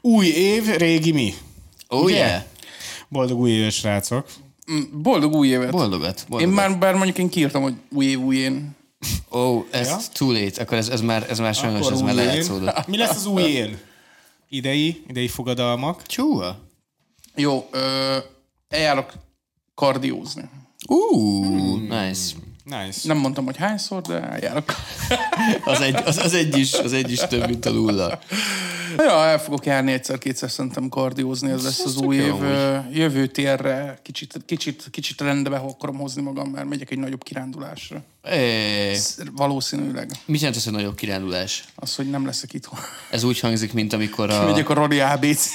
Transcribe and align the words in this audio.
Új 0.00 0.26
év, 0.26 0.64
régi 0.76 1.12
mi? 1.12 1.34
Oh 1.88 2.02
Ugye? 2.02 2.14
yeah. 2.14 2.42
Boldog 3.08 3.38
új 3.38 3.50
éves 3.50 3.74
srácok. 3.74 4.26
Boldog 4.92 5.34
új 5.34 5.48
évet. 5.48 5.70
Boldogat. 5.70 6.18
Én 6.18 6.24
boldogat. 6.28 6.54
már, 6.54 6.78
bár 6.78 6.94
mondjuk 6.94 7.18
én 7.18 7.28
kiírtam, 7.28 7.62
hogy 7.62 7.74
új 7.92 8.04
év, 8.06 8.20
új 8.20 8.36
én. 8.36 8.76
Ó, 9.30 9.38
oh, 9.38 9.64
ez 9.70 9.86
Ja? 9.86 9.96
too 10.12 10.32
late. 10.32 10.62
Akkor 10.62 10.76
ez, 10.76 10.88
ez 10.88 11.00
már, 11.00 11.26
ez 11.30 11.38
már 11.38 11.54
sajnos, 11.54 11.80
Akkor 11.80 11.92
ez 11.92 12.00
már 12.00 12.14
lejátszódott. 12.14 12.86
Mi 12.86 12.96
lesz 12.96 13.16
az 13.16 13.26
új 13.26 13.42
év? 13.42 13.76
Idei, 14.48 15.02
idei 15.08 15.28
fogadalmak. 15.28 16.06
Csúha. 16.06 16.58
Jó, 17.36 17.68
ö, 17.70 18.16
eljárok 18.68 19.12
kardiózni. 19.74 20.42
Uh, 20.88 21.80
nice. 21.80 22.34
Nice. 22.64 23.00
Nem 23.02 23.16
mondtam, 23.16 23.44
hogy 23.44 23.56
hányszor, 23.56 24.00
de 24.02 24.20
eljárok. 24.20 24.64
Az 25.64 25.80
egy, 25.80 25.94
az, 26.04 26.18
az 26.18 26.34
egy 26.34 26.58
is, 26.58 26.72
az 26.72 26.92
egy 26.92 27.12
is 27.12 27.18
több, 27.18 27.48
mint 27.48 27.66
a 27.66 27.70
nulla. 27.70 28.18
Ja, 28.96 29.24
el 29.26 29.38
fogok 29.40 29.66
járni 29.66 29.92
egyszer-kétszer 29.92 30.50
szerintem 30.50 30.88
kardiózni, 30.88 31.50
ez 31.50 31.64
lesz 31.64 31.84
az 31.84 31.96
új 31.96 32.16
év. 32.16 32.34
Jövő 32.92 33.26
térre 33.26 33.98
kicsit, 34.02 34.40
kicsit, 34.46 34.88
kicsit 34.90 35.20
rendbe 35.20 35.56
akarom 35.56 35.96
hozni 35.96 36.22
magam, 36.22 36.48
mert 36.48 36.68
megyek 36.68 36.90
egy 36.90 36.98
nagyobb 36.98 37.22
kirándulásra. 37.22 38.02
É, 38.24 38.96
Valószínűleg. 39.32 40.10
mit 40.24 40.40
jelent 40.40 40.56
ez 40.58 40.66
a 40.66 40.70
nagyobb 40.70 40.94
kirándulás? 40.94 41.64
Az, 41.74 41.94
hogy 41.94 42.10
nem 42.10 42.26
leszek 42.26 42.52
itthon. 42.52 42.78
Ez 43.10 43.22
úgy 43.22 43.40
hangzik, 43.40 43.72
mint 43.72 43.92
amikor 43.92 44.30
a... 44.30 44.44
Megyek 44.44 44.68
a 44.68 44.74
Rodi 44.74 45.00
abc 45.00 45.48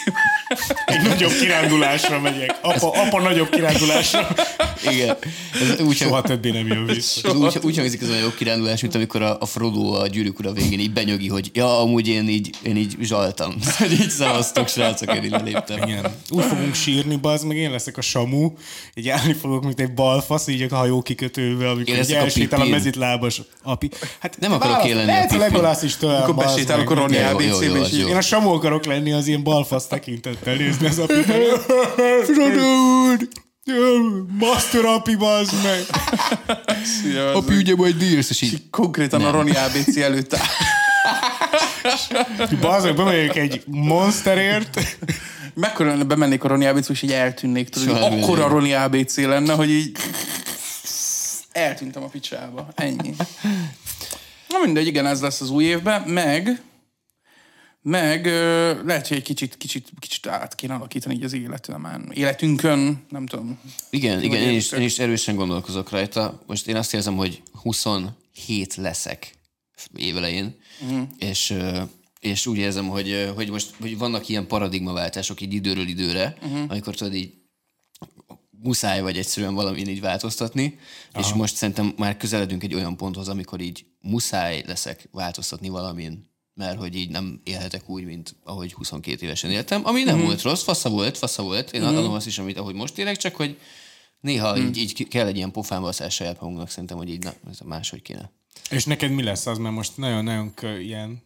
Egy 0.85 1.01
nagyobb 1.01 1.31
kirándulásra 1.39 2.19
megyek. 2.19 2.57
Apa, 2.61 2.91
apa 2.91 3.21
nagyobb 3.21 3.49
kirándulásra. 3.49 4.27
Igen. 4.91 5.17
Ez 5.61 5.79
úgy, 5.79 5.95
Soha 5.95 6.21
többé 6.21 6.51
nem 6.51 6.67
jön 6.67 6.85
vissza. 6.85 7.29
ez 7.29 7.35
úgy, 7.35 7.59
úgy 7.61 7.77
hangzik 7.77 8.01
ez 8.01 8.09
a 8.09 8.13
nagyobb 8.13 8.35
kirándulás, 8.35 8.81
mint 8.81 8.95
amikor 8.95 9.21
a, 9.21 9.37
a 9.39 9.45
Frodo 9.45 9.93
a 9.93 10.07
gyűrűk 10.07 10.39
ura 10.39 10.51
végén 10.51 10.79
így 10.79 10.93
benyögi, 10.93 11.27
hogy 11.27 11.51
ja, 11.53 11.79
amúgy 11.79 12.07
én 12.07 12.29
így, 12.29 12.49
én 12.63 12.77
így 12.77 12.95
zsaltam. 13.01 13.55
Hogy 13.77 13.91
így 13.91 14.09
szavaztok, 14.09 14.67
srácok, 14.67 15.15
én 15.15 15.23
így 15.23 15.31
leléptem. 15.31 15.87
Igen. 15.87 16.15
Úgy 16.29 16.43
fogunk 16.43 16.75
sírni, 16.75 17.15
bazd 17.15 17.45
meg, 17.45 17.57
én 17.57 17.71
leszek 17.71 17.97
a 17.97 18.01
Samu, 18.01 18.51
így 18.93 19.09
állni 19.09 19.33
fogok, 19.33 19.63
mint 19.63 19.79
egy 19.79 19.93
balfasz, 19.93 20.47
így 20.47 20.61
a 20.61 20.75
hajó 20.75 21.01
kikötővel, 21.01 21.69
amikor 21.69 21.93
Én 21.93 22.01
így 22.01 22.47
leszek 22.57 22.73
a 22.73 22.75
a 22.75 22.77
mezitlábas 22.77 23.41
api. 23.63 23.89
Hát 24.19 24.37
Nem 24.39 24.51
akarok 24.51 24.73
válasz- 24.75 24.89
én 24.89 24.95
lenni 24.95 25.09
a 25.09 25.13
Lehet 25.13 25.31
a. 25.31 25.37
Legolász 25.37 25.81
is 25.83 25.95
tőlem, 25.95 26.21
Akkor 26.21 26.35
bazd 26.35 26.55
besétálok 26.55 26.89
a 26.89 26.93
meg. 26.93 27.03
Roni 27.03 27.15
Jó, 27.17 27.21
jó, 27.21 27.29
ABC-be, 27.55 27.65
jó, 27.77 27.83
és 27.83 27.91
jó. 27.91 27.99
így 27.99 28.07
Én 28.09 28.15
a 28.15 28.21
Samu 28.21 28.49
akarok 28.53 28.85
lenni 28.85 29.11
az 29.11 29.27
ilyen 29.27 29.43
balfasz 29.43 29.87
tekintettel 29.87 30.55
nézni 30.55 30.87
az 30.87 30.99
apit. 30.99 31.25
Frodo 32.33 32.65
úr! 33.07 33.27
Master 34.39 34.85
api, 34.85 35.15
bazd 35.15 35.53
meg! 35.63 35.85
Api, 37.33 37.55
ugye 37.55 37.75
majd 37.75 37.95
bírsz, 37.97 38.29
és 38.29 38.41
így 38.41 38.61
Konkrétan 38.69 39.25
a 39.25 39.31
Roni 39.31 39.51
ABC 39.51 39.97
előtt 39.97 40.33
áll. 40.33 40.45
Bazd 42.61 42.85
meg, 42.85 42.95
bemegyek 42.95 43.35
egy 43.35 43.61
monsterért. 43.65 44.97
Mekkora 45.53 45.89
lenne 45.89 46.03
bemennék 46.03 46.43
a 46.43 46.47
Roni 46.47 46.65
ABC-be, 46.65 46.93
és 46.93 47.01
így 47.01 47.11
eltűnnék. 47.11 47.69
Tudod, 47.69 47.97
akkora 48.01 48.41
jön. 48.41 48.49
Roni 48.49 48.73
ABC 48.73 49.17
lenne, 49.17 49.53
hogy 49.53 49.69
így 49.71 49.97
eltűntem 51.55 52.03
a 52.03 52.07
picsába. 52.07 52.67
Ennyi. 52.75 53.13
Na 54.49 54.59
mindegy, 54.63 54.87
igen, 54.87 55.05
ez 55.05 55.21
lesz 55.21 55.41
az 55.41 55.49
új 55.49 55.63
évben, 55.63 56.01
meg 56.01 56.61
meg 57.87 58.25
ö, 58.25 58.83
lehet, 58.85 59.07
hogy 59.07 59.17
egy 59.17 59.23
kicsit, 59.23 59.57
kicsit, 59.57 59.89
kicsit 59.99 60.27
át 60.27 60.55
kéne 60.55 60.73
alakítani 60.73 61.15
így 61.15 61.23
az 61.23 61.33
életünkön, 61.33 62.11
életünkön, 62.13 63.05
nem 63.09 63.25
tudom. 63.25 63.59
Igen, 63.89 64.23
igen, 64.23 64.41
én 64.41 64.55
is, 64.55 64.71
én 64.71 64.81
is 64.81 64.99
erősen 64.99 65.35
gondolkozok 65.35 65.89
rajta. 65.89 66.43
Most 66.45 66.67
én 66.67 66.75
azt 66.75 66.93
érzem, 66.93 67.15
hogy 67.15 67.41
27 67.61 68.75
leszek 68.75 69.33
évelején, 69.95 70.55
uh-huh. 70.81 71.07
és, 71.17 71.53
és 72.19 72.45
úgy 72.45 72.57
érzem, 72.57 72.87
hogy, 72.87 73.31
hogy 73.35 73.49
most 73.49 73.73
hogy 73.81 73.97
vannak 73.97 74.29
ilyen 74.29 74.47
paradigmaváltások 74.47 75.41
így 75.41 75.53
időről 75.53 75.87
időre, 75.87 76.37
uh-huh. 76.41 76.61
amikor 76.67 76.95
tudod 76.95 77.15
így 77.15 77.33
muszáj 78.65 79.01
vagy 79.01 79.17
egyszerűen 79.17 79.53
valamin 79.53 79.87
így 79.87 80.01
változtatni, 80.01 80.79
Aha. 81.11 81.25
és 81.25 81.33
most 81.33 81.55
szerintem 81.55 81.93
már 81.97 82.17
közeledünk 82.17 82.63
egy 82.63 82.73
olyan 82.73 82.97
ponthoz, 82.97 83.27
amikor 83.27 83.61
így 83.61 83.85
muszáj 84.01 84.63
leszek 84.67 85.07
változtatni 85.11 85.69
valamin, 85.69 86.33
mert 86.53 86.77
hogy 86.77 86.95
így 86.95 87.09
nem 87.09 87.41
élhetek 87.43 87.89
úgy, 87.89 88.03
mint 88.03 88.35
ahogy 88.43 88.73
22 88.73 89.25
évesen 89.25 89.51
éltem, 89.51 89.81
ami 89.85 90.03
nem 90.03 90.21
volt 90.21 90.41
rossz, 90.41 90.63
fasza 90.63 90.89
volt, 90.89 91.17
fasza 91.17 91.43
volt, 91.43 91.71
én 91.71 91.83
adom 91.83 92.13
azt 92.13 92.27
is, 92.27 92.39
amit 92.39 92.57
ahogy 92.57 92.75
most 92.75 92.97
élek, 92.97 93.17
csak 93.17 93.35
hogy 93.35 93.57
néha 94.19 94.57
így, 94.57 94.77
így 94.77 95.07
kell 95.07 95.27
egy 95.27 95.35
ilyen 95.35 95.51
pofánbaszás 95.51 96.13
saját 96.13 96.39
magunknak, 96.39 96.69
szerintem, 96.69 96.97
hogy 96.97 97.09
így 97.09 97.23
na, 97.23 97.33
ez 97.49 97.59
máshogy 97.65 98.01
kéne. 98.01 98.31
És 98.69 98.85
neked 98.85 99.11
mi 99.11 99.23
lesz 99.23 99.45
az, 99.45 99.57
mert 99.57 99.75
most 99.75 99.97
nagyon-nagyon 99.97 100.53
ilyen... 100.79 101.23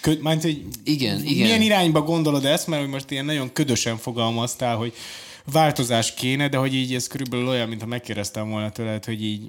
Kö, 0.00 0.14
majd, 0.20 0.42
hogy 0.42 0.64
Igen, 0.84 1.24
igen. 1.24 1.46
Milyen 1.46 1.62
irányba 1.62 2.02
gondolod 2.02 2.44
ezt, 2.44 2.66
mert 2.66 2.82
hogy 2.82 2.90
most 2.90 3.10
ilyen 3.10 3.24
nagyon 3.24 3.52
ködösen 3.52 3.96
fogalmaztál, 3.96 4.76
hogy 4.76 4.94
változás 5.52 6.14
kéne, 6.14 6.48
de 6.48 6.56
hogy 6.56 6.74
így 6.74 6.94
ez 6.94 7.06
körülbelül 7.06 7.48
olyan, 7.48 7.68
mintha 7.68 7.86
megkérdeztem 7.86 8.50
volna 8.50 8.70
tőled, 8.70 9.04
hogy 9.04 9.24
így 9.24 9.40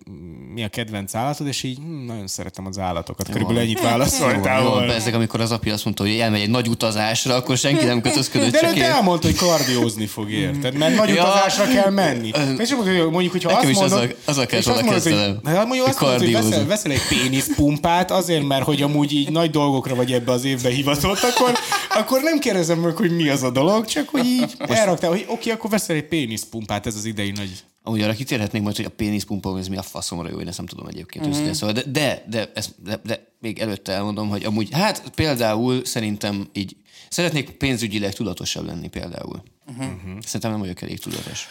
mi 0.54 0.64
a 0.64 0.68
kedvenc 0.68 1.16
állatod, 1.16 1.48
és 1.48 1.64
így 1.64 1.78
hm, 1.78 2.06
nagyon 2.06 2.28
szeretem 2.28 2.66
az 2.66 2.80
állatokat. 2.80 3.30
Körülbelül 3.30 3.62
ennyit 3.62 3.82
válaszoltál 3.82 4.64
Jó, 4.64 4.70
volna. 4.70 4.94
ezek, 4.94 5.16
amikor 5.16 5.42
az 5.42 5.52
api 5.52 5.70
azt 5.70 5.86
mondta, 5.86 6.04
hogy 6.04 6.16
elmegy 6.16 6.42
egy 6.42 6.50
nagy 6.50 6.68
utazásra, 6.68 7.36
akkor 7.36 7.58
senki 7.58 7.86
nem 7.86 8.02
kötözködött, 8.02 8.52
De 8.52 8.60
csak 8.60 8.76
én. 8.76 8.84
elmondta, 8.84 9.28
hogy 9.28 9.36
kardiózni 9.36 10.06
fog, 10.06 10.32
érted? 10.32 10.74
Mert 10.78 10.96
nagy 10.96 11.10
Ja. 11.10 11.24
utazásra 11.24 11.68
kell 11.68 11.90
menni. 11.92 12.31
És 12.58 12.76
mondjuk, 13.12 13.31
hogyha 13.31 13.52
Nekem 13.52 13.70
azt 13.70 13.80
mondod, 13.80 13.98
azzal- 13.98 14.16
azzal 14.26 14.46
kellett 14.46 14.66
és 14.66 14.72
azt 14.72 14.81
mondod, 14.84 15.02
hogy, 15.04 15.14
hát 15.54 15.66
mondjuk 15.66 15.86
hogy 15.86 15.90
azt 15.90 16.00
mondod, 16.02 16.20
hogy 16.22 16.31
veszel, 16.31 16.66
veszel 16.66 16.92
egy 16.92 17.02
péniszpumpát 17.10 18.12
azért, 18.12 18.48
mert 18.48 18.64
hogy 18.64 18.81
amúgy 18.81 19.14
így 19.14 19.31
nagy 19.31 19.50
dolgokra 19.50 19.96
vagy 19.96 20.12
ebbe 20.12 20.31
az 20.31 20.44
évbe 20.46 20.70
hivatott, 20.70 21.20
akkor, 21.24 21.52
akkor 21.90 22.22
nem 22.22 22.40
kérdezem 22.40 22.80
meg, 22.80 22.96
hogy 22.96 23.16
mi 23.16 23.30
az 23.30 23.44
a 23.44 23.50
dolog, 23.50 23.86
csak 23.86 24.10
hogy 24.10 24.26
így 24.26 24.54
elraktál, 24.68 25.10
hogy 25.10 25.26
oké, 25.28 25.52
akkor 25.52 25.70
veszel 25.89 26.03
egy 26.03 26.09
péniszpumpát, 26.09 26.85
ez 26.85 26.95
az 26.95 27.05
idei 27.05 27.31
nagy 27.31 27.63
Amúgy 27.83 28.01
arra 28.01 28.13
kitérhetnénk 28.13 28.63
majd, 28.63 28.75
hogy 28.75 28.85
a 28.85 28.89
péniszpumpa, 28.89 29.57
ez 29.57 29.67
mi 29.67 29.77
a 29.77 29.81
faszomra 29.81 30.29
jó, 30.29 30.39
én 30.39 30.47
ezt 30.47 30.57
nem 30.57 30.66
tudom 30.66 30.88
egyébként 30.88 31.23
mm-hmm. 31.23 31.33
őszintén. 31.33 31.53
Szóval, 31.53 31.73
de, 31.73 31.83
de, 31.91 32.25
de, 32.29 32.51
ezt, 32.53 32.75
de, 32.83 33.00
de, 33.03 33.27
még 33.39 33.59
előtte 33.59 33.91
elmondom, 33.91 34.29
hogy 34.29 34.44
amúgy, 34.44 34.69
hát 34.72 35.09
például 35.16 35.85
szerintem 35.85 36.50
így, 36.53 36.75
szeretnék 37.09 37.50
pénzügyileg 37.50 38.13
tudatosabb 38.13 38.66
lenni 38.66 38.88
például. 38.88 39.44
Mhm. 39.78 39.81
Uh-huh. 39.81 40.22
Szerintem 40.22 40.52
nem 40.52 40.59
vagyok 40.59 40.81
elég 40.81 41.00
tudatos. 41.00 41.47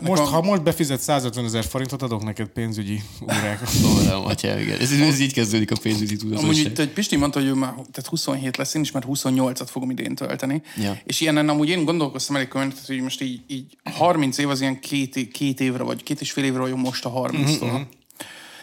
Most, 0.00 0.22
ha 0.22 0.42
most 0.42 0.62
befizet 0.62 1.00
150 1.00 1.44
ezer 1.44 1.64
forintot, 1.64 2.02
adok 2.02 2.24
neked 2.24 2.48
pénzügyi 2.48 3.02
órákat. 3.22 3.68
Óram, 3.92 4.24
atya, 4.26 4.58
igen. 4.58 4.80
Ez, 4.80 4.92
ez, 4.92 5.20
így 5.20 5.32
kezdődik 5.32 5.70
a 5.70 5.76
pénzügyi 5.82 6.16
Amúgy 6.20 6.36
tudatosság. 6.36 6.66
itt 6.66 6.78
egy 6.78 6.88
Pisti 6.88 7.16
mondta, 7.16 7.38
hogy 7.38 7.48
ő 7.48 7.52
már 7.54 7.70
tehát 7.72 8.06
27 8.06 8.56
lesz, 8.56 8.74
én 8.74 8.82
is 8.82 8.90
már 8.90 9.04
28-at 9.08 9.66
fogom 9.66 9.90
idén 9.90 10.14
tölteni. 10.14 10.62
Ja. 10.76 10.98
És 11.04 11.20
ilyenen 11.20 11.48
amúgy 11.48 11.68
én 11.68 11.84
gondolkoztam 11.84 12.36
elég 12.36 12.48
tehát, 12.48 12.86
hogy 12.86 13.00
most 13.00 13.22
így, 13.22 13.40
így 13.46 13.76
30 13.92 14.38
év 14.38 14.48
az 14.48 14.60
ilyen 14.60 14.80
két, 14.80 15.30
két 15.32 15.60
évre, 15.60 15.82
vagy 15.82 16.02
két 16.02 16.20
és 16.20 16.32
fél 16.32 16.44
évre 16.44 16.60
vagyok 16.60 16.78
most 16.78 17.04
a 17.04 17.10
30-tól. 17.10 17.72
Mhm, 17.72 17.80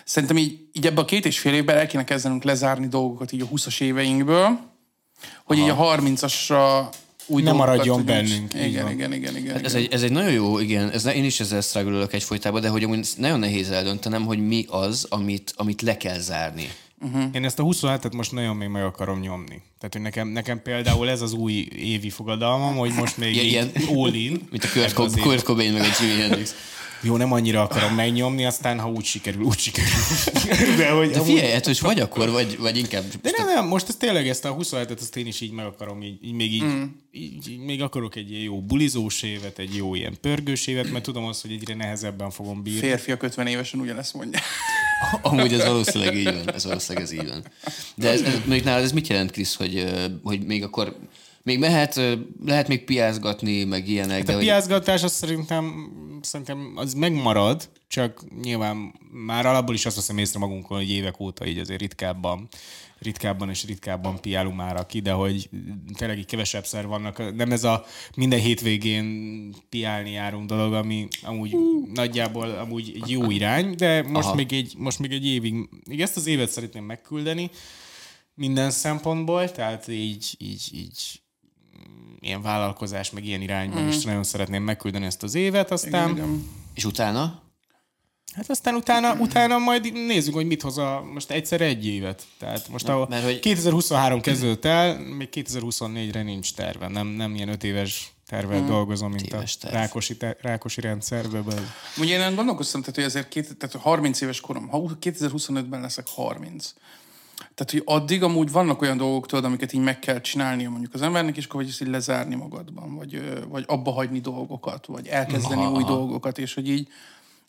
Szerintem 0.05 0.37
így, 0.37 0.59
így 0.73 0.85
ebbe 0.85 1.01
a 1.01 1.05
két 1.05 1.25
és 1.25 1.39
fél 1.39 1.53
évben 1.53 1.77
el 1.77 1.87
kéne 1.87 2.03
kezdenünk 2.03 2.43
lezárni 2.43 2.87
dolgokat 2.87 3.31
így 3.31 3.41
a 3.41 3.47
20-as 3.47 3.81
éveinkből, 3.81 4.59
hogy 5.43 5.57
így 5.57 5.69
a 5.69 5.75
30-asra 5.75 6.87
új 7.29 7.41
Ne 7.41 7.49
dolgokat 7.49 7.69
maradjon 7.75 8.05
bennünk, 8.05 8.53
Igen, 8.53 8.83
van. 8.83 8.91
igen, 8.91 9.13
igen, 9.13 9.37
igen. 9.37 9.53
Hát 9.53 9.65
Ez 9.65 9.73
igen. 9.73 9.85
egy, 9.85 9.93
ez 9.93 10.01
egy 10.03 10.11
nagyon 10.11 10.31
jó, 10.31 10.59
igen, 10.59 10.89
ez, 10.89 11.05
én 11.05 11.23
is 11.23 11.39
ezzel 11.39 11.61
struggle 11.61 12.05
egyfolytában, 12.11 12.61
de 12.61 12.69
hogy 12.69 12.83
amúgy 12.83 13.07
nagyon 13.17 13.39
nehéz 13.39 13.69
eldöntenem, 13.69 14.25
hogy 14.25 14.47
mi 14.47 14.65
az, 14.69 15.05
amit, 15.09 15.53
amit 15.55 15.81
le 15.81 15.97
kell 15.97 16.19
zárni. 16.19 16.69
Én 17.33 17.45
ezt 17.45 17.59
a 17.59 17.63
27-et 17.63 18.15
most 18.15 18.31
nagyon 18.31 18.55
még 18.55 18.67
meg 18.67 18.83
akarom 18.83 19.19
nyomni. 19.19 19.61
Tehát, 19.77 19.93
hogy 19.93 20.01
nekem, 20.01 20.27
nekem 20.27 20.61
például 20.61 21.09
ez 21.09 21.21
az 21.21 21.33
új 21.33 21.67
évi 21.79 22.09
fogadalmam, 22.09 22.75
hogy 22.75 22.91
most 22.93 23.17
még 23.17 23.35
Ilyen- 23.35 23.71
all 23.95 24.13
in. 24.13 24.31
Mint 24.51 24.63
a 24.63 24.67
Kurt, 24.73 24.75
ebbe 24.75 24.85
az 24.85 24.93
Co- 24.93 25.09
évbe. 25.09 25.21
Kurt 25.21 25.43
Cobain 25.43 25.73
meg 25.73 25.81
a 25.81 25.85
Jimi 26.01 26.19
Hendrix. 26.21 26.55
Jó, 27.01 27.17
nem 27.17 27.31
annyira 27.31 27.61
akarom 27.61 27.95
megnyomni, 27.95 28.45
aztán 28.45 28.79
ha 28.79 28.89
úgy 28.89 29.03
sikerül, 29.03 29.43
úgy 29.43 29.57
sikerül. 29.57 29.89
De, 30.77 30.89
hogy, 30.89 31.09
De 31.09 31.21
figyelj, 31.21 31.51
hát, 31.51 31.65
hogy 31.65 31.79
vagy 31.81 31.99
akkor, 31.99 32.29
vagy, 32.29 32.57
vagy 32.57 32.77
inkább... 32.77 33.03
De 33.21 33.31
nem, 33.37 33.47
nem, 33.47 33.67
most 33.67 33.87
ez 33.89 33.95
tényleg 33.95 34.27
ezt 34.27 34.45
a 34.45 34.55
27-et, 34.55 34.99
ezt 34.99 35.15
én 35.15 35.27
is 35.27 35.41
így 35.41 35.51
meg 35.51 35.65
akarom, 35.65 36.01
így, 36.01 36.17
így 36.23 36.33
még 36.33 36.53
így, 36.53 36.63
mm. 36.63 36.83
így, 37.11 37.49
így, 37.49 37.59
még 37.59 37.81
akarok 37.81 38.15
egy 38.15 38.31
ilyen 38.31 38.43
jó 38.43 38.61
bulizós 38.61 39.21
évet, 39.23 39.59
egy 39.59 39.75
jó 39.75 39.95
ilyen 39.95 40.17
pörgős 40.21 40.67
évet, 40.67 40.91
mert 40.91 41.03
tudom 41.03 41.25
azt, 41.25 41.41
hogy 41.41 41.51
egyre 41.51 41.75
nehezebben 41.75 42.29
fogom 42.29 42.63
bírni. 42.63 42.79
Férfiak 42.79 43.23
50 43.23 43.47
évesen 43.47 43.79
ugyanezt 43.79 44.13
mondja. 44.13 44.39
Amúgy 45.21 45.53
ez 45.53 45.65
valószínűleg 45.65 46.15
így 46.15 46.23
van. 46.23 46.53
Ez 46.53 46.65
valószínűleg 46.65 47.03
ez 47.03 47.11
így 47.11 47.27
van. 47.27 47.43
De 47.95 48.09
ez, 48.09 48.21
ez, 48.21 48.41
még 48.45 48.63
nálad 48.63 48.83
ez 48.83 48.91
mit 48.91 49.07
jelent, 49.07 49.31
Krisz, 49.31 49.55
hogy, 49.55 49.85
hogy 50.23 50.45
még 50.45 50.63
akkor 50.63 50.95
még 51.43 51.59
mehet, 51.59 52.01
lehet 52.45 52.67
még 52.67 52.83
piázgatni, 52.83 53.63
meg 53.63 53.87
ilyenek, 53.87 54.23
de 54.23 54.31
A 54.31 54.35
hogy, 54.35 54.43
piázgatás 54.43 55.03
az 55.03 55.11
szerintem, 55.11 55.91
szerintem 56.21 56.73
az 56.75 56.93
megmarad, 56.93 57.69
csak 57.87 58.23
nyilván 58.41 58.93
már 59.11 59.45
alapból 59.45 59.75
is 59.75 59.85
azt 59.85 59.95
veszem 59.95 60.17
észre 60.17 60.39
magunkon, 60.39 60.77
hogy 60.77 60.89
évek 60.89 61.19
óta 61.19 61.45
így 61.45 61.57
azért 61.57 61.79
ritkábban, 61.79 62.47
ritkábban 62.99 63.49
és 63.49 63.65
ritkábban 63.65 64.21
piálunk 64.21 64.55
már 64.55 64.85
ki, 64.85 64.99
de 64.99 65.11
hogy 65.11 65.49
tényleg 65.97 66.17
így 66.17 66.25
kevesebb 66.25 66.65
szer 66.65 66.87
vannak. 66.87 67.35
Nem 67.35 67.51
ez 67.51 67.63
a 67.63 67.85
minden 68.15 68.39
hétvégén 68.39 69.55
piálni 69.69 70.11
járunk 70.11 70.49
dolog, 70.49 70.73
ami 70.73 71.07
amúgy 71.21 71.55
nagyjából 71.93 72.49
amúgy 72.49 72.91
egy 73.01 73.09
jó 73.09 73.29
irány, 73.29 73.75
de 73.75 74.01
most 74.01 74.27
Aha. 74.27 74.35
még, 74.35 74.53
egy, 74.53 74.73
most 74.77 74.99
még 74.99 75.11
egy 75.11 75.25
évig, 75.25 75.53
még 75.87 76.01
ezt 76.01 76.17
az 76.17 76.27
évet 76.27 76.49
szeretném 76.49 76.83
megküldeni 76.83 77.49
minden 78.39 78.71
szempontból, 78.71 79.51
tehát 79.51 79.87
így, 79.87 80.35
így, 80.37 80.69
így 80.73 81.21
ilyen 82.19 82.41
vállalkozás, 82.41 83.09
meg 83.11 83.25
ilyen 83.25 83.41
irányban 83.41 83.87
is 83.87 84.03
nagyon 84.03 84.23
szeretném 84.23 84.63
megküldeni 84.63 85.05
ezt 85.05 85.23
az 85.23 85.35
évet, 85.35 85.71
aztán... 85.71 86.09
Igen. 86.09 86.49
És 86.73 86.85
utána? 86.85 87.41
Hát 88.33 88.49
aztán 88.49 88.75
utána, 88.75 89.13
utána 89.13 89.57
majd 89.57 89.93
nézzük, 89.93 90.33
hogy 90.33 90.45
mit 90.45 90.61
hoz 90.61 90.77
a, 90.77 91.03
most 91.13 91.31
egyszer 91.31 91.61
egy 91.61 91.85
évet. 91.85 92.23
Tehát 92.37 92.67
most 92.67 92.87
a 92.87 93.05
mert 93.09 93.23
hogy- 93.23 93.39
2023 93.39 94.21
kezdődött 94.21 94.65
el, 94.65 94.99
még 94.99 95.29
2024-re 95.31 96.23
nincs 96.23 96.53
terve. 96.53 96.87
Nem, 96.87 97.07
nem 97.07 97.35
ilyen 97.35 97.49
öt 97.49 97.63
éves 97.63 98.11
tervel 98.25 98.65
dolgozom, 98.65 99.11
mint 99.11 99.33
a 99.33 99.35
éves 99.35 99.57
terv. 99.57 99.73
Rákosi, 99.73 100.17
te, 100.17 100.37
Rákosi 100.41 100.81
rendszerben. 100.81 101.71
Ugye 101.97 102.29
én 102.29 102.35
gondolkoztam, 102.35 102.79
tehát, 102.79 102.95
hogy 102.95 103.03
azért 103.03 103.27
két, 103.27 103.57
tehát 103.57 103.75
30 103.75 104.21
éves 104.21 104.39
korom, 104.39 104.67
ha 104.67 104.97
2025-ben 105.01 105.81
leszek 105.81 106.07
30. 106.07 106.73
Tehát, 107.59 107.85
hogy 107.85 108.01
addig 108.01 108.23
amúgy 108.23 108.51
vannak 108.51 108.81
olyan 108.81 108.97
dolgok, 108.97 109.25
tudod, 109.25 109.45
amiket 109.45 109.73
így 109.73 109.81
meg 109.81 109.99
kell 109.99 110.21
csinálnia 110.21 110.69
mondjuk 110.69 110.93
az 110.93 111.01
embernek, 111.01 111.37
és 111.37 111.45
akkor 111.45 111.61
vagy 111.61 111.69
ezt 111.69 111.81
így 111.81 111.87
lezárni 111.87 112.35
magadban, 112.35 112.95
vagy, 112.95 113.21
vagy 113.49 113.63
abba 113.67 113.91
hagyni 113.91 114.19
dolgokat, 114.19 114.85
vagy 114.85 115.07
elkezdeni 115.07 115.61
Aha, 115.61 115.71
új 115.71 115.83
aha. 115.83 115.95
dolgokat, 115.95 116.37
és 116.37 116.53
hogy 116.53 116.69
így 116.69 116.87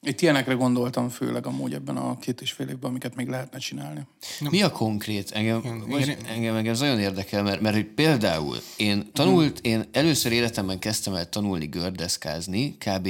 itt 0.03 0.21
ilyenekre 0.21 0.55
gondoltam 0.55 1.09
főleg 1.09 1.47
amúgy 1.47 1.75
ebben 1.75 1.97
a 1.97 2.19
két 2.19 2.41
és 2.41 2.53
fél 2.53 2.69
évben, 2.69 2.91
amiket 2.91 3.15
még 3.15 3.29
lehetne 3.29 3.59
csinálni. 3.59 4.07
Mi 4.41 4.63
a 4.63 4.71
konkrét? 4.71 5.31
Engem, 5.31 5.85
most, 5.87 6.07
igen. 6.07 6.25
engem, 6.25 6.55
engem 6.55 6.73
ez 6.73 6.81
nagyon 6.81 6.99
érdekel, 6.99 7.43
mert, 7.43 7.61
mert 7.61 7.75
hogy 7.75 7.87
például 7.87 8.57
én 8.77 9.13
tanult, 9.13 9.61
én 9.61 9.85
először 9.93 10.33
életemben 10.33 10.79
kezdtem 10.79 11.15
el 11.15 11.29
tanulni 11.29 11.67
gördeszkázni 11.67 12.77
kb. 12.79 13.09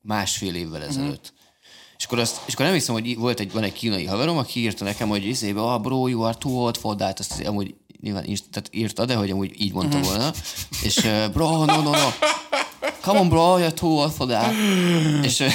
másfél 0.00 0.54
évvel 0.54 0.82
ezelőtt. 0.82 1.32
És 1.98 2.04
akkor, 2.04 2.18
azt, 2.18 2.40
és 2.46 2.52
akkor 2.52 2.64
nem 2.64 2.74
hiszem, 2.74 2.94
hogy 2.94 3.16
volt 3.16 3.40
egy, 3.40 3.52
van 3.52 3.62
egy 3.62 3.72
kínai 3.72 4.04
haverom, 4.04 4.36
aki 4.36 4.60
írta 4.60 4.84
nekem, 4.84 5.08
hogy 5.08 5.26
izébe, 5.26 5.60
ah, 5.60 5.80
bro, 5.80 6.08
you 6.08 6.22
are 6.22 6.36
too 6.38 6.52
old 6.52 6.76
for 6.76 6.96
that. 6.96 7.18
Azt 7.18 7.42
amúgy 7.46 7.74
nyilván 8.00 8.24
tehát 8.24 8.68
írta, 8.70 9.04
de 9.04 9.14
hogy 9.14 9.30
amúgy 9.30 9.60
így 9.60 9.72
mondta 9.72 10.00
volna. 10.00 10.32
És 10.82 10.96
uh, 10.96 11.32
bro, 11.32 11.64
no, 11.64 11.64
no, 11.64 11.90
no. 11.90 12.08
Come 13.00 13.18
on, 13.18 13.28
bro, 13.28 13.58
you're 13.58 13.74
too 13.74 13.90
old 13.90 14.12
for 14.12 14.26
that. 14.26 14.52
És, 15.22 15.40
uh, 15.40 15.52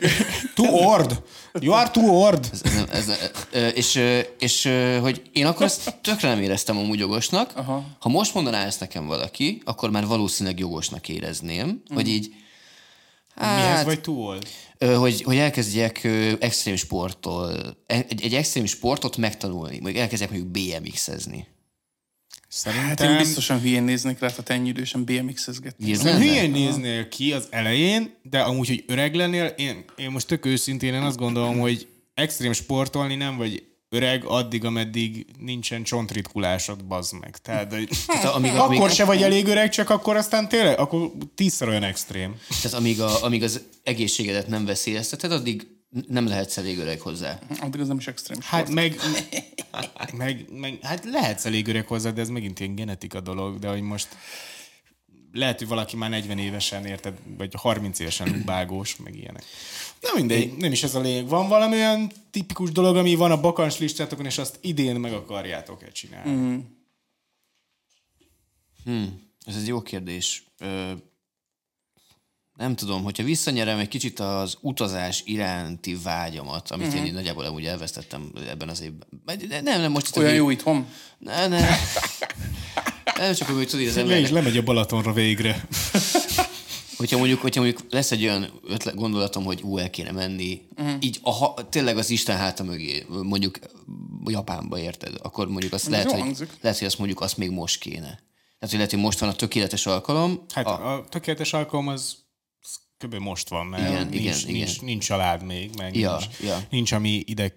Too 0.54 0.66
old! 0.66 1.22
You 1.60 1.74
are 1.74 1.90
too 1.90 2.10
old! 2.10 2.48
ez 2.52 2.60
nem, 2.60 2.86
ez, 2.90 3.10
ö, 3.52 3.66
és, 3.66 4.00
és 4.38 4.68
hogy 5.00 5.22
én 5.32 5.46
akkor 5.46 5.66
ezt 5.66 5.98
tökre 6.02 6.28
nem 6.28 6.42
éreztem 6.42 6.78
amúgy 6.78 6.98
jogosnak. 6.98 7.52
Aha. 7.54 7.84
Ha 7.98 8.08
most 8.08 8.34
mondaná 8.34 8.64
ezt 8.64 8.80
nekem 8.80 9.06
valaki, 9.06 9.62
akkor 9.64 9.90
már 9.90 10.06
valószínűleg 10.06 10.58
jogosnak 10.58 11.08
érezném, 11.08 11.82
hogy 11.94 12.08
így 12.08 12.34
Mihez 13.34 13.56
hát, 13.56 13.84
vagy 13.84 14.00
too 14.00 14.14
old? 14.14 14.48
ö, 14.78 14.94
hogy, 14.94 15.22
hogy 15.22 15.36
elkezdjek 15.36 16.04
extrém 16.40 16.76
sporttól, 16.76 17.76
e- 17.86 18.06
egy, 18.08 18.22
egy 18.22 18.34
extrém 18.34 18.64
sportot 18.64 19.16
megtanulni, 19.16 19.78
mondjuk 19.80 20.02
elkezdjek 20.02 20.30
mondjuk 20.30 20.50
BMX-ezni. 20.50 21.46
Szerintem... 22.48 22.88
Hát 22.88 23.00
én 23.00 23.16
biztosan 23.16 23.60
hülyén 23.60 23.82
néznék 23.82 24.18
rá, 24.18 24.30
ha 24.36 24.42
te 24.42 24.54
ennyi 24.54 24.68
idősen 24.68 25.04
ez 25.92 26.02
Nem 26.02 26.20
hülyén 26.20 26.50
néznél 26.50 27.08
ki 27.08 27.32
az 27.32 27.46
elején, 27.50 28.14
de 28.22 28.40
amúgy, 28.40 28.68
hogy 28.68 28.84
öreg 28.86 29.14
lennél, 29.14 29.44
én, 29.44 29.84
én 29.96 30.10
most 30.10 30.26
tök 30.26 30.46
őszintén 30.46 30.94
én 30.94 31.02
azt 31.02 31.16
gondolom, 31.16 31.58
hogy 31.58 31.88
extrém 32.14 32.52
sportolni 32.52 33.14
nem 33.14 33.36
vagy 33.36 33.71
öreg 33.92 34.24
addig, 34.24 34.64
ameddig 34.64 35.26
nincsen 35.38 35.82
csontritkulásod, 35.82 36.84
bazd 36.84 37.18
meg. 37.20 37.36
Tehát, 37.36 37.72
hogy 37.72 37.88
Tehát, 38.06 38.24
amíg, 38.24 38.54
akkor 38.54 38.76
amíg, 38.76 38.90
se 38.90 39.04
vagy 39.04 39.22
elég 39.22 39.46
öreg, 39.46 39.70
csak 39.70 39.90
akkor 39.90 40.16
aztán 40.16 40.48
tényleg, 40.48 40.78
akkor 40.78 41.12
tízszer 41.34 41.68
olyan 41.68 41.82
extrém. 41.82 42.36
tehát 42.62 42.78
amíg, 42.78 43.00
a, 43.00 43.22
amíg 43.22 43.42
az 43.42 43.62
egészségedet 43.82 44.46
nem 44.46 44.64
veszélyezteted, 44.64 45.32
addig 45.32 45.66
nem 46.08 46.26
lehetsz 46.26 46.56
elég 46.56 46.78
öreg 46.78 47.00
hozzá. 47.00 47.38
Addig 47.60 47.80
az 47.80 47.88
nem 47.88 47.98
is 47.98 48.06
extrém 48.06 48.40
sport. 48.40 48.64
Hát 48.64 48.74
meg, 48.74 48.96
meg, 50.12 50.46
meg, 50.50 50.78
hát 50.82 51.04
lehetsz 51.04 51.44
elég 51.44 51.68
öreg 51.68 51.86
hozzá, 51.86 52.10
de 52.10 52.20
ez 52.20 52.28
megint 52.28 52.60
ilyen 52.60 52.74
genetika 52.74 53.20
dolog, 53.20 53.58
de 53.58 53.68
hogy 53.68 53.82
most 53.82 54.08
lehet, 55.32 55.58
hogy 55.58 55.68
valaki 55.68 55.96
már 55.96 56.10
40 56.10 56.38
évesen, 56.38 56.86
érted, 56.86 57.14
vagy 57.36 57.54
30 57.56 57.98
évesen 57.98 58.42
bágós, 58.46 58.96
meg 58.96 59.16
ilyenek. 59.16 59.44
Na 60.02 60.10
mindegy, 60.14 60.56
nem 60.56 60.72
is 60.72 60.82
ez 60.82 60.94
a 60.94 61.00
lényeg. 61.00 61.28
Van 61.28 61.48
valami 61.48 61.74
olyan 61.74 62.12
tipikus 62.30 62.70
dolog, 62.70 62.96
ami 62.96 63.14
van 63.14 63.30
a 63.30 63.40
bakancs 63.40 63.78
listátokon, 63.78 64.26
és 64.26 64.38
azt 64.38 64.58
idén 64.60 64.96
meg 64.96 65.12
akarjátok-e 65.12 65.90
csinálni? 65.90 66.64
Mm. 68.90 69.04
Ez 69.44 69.56
egy 69.56 69.66
jó 69.66 69.82
kérdés. 69.82 70.44
Ö, 70.58 70.92
nem 72.56 72.74
tudom, 72.74 73.02
hogyha 73.02 73.22
visszanyerem 73.22 73.78
egy 73.78 73.88
kicsit 73.88 74.20
az 74.20 74.56
utazás 74.60 75.22
iránti 75.24 75.96
vágyamat, 76.02 76.70
amit 76.70 76.86
uh-huh. 76.86 77.00
én 77.00 77.06
így 77.06 77.12
nagyjából 77.12 77.44
amúgy 77.44 77.66
elvesztettem 77.66 78.32
ebben 78.48 78.68
az 78.68 78.80
évben. 78.80 79.08
Nem, 79.48 79.80
nem, 79.80 79.90
most 79.90 80.08
itt 80.08 80.16
Olyan 80.16 80.34
jó 80.34 80.50
itthon? 80.50 80.86
Ne, 81.18 81.48
ne. 81.48 81.68
Nem 83.18 83.34
csak 83.34 83.50
úgy 83.50 83.68
tudod, 83.68 83.86
az 83.86 83.94
Le 83.94 84.02
is 84.02 84.08
ember, 84.08 84.30
lemegy 84.30 84.56
a 84.56 84.62
Balatonra 84.62 85.12
végre. 85.12 85.68
Hogyha 87.02 87.18
mondjuk, 87.18 87.40
hogyha 87.40 87.60
mondjuk 87.60 87.86
lesz 87.90 88.10
egy 88.10 88.22
olyan 88.22 88.60
ötlet, 88.68 88.94
gondolatom, 88.94 89.44
hogy 89.44 89.62
ú, 89.62 89.78
el 89.78 89.90
kéne 89.90 90.10
menni, 90.10 90.62
uh-huh. 90.76 90.94
így 91.00 91.18
a, 91.22 91.30
ha, 91.30 91.54
tényleg 91.68 91.96
az 91.96 92.10
Isten 92.10 92.36
háta 92.36 92.64
mögé, 92.64 93.06
mondjuk 93.22 93.58
Japánba 94.24 94.78
érted, 94.78 95.14
akkor 95.22 95.48
mondjuk 95.48 95.72
azt 95.72 95.88
lehet, 95.88 96.10
hogy, 96.10 96.48
lehet, 96.60 96.78
hogy 96.78 96.86
azt 96.86 96.98
mondjuk 96.98 97.20
azt 97.20 97.36
még 97.36 97.50
most 97.50 97.80
kéne. 97.80 98.00
Tehát, 98.00 98.60
hogy 98.60 98.72
lehet, 98.72 98.90
hogy 98.90 99.00
most 99.00 99.18
van 99.18 99.28
a 99.28 99.34
tökéletes 99.34 99.86
alkalom, 99.86 100.44
Hát 100.54 100.66
a, 100.66 100.94
a, 100.94 101.04
tökéletes 101.08 101.52
alkalom 101.52 101.88
az, 101.88 102.16
kb. 102.98 103.14
most 103.14 103.48
van, 103.48 103.66
mert 103.66 103.88
Igen, 103.88 104.06
nincs, 104.06 104.14
igen, 104.14 104.38
nincs, 104.46 104.72
igen. 104.74 104.84
nincs 104.84 105.04
család 105.04 105.42
még, 105.42 105.70
meg 105.76 105.96
Ja, 105.96 106.16
nincs, 106.16 106.40
ja. 106.40 106.60
nincs, 106.70 106.92
ami 106.92 107.22
ide 107.26 107.54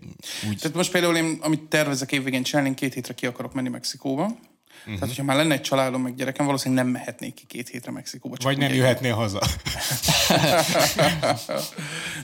úgy 0.50 0.58
Tehát 0.58 0.78
most 0.78 0.92
például 0.92 1.16
én, 1.16 1.38
amit 1.42 1.62
tervezek 1.62 2.12
évvégén 2.12 2.44
csinálni, 2.44 2.74
két 2.74 2.94
hétre 2.94 3.14
ki 3.14 3.26
akarok 3.26 3.54
menni 3.54 3.70
Mexikóba. 3.70 4.38
Uh-huh. 4.86 4.94
Tehát, 5.00 5.08
hogyha 5.16 5.24
már 5.24 5.36
lenne 5.36 5.54
egy 5.54 5.62
családom, 5.62 6.02
meg 6.02 6.16
gyerekem, 6.16 6.46
valószínűleg 6.46 6.84
nem 6.84 6.94
mehetnék 6.94 7.34
ki 7.34 7.46
két 7.46 7.70
hétre 7.70 7.92
Mexikóba. 7.92 8.38
Csak 8.38 8.46
Vagy 8.46 8.58
nem 8.58 8.70
egy- 8.72 8.76
jöhetnél 8.78 9.14
haza. 9.14 9.42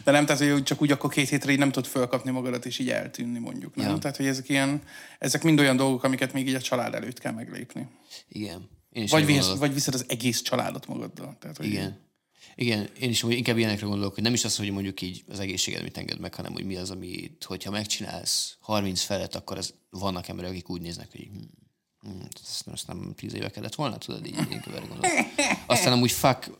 De 0.04 0.12
nem, 0.12 0.25
tehát, 0.25 0.52
hogy 0.52 0.63
csak 0.63 0.81
úgy 0.81 0.92
akkor 0.92 1.10
két 1.12 1.30
hétre 1.30 1.52
így 1.52 1.58
nem 1.58 1.72
tudod 1.72 1.90
fölkapni 1.90 2.31
magadat, 2.31 2.66
és 2.66 2.80
így 2.80 2.90
eltűnni 2.90 3.40
mondjuk. 3.40 3.75
Nem? 3.75 3.90
Ja. 3.90 3.98
Tehát, 3.98 4.18
hogy 4.18 4.25
ezek 4.25 4.50
ilyen, 4.50 4.81
ezek 5.19 5.44
mind 5.44 5.60
olyan 5.60 5.75
dolgok, 5.75 6.04
amiket 6.04 6.34
még 6.34 6.48
így 6.48 6.56
a 6.56 6.62
család 6.62 6.94
előtt 6.94 7.19
kell 7.19 7.31
meglépni. 7.34 7.88
igen. 8.30 8.69
Én 8.92 9.04
is 9.04 9.12
Vagy, 9.12 9.25
visz, 9.25 9.48
vagy 9.48 9.74
viszed 9.74 9.94
az 9.94 10.06
egész 10.08 10.42
családot 10.42 10.88
magaddal. 10.88 11.38
Tehát, 11.40 11.58
hogy 11.58 11.66
Igen. 11.66 12.00
Igen, 12.56 12.90
én 13.00 13.10
is 13.10 13.24
inkább 13.24 13.58
ilyenekre 13.58 13.86
gondolok, 13.88 14.13
hogy 14.13 14.24
nem 14.24 14.34
is 14.34 14.44
az, 14.46 14.58
hogy 14.58 14.72
mondjuk 14.72 15.02
így 15.02 15.24
az 15.28 15.40
egészséged 15.40 15.84
mit 15.84 15.98
enged 15.98 16.19
meg, 16.19 16.34
hanem 16.34 16.52
hogy 16.54 16.66
mi 16.66 16.75
az, 16.75 16.90
amit, 16.90 17.44
hogyha 17.48 17.72
megcsinálsz 17.72 18.58
30 18.60 19.02
felett, 19.02 19.36
akkor 19.36 19.58
az, 19.58 19.74
vannak 19.90 20.28
emberek, 20.28 20.52
akik 20.52 20.69
úgy 20.69 20.81
néznek, 20.81 21.12
hogy 21.12 21.22
hm, 21.34 21.38
ezt, 22.44 22.68
ezt 22.74 22.88
nem 22.88 23.13
10 23.15 23.33
éve 23.33 23.50
kellett 23.50 23.75
volna, 23.75 23.98
tudod, 23.98 24.25
így 24.25 24.36
gondolok. 24.88 25.06
Aztán 25.65 25.94
amúgy 25.94 26.12
fuck 26.12 26.51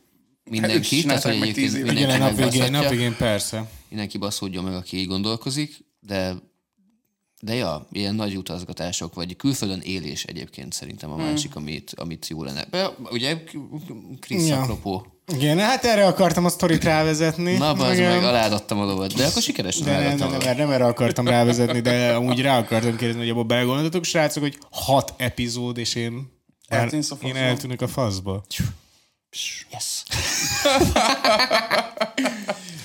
mindenki, 0.44 0.96
is 0.96 1.04
tehát 1.04 1.22
hogy 1.22 1.32
egyébként 1.32 1.54
10 1.54 1.74
éve. 1.74 1.92
mindenki 1.92 2.14
Igen, 2.14 2.18
nap 2.18 2.36
végén, 2.36 2.70
nap 2.70 2.88
végén 2.88 3.16
persze. 3.16 3.70
mindenki 3.88 4.18
baszódjon 4.18 4.64
meg, 4.64 4.74
aki 4.74 4.96
így 4.96 5.06
gondolkozik, 5.06 5.84
de 6.00 6.34
de 7.44 7.54
ja, 7.54 7.86
ilyen 7.92 8.14
nagy 8.14 8.36
utazgatások, 8.36 9.14
vagy 9.14 9.36
külföldön 9.36 9.80
élés 9.80 10.24
egyébként 10.24 10.72
szerintem 10.72 11.10
a 11.10 11.16
másik, 11.16 11.56
amit, 11.56 11.92
amit 11.96 12.28
jó 12.28 12.44
lenne. 12.44 12.64
Be, 12.70 12.90
ugye, 13.10 13.36
Krisz 14.20 14.48
Ja. 14.48 14.60
apropó. 14.60 15.06
Igen, 15.34 15.58
hát 15.58 15.84
erre 15.84 16.06
akartam 16.06 16.44
a 16.44 16.48
sztorit 16.48 16.84
rávezetni. 16.84 17.56
Na, 17.56 17.70
az 17.70 17.98
Igen. 17.98 18.14
meg 18.14 18.24
aládottam 18.24 18.80
a 18.80 18.84
lovat, 18.84 19.14
de 19.14 19.26
akkor 19.26 19.42
sikeresen 19.42 19.84
De 19.84 19.98
nem, 19.98 20.16
nem, 20.16 20.32
a 20.32 20.36
nem, 20.36 20.56
nem 20.56 20.70
erre 20.70 20.84
akartam 20.84 21.28
rávezetni, 21.28 21.80
de 21.80 22.14
amúgy 22.14 22.40
rá 22.40 22.58
akartam 22.58 22.96
kérdezni, 22.96 23.20
hogy 23.20 23.30
abba 23.30 23.42
belegondoltatok, 23.44 24.04
srácok, 24.04 24.42
hogy 24.42 24.58
hat 24.70 25.14
epizód, 25.16 25.78
és 25.78 25.94
én, 25.94 26.32
el, 26.68 26.88
én 26.88 27.02
faszba. 27.02 27.36
eltűnök 27.38 27.80
a 27.80 27.88
faszba. 27.88 28.42
Yes. 29.70 30.02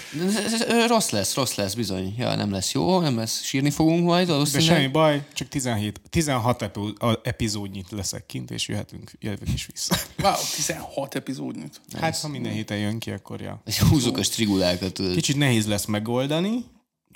rossz 0.87 1.09
lesz, 1.09 1.35
rossz 1.35 1.55
lesz, 1.55 1.73
bizony. 1.73 2.15
Ja, 2.17 2.35
nem 2.35 2.51
lesz 2.51 2.71
jó, 2.71 2.99
nem 2.99 3.17
lesz, 3.17 3.41
sírni 3.43 3.69
fogunk 3.69 4.05
majd 4.05 4.31
De 4.51 4.59
semmi 4.59 4.87
baj, 4.87 5.25
csak 5.33 5.47
17, 5.47 6.01
16 6.09 6.61
epi- 6.61 6.93
a- 6.99 7.19
epizódnyit 7.23 7.91
leszek 7.91 8.25
kint, 8.25 8.51
és 8.51 8.67
jöhetünk, 8.67 9.11
jövök 9.19 9.53
is 9.53 9.65
vissza. 9.65 9.95
Wow, 10.21 10.33
16 10.55 11.15
epizódnyit. 11.15 11.81
Hát, 11.99 12.19
ha 12.19 12.27
minden 12.27 12.51
héten 12.51 12.77
jön 12.77 12.99
ki, 12.99 13.11
akkor 13.11 13.41
ja. 13.41 13.61
Húzzuk 13.89 14.17
a 14.17 14.23
strigulákat, 14.23 14.93
tudod. 14.93 15.13
Kicsit 15.15 15.37
nehéz 15.37 15.67
lesz 15.67 15.85
megoldani, 15.85 16.65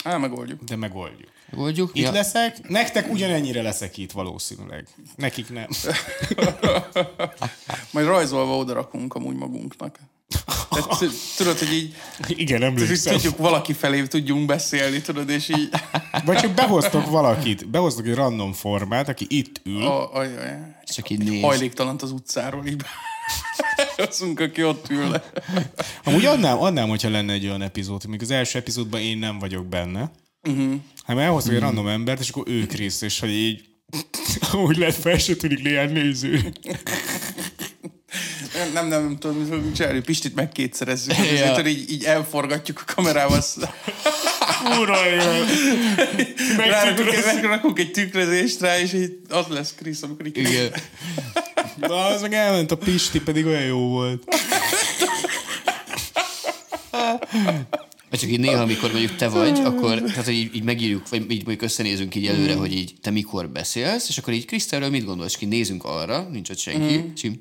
Á, 0.04 0.18
megoldjuk. 0.18 0.64
de 0.64 0.76
megoldjuk. 0.76 1.30
Megoldjuk? 1.52 1.92
Itt 1.94 2.04
Ja. 2.04 2.12
leszek, 2.12 2.70
nektek 2.70 3.12
ugyanennyire 3.12 3.62
leszek 3.62 3.98
itt 3.98 4.12
valószínűleg. 4.12 4.88
Nekik 5.16 5.50
nem. 5.50 5.68
Majd 7.94 8.06
rajzolva 8.08 8.58
oda 8.58 8.74
rakunk 8.74 9.16
amúgy 9.16 9.36
magunknak. 9.36 10.00
Tehát, 10.70 11.06
tudod, 11.38 11.58
hogy 11.60 11.74
így 11.74 11.96
Igen, 12.28 12.64
emlékszem. 12.64 13.14
tudjuk 13.14 13.38
valaki 13.38 13.74
felé 13.74 14.04
tudjunk 14.04 14.46
beszélni, 14.46 15.02
tudod, 15.02 15.30
és 15.30 15.50
így 15.50 15.70
Vagy 16.26 16.38
csak 16.38 16.54
behoztok 16.54 17.10
valakit, 17.10 17.70
behoztok 17.70 18.06
egy 18.08 18.14
random 18.14 18.54
formát, 18.54 19.10
aki 19.10 19.26
itt 19.30 19.62
ül, 19.64 19.86
a, 19.86 20.14
ajaj, 20.14 20.58
Csak 20.84 21.10
így 21.10 21.24
néz. 21.24 21.42
hajléktalant 21.42 22.02
az 22.02 22.12
utcáról 22.12 22.66
így 22.66 22.82
Hozunk, 23.96 24.40
aki 24.40 24.64
ott 24.64 24.90
ül. 24.90 25.22
Amúgy 26.04 26.26
adnám, 26.26 26.58
adnám, 26.60 26.90
hogyha 26.90 27.10
lenne 27.10 27.34
egy 27.34 27.46
olyan 27.46 27.62
epizód, 27.62 28.06
még 28.06 28.22
az 28.22 28.32
első 28.32 28.60
epizódban 28.60 29.02
én 29.02 29.18
nem 29.18 29.40
vagyok 29.40 29.66
benne. 29.68 30.12
Uh-huh. 30.50 30.74
Hát 31.06 31.18
elhoztak 31.18 31.54
egy 31.54 31.60
random 31.60 31.88
embert, 31.88 32.20
és 32.20 32.30
akkor 32.30 32.44
ők 32.48 32.72
rész, 32.72 33.02
és 33.02 33.20
hogy 33.20 33.30
így 33.30 33.62
úgy 34.68 34.78
lehet 34.78 34.96
fel 34.96 35.18
se 35.18 35.36
tűnik 35.36 35.64
néhány 35.64 35.92
néző. 35.92 36.52
Nem, 38.54 38.88
nem, 38.88 38.88
nem 38.88 39.18
tudom, 39.18 39.38
mit 39.38 39.76
csinálni. 39.76 40.00
Pistit 40.00 40.36
megkétszerezzük. 40.36 41.18
Ja. 41.18 41.24
Yeah. 41.24 41.50
Ezért 41.50 41.68
így, 41.68 41.92
így 41.92 42.04
elforgatjuk 42.04 42.84
a 42.88 42.94
kamerával. 42.94 43.44
Rárakunk 46.58 47.14
egy, 47.14 47.26
megrakunk 47.26 47.80
egy 47.80 47.92
tükrözést 47.92 48.60
rá, 48.62 48.80
és 48.80 48.94
így 48.94 49.20
az 49.30 49.46
lesz 49.50 49.74
Krisz, 49.78 50.02
amikor 50.02 50.26
így... 50.26 50.38
Igen. 50.38 50.72
Na, 51.76 52.06
az 52.06 52.22
meg 52.22 52.34
elment 52.34 52.72
a 52.72 52.78
Pisti, 52.78 53.22
pedig 53.22 53.46
olyan 53.46 53.64
jó 53.64 53.80
volt. 53.80 54.24
Vagy 58.10 58.20
csak 58.20 58.30
így 58.30 58.40
néha, 58.40 58.62
amikor 58.62 58.92
mondjuk 58.92 59.16
te 59.16 59.28
vagy, 59.28 59.60
akkor 59.60 60.02
tehát, 60.02 60.26
hogy 60.26 60.34
így, 60.34 60.56
így 60.56 60.64
megírjuk, 60.64 61.10
vagy 61.10 61.22
így 61.22 61.46
mondjuk 61.46 61.62
összenézünk 61.62 62.16
így 62.16 62.28
előre, 62.28 62.56
hogy 62.56 62.74
így 62.74 62.94
te 63.02 63.10
mikor 63.10 63.50
beszélsz, 63.50 64.10
és 64.10 64.18
akkor 64.18 64.34
így 64.34 64.46
Krisztelről 64.46 64.90
mit 64.90 65.06
gondolsz, 65.06 65.36
és 65.36 65.42
így 65.42 65.50
nézünk 65.50 65.84
arra, 65.84 66.28
nincs 66.32 66.50
ott 66.50 66.58
senki, 66.58 66.98
mm. 66.98 67.12
és 67.16 67.24
így 67.24 67.40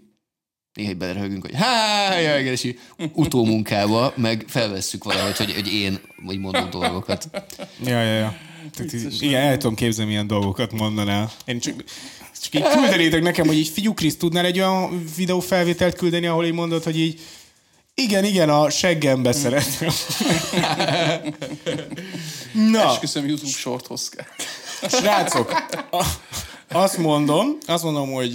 néha 0.75 0.91
így 0.91 0.97
beleröhögünk, 0.97 1.47
hogy 1.47 1.55
há, 1.55 2.19
jaj, 2.19 2.43
és 2.45 2.75
utómunkába, 3.13 4.13
meg 4.17 4.45
felvesszük 4.49 5.05
valahogy, 5.05 5.37
hogy, 5.37 5.53
hogy 5.55 5.73
én 5.73 6.01
vagy 6.25 6.39
mondok 6.39 6.69
dolgokat. 6.69 7.29
Ja, 7.85 8.03
ja, 8.03 8.15
ja. 8.15 8.37
Tehát, 8.75 8.93
így- 8.93 9.23
igen, 9.23 9.43
el 9.43 9.57
tudom 9.57 9.75
képzelni, 9.75 10.11
milyen 10.11 10.27
dolgokat 10.27 10.73
mondanál. 10.73 11.33
Én 11.45 11.61
csak, 11.61 11.85
csak 12.43 12.55
így 12.55 12.69
küldenétek 12.79 13.23
nekem, 13.23 13.47
hogy 13.47 13.59
így 13.59 13.69
figyú 13.69 13.95
Krisz, 13.95 14.17
tudnál 14.17 14.45
egy 14.45 14.59
olyan 14.59 15.05
videófelvételt 15.17 15.97
küldeni, 15.97 16.27
ahol 16.27 16.45
így 16.45 16.53
mondod, 16.53 16.83
hogy 16.83 16.99
így 16.99 17.21
igen, 17.95 18.25
igen, 18.25 18.49
a 18.49 18.71
seggembe 18.71 19.33
szeretem. 19.33 19.89
Na, 22.73 22.91
Esküszöm, 22.91 23.27
YouTube 23.27 23.51
shorthoz 23.51 24.09
kell. 24.09 24.27
Srácok, 24.91 25.65
a, 25.91 26.05
azt 26.73 26.99
mondom, 26.99 27.57
azt 27.67 27.85
mondom, 27.85 28.13
hogy 28.13 28.33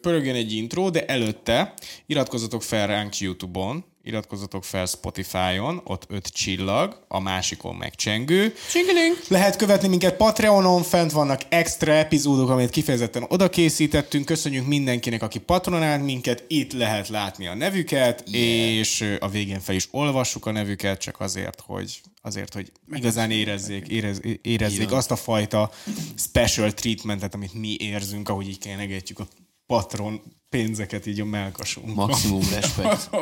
pörögjön 0.00 0.34
egy 0.34 0.52
intro, 0.52 0.90
de 0.90 1.04
előtte 1.06 1.74
iratkozzatok 2.06 2.62
fel 2.62 2.86
ránk 2.86 3.18
YouTube-on, 3.18 3.84
iratkozzatok 4.02 4.64
fel 4.64 4.86
Spotify-on, 4.86 5.80
ott 5.84 6.06
öt 6.08 6.26
csillag, 6.26 7.04
a 7.08 7.20
másikon 7.20 7.74
meg 7.74 7.94
csengő. 7.94 8.54
Csingelink! 8.70 9.18
Lehet 9.28 9.56
követni 9.56 9.88
minket 9.88 10.16
Patreonon, 10.16 10.82
fent 10.82 11.12
vannak 11.12 11.40
extra 11.48 11.92
epizódok, 11.92 12.50
amit 12.50 12.70
kifejezetten 12.70 13.24
oda 13.28 13.50
készítettünk. 13.50 14.24
Köszönjük 14.24 14.66
mindenkinek, 14.66 15.22
aki 15.22 15.38
patronált 15.38 16.04
minket, 16.04 16.44
itt 16.48 16.72
lehet 16.72 17.08
látni 17.08 17.46
a 17.46 17.54
nevüket, 17.54 18.24
yeah. 18.26 18.74
és 18.74 19.16
a 19.20 19.28
végén 19.28 19.60
fel 19.60 19.74
is 19.74 19.88
olvassuk 19.90 20.46
a 20.46 20.50
nevüket, 20.50 21.00
csak 21.00 21.20
azért, 21.20 21.62
hogy 21.66 22.00
azért, 22.26 22.54
hogy 22.54 22.72
igazán 22.92 23.30
érezzék, 23.30 23.88
érez, 23.88 24.20
érezzék 24.42 24.80
Igen. 24.80 24.96
azt 24.96 25.10
a 25.10 25.16
fajta 25.16 25.70
special 26.16 26.72
treatmentet, 26.72 27.34
amit 27.34 27.54
mi 27.54 27.76
érzünk, 27.78 28.28
ahogy 28.28 28.48
így 28.48 28.58
kenyegetjük 28.58 29.18
a 29.18 29.26
patron 29.66 30.22
pénzeket 30.48 31.06
így 31.06 31.20
a 31.20 31.24
melkasunkon. 31.24 31.94
Maximum 31.94 32.48
respekt. 32.50 33.10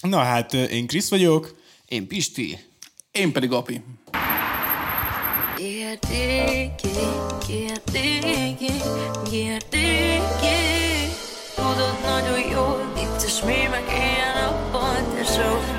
Na 0.00 0.18
hát, 0.18 0.54
én 0.54 0.86
Krisz 0.86 1.08
vagyok, 1.08 1.56
Én 1.88 2.06
Pisti. 2.06 2.58
Én 3.10 3.32
pedig 3.32 3.52
Api. 3.52 3.80
Kérdéki, 5.56 6.88
kérdéki, 7.46 8.72
kérdéki 9.30 10.58
Tudod 11.54 11.98
nagyon 12.02 12.50
jól, 12.50 12.92
vicces 12.94 13.42
mémek 13.42 13.88
ilyen 13.88 14.34
nappal, 14.34 15.14
tesó 15.14 15.77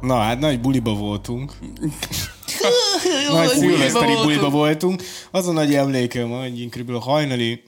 Na 0.00 0.16
hát 0.16 0.38
nagy 0.38 0.60
buliba 0.60 0.94
voltunk. 0.94 1.52
nagy 3.30 3.48
szilveszteri 3.48 4.14
buliba 4.22 4.50
voltunk. 4.50 5.02
Az 5.30 5.48
a 5.48 5.52
nagy 5.52 5.74
emlékem, 5.74 6.30
hogy 6.30 6.60
én 6.60 6.70
körülbelül 6.70 7.00
hajnali 7.00 7.62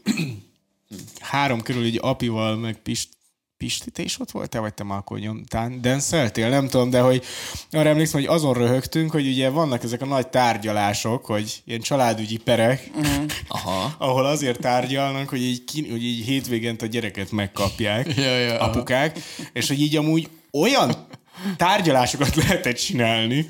három 1.21 1.63
körül 1.63 1.85
így 1.85 1.99
apival, 2.03 2.57
meg 2.57 2.83
Pist, 2.83 3.09
Pisti, 3.59 3.91
te 3.91 4.03
is 4.03 4.21
ott 4.21 4.31
voltál, 4.31 4.61
vagy 4.61 4.75
te 4.75 4.85
már 4.85 4.99
akkor 4.99 5.19
nyomtán 5.19 5.81
denszeltél? 5.81 6.49
Nem 6.49 6.69
tudom, 6.69 6.91
de 6.91 7.01
hogy 7.01 7.25
arra 7.71 7.89
emlékszem, 7.89 8.21
hogy 8.21 8.29
azon 8.29 8.55
röhögtünk, 8.55 9.11
hogy 9.11 9.27
ugye 9.27 9.49
vannak 9.49 9.83
ezek 9.83 10.03
a 10.03 10.07
nagy 10.07 10.29
tárgyalások, 10.29 11.27
hogy 11.27 11.63
ilyen 11.65 11.81
családügyi 11.81 12.37
perek, 12.37 12.91
Aha. 13.49 13.95
ahol 13.99 14.25
azért 14.25 14.61
tárgyalnak, 14.61 15.29
hogy 15.29 15.43
így, 15.43 15.65
ki, 15.65 15.91
hogy 15.91 16.05
így 16.05 16.25
hétvégent 16.25 16.83
a 16.83 16.87
gyereket 16.87 17.31
megkapják 17.31 18.15
Ja, 18.17 18.39
ja, 18.39 18.55
aha. 18.55 18.65
apukák, 18.71 19.19
és 19.53 19.69
hogy 19.69 19.81
így 19.81 19.97
amúgy 19.97 20.29
olyan 20.53 21.07
tárgyalásokat 21.57 22.35
lehetett 22.45 22.77
csinálni, 22.77 23.49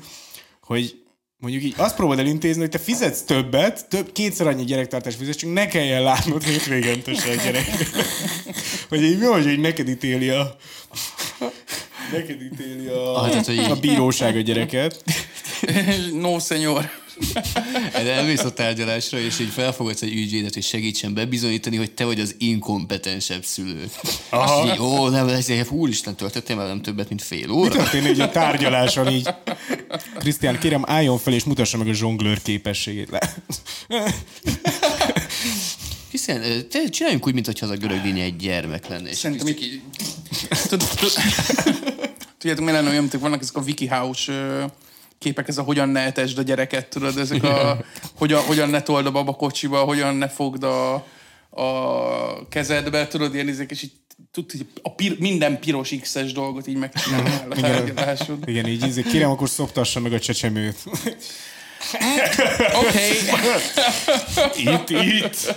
hogy 0.61 1.01
mondjuk 1.39 1.63
így 1.63 1.73
azt 1.77 1.95
próbáld 1.95 2.19
elintézni, 2.19 2.61
hogy 2.61 2.69
te 2.69 2.77
fizetsz 2.77 3.21
többet, 3.21 3.87
több, 3.89 4.11
kétszer 4.11 4.47
annyi 4.47 4.63
gyerektartás 4.63 5.15
fizetsz, 5.15 5.35
csak 5.37 5.53
ne 5.53 5.67
kelljen 5.67 6.01
látnod 6.03 6.43
hétvégente 6.43 7.13
se 7.13 7.29
a 7.31 7.35
gyereket. 7.35 7.87
Hogy 8.89 9.03
így 9.03 9.19
mi 9.19 9.25
van, 9.25 9.43
hogy 9.43 9.59
neked 9.59 9.87
ítéli 9.89 10.29
a 10.29 10.55
neked 12.11 12.41
ítéli 12.41 12.87
a, 12.87 13.15
Ah, 13.23 13.29
tehát, 13.29 13.45
hogy 13.45 13.55
így- 13.55 13.71
a 13.71 13.75
bíróság 13.79 14.35
a 14.35 14.39
gyereket. 14.41 15.03
No, 16.21 16.39
senyor. 16.39 16.89
De 18.03 18.13
elmész 18.13 18.43
a 18.43 18.53
tárgyalásra, 18.53 19.19
és 19.19 19.39
így 19.39 19.49
felfogadsz 19.49 20.01
egy 20.01 20.13
ügyvédet, 20.13 20.55
és 20.55 20.67
segítsen 20.67 21.13
bebizonyítani, 21.13 21.75
hogy 21.77 21.91
te 21.91 22.05
vagy 22.05 22.19
az 22.19 22.35
inkompetensebb 22.37 23.43
szülő. 23.45 23.89
Aha. 24.29 24.65
És 24.65 24.71
így, 24.73 24.79
ó, 24.79 25.09
nem, 25.09 25.27
ez 25.27 25.49
egy 25.49 25.67
úristen, 25.69 26.15
töltöttél 26.15 26.55
velem 26.55 26.81
többet, 26.81 27.07
mint 27.09 27.21
fél 27.21 27.47
Mi 27.47 27.53
óra? 27.53 27.69
történik 27.69 28.09
így 28.11 28.19
a 28.19 28.29
tárgyaláson 28.29 29.09
így? 29.11 29.29
Krisztián, 30.17 30.59
kérem, 30.59 30.83
álljon 30.85 31.17
fel 31.17 31.33
és 31.33 31.43
mutassa 31.43 31.77
meg 31.77 31.87
a 31.87 31.93
zsonglőr 31.93 32.41
képességét. 32.41 33.09
Le. 33.09 33.33
Hiszen 36.11 36.43
ö, 36.43 36.61
te 36.61 36.89
csináljunk 36.89 37.27
úgy, 37.27 37.33
mintha 37.33 37.53
az 37.65 37.69
a 37.69 37.75
görög 37.75 38.01
dinnye 38.01 38.23
egy 38.23 38.35
gyermek 38.35 38.87
lenne. 38.87 39.09
És 39.09 39.17
Szerintem 39.17 39.47
így... 39.47 39.61
így- 39.63 39.81
Tud- 40.67 40.83
tud- 40.99 41.17
Tudjátok, 42.37 42.65
mi 42.65 42.71
lenne 42.71 42.89
olyan, 42.89 43.09
vannak 43.19 43.41
ezek 43.41 43.55
a 43.55 43.61
WikiHouse 43.61 44.31
ö, 44.31 44.65
képek, 45.19 45.47
ez 45.47 45.57
a 45.57 45.61
hogyan 45.61 45.89
ne 45.89 45.99
etesd 45.99 46.37
a 46.37 46.41
gyereket, 46.41 46.89
tudod, 46.89 47.17
ezek 47.17 47.43
a 47.43 47.77
hogyan, 48.17 48.41
hogyan 48.41 48.69
ne 48.69 48.81
told 48.81 49.05
a 49.05 49.11
babakocsiba, 49.11 49.79
hogyan 49.79 50.15
ne 50.15 50.27
fogd 50.27 50.63
a, 50.63 50.93
a 51.49 52.47
kezedbe, 52.49 53.07
tudod, 53.07 53.33
ilyen 53.33 53.47
izék, 53.47 53.71
és 53.71 53.81
így 53.83 53.91
tud, 54.31 54.51
hogy 54.51 54.65
a 54.81 54.95
pir, 54.95 55.19
minden 55.19 55.59
piros 55.59 55.93
X-es 56.01 56.31
dolgot 56.31 56.67
így 56.67 56.77
megcsinálnál 56.77 57.51
a 57.51 57.55
tárgyaláson. 57.55 58.39
Igen, 58.45 58.67
így 58.67 58.85
ízik. 58.85 59.07
Kérem, 59.07 59.29
akkor 59.29 59.49
szoptassa 59.49 59.99
meg 59.99 60.13
a 60.13 60.19
csecsemőt. 60.19 60.75
Oké. 62.85 63.11
itt, 64.55 64.89
itt. 64.89 65.55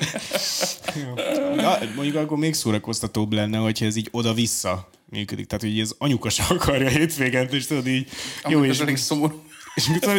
Na, 1.55 1.79
mondjuk 1.95 2.17
akkor 2.17 2.38
még 2.38 2.55
szórakoztatóbb 2.55 3.33
lenne, 3.33 3.59
hogyha 3.59 3.85
ez 3.85 3.97
így 3.97 4.09
oda-vissza 4.11 4.90
működik. 5.05 5.47
Tehát, 5.47 5.64
hogy 5.64 5.81
ez 5.81 5.93
anyuka 5.99 6.31
se 6.31 6.45
akarja 6.49 6.88
hétvégent, 6.88 7.52
és 7.52 7.67
tudod 7.67 7.87
így... 7.87 8.09
Jó, 8.49 8.50
Jó, 8.50 8.64
és, 8.64 8.79
elég 8.79 8.97
szomorú. 8.97 9.43
És 9.75 9.87
mit 9.87 10.00
tudom, 10.00 10.17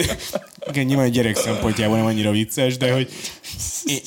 igen, 0.69 0.85
nyilván 0.85 1.05
a 1.05 1.09
gyerek 1.09 1.35
szempontjából 1.35 1.97
nem 1.97 2.05
annyira 2.05 2.31
vicces, 2.31 2.77
de 2.77 2.93
hogy 2.93 3.11
én, 3.85 3.99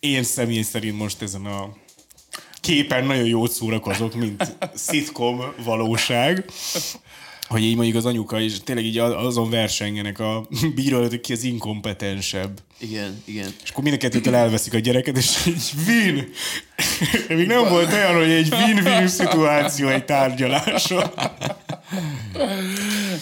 én 0.00 0.22
személy 0.22 0.62
szerint 0.62 0.98
most 0.98 1.22
ezen 1.22 1.46
a 1.46 1.76
képen 2.60 3.04
nagyon 3.04 3.26
jót 3.26 3.52
szórakozok, 3.52 4.14
mint 4.14 4.56
szitkom 4.74 5.54
valóság, 5.64 6.44
hogy 7.50 7.62
így 7.62 7.74
mondjuk 7.74 7.96
az 7.96 8.06
anyuka, 8.06 8.40
és 8.40 8.60
tényleg 8.64 8.84
így 8.84 8.98
azon 8.98 9.50
versengenek 9.50 10.18
a 10.18 10.46
bíró 10.74 10.96
előtt, 10.96 11.10
hogy 11.10 11.20
ki 11.20 11.32
az 11.32 11.42
inkompetensebb. 11.42 12.60
Igen, 12.78 13.22
igen. 13.24 13.54
És 13.62 13.70
akkor 13.70 13.82
mind 13.82 13.96
a 13.96 13.98
kettőtől 13.98 14.34
elveszik 14.34 14.74
a 14.74 14.78
gyereket, 14.78 15.16
és 15.16 15.46
így 15.46 15.72
win! 15.86 16.28
Még 17.38 17.46
nem 17.46 17.68
volt 17.68 17.92
olyan, 17.92 18.14
hogy 18.14 18.30
egy 18.30 18.52
win-win 18.52 19.08
szituáció 19.08 19.88
egy 19.88 20.04
tárgyaláson. 20.04 21.10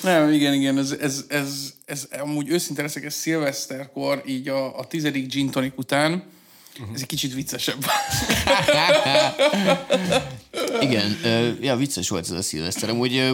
Nem, 0.03 0.33
igen, 0.33 0.55
igen, 0.55 0.79
ez, 0.79 0.97
ez, 1.01 1.25
ez, 1.29 1.75
ez 1.85 2.09
amúgy 2.21 2.49
őszinte 2.49 2.83
leszek, 2.83 3.05
ez 3.05 3.15
szilveszterkor, 3.15 4.23
így 4.27 4.49
a, 4.49 4.79
a 4.79 4.87
tizedik 4.87 5.27
gin 5.27 5.51
tonic 5.51 5.73
után, 5.77 6.23
ez 6.95 7.01
egy 7.01 7.07
kicsit 7.07 7.35
viccesebb. 7.35 7.85
Igen, 10.81 11.19
ja, 11.61 11.77
vicces 11.77 12.09
volt 12.09 12.25
ez 12.25 12.31
a 12.31 12.43
szilveszter. 12.43 12.89
Amúgy 12.89 13.33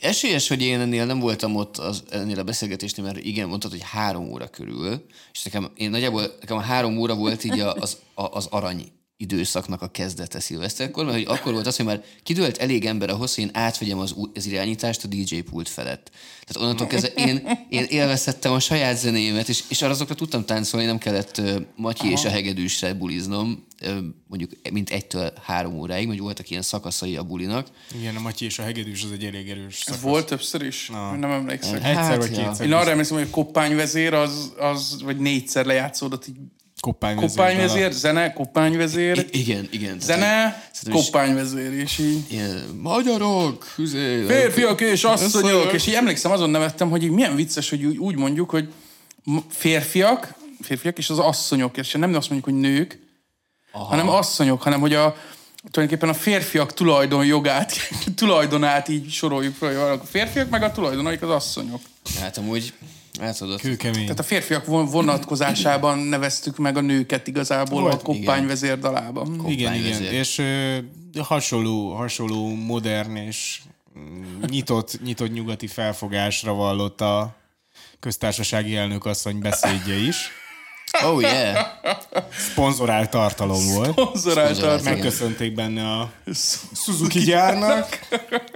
esélyes, 0.00 0.48
hogy 0.48 0.62
én 0.62 0.80
ennél 0.80 1.06
nem 1.06 1.18
voltam 1.18 1.56
ott 1.56 1.76
az, 1.76 2.02
ennél 2.10 2.38
a 2.38 2.44
beszélgetésnél, 2.44 3.04
mert 3.04 3.18
igen, 3.18 3.48
mondtad, 3.48 3.70
hogy 3.70 3.82
három 3.82 4.30
óra 4.32 4.46
körül, 4.46 5.06
és 5.32 5.42
nekem, 5.42 5.70
én 5.76 5.90
nagyjából, 5.90 6.34
nekem 6.40 6.56
a 6.56 6.60
három 6.60 6.98
óra 6.98 7.14
volt 7.14 7.44
így 7.44 7.60
az, 7.60 7.98
az 8.14 8.46
arany 8.50 8.92
időszaknak 9.16 9.82
a 9.82 9.88
kezdete 9.88 10.40
szilveszterkor, 10.40 11.04
mert 11.04 11.16
hogy 11.16 11.36
akkor 11.36 11.52
volt 11.52 11.66
az, 11.66 11.76
hogy 11.76 11.86
már 11.86 12.02
kidőlt 12.22 12.56
elég 12.56 12.84
ember 12.84 13.10
ahhoz, 13.10 13.34
hogy 13.34 13.44
én 13.44 13.50
átvegyem 13.52 13.98
az, 13.98 14.14
az 14.34 14.46
irányítást 14.46 15.04
a 15.04 15.08
DJ 15.08 15.36
pult 15.36 15.68
felett. 15.68 16.10
Tehát 16.44 16.62
onnantól 16.62 16.86
kezdve 16.86 17.08
én, 17.08 17.48
én 17.68 17.84
élvezhettem 17.88 18.52
a 18.52 18.60
saját 18.60 18.98
zenémet, 18.98 19.48
és, 19.48 19.62
és 19.68 19.82
arra 19.82 19.92
azokra 19.92 20.14
tudtam 20.14 20.44
táncolni, 20.44 20.86
nem 20.86 20.98
kellett 20.98 21.38
uh, 21.38 21.56
Matyi 21.76 22.10
és 22.10 22.24
a 22.24 22.28
hegedűsre 22.28 22.94
buliznom, 22.94 23.66
uh, 23.82 23.96
mondjuk 24.26 24.50
mint 24.72 24.90
egytől 24.90 25.32
három 25.42 25.74
óráig, 25.74 26.06
vagy 26.06 26.18
voltak 26.18 26.50
ilyen 26.50 26.62
szakaszai 26.62 27.16
a 27.16 27.22
bulinak. 27.22 27.68
Igen, 27.98 28.16
a 28.16 28.20
Matyi 28.20 28.44
és 28.44 28.58
a 28.58 28.62
hegedűs 28.62 29.02
az 29.04 29.12
egy 29.12 29.24
elég 29.24 29.50
erős 29.50 29.74
szakasz. 29.76 30.00
Volt 30.00 30.26
többször 30.26 30.62
is? 30.62 30.88
Na. 30.88 31.16
Nem 31.16 31.30
emlékszek. 31.30 31.74
Egyszer 31.74 31.94
Hát, 31.94 32.16
vagy 32.16 32.36
ja. 32.36 32.48
kétszer. 32.48 32.66
Én 32.66 32.72
arra 32.72 32.90
emlékszem, 32.90 33.16
hogy 33.16 33.26
a 33.26 33.30
koppányvezér 33.30 34.14
az, 34.14 34.52
az 34.58 35.02
vagy 35.02 35.18
négyszer 35.18 35.66
lejátszódott 35.66 36.26
így 36.28 36.36
koppányvezér. 36.80 37.28
koppányvezér, 37.28 37.92
zene, 37.92 38.32
koppányvezér, 38.32 39.18
I- 39.18 39.40
igen, 39.40 39.68
igen. 39.70 40.00
Zene, 40.00 40.62
koppányvezér, 40.90 41.72
és 41.72 41.98
így 41.98 42.24
Ilyen, 42.30 42.78
magyarok, 42.82 43.64
hüzé, 43.64 44.24
férfiak 44.24 44.80
és 44.80 45.04
asszonyok, 45.04 45.72
és 45.72 45.86
így 45.86 45.94
emlékszem, 45.94 46.30
azon 46.30 46.50
nevettem, 46.50 46.90
hogy 46.90 47.02
így 47.02 47.10
milyen 47.10 47.36
vicces, 47.36 47.70
hogy 47.70 47.84
úgy, 47.84 47.96
úgy 47.96 48.16
mondjuk, 48.16 48.50
hogy 48.50 48.72
férfiak, 49.48 50.34
férfiak 50.60 50.98
és 50.98 51.10
az 51.10 51.18
asszonyok, 51.18 51.76
és 51.76 51.92
nem 51.92 52.14
azt 52.14 52.30
mondjuk, 52.30 52.54
hogy 52.54 52.70
nők, 52.70 52.98
Aha. 53.72 53.84
hanem 53.84 54.08
asszonyok, 54.08 54.62
hanem 54.62 54.80
hogy 54.80 54.94
a 54.94 55.16
tulajdonképpen 55.70 56.14
a 56.14 56.18
férfiak 56.18 56.72
tulajdonjogát, 56.72 57.72
tulajdonát 58.16 58.88
így 58.88 59.10
soroljuk 59.10 59.54
fel, 59.54 59.68
hogy 59.68 59.76
vannak 59.76 60.02
a 60.02 60.06
férfiak, 60.06 60.48
meg 60.50 60.62
a 60.62 60.72
tulajdonaik 60.72 61.22
az 61.22 61.30
asszonyok. 61.30 61.80
Hát 62.20 62.36
amúgy, 62.36 62.72
tudod, 63.38 63.60
Kőkemény. 63.60 64.02
Tehát 64.02 64.18
a 64.18 64.22
férfiak 64.22 64.66
von- 64.66 64.90
vonatkozásában 64.90 65.98
neveztük 65.98 66.56
meg 66.56 66.76
a 66.76 66.80
nőket 66.80 67.26
igazából 67.26 67.80
Volt, 67.80 67.94
a 67.94 67.98
koppányvezér 67.98 68.78
dalában. 68.78 69.34
Igen, 69.34 69.50
igen. 69.50 69.72
koppányvezér. 69.72 70.12
És 70.12 70.38
ö, 70.38 70.78
hasonló, 71.22 71.92
hasonló 71.94 72.54
modern 72.54 73.16
és 73.16 73.60
mm, 73.98 74.40
nyitott, 74.46 75.00
nyitott 75.04 75.32
nyugati 75.32 75.66
felfogásra 75.66 76.52
vallott 76.52 77.00
a 77.00 77.36
köztársasági 78.00 78.76
elnök 78.76 79.04
asszony 79.04 79.38
beszédje 79.38 79.94
is. 79.94 80.16
oh 81.04 81.20
yeah, 81.20 81.66
Szponzorált 82.50 83.10
tartalom 83.10 83.66
volt. 83.74 83.90
Szponzorált 83.90 84.46
Szponzorált, 84.46 84.74
arc. 84.74 84.84
Megköszönték 84.84 85.54
benne 85.54 85.90
a 85.90 86.12
Suzuki 86.74 87.18
gyárnak, 87.20 87.98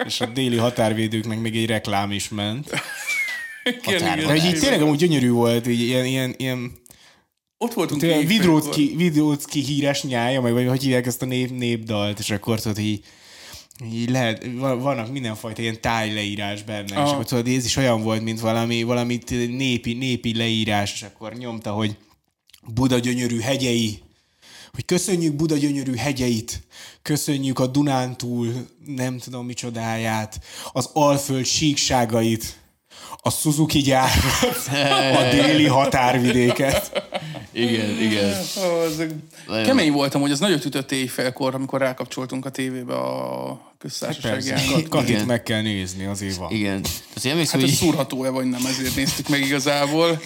és 0.05 0.21
a 0.21 0.27
déli 0.27 0.57
határvédőknek 0.57 1.41
még 1.41 1.57
egy 1.57 1.67
reklám 1.67 2.11
is 2.13 2.29
ment. 2.29 2.71
De 3.71 4.35
igen. 4.35 4.37
így 4.37 4.59
tényleg 4.59 4.83
amúgy 4.83 4.99
gyönyörű 4.99 5.31
volt, 5.31 5.67
így 5.67 5.81
ilyen, 5.81 6.05
ilyen, 6.05 6.35
ilyen 6.37 6.73
Ott 7.59 7.73
voltunk 7.75 8.01
tényleg. 8.01 8.27
Vidrócki, 8.27 8.95
Vidrócki 8.97 9.61
híres 9.61 10.03
nyája, 10.03 10.41
meg 10.41 10.53
vagy 10.53 10.69
hogy 10.69 10.83
hívják 10.83 11.07
ezt 11.07 11.23
a 11.23 11.27
nép, 11.27 11.51
népdalt, 11.51 12.19
és 12.19 12.31
akkor 12.31 12.61
tudod, 12.61 12.79
így, 12.79 13.05
így 13.93 14.11
lehet, 14.11 14.47
van- 14.55 14.81
vannak 14.81 15.13
mindenfajta 15.13 15.63
ilyen 15.63 15.81
tájleírás 15.81 16.63
benne, 16.63 16.97
Aha. 16.97 17.07
és 17.07 17.13
akkor 17.13 17.25
tudod, 17.25 17.47
ez 17.47 17.65
is 17.65 17.77
olyan 17.77 18.03
volt, 18.03 18.23
mint 18.23 18.41
valami, 18.41 18.83
valami 18.83 19.19
népi, 19.31 19.93
népi 19.93 20.37
leírás, 20.37 20.93
és 20.93 21.03
akkor 21.03 21.33
nyomta, 21.33 21.71
hogy 21.71 21.97
Buda 22.75 22.99
gyönyörű 22.99 23.41
hegyei, 23.41 23.99
hogy 24.73 24.85
köszönjük 24.85 25.35
Buda 25.35 25.57
gyönyörű 25.57 25.95
hegyeit, 25.95 26.63
köszönjük 27.03 27.59
a 27.59 27.67
Dunántúl 27.67 28.53
nem 28.87 29.19
tudom 29.19 29.47
micsodáját, 29.47 30.41
az 30.73 30.91
Alföld 30.93 31.47
síkságait, 31.47 32.57
a 33.21 33.31
Suzuki 33.31 33.79
gyárat, 33.79 34.15
a 35.21 35.23
déli 35.31 35.67
határvidéket. 35.67 37.03
igen, 37.53 37.91
igen. 38.01 38.37
Ó, 39.49 39.63
Kemény 39.65 39.93
voltam, 39.93 40.21
hogy 40.21 40.31
az 40.31 40.39
nagyot 40.39 40.65
ütött 40.65 40.93
éjfélkor, 40.93 41.55
amikor 41.55 41.81
rákapcsoltunk 41.81 42.45
a 42.47 42.51
tévébe 42.51 42.95
a 42.95 43.61
köztársasági. 43.79 44.51
Kat- 44.73 44.89
Katit 44.89 45.27
meg 45.27 45.43
kell 45.43 45.61
nézni, 45.63 46.05
azért 46.05 46.37
van. 46.37 46.51
Igen. 46.53 46.83
Tehát 46.83 47.25
én 47.25 47.31
emlékszem, 47.31 47.61
Hát 47.61 47.69
hogy 47.69 47.79
ez 47.79 47.85
szúrható-e, 47.85 48.29
vagy 48.29 48.45
nem, 48.45 48.61
ezért 48.67 48.97
néztük 48.97 49.29
meg 49.29 49.41
igazából. 49.41 50.21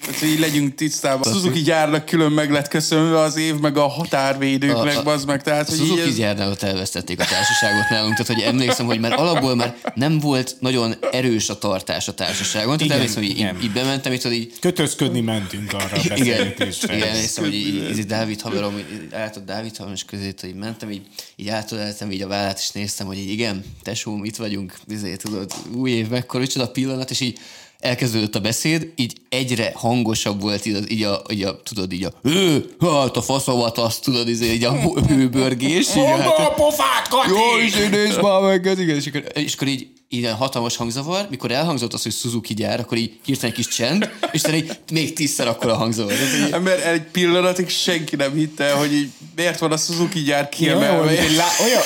Tehát, 0.00 0.20
hogy 0.20 0.28
így 0.28 0.38
legyünk 0.38 0.74
tisztában. 0.74 1.32
A 1.32 1.34
Suzuki 1.34 1.60
gyárnak 1.62 2.04
külön 2.04 2.32
meg 2.32 2.50
lett 2.50 2.68
köszönve 2.68 3.18
az 3.18 3.36
év, 3.36 3.54
meg 3.54 3.76
a 3.76 3.86
határvédőknek, 3.88 4.96
A- 4.96 4.98
a- 4.98 5.02
bazd 5.02 5.26
meg. 5.26 5.42
Tehát, 5.42 5.68
a 5.68 5.70
hogy 5.70 5.78
Suzuki 5.78 6.00
ez... 6.00 6.14
gyárnál 6.16 6.50
ott 6.50 6.62
elvesztették 6.62 7.20
a 7.20 7.24
társaságot 7.24 7.88
nálunk, 7.90 8.12
tehát 8.16 8.26
hogy 8.32 8.42
emlékszem, 8.42 8.86
hogy 8.86 9.00
már 9.00 9.12
alapból 9.12 9.54
már 9.54 9.76
nem 9.94 10.18
volt 10.18 10.56
nagyon 10.60 10.94
erős 11.12 11.48
a 11.48 11.58
tartás 11.58 12.08
a 12.08 12.14
társaságon, 12.38 12.76
tehát 12.76 12.92
emlékszem, 12.92 13.22
hogy 13.22 13.30
így, 13.30 13.62
így 13.62 13.72
bementem, 13.72 14.12
így, 14.12 14.20
tudod, 14.20 14.36
így 14.36 14.52
Kötözködni 14.60 15.20
mentünk 15.20 15.72
arra 15.72 15.96
a 15.96 16.00
igen, 16.04 16.18
beszélgetésre. 16.18 16.96
igen, 16.96 17.08
emlékszem, 17.08 17.44
hogy 17.44 17.54
így, 17.54 17.66
így, 17.66 17.98
így 17.98 18.06
Dávid 18.06 18.40
haverom, 18.40 18.78
így 18.78 19.12
állt 19.12 19.36
a 19.36 19.40
Dávid 19.40 19.70
haverom, 19.70 19.94
és 19.94 20.04
közé 20.04 20.34
így 20.46 20.54
mentem, 20.54 20.90
így, 20.90 21.02
így 21.36 21.48
átöleltem 21.48 22.10
így 22.10 22.22
a 22.22 22.28
vállát, 22.28 22.58
és 22.58 22.70
néztem, 22.70 23.06
hogy 23.06 23.18
így 23.18 23.30
igen, 23.30 23.64
tesóm, 23.82 24.24
itt 24.24 24.36
vagyunk, 24.36 24.78
izé, 24.88 25.16
tudod, 25.16 25.52
új 25.74 25.90
év, 25.90 26.08
mekkora, 26.08 26.42
micsoda 26.42 26.68
pillanat, 26.68 27.10
és 27.10 27.20
így 27.20 27.38
elkezdődött 27.78 28.34
a 28.34 28.40
beszéd, 28.40 28.92
így 28.96 29.12
egyre 29.28 29.72
hangosabb 29.74 30.40
volt 30.40 30.66
így, 30.66 30.90
így, 30.90 31.02
a, 31.02 31.22
így 31.30 31.42
a, 31.42 31.60
tudod, 31.62 31.92
így 31.92 32.04
a 32.04 32.12
ő, 32.22 32.70
hát 32.80 33.16
a 33.16 33.22
faszomat, 33.22 33.78
azt 33.78 34.02
tudod, 34.02 34.28
izé, 34.28 34.52
így 34.52 34.64
a 34.64 34.72
hőbörgés. 35.06 35.88
Így, 35.88 35.96
Mondd 35.96 36.20
hát, 36.20 36.38
a 36.38 36.52
pofát, 36.56 37.08
Kati! 37.08 37.28
jó, 37.28 37.58
is 37.66 37.74
nézd 37.90 38.22
már 38.22 38.40
meg, 38.40 38.66
ez 38.66 38.78
igen, 38.78 38.96
és 38.96 39.06
akkor, 39.06 39.24
és 39.34 39.54
akkor 39.54 39.68
így 39.68 39.86
ilyen 40.08 40.34
hatalmas 40.34 40.76
hangzavar, 40.76 41.26
mikor 41.30 41.50
elhangzott 41.50 41.92
az, 41.92 42.02
hogy 42.02 42.12
Suzuki 42.12 42.54
gyár, 42.54 42.80
akkor 42.80 42.98
így 42.98 43.18
hirtelen 43.24 43.54
egy 43.56 43.64
kis 43.64 43.74
csend, 43.74 44.10
és 44.32 44.42
így 44.54 44.78
még 44.92 45.12
tízszer 45.12 45.48
akkor 45.48 45.70
a 45.70 45.74
hangzavar. 45.76 46.12
Így, 46.12 46.60
Mert 46.60 46.84
egy 46.84 47.02
pillanatig 47.02 47.68
senki 47.68 48.16
nem 48.16 48.32
hitte, 48.32 48.72
hogy 48.72 48.92
így 48.92 49.08
miért 49.36 49.58
van 49.58 49.72
a 49.72 49.76
Suzuki 49.76 50.20
gyár 50.20 50.48
Olyan, 50.60 50.78
volt, 50.78 51.08
kiemelve. 51.08 51.18
egy 51.18 51.36
lá, 51.36 51.46
olyan, 51.64 51.82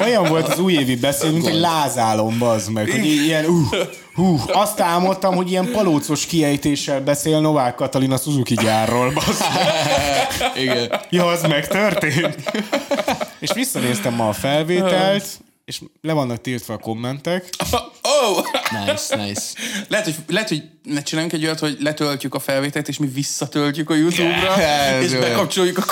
olyan 0.00 0.24
volt 0.24 0.48
az 0.48 0.58
újévi 0.58 0.96
beszéd, 0.96 1.32
mint 1.32 1.46
egy 1.46 1.54
lázálom, 1.60 2.38
bazd 2.38 2.70
meg. 2.70 2.90
Hogy 2.90 3.04
ilyen, 3.04 3.44
uh, 3.44 3.76
hú, 4.14 4.40
azt 4.46 4.80
álmodtam, 4.80 5.34
hogy 5.34 5.50
ilyen 5.50 5.70
palócos 5.70 6.26
kiejtéssel 6.26 7.00
beszél 7.00 7.40
Novák 7.40 7.74
Katalin 7.74 8.12
a 8.12 8.16
Suzuki 8.16 8.54
gyárról, 8.54 9.12
bazd 9.12 9.40
meg. 9.54 10.52
igen. 10.62 11.00
Ja, 11.10 11.26
az 11.26 11.42
megtörtént. 11.42 12.36
És 13.38 13.50
visszanéztem 13.54 14.14
ma 14.14 14.28
a 14.28 14.32
felvételt, 14.32 15.26
és 15.64 15.80
le 16.00 16.12
vannak 16.12 16.40
tiltva 16.40 16.74
a 16.74 16.78
kommentek. 16.78 17.48
Oh! 18.06 18.44
Nice, 18.70 19.16
nice. 19.16 19.42
Lehet, 19.88 20.04
hogy, 20.04 20.14
lehet, 20.28 20.48
hogy 20.48 20.62
ne 20.82 21.02
csináljunk 21.02 21.34
egy 21.34 21.44
olyat, 21.44 21.58
hogy 21.58 21.76
letöltjük 21.80 22.34
a 22.34 22.38
felvételt, 22.38 22.88
és 22.88 22.98
mi 22.98 23.06
visszatöltjük 23.06 23.90
a 23.90 23.94
YouTube-ra, 23.94 24.58
Yeah, 24.58 25.02
és 25.02 25.12
bekapcsoljuk 25.12 25.78
a 25.78 25.84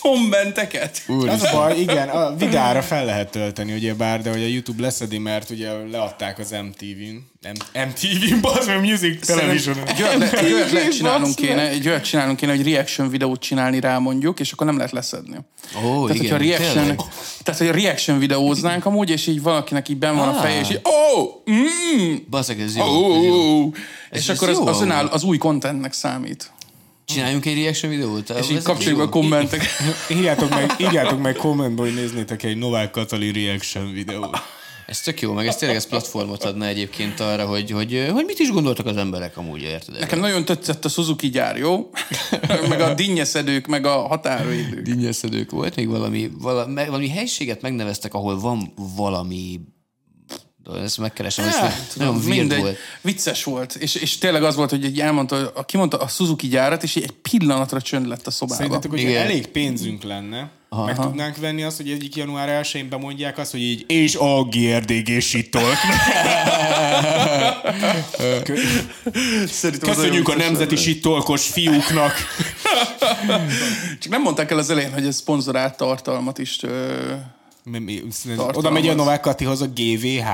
kommenteket. 0.00 1.02
Az 1.28 1.42
a 1.42 1.50
baj, 1.52 1.78
igen, 1.80 2.08
a 2.08 2.36
videára 2.36 2.82
fel 2.82 3.04
lehet 3.04 3.30
tölteni, 3.30 3.72
ugye 3.72 3.94
bár, 3.94 4.22
de 4.22 4.30
hogy 4.30 4.42
a 4.42 4.46
YouTube 4.46 4.82
leszedi, 4.82 5.18
mert 5.18 5.50
ugye 5.50 5.70
leadták 5.90 6.38
az 6.38 6.50
MTV-n. 6.50 7.26
M- 7.42 7.86
MTV-n, 7.88 8.40
bazd 8.40 8.68
meg, 8.68 8.80
Music 8.80 9.26
Television. 9.26 9.76
Egy 9.86 10.02
olyat, 10.02 10.70
lehet 10.72 10.92
csinálnunk 10.92 11.34
kéne, 11.34 11.68
egy 11.68 11.88
olyat 11.88 12.04
csinálnunk 12.04 12.38
kéne, 12.38 12.54
hogy 12.56 12.64
reaction 12.72 13.08
videót 13.10 13.40
csinálni 13.40 13.80
rá 13.80 13.98
mondjuk, 13.98 14.40
és 14.40 14.52
akkor 14.52 14.66
nem 14.66 14.76
lehet 14.76 14.92
leszedni. 14.92 15.36
Ó, 15.84 16.06
tehát, 16.06 16.22
igen, 16.22 16.30
hogyha 16.30 16.36
reaction, 16.36 16.72
tényleg. 16.86 16.98
tehát, 17.42 17.60
hogy 17.60 17.68
a 17.68 17.72
reaction 17.72 18.18
videóznánk 18.18 18.84
amúgy, 18.86 19.10
és 19.10 19.26
így 19.26 19.42
valakinek 19.42 19.88
így 19.88 19.96
benn 19.98 20.16
van 20.16 20.28
a 20.28 20.36
Ah. 20.36 20.42
feje, 20.42 20.60
és 20.60 20.70
így, 20.70 20.80
oh, 20.82 21.28
mm, 21.50 22.14
Baszeg, 22.30 22.60
ez 22.60 22.76
jó. 22.76 22.84
oh, 22.84 23.16
ez 23.16 23.24
jó. 23.24 23.32
oh. 23.64 23.72
Ez- 24.10 24.20
És 24.20 24.28
ez 24.28 24.36
akkor 24.36 24.48
az, 24.48 24.56
jó 24.58 24.66
az, 24.66 24.80
önáll, 24.80 25.06
az 25.06 25.22
új 25.22 25.38
contentnek 25.38 25.92
számít. 25.92 26.50
Csináljunk 27.08 27.46
egy 27.46 27.62
reaction 27.62 27.90
videót? 27.90 28.30
És 28.30 28.50
így 28.50 28.62
kapcsoljuk 28.62 29.00
a 29.00 29.08
kommentek. 29.08 29.62
Írjátok 30.16 30.50
meg, 30.50 30.74
írjátok 30.78 31.22
meg 31.22 31.34
kommentbe, 31.34 31.82
hogy 31.82 31.94
néznétek 31.94 32.42
egy 32.42 32.56
Novák 32.56 32.90
Katalin 32.90 33.32
reaction 33.32 33.92
videót. 33.92 34.38
Ez 34.86 35.00
tök 35.00 35.20
jó, 35.20 35.32
meg 35.32 35.46
ez 35.46 35.56
tényleg 35.56 35.76
ez 35.76 35.86
platformot 35.86 36.44
adna 36.44 36.66
egyébként 36.66 37.20
arra, 37.20 37.46
hogy, 37.46 37.70
hogy, 37.70 38.08
hogy 38.12 38.24
mit 38.24 38.38
is 38.38 38.50
gondoltak 38.50 38.86
az 38.86 38.96
emberek 38.96 39.36
amúgy, 39.36 39.62
érted? 39.62 39.98
Nekem 39.98 40.18
nagyon 40.18 40.44
tetszett 40.44 40.84
a 40.84 40.88
Suzuki 40.88 41.28
gyár, 41.28 41.56
jó? 41.56 41.90
meg 42.68 42.80
a 42.80 42.94
dinnyeszedők, 42.94 43.66
meg 43.66 43.86
a 43.86 44.06
határvédők. 44.06 44.82
dinnyeszedők 44.82 45.50
volt, 45.50 45.76
még 45.76 45.88
valami, 45.88 46.30
valami, 46.38 46.74
valami 46.86 47.08
helységet 47.08 47.62
megneveztek, 47.62 48.14
ahol 48.14 48.40
van 48.40 48.72
valami 48.96 49.60
ezt 50.74 50.98
megkeresem, 50.98 51.46
ez 51.46 51.56
nagyon 51.94 52.14
weird 52.14 52.28
Mindegy, 52.28 52.60
volt. 52.60 52.76
vicces 53.00 53.44
volt. 53.44 53.74
És, 53.74 53.94
és 53.94 54.18
tényleg 54.18 54.42
az 54.42 54.54
volt, 54.54 54.70
hogy 54.70 54.84
egy 54.84 55.00
elmondta, 55.00 55.50
a, 55.54 55.64
kimondta 55.64 55.96
a 55.96 56.08
Suzuki 56.08 56.48
gyárat, 56.48 56.82
és 56.82 56.96
egy 56.96 57.10
pillanatra 57.10 57.80
csönd 57.80 58.06
lett 58.06 58.26
a 58.26 58.30
szobában. 58.30 58.66
Szerintetek, 58.66 59.00
Igen. 59.00 59.22
elég 59.22 59.46
pénzünk 59.46 60.02
lenne, 60.02 60.50
Aha. 60.68 60.84
meg 60.84 60.98
tudnánk 60.98 61.36
venni 61.36 61.62
azt, 61.62 61.76
hogy 61.76 61.90
egyik 61.90 62.16
január 62.16 62.64
1-én 62.64 62.88
bemondják 62.88 63.38
azt, 63.38 63.50
hogy 63.50 63.60
így 63.62 63.84
és 63.86 64.16
a 64.16 64.42
GRDG 64.44 65.16
az 69.50 69.78
Köszönjük 69.80 70.28
a 70.28 70.36
nemzeti 70.36 70.74
lenne. 70.74 70.86
sittolkos 70.86 71.46
fiúknak. 71.46 72.14
Csak 74.00 74.10
nem 74.10 74.22
mondták 74.22 74.50
el 74.50 74.58
az 74.58 74.70
elején, 74.70 74.92
hogy 74.92 75.06
ez 75.06 75.16
szponzorált 75.16 75.76
tartalmat 75.76 76.38
is 76.38 76.62
ö. 76.62 77.12
Oda 78.52 78.70
megy 78.70 78.88
a 78.88 78.94
Novák 78.94 79.20
Katihoz 79.20 79.62
a 79.62 79.66
GVH, 79.66 80.28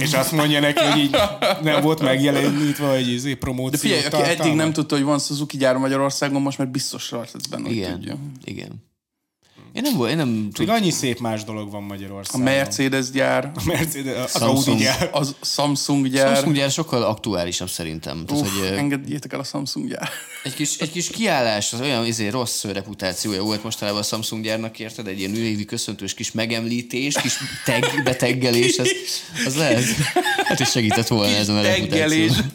és 0.00 0.12
azt 0.12 0.32
mondja 0.32 0.60
neki, 0.60 0.84
hogy 0.84 1.00
így 1.00 1.16
nem 1.62 1.82
volt 1.82 2.00
megjelenítve, 2.00 2.90
hogy 2.90 3.08
izé 3.08 3.34
promóció 3.34 3.70
De 3.70 3.76
figyelj, 3.76 4.04
aki 4.04 4.22
eddig 4.22 4.54
nem 4.54 4.72
tudta, 4.72 4.94
hogy 4.94 5.04
van 5.04 5.18
Suzuki 5.18 5.56
gyár 5.56 5.76
Magyarországon, 5.76 6.42
most 6.42 6.58
már 6.58 6.68
biztos 6.68 7.10
rajta 7.10 7.38
ez 7.38 7.46
benne, 7.46 7.66
hogy 7.66 7.76
Igen, 7.76 7.92
tudja. 7.92 8.16
igen. 8.44 8.90
Én 9.72 9.82
nem, 9.82 9.96
volt, 9.96 10.10
én 10.10 10.16
nem 10.16 10.28
Még 10.28 10.52
tudom. 10.52 10.74
annyi 10.74 10.90
szép 10.90 11.18
más 11.18 11.44
dolog 11.44 11.70
van 11.70 11.82
A 11.82 11.86
Magyarországon. 11.86 12.40
Mercedes 12.40 13.10
gyár, 13.10 13.50
A 13.54 13.62
Mercedes, 13.64 14.24
az 14.24 14.30
Samsung. 14.30 14.68
Audi 14.68 14.82
gyár. 14.82 15.10
az 15.12 15.34
Samsung 15.42 16.08
gyár. 16.08 16.34
Samsung 16.34 16.56
gyár 16.56 16.70
sokkal 16.70 17.02
aktuálisabb 17.02 17.68
szerintem. 17.70 18.26
Tehát, 18.26 18.42
Uff, 18.42 18.58
hogy 18.58 18.66
engedjétek 18.76 19.32
el 19.32 19.40
a 19.40 19.44
Samsung 19.44 19.88
gyár. 19.88 20.08
egy 20.42 20.54
kis, 20.54 20.76
egy 20.78 20.90
kis 20.90 21.08
kiállás, 21.08 21.72
az 21.72 21.80
olyan 21.80 22.06
izé, 22.06 22.28
rossz 22.28 22.64
reputációja 22.64 23.42
volt 23.42 23.62
mostanában 23.62 24.00
a 24.00 24.04
Samsung 24.04 24.44
gyárnak, 24.44 24.78
érted? 24.78 25.06
Egy 25.06 25.18
ilyen 25.18 25.30
újévi 25.30 25.64
köszöntős 25.64 26.14
kis 26.14 26.32
megemlítés, 26.32 27.14
kis 27.22 27.36
tag, 27.64 27.84
beteggelés, 28.04 28.78
az, 28.78 28.90
az 29.46 29.56
lehet. 29.56 29.84
Hát 30.44 30.60
is 30.60 30.70
segített 30.70 31.08
volna 31.08 31.34
ezen 31.36 31.56
a 31.56 31.62
reputáción. 31.62 32.50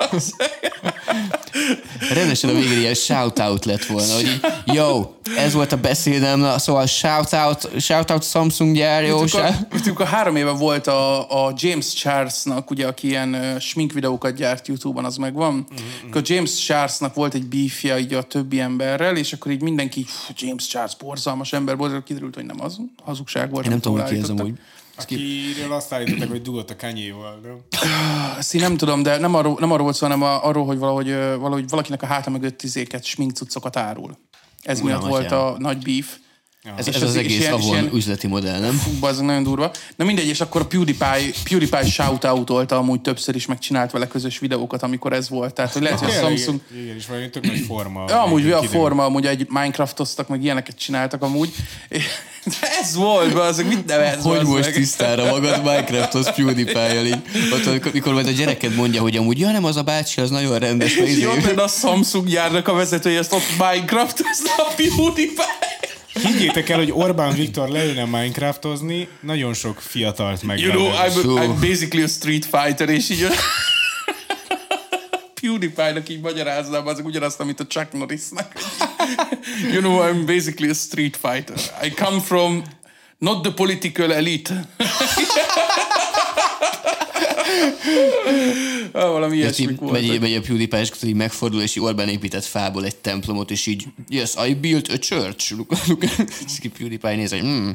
Rendesen 2.13 2.49
a 2.49 2.53
végén 2.53 2.79
ilyen 2.79 2.93
shout-out 2.93 3.65
lett 3.65 3.85
volna, 3.85 4.13
hogy 4.13 4.25
így, 4.25 4.39
yo, 4.65 5.05
ez 5.37 5.53
volt 5.53 5.71
a 5.71 5.77
beszédem, 5.77 6.39
na, 6.39 6.59
szóval 6.59 6.85
shout-out, 6.85 7.69
shout-out 7.79 8.23
Samsung 8.23 8.75
gyár, 8.75 9.03
jó, 9.03 9.17
Amikor, 9.17 9.43
amikor 9.85 10.05
három 10.05 10.35
éve 10.35 10.51
volt 10.51 10.87
a, 10.87 11.45
a 11.45 11.53
James 11.55 11.93
Charlesnak, 11.93 12.69
ugye, 12.69 12.87
aki 12.87 13.07
ilyen 13.07 13.33
uh, 13.33 13.59
smink 13.59 13.91
videókat 13.93 14.35
gyárt 14.35 14.67
YouTube-on, 14.67 15.05
az 15.05 15.17
megvan. 15.17 15.53
Mm-hmm. 15.53 16.09
Akkor 16.09 16.21
James 16.25 16.55
Charlesnak 16.55 17.13
volt 17.13 17.33
egy 17.33 17.45
beefja 17.45 17.97
így 17.97 18.13
a 18.13 18.21
többi 18.21 18.59
emberrel, 18.59 19.15
és 19.15 19.33
akkor 19.33 19.51
így 19.51 19.61
mindenki, 19.61 20.05
"Fú, 20.07 20.33
James 20.37 20.67
Charles 20.67 20.95
borzalmas 20.95 21.53
ember 21.53 21.77
volt, 21.77 22.03
kiderült, 22.03 22.35
hogy 22.35 22.45
nem 22.45 22.61
az, 22.61 22.77
hazugság 23.03 23.49
volt. 23.49 23.65
Én 23.65 23.71
nem 23.71 23.79
tudom, 23.79 24.05
ki 24.05 24.15
ez 24.17 24.29
amúgy. 24.29 24.53
Akiről 24.97 25.71
azt 25.73 25.93
állították, 25.93 26.29
hogy 26.29 26.41
dugott 26.41 26.69
a 26.69 26.75
Kanye-val, 26.75 27.39
nem? 27.43 27.57
Én 28.51 28.61
nem 28.61 28.77
tudom, 28.77 29.03
de 29.03 29.17
nem 29.17 29.35
arról, 29.35 29.57
nem 29.59 29.71
arról 29.71 29.83
volt 29.83 29.95
szó, 29.95 30.05
hanem 30.07 30.21
arról, 30.23 30.65
hogy 30.65 30.77
valahogy, 30.77 31.07
valahogy 31.13 31.69
valakinek 31.69 32.01
a 32.01 32.05
háta 32.05 32.29
mögött 32.29 32.57
tizéket, 32.57 33.03
smink 33.05 33.31
cuccokat 33.31 33.77
árul. 33.77 34.17
Ez 34.61 34.79
miatt 34.81 34.97
atyám. 34.97 35.09
volt 35.09 35.31
a 35.31 35.55
nagy 35.59 35.77
beef. 35.77 36.15
Ez, 36.77 36.87
És 36.87 36.95
ez 36.95 37.01
az- 37.01 37.09
az 37.09 37.15
és 37.15 37.23
egész 37.23 37.39
ilyen- 37.39 37.59
ilyen- 37.61 37.93
üzleti 37.93 38.27
modell, 38.27 38.59
nem? 38.59 38.73
Fú, 38.73 39.05
az 39.05 39.19
nagyon 39.19 39.43
durva. 39.43 39.71
Na 39.95 40.05
mindegy, 40.05 40.27
és 40.27 40.41
akkor 40.41 40.61
a 40.61 40.65
PewDiePie, 40.65 41.31
PewDiePie 41.49 41.85
shout-outolta 41.85 42.77
amúgy 42.77 43.01
többször 43.01 43.35
is, 43.35 43.45
megcsinált 43.45 43.91
vele 43.91 44.07
közös 44.07 44.39
videókat, 44.39 44.83
amikor 44.83 45.13
ez 45.13 45.29
volt. 45.29 45.53
Tehát, 45.53 45.73
hogy 45.73 45.81
lehet, 45.81 45.99
hogy 45.99 46.09
a 46.09 46.11
Samsung... 46.13 46.61
Igen, 46.81 46.95
és 46.95 47.07
valami 47.07 47.29
tök 47.29 47.45
nagy 47.45 47.59
forma. 47.59 48.05
Ja, 48.07 48.21
amúgy 48.21 48.51
a 48.51 48.63
forma, 48.63 49.05
amúgy 49.05 49.25
egy 49.25 49.45
Minecraftoztak, 49.49 50.27
meg 50.27 50.43
ilyeneket 50.43 50.77
csináltak 50.77 51.21
amúgy. 51.21 51.53
De 52.47 52.67
ez 52.81 52.95
volt, 52.95 53.33
be, 53.33 53.41
az 53.41 53.57
mit 53.67 53.85
nevez? 53.85 54.23
Hogy 54.23 54.43
most 54.43 54.63
meg? 54.63 54.73
tisztára 54.73 55.25
magad 55.25 55.57
Minecrafthoz 55.63 56.31
PewDiePie-jal 56.35 57.05
így? 57.05 57.21
Ott, 57.53 57.65
amikor, 57.65 57.91
mikor 57.93 58.13
majd 58.13 58.27
a 58.27 58.31
gyereked 58.31 58.75
mondja, 58.75 59.01
hogy 59.01 59.17
amúgy, 59.17 59.39
ja 59.39 59.51
nem, 59.51 59.65
az 59.65 59.75
a 59.75 59.81
bácsi, 59.81 60.21
az 60.21 60.29
nagyon 60.29 60.59
rendes. 60.59 60.95
És 60.95 61.09
izé- 61.09 61.25
ott 61.25 61.43
lenne 61.43 61.61
a 61.63 61.67
Samsung 61.67 62.27
gyárnak 62.27 62.67
a 62.67 62.73
vezetője, 62.73 63.19
ezt 63.19 63.33
ott 63.33 63.57
Minecraftozta 63.57 64.51
a 64.57 64.73
PewDiePie. 64.75 65.45
Higgyétek 66.23 66.69
el, 66.69 66.77
hogy 66.77 66.91
Orbán 66.91 67.33
Viktor 67.33 67.69
leülne 67.69 68.05
Minecraftozni, 68.05 69.07
nagyon 69.21 69.53
sok 69.53 69.81
fiatalt 69.81 70.43
meg. 70.43 70.59
You 70.59 70.71
know, 70.71 70.89
I'm, 71.05 71.09
Fú. 71.11 71.37
I'm 71.37 71.55
basically 71.59 72.03
a 72.03 72.07
street 72.07 72.45
fighter, 72.45 72.89
és 72.89 73.09
így 73.09 73.27
PewDiePie-nak 75.47 76.09
így 76.09 76.21
magyaráznám 76.21 76.87
azok 76.87 77.05
ugyanazt, 77.05 77.39
amit 77.39 77.59
a 77.59 77.67
Chuck 77.67 77.91
Norrisnak. 77.91 78.51
you 79.71 79.79
know, 79.79 80.01
I'm 80.01 80.25
basically 80.25 80.69
a 80.69 80.73
street 80.73 81.17
fighter. 81.17 81.55
I 81.83 81.89
come 81.89 82.19
from 82.19 82.63
not 83.17 83.43
the 83.43 83.51
political 83.51 84.11
elite. 84.11 84.53
ah, 88.91 89.11
valami 89.11 89.35
ilyesmik 89.35 89.69
így 89.69 89.79
megy, 89.79 90.19
megy 90.19 90.33
a 90.33 90.41
PewDiePie, 90.41 90.79
és 90.79 90.91
így 91.03 91.15
megfordul, 91.15 91.61
és 91.61 91.75
így 91.75 91.83
Orbán 91.83 92.09
épített 92.09 92.45
fából 92.45 92.85
egy 92.85 92.95
templomot, 92.95 93.51
és 93.51 93.65
így, 93.65 93.85
yes, 94.07 94.33
I 94.47 94.53
built 94.53 94.87
a 94.87 94.97
church. 94.97 95.53
És 96.45 96.59
ki 96.59 96.69
PewDiePie 96.69 97.15
néz, 97.15 97.31
hogy 97.31 97.43
mm, 97.43 97.69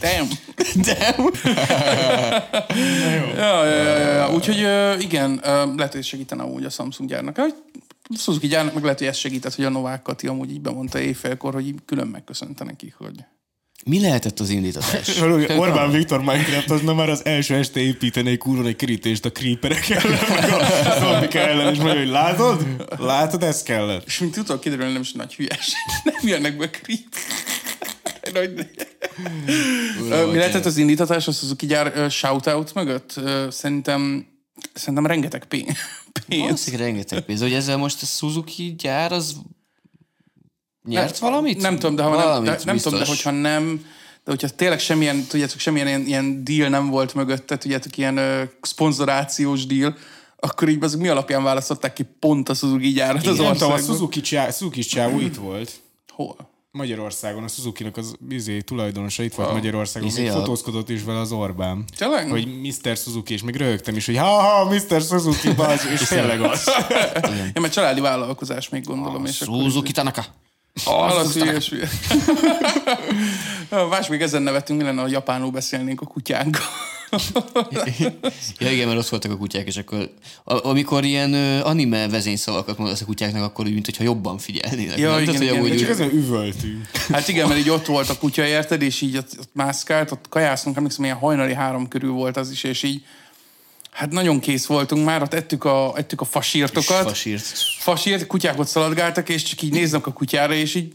Damn. 0.00 0.28
damn. 0.86 1.30
Ja, 3.36 3.64
ja, 3.64 3.82
ja, 3.82 3.98
ja. 3.98 4.34
Úgyhogy 4.34 4.58
igen, 5.02 5.40
lehet, 5.76 5.92
hogy 5.92 6.04
segítene 6.04 6.42
amúgy 6.42 6.64
a 6.64 6.70
Samsung 6.70 7.08
gyárnak. 7.08 7.36
Hogy 7.36 7.54
Suzuki 8.16 8.46
gyárnak, 8.46 8.74
meg 8.74 8.82
lehet, 8.82 8.98
hogy 8.98 9.06
ez 9.06 9.16
segített, 9.16 9.54
hogy 9.54 9.64
a 9.64 9.68
Novák 9.68 10.02
Kati 10.02 10.26
amúgy 10.26 10.50
így 10.50 10.60
bemondta 10.60 11.00
éjfélkor, 11.00 11.54
hogy 11.54 11.66
így 11.66 11.78
külön 11.84 12.06
megköszönte 12.06 12.64
nekik, 12.64 12.94
hogy... 12.94 13.24
Mi 13.84 14.00
lehetett 14.00 14.40
az 14.40 14.50
indítatás? 14.50 15.20
Orbán 15.62 15.90
Viktor 15.90 16.18
Minecraft 16.18 16.70
az 16.70 16.80
na 16.80 16.94
már 16.94 17.08
az 17.08 17.24
első 17.24 17.54
este 17.54 17.80
építene 17.80 18.30
egy 18.30 18.38
kurva 18.38 18.68
egy 18.68 18.76
kerítést 18.76 19.24
a 19.24 19.32
creeperek 19.32 19.88
ellen, 19.88 20.18
meg 20.28 20.52
a 20.86 20.98
zombik 20.98 21.34
ellen, 21.34 21.72
és 21.74 21.78
mondja, 21.78 21.98
hogy 21.98 22.08
látod? 22.08 22.66
Látod, 22.98 23.42
ez 23.42 23.62
kellett. 23.62 24.06
És 24.06 24.18
mint 24.18 24.36
utóbb 24.36 24.60
kiderül, 24.60 24.92
nem 24.92 25.00
is 25.00 25.12
nagy 25.12 25.34
hülyeség. 25.34 25.74
Nem 26.04 26.28
jönnek 26.28 26.56
be 26.56 26.70
creep. 26.70 27.14
Mi 30.30 30.36
lehetett 30.36 30.64
az 30.64 30.76
indítatás 30.76 31.28
a 31.28 31.32
Suzuki 31.32 31.66
gyár 31.66 32.10
shoutout 32.10 32.74
mögött? 32.74 33.20
Szerintem, 33.50 34.26
szerintem 34.72 35.06
rengeteg 35.06 35.44
pénz. 35.44 35.76
pénz. 36.28 36.42
Valószínűleg 36.42 36.86
rengeteg 36.86 37.20
pénz. 37.20 37.40
Hogy 37.40 37.52
ezzel 37.52 37.76
most 37.76 38.02
a 38.02 38.06
Suzuki 38.06 38.74
gyár 38.78 39.12
az 39.12 39.36
nyert 40.84 41.18
valamit? 41.18 41.60
Nem 41.60 41.78
tudom, 41.78 41.94
de, 41.94 42.02
ha 42.02 42.08
nem, 42.08 42.18
Valamit 42.18 42.50
de, 42.50 42.60
nem 42.64 42.76
tudom, 42.76 42.98
de 42.98 43.06
hogyha 43.06 43.30
nem, 43.30 43.84
de 44.24 44.30
hogyha 44.30 44.48
tényleg 44.48 44.78
semmilyen, 44.80 45.24
tudjátok, 45.24 45.58
semmilyen 45.58 45.86
ilyen, 45.86 46.06
ilyen 46.06 46.44
deal 46.44 46.68
nem 46.68 46.88
volt 46.90 47.14
mögötte, 47.14 47.56
tudjátok, 47.58 47.96
ilyen 47.96 48.16
ö, 48.16 48.42
szponzorációs 48.60 49.66
deal, 49.66 49.96
akkor 50.38 50.68
így 50.68 50.82
az 50.84 50.94
mi 50.94 51.08
alapján 51.08 51.42
választották 51.42 51.92
ki 51.92 52.06
pont 52.18 52.48
a 52.48 52.54
Suzuki 52.54 52.88
gyárat 52.88 53.16
az 53.16 53.24
Nem 53.24 53.34
tudom, 53.34 53.46
a 53.46 53.50
országban? 53.50 53.82
Suzuki, 53.82 54.20
csá, 54.20 54.50
Suzuki 54.50 54.80
csávó 54.80 55.20
itt 55.20 55.34
volt. 55.36 55.72
Hol? 56.08 56.50
Magyarországon, 56.70 57.42
a 57.42 57.48
Suzuki-nak 57.48 57.96
az 57.96 58.14
izé, 58.28 58.60
tulajdonosa 58.60 59.22
itt 59.22 59.34
volt 59.34 59.52
Magyarországon, 59.52 60.08
Izé 60.08 60.22
még 60.22 60.30
a- 60.30 60.34
fotózkodott 60.34 60.88
is 60.88 61.02
vele 61.02 61.18
az 61.18 61.32
Orbán. 61.32 61.84
Tényleg? 61.96 62.30
Hogy 62.30 62.60
Mr. 62.62 62.96
Suzuki, 62.96 63.32
és 63.32 63.42
még 63.42 63.56
röhögtem 63.56 63.96
is, 63.96 64.06
hogy 64.06 64.16
ha-ha, 64.16 64.64
Mr. 64.64 65.00
Suzuki, 65.00 65.52
bazd, 65.52 65.90
és 65.92 66.00
tényleg 66.00 66.40
az. 66.40 66.64
Ja, 67.54 67.60
mert 67.60 67.72
családi 67.72 68.00
vállalkozás 68.00 68.68
még 68.68 68.84
gondolom, 68.84 69.24
és 69.24 69.40
akkor... 69.40 69.62
Suzuki 69.62 69.92
Tanaka. 69.92 70.24
Az, 70.84 71.16
az 71.16 71.34
hülye. 71.68 71.88
Más 73.90 74.08
még 74.08 74.20
ezen 74.20 74.42
nevetünk, 74.42 74.78
mi 74.80 74.84
lenne, 74.86 75.00
ha 75.00 75.08
japánul 75.08 75.50
beszélnénk 75.50 76.00
a 76.00 76.06
kutyánkkal. 76.06 76.62
Ja 78.58 78.70
igen, 78.70 78.86
mert 78.86 78.98
ott 78.98 79.08
voltak 79.08 79.30
a 79.30 79.36
kutyák, 79.36 79.66
és 79.66 79.76
akkor 79.76 80.10
amikor 80.44 81.04
ilyen 81.04 81.34
anime 81.62 82.08
vezényszavakat 82.08 82.78
mondasz 82.78 83.00
a 83.00 83.04
kutyáknak, 83.04 83.42
akkor 83.42 83.64
úgy, 83.64 83.72
mintha 83.72 84.04
jobban 84.04 84.38
figyelnének. 84.38 84.98
Ja, 84.98 85.10
nem? 85.10 85.22
igen, 85.22 85.34
Tehát, 85.34 85.42
igen, 85.50 85.62
de 85.62 85.68
Csak 85.68 85.78
úgy- 85.78 85.90
ezen 85.90 86.10
üvöltünk. 86.10 86.90
Hát 87.08 87.28
igen, 87.28 87.48
mert 87.48 87.60
így 87.60 87.70
ott 87.70 87.86
volt 87.86 88.08
a 88.08 88.18
kutya, 88.18 88.46
érted, 88.46 88.82
és 88.82 89.00
így 89.00 89.16
ott, 89.16 89.30
ott 89.38 89.50
mászkált, 89.52 90.10
ott 90.10 90.28
kajáztunk, 90.28 90.76
emlékszem, 90.76 91.04
ilyen 91.04 91.16
hajnali 91.16 91.54
három 91.54 91.88
körül 91.88 92.10
volt 92.12 92.36
az 92.36 92.50
is, 92.50 92.64
és 92.64 92.82
így 92.82 93.02
hát 93.92 94.10
nagyon 94.10 94.40
kész 94.40 94.66
voltunk 94.66 95.04
már, 95.04 95.22
ott 95.22 95.34
ettük 95.34 95.64
a, 95.64 95.92
ettük 95.96 96.20
a 96.20 96.24
fasírtokat. 96.24 97.02
Fasírt. 97.02 97.44
Fasírt, 97.78 98.26
kutyák 98.26 98.58
ott 98.58 98.66
szaladgáltak, 98.68 99.28
és 99.28 99.42
csak 99.42 99.62
így 99.62 99.72
néznek 99.72 100.06
a 100.06 100.12
kutyára, 100.12 100.54
és 100.54 100.74
így 100.74 100.92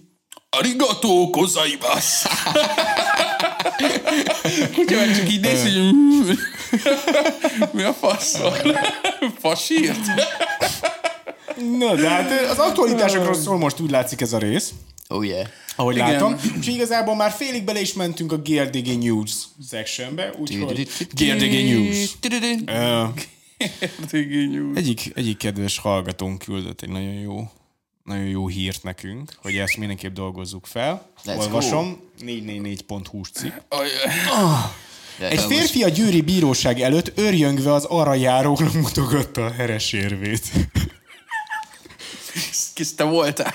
Arigato 0.50 1.30
kozaibasz! 1.30 2.26
Kutya 4.76 4.96
meg 4.96 5.16
csak 5.18 5.32
így 5.32 5.40
néz, 5.42 5.62
hogy 5.62 5.94
"Mm." 5.94 6.30
mi 7.72 7.84
a 7.84 7.94
fasz 7.94 8.38
van? 8.38 8.54
Fasírt? 9.42 10.06
Na, 11.78 11.96
de 11.96 12.10
hát 12.10 12.32
az 12.50 12.58
aktualitásokról 12.58 13.34
szól 13.34 13.58
most 13.58 13.80
úgy 13.80 13.90
látszik 13.90 14.22
ez 14.22 14.34
a 14.34 14.38
rész, 14.38 14.72
Oh 15.08 15.26
yeah. 15.26 15.48
ahogy 15.76 15.96
Igen. 15.96 16.12
látom. 16.12 16.36
És 16.60 16.68
igazából 16.68 17.16
már 17.16 17.32
félig 17.32 17.64
bele 17.64 17.82
is 17.82 17.94
mentünk 17.94 18.32
a 18.32 18.38
GRDG 18.38 18.98
News 19.04 19.32
sectionbe, 19.70 20.34
úgyhogy 20.38 20.88
GRDG 21.12 21.52
News. 21.52 22.18
Ö, 22.66 23.04
Egyik, 24.76 25.12
egyik 25.16 25.38
kedves 25.38 25.78
hallgatónk 25.78 26.44
küldött 26.44 26.82
egy 26.82 26.90
nagyon 26.90 27.14
jó, 27.14 27.52
nagyon 28.04 28.26
jó 28.26 28.48
hírt 28.48 28.84
nekünk, 28.84 29.32
hogy 29.42 29.56
ezt 29.56 29.78
mindenképp 29.78 30.14
dolgozzuk 30.14 30.66
fel. 30.66 31.10
Let's 31.26 31.38
Olvasom, 31.38 32.00
444.hu-s 32.20 33.30
cikk. 33.32 33.54
De 35.20 35.30
Egy 35.30 35.40
férfi 35.40 35.84
a 35.84 35.90
győri 35.90 36.22
bíróság 36.22 36.82
előtt 36.82 37.12
örjöngve 37.16 37.74
az 37.74 37.84
arra 37.84 38.14
járóknak 38.14 38.74
mutogatta 38.74 39.46
a 39.46 39.52
heresérvét. 39.52 40.52
Kis 42.74 42.96
te 42.96 43.04
voltál. 43.04 43.54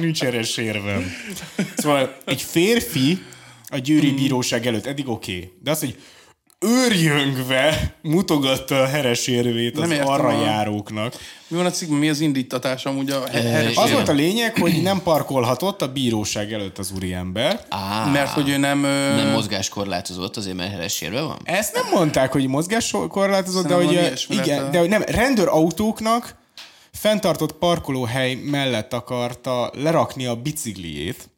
Nincs 0.00 0.20
heresérvem. 0.20 1.12
Szóval 1.76 2.16
egy 2.24 2.42
férfi 2.42 3.22
a 3.68 3.76
győri 3.78 4.10
bíróság 4.10 4.66
előtt, 4.66 4.86
eddig 4.86 5.08
oké, 5.08 5.34
okay, 5.36 5.52
de 5.62 5.70
az, 5.70 5.78
hogy 5.78 5.96
őrjöngve 6.58 7.94
mutogatta 8.02 8.82
a 8.82 8.86
heresérvét 8.86 9.74
az 9.74 9.80
Nem 9.80 9.90
értem 9.90 10.08
arra 10.08 10.28
a- 10.28 10.44
járóknak. 10.44 11.14
Mi 11.48 11.56
van 11.56 11.66
a 11.66 11.70
cikkben? 11.70 11.98
Mi 11.98 12.08
az 12.08 12.20
indítatás 12.20 12.84
amúgy 12.84 13.10
a 13.10 13.28
heres? 13.28 13.76
Az 13.76 13.90
volt 13.90 14.08
a 14.08 14.12
lényeg, 14.12 14.56
hogy 14.58 14.82
nem 14.82 15.02
parkolhatott 15.02 15.82
a 15.82 15.92
bíróság 15.92 16.52
előtt 16.52 16.78
az 16.78 16.92
úriember. 16.96 17.64
Á, 17.68 18.10
Mert 18.12 18.30
hogy 18.30 18.48
ő 18.48 18.56
nem... 18.56 18.84
ö, 18.84 19.14
nem 19.14 19.30
mozgáskorlátozott, 19.30 20.36
azért 20.36 20.56
mert 20.56 20.70
heresérve 20.70 21.20
van? 21.20 21.38
Ezt 21.44 21.74
nem 21.74 21.84
mondták, 21.92 22.32
hogy 22.32 22.46
mozgáskorlátozott, 22.46 23.66
de 23.66 23.74
hogy, 23.74 24.12
igen, 24.28 24.70
de 24.70 24.78
hogy 24.78 24.88
nem, 24.88 25.02
rendőrautóknak 25.02 26.38
fenntartott 27.00 27.52
parkolóhely 27.52 28.34
mellett 28.34 28.92
akarta 28.92 29.70
lerakni 29.74 30.26
a 30.26 30.34
bicikliét, 30.34 31.30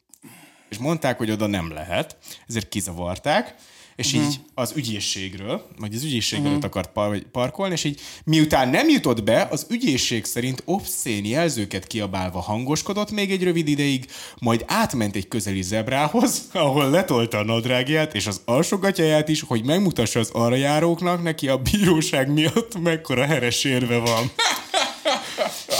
és 0.68 0.78
mondták, 0.78 1.18
hogy 1.18 1.30
oda 1.30 1.46
nem 1.46 1.72
lehet, 1.72 2.16
ezért 2.48 2.68
kizavarták, 2.68 3.54
és 3.96 4.12
így 4.12 4.40
az 4.54 4.72
ügyészségről, 4.76 5.66
vagy 5.78 5.94
az 5.94 6.04
ügyészségről 6.04 6.48
uh-huh. 6.48 6.64
akart 6.64 6.92
par- 6.92 7.08
vagy 7.08 7.22
parkolni, 7.22 7.72
és 7.72 7.84
így 7.84 8.00
miután 8.24 8.68
nem 8.68 8.88
jutott 8.88 9.22
be, 9.22 9.48
az 9.50 9.66
ügyészség 9.68 10.24
szerint 10.24 10.62
obszén 10.64 11.24
jelzőket 11.24 11.86
kiabálva 11.86 12.40
hangoskodott 12.40 13.10
még 13.10 13.30
egy 13.30 13.42
rövid 13.42 13.68
ideig, 13.68 14.06
majd 14.38 14.64
átment 14.66 15.16
egy 15.16 15.28
közeli 15.28 15.62
zebrához, 15.62 16.42
ahol 16.52 16.90
letolta 16.90 17.38
a 17.38 17.44
nadrágját 17.44 18.14
és 18.14 18.26
az 18.26 18.40
alsógatyáját 18.44 19.28
is, 19.28 19.40
hogy 19.40 19.64
megmutassa 19.64 20.18
az 20.18 20.30
arra 20.32 20.56
járóknak, 20.56 21.22
neki 21.22 21.48
a 21.48 21.56
bíróság 21.56 22.32
miatt 22.32 22.78
mekkora 22.78 23.24
heresérve 23.24 23.98
van. 23.98 24.30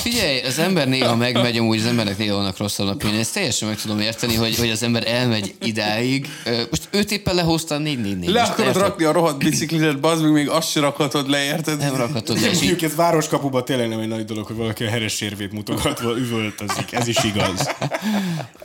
Figyelj, 0.03 0.41
az 0.41 0.59
ember 0.59 0.89
néha 0.89 1.17
megmegy, 1.17 1.57
amúgy 1.57 1.79
az 1.79 1.87
embernek 1.87 2.19
néha 2.19 2.37
vannak 2.37 2.57
rosszabb 2.57 2.87
napjai. 2.87 3.19
Ezt 3.19 3.35
teljesen 3.35 3.69
meg 3.69 3.81
tudom 3.81 4.01
érteni, 4.01 4.35
hogy, 4.35 4.57
hogy 4.57 4.71
az 4.71 4.83
ember 4.83 5.09
elmegy 5.09 5.55
idáig. 5.61 6.29
Most 6.71 6.89
őt 6.91 7.11
éppen 7.11 7.35
lehozta 7.35 7.79
4 7.79 8.01
4 8.01 8.19
4 8.19 8.31
Le 8.31 8.43
akarod 8.43 8.77
rakni 8.77 9.05
a 9.05 9.13
rohadt 9.13 9.39
biciklidet, 9.39 10.01
bazd 10.01 10.23
meg 10.23 10.33
még 10.33 10.49
azt 10.49 10.71
se 10.71 10.81
rakhatod 10.81 11.29
le, 11.29 11.45
érted? 11.45 11.79
Nem 11.79 11.97
rakhatod 11.97 12.41
le, 12.41 12.47
Mondjuk 12.53 12.83
ez 12.83 12.95
városkapuban 12.95 13.65
tényleg 13.65 13.89
nem 13.89 13.99
egy 13.99 14.09
nagy 14.09 14.25
dolog, 14.25 14.47
hogy 14.47 14.57
valaki 14.57 14.85
a 14.85 14.89
heresérvét 14.89 15.53
mutogatva 15.53 16.19
üvöltözik. 16.19 16.93
Ez 16.93 17.07
is 17.07 17.25
igaz. 17.25 17.71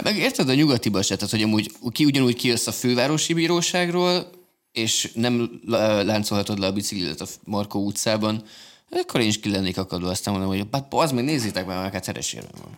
Meg 0.03 0.17
érted 0.17 0.49
a 0.49 0.53
nyugatiba 0.53 1.01
se, 1.01 1.15
tehát 1.15 1.31
hogy 1.31 1.41
amúgy 1.41 1.71
ki 1.91 2.05
ugyanúgy 2.05 2.35
kijössz 2.35 2.67
a 2.67 2.71
fővárosi 2.71 3.33
bíróságról, 3.33 4.29
és 4.71 5.09
nem 5.13 5.49
lá- 5.65 6.05
láncolhatod 6.05 6.59
le 6.59 6.67
a 6.67 6.71
biciklidet 6.71 7.21
a 7.21 7.25
Markó 7.43 7.85
utcában, 7.85 8.43
akkor 8.89 9.21
én 9.21 9.27
is 9.27 9.39
ki 9.39 9.49
lennék 9.49 9.77
akadva, 9.77 10.09
aztán 10.09 10.33
mondom, 10.33 10.51
hogy 10.51 10.67
hát 10.71 10.85
az 10.89 11.11
meg 11.11 11.23
nézzétek 11.23 11.65
meg, 11.65 11.77
mert 11.77 12.05
heresérve 12.05 12.47
van. 12.61 12.75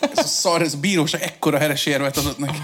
Ez 0.00 0.18
a 0.18 0.22
szar, 0.22 0.62
ez 0.62 0.74
a 0.74 0.78
bíróság 0.78 1.22
ekkora 1.22 1.58
heres 1.58 1.86
érvet 1.86 2.16
adott 2.16 2.38
neki. 2.38 2.58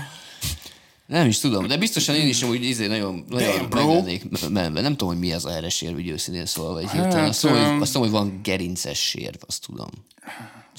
Nem 1.06 1.26
is 1.26 1.38
tudom, 1.38 1.66
de 1.66 1.76
biztosan 1.76 2.14
én 2.14 2.28
is 2.28 2.42
amúgy 2.42 2.64
izé 2.64 2.86
nagyon, 2.86 3.24
nagyon 3.28 3.68
Damn, 3.68 3.88
lennék 3.88 4.48
menve. 4.48 4.80
Nem 4.80 4.90
tudom, 4.90 5.08
hogy 5.08 5.18
mi 5.18 5.32
az 5.32 5.44
a 5.44 5.50
heresérv, 5.50 5.96
úgy 5.96 6.08
őszintén 6.08 6.46
szólva, 6.46 6.72
vagy 6.72 6.90
hirtelen. 6.90 7.18
Hát, 7.18 7.28
Azt 7.28 7.40
tudom, 7.40 7.56
öm. 7.56 7.72
hogy, 7.72 7.82
azt 7.82 7.92
tudom, 7.92 8.08
hogy 8.08 8.16
van 8.18 8.40
gerinces 8.42 8.98
sérv, 8.98 9.36
azt 9.46 9.66
tudom. 9.66 9.88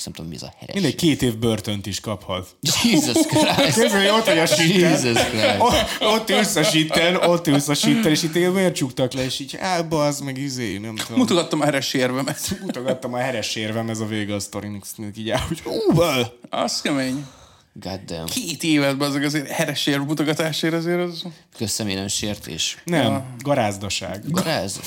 Nem 0.03 0.13
tudom, 0.13 0.29
mi 0.29 0.35
az 0.35 0.43
a 0.43 0.53
heres. 0.57 0.73
Mindegy 0.73 0.95
két 0.95 1.21
év 1.21 1.37
börtönt 1.37 1.85
is 1.85 1.99
kaphat. 1.99 2.55
Jesus 2.83 3.25
Christ. 3.25 3.55
Képzelj, 3.55 4.07
hogy 4.07 4.19
ott 4.19 4.25
vagy 4.25 4.37
a 4.37 4.45
síten. 4.45 4.89
Jesus 4.89 5.23
Christ. 5.23 5.59
Ott, 5.59 5.85
ott 5.99 6.29
ülsz 6.29 6.55
a 6.55 6.63
síten, 6.63 7.15
ott 7.15 7.47
ülsz 7.47 7.67
a 7.67 7.73
síten, 7.73 8.11
és 8.11 8.23
itt 8.23 8.31
téged 8.31 8.53
miért 8.53 8.75
csuktak 8.75 9.13
le, 9.13 9.23
és 9.23 9.39
így, 9.39 9.57
á, 9.59 9.81
bazd 9.81 10.23
meg, 10.23 10.37
izé, 10.37 10.77
nem 10.77 10.95
tudom. 10.95 11.17
Mutogattam 11.17 11.61
a 11.61 11.63
heres 11.63 11.93
érvemet. 11.93 12.59
Mutogattam 12.61 13.13
a 13.13 13.17
heres 13.17 13.55
érvem, 13.55 13.89
ez 13.89 13.99
a 13.99 14.05
vége 14.05 14.33
a 14.33 14.39
sztorinak, 14.39 14.83
így 15.17 15.29
áll, 15.29 15.43
hogy 15.47 15.61
ú, 15.65 15.93
bal. 15.93 16.39
Az 16.49 16.81
kemény. 16.81 17.25
God 17.73 17.99
damn. 18.05 18.25
Két 18.25 18.63
évet 18.63 19.01
azok 19.01 19.23
azért 19.23 19.47
heres 19.47 19.87
érv 19.87 20.03
mutogatásért 20.03 20.73
azért 20.73 20.99
az... 20.99 21.23
Közszemélyen 21.57 22.07
sértés. 22.07 22.77
Nem, 22.83 23.35
garázdaság. 23.39 24.23
Garáz? 24.31 24.79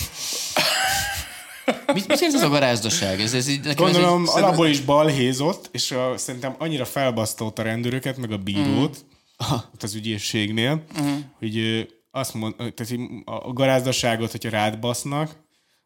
Mit, 1.95 2.09
mit 2.09 2.23
ez 2.23 2.43
a 2.43 2.49
garázdaság? 2.49 3.21
Ez, 3.21 3.35
ez 3.35 3.47
nekem 3.47 3.75
Gondolom, 3.75 4.23
ez 4.23 4.35
egy, 4.37 4.43
alapból 4.43 4.67
is 4.69 4.81
balhézott, 4.81 5.69
és 5.73 5.91
a, 5.91 6.15
szerintem 6.17 6.55
annyira 6.59 6.85
felbasztolt 6.85 7.59
a 7.59 7.63
rendőröket, 7.63 8.17
meg 8.17 8.33
a 8.33 8.39
bírót, 8.39 9.05
Mhm. 9.49 9.53
ott 9.75 9.83
az 9.83 9.95
ügyészségnél, 9.95 10.85
hogy 11.39 11.59
ö, 11.59 11.81
azt 12.11 12.35
mond, 12.35 12.55
tehát 12.57 12.97
a 13.25 13.53
garázdaságot, 13.53 14.31
hogyha 14.31 14.51
rád 14.51 14.79
basznak, 14.79 15.37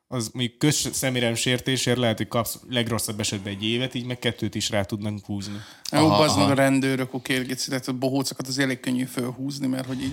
az 0.09 0.31
mondjuk 0.33 0.59
közszemérem 0.59 1.35
sértésért 1.35 1.99
lehet, 1.99 2.17
hogy 2.17 2.29
kapsz 2.29 2.59
legrosszabb 2.69 3.21
esetben 3.21 3.53
egy 3.53 3.65
évet, 3.65 3.95
így 3.95 4.05
meg 4.05 4.19
kettőt 4.19 4.55
is 4.55 4.71
rá 4.71 4.83
tudnak 4.83 5.25
húzni. 5.27 5.61
Jó, 5.95 6.09
bazd 6.09 6.39
meg 6.39 6.51
a 6.51 6.55
rendőrök, 6.55 7.15
oké, 7.15 7.43
tehát 7.67 7.89
a 7.89 7.93
bohócokat 7.93 8.47
az 8.49 8.59
elég 8.59 8.81
könnyű 8.81 9.05
fölhúzni, 9.05 9.67
mert 9.67 9.87
hogy 9.87 10.03
így 10.03 10.13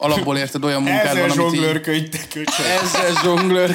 alapból 0.00 0.36
érted 0.36 0.64
olyan 0.64 0.86
Ezzel 0.86 1.14
van, 1.14 1.22
amit 1.22 1.34
zsonglőrködj, 1.34 2.08
te 2.08 2.18
köcsög. 2.32 2.64
Ezzel 2.82 3.22
zsonglőr. 3.22 3.74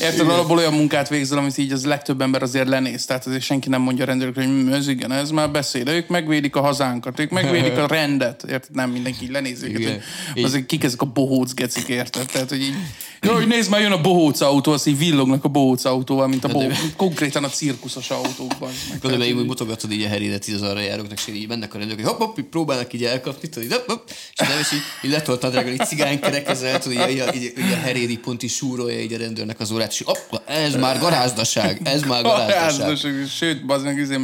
Érted, 0.00 0.28
alapból 0.28 0.58
olyan 0.58 0.72
munkát 0.72 1.08
végzel, 1.08 1.38
amit 1.38 1.58
így 1.58 1.72
az 1.72 1.84
legtöbb 1.84 2.20
ember 2.20 2.42
azért 2.42 2.68
lenéz. 2.68 3.04
Tehát 3.04 3.26
azért 3.26 3.42
senki 3.42 3.68
nem 3.68 3.80
mondja 3.80 4.04
a 4.04 4.06
rendőrökre, 4.06 4.44
hogy 4.44 4.50
"Hm, 4.52 4.72
ez 4.72 4.88
igen, 4.88 5.12
ez 5.12 5.30
már 5.30 5.50
beszél. 5.50 5.88
Ők 5.88 6.08
megvédik 6.08 6.56
a 6.56 6.60
hazánkat, 6.60 7.18
ők 7.18 7.30
megvédik 7.30 7.76
a 7.76 7.86
rendet. 7.86 8.42
Érted? 8.42 8.74
Nem 8.74 8.90
mindenki 8.90 9.30
lenézi 9.30 9.74
őket, 9.74 10.02
azért 10.42 10.66
kik 10.66 10.84
ezek 10.84 11.02
a 11.02 11.06
bohóc 11.06 11.54
gecik, 11.54 11.88
érted? 11.88 12.26
Tehát, 12.32 12.48
hogy 12.48 12.62
így, 12.62 12.74
jó, 13.22 13.32
hogy 13.32 13.46
nézd 13.46 13.70
már, 13.70 13.80
jön 13.80 13.92
a 13.92 14.00
bohóc 14.00 14.40
autó, 14.40 14.72
azt 14.72 14.86
így 14.86 14.98
villognak 14.98 15.44
a 15.44 15.48
bohóc 15.48 15.84
autóval, 15.84 16.26
mint 16.28 16.44
a 16.44 16.48
bohóc, 16.48 16.76
konkrétan 16.96 17.44
a 17.44 17.48
cirkuszos 17.48 18.10
autókban. 18.10 18.70
Gondolom, 19.02 19.34
hogy 19.36 19.46
mutogatod 19.46 19.92
így 19.92 20.02
a 20.02 20.08
heridet 20.08 20.48
az 20.54 20.62
arra 20.62 20.80
járóknak, 20.80 21.18
és 21.18 21.34
így 21.34 21.48
mennek 21.48 21.74
a 21.74 21.78
rendőrök, 21.78 22.04
hogy 22.04 22.14
hopp, 22.14 22.26
hopp, 22.26 22.38
így 22.38 22.44
próbálnak 22.44 22.92
így 22.92 23.04
elkapni, 23.04 23.48
tudod, 23.48 23.68
így, 23.68 23.74
hopp, 23.74 23.86
hopp, 23.86 24.08
és 24.08 24.48
nem, 24.48 24.58
és 24.58 24.72
így, 24.72 24.82
így 25.02 25.10
letoltad 25.10 25.52
drága, 25.52 25.70
így 25.70 25.86
cigány 25.86 26.20
kerekezel, 26.20 26.78
tudod, 26.78 27.08
így, 27.08 27.16
így, 27.16 27.34
így, 27.34 27.52
így 27.58 27.72
a 27.72 27.76
heréd 27.76 28.10
így 28.10 28.18
pont 28.18 28.42
így 28.42 28.50
súrolja 28.50 29.00
így 29.00 29.12
a 29.12 29.18
rendőrnek 29.18 29.60
az 29.60 29.70
órát, 29.70 29.90
és 29.92 30.00
így, 30.00 30.06
hopp, 30.06 30.40
ez 30.46 30.74
már 30.74 30.98
garázdaság, 30.98 31.80
ez 31.84 32.02
már 32.02 32.22
garázdaság. 32.32 32.78
Garázdaság. 32.78 33.26
Sőt, 33.36 33.66
bazd 33.66 33.84
meg, 33.84 33.98
izé, 33.98 34.16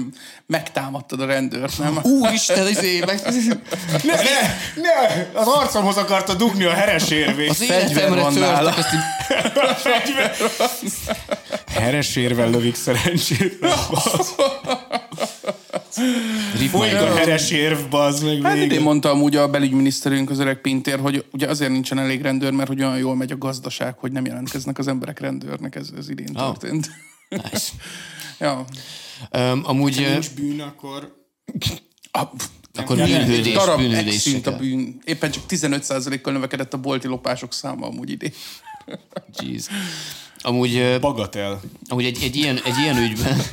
megtámadtad 0.47 1.21
a 1.21 1.27
rendőrt, 1.27 1.79
nem? 1.79 1.99
Úristen, 2.03 2.69
izé, 2.69 3.03
meg, 3.07 3.21
Ne, 4.03 4.15
ne, 4.15 4.23
ne, 4.83 5.41
az 5.41 5.47
arcomhoz 5.47 5.97
akarta 5.97 6.35
dugni 6.35 6.65
a 6.65 6.73
heres 6.73 7.11
érvét. 7.11 7.51
az 7.51 7.57
Fegyver 7.57 8.09
életemre 8.09 8.31
törtek, 8.31 8.79
ezt 8.79 8.95
így, 8.95 9.01
Heres 11.67 12.17
érvel 12.17 12.51
lövik 12.51 12.75
szerencsét. 12.75 13.59
Folyik 16.71 16.95
a 16.95 17.15
heres 17.15 17.51
érv, 17.51 17.79
bazd 17.91 18.25
meg 18.25 18.43
Hát 18.43 18.57
idén 18.57 18.81
mondta 18.81 19.11
amúgy 19.11 19.37
a 19.37 19.49
belügyminiszterünk, 19.49 20.31
az 20.31 20.39
öreg 20.39 20.61
Pintér, 20.61 20.99
hogy 20.99 21.25
ugye 21.33 21.47
azért 21.49 21.71
nincsen 21.71 21.99
elég 21.99 22.23
rendőr, 22.23 22.53
mert 22.53 22.69
hogy 22.69 22.83
olyan 22.83 22.99
jól 22.99 23.17
megy 23.17 23.33
a 23.33 23.39
gazdaság, 23.39 23.99
hogy 23.99 24.13
nem 24.13 24.27
jelentkeznek 24.27 24.79
az 24.79 24.89
emberek 24.89 25.21
rendőrnek, 25.21 25.75
ez, 25.75 25.89
ez 25.99 26.09
idén 26.09 26.29
Ah. 26.35 26.45
történt. 26.45 26.91
Nice. 27.29 27.69
ja. 28.41 28.65
Um, 29.37 29.61
amúgy, 29.65 30.03
ö, 30.03 30.11
Nincs 30.13 30.31
bűn, 30.31 30.61
akkor... 30.61 31.17
A, 32.13 32.23
akkor 32.75 32.97
bűnhődés, 32.97 33.55
darab 33.55 33.79
bűnhődés. 33.79 34.05
megszűnt 34.05 34.47
a 34.47 34.57
bűn. 34.57 35.01
Éppen 35.05 35.31
csak 35.31 35.43
15%-kal 35.49 36.33
növekedett 36.33 36.75
a 36.75 36.79
bolti 36.79 37.07
lopások 37.07 37.53
száma 37.53 37.87
amúgy 37.87 38.11
idén. 38.11 38.33
Jeez. 39.39 39.69
Amúgy, 40.43 40.97
Bagatel. 41.01 41.61
amúgy 41.89 42.05
egy, 42.05 42.19
egy, 42.23 42.37
ilyen, 42.37 42.61
egy 42.65 42.79
ilyen 42.83 42.97
ügyben... 42.97 43.41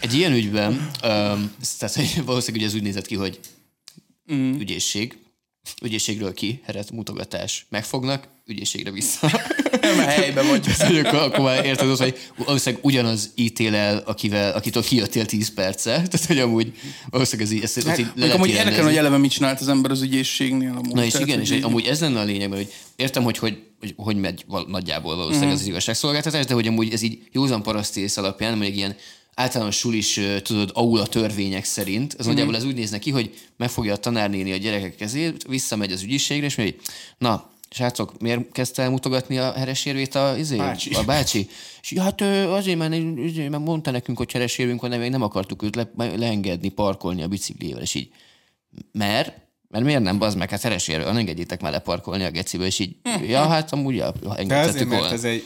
Egy 0.00 0.14
ilyen 0.14 0.32
ügyben, 0.32 0.72
um, 0.72 1.54
tehát 1.78 1.94
hogy 1.94 2.24
valószínűleg 2.24 2.54
ugye 2.54 2.66
ez 2.66 2.74
úgy 2.74 2.82
nézett 2.82 3.06
ki, 3.06 3.14
hogy 3.14 3.40
mm. 4.32 4.58
ügyészség, 4.58 5.18
ügyészségről 5.82 6.34
ki, 6.34 6.60
heret 6.64 6.90
mutogatás, 6.90 7.66
megfognak, 7.68 8.28
ügyészségre 8.48 8.90
vissza. 8.90 9.30
Nem 9.80 9.98
a 9.98 10.02
helyben 10.02 10.46
vagy. 10.46 10.66
Akkor, 10.78 11.14
akkor 11.18 11.40
már 11.40 11.64
érted 11.64 11.88
az, 11.90 11.98
hogy 11.98 12.18
valószínűleg 12.36 12.84
ugyanaz 12.84 13.30
ítél 13.34 13.74
el, 13.74 14.02
akivel, 14.06 14.52
akitől 14.52 14.82
kijöttél 14.82 15.26
10 15.26 15.54
perce. 15.54 15.90
Tehát, 16.10 16.24
hogy 16.26 16.38
amúgy 16.38 16.72
valószínűleg 17.10 17.50
ez 17.50 17.56
így, 17.56 17.62
ezt, 17.62 17.76
ezt 17.76 17.98
így 17.98 18.06
le 18.14 18.32
amúgy 18.32 18.48
érdekel, 18.48 18.84
hogy 18.84 18.96
eleve 18.96 19.16
mit 19.18 19.30
csinált 19.30 19.60
az 19.60 19.68
ember 19.68 19.90
az 19.90 20.02
ügyészségnél. 20.02 20.70
Amúgy. 20.70 20.94
Na 20.94 21.04
és 21.04 21.12
Tehát, 21.12 21.26
igen, 21.26 21.40
és 21.40 21.50
így- 21.50 21.62
amúgy 21.64 21.84
ez 21.86 22.00
lenne 22.00 22.20
a 22.20 22.24
lényeg, 22.24 22.48
mert 22.48 22.62
hogy 22.62 22.72
értem, 22.96 23.22
hogy 23.22 23.38
hogy, 23.38 23.58
hogy, 23.80 23.94
hogy 23.96 24.16
megy 24.16 24.44
val- 24.46 24.68
nagyjából 24.68 25.16
valószínűleg 25.16 25.52
Mhm. 25.52 25.60
az 25.60 25.66
igazságszolgáltatás, 25.66 26.44
de 26.44 26.54
hogy 26.54 26.66
amúgy 26.66 26.92
ez 26.92 27.02
így 27.02 27.18
józan 27.32 27.62
parasztész 27.62 28.16
alapján, 28.16 28.54
mondjuk 28.56 28.76
ilyen 28.76 28.96
általános 29.34 29.76
sulis, 29.76 30.20
tudod, 30.42 30.70
aula 30.74 31.06
törvények 31.06 31.64
szerint, 31.64 32.12
Mhm. 32.12 32.20
ez 32.20 32.26
nagyjából 32.26 32.56
ez 32.56 32.64
úgy 32.64 32.74
néz 32.74 32.90
neki, 32.90 33.10
hogy 33.10 33.34
megfogja 33.56 33.92
a 33.92 33.96
tanárnéni 33.96 34.52
a 34.52 34.56
gyerekek 34.56 34.94
kezét, 34.96 35.44
visszamegy 35.48 35.92
az 35.92 36.02
ügyészségre, 36.02 36.46
és 36.46 36.54
mondja, 36.56 36.74
na, 37.18 37.50
srácok, 37.70 38.20
miért 38.20 38.52
kezdte 38.52 38.82
el 38.82 38.90
mutogatni 38.90 39.38
a 39.38 39.52
heresérvét 39.52 40.14
a, 40.14 40.36
izé, 40.36 40.56
Bácsi. 40.56 40.94
a 40.94 41.02
bácsi? 41.04 41.48
És 41.82 41.98
hát 41.98 42.20
azért, 42.20 42.78
mert, 42.78 42.92
azért, 42.92 43.50
mert 43.50 43.64
mondta 43.64 43.90
nekünk, 43.90 44.18
hogy 44.18 44.32
heresérvünk 44.32 44.80
van, 44.80 44.90
de 44.90 44.96
még 44.96 45.10
nem 45.10 45.22
akartuk 45.22 45.62
őt 45.62 45.76
le, 45.76 45.88
leengedni, 45.96 46.68
parkolni 46.68 47.22
a 47.22 47.28
biciklivel, 47.28 47.82
és 47.82 47.94
így, 47.94 48.10
mert? 48.92 49.32
Mert 49.68 49.84
miért 49.84 50.02
nem, 50.02 50.18
bazd 50.18 50.36
meg, 50.36 50.50
hát 50.50 50.62
heresérve, 50.62 51.12
ne 51.12 51.18
engedjétek 51.18 51.60
már 51.60 51.72
leparkolni 51.72 52.24
a 52.24 52.30
gecibe, 52.30 52.64
és 52.64 52.78
így, 52.78 52.96
ja, 53.28 53.46
hát 53.46 53.72
amúgy, 53.72 53.94
ja, 53.94 54.12
De 54.36 54.44
mert 54.44 54.84
volna. 54.84 55.10
ez 55.10 55.24
egy... 55.24 55.44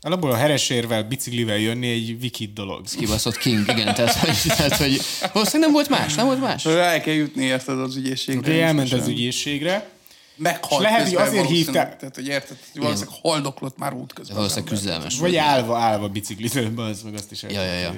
Alapból 0.00 0.30
a 0.30 0.36
heres 0.36 0.70
érvel, 0.70 1.02
biciklivel 1.02 1.58
jönni 1.58 1.90
egy 1.90 2.16
wikid 2.22 2.52
dolog. 2.52 2.84
Kibaszott 2.96 3.36
King, 3.36 3.68
igen, 3.68 3.94
tehát 3.94 4.14
hogy, 4.14 4.36
tehát, 4.46 4.76
hogy 4.76 5.00
valószínűleg 5.32 5.70
nem 5.70 5.72
volt 5.72 5.88
más, 5.88 6.14
nem 6.14 6.26
volt 6.26 6.40
más. 6.40 6.64
Rá 6.64 7.00
kell 7.00 7.14
jutni, 7.14 7.44
érted 7.44 7.78
az 7.78 7.96
ügyészségre. 7.96 8.40
Oké, 8.40 8.60
elment 8.60 8.92
az 8.92 9.08
ügyészségre, 9.08 9.90
Meghalt 10.36 10.82
És 10.82 10.88
lehet, 10.88 11.04
hogy 11.08 11.14
azért 11.16 11.46
hívták- 11.48 11.96
Tehát, 11.96 12.14
hogy 12.14 12.26
érted, 12.26 12.56
hogy 12.72 12.82
valószínűleg 12.82 13.18
haldoklott 13.22 13.78
már 13.78 13.92
út 13.92 14.12
közben. 14.12 14.36
Valószínűleg 14.36 14.72
küzdelmes 14.72 15.18
vagy 15.18 15.36
állva, 15.36 15.78
állva 15.78 16.08
biciklizőben, 16.08 16.84
az 16.84 17.02
meg 17.02 17.14
azt 17.14 17.30
is 17.32 17.42
el 17.42 17.50
Ja, 17.50 17.62
ja, 17.62 17.78
ja. 17.78 17.92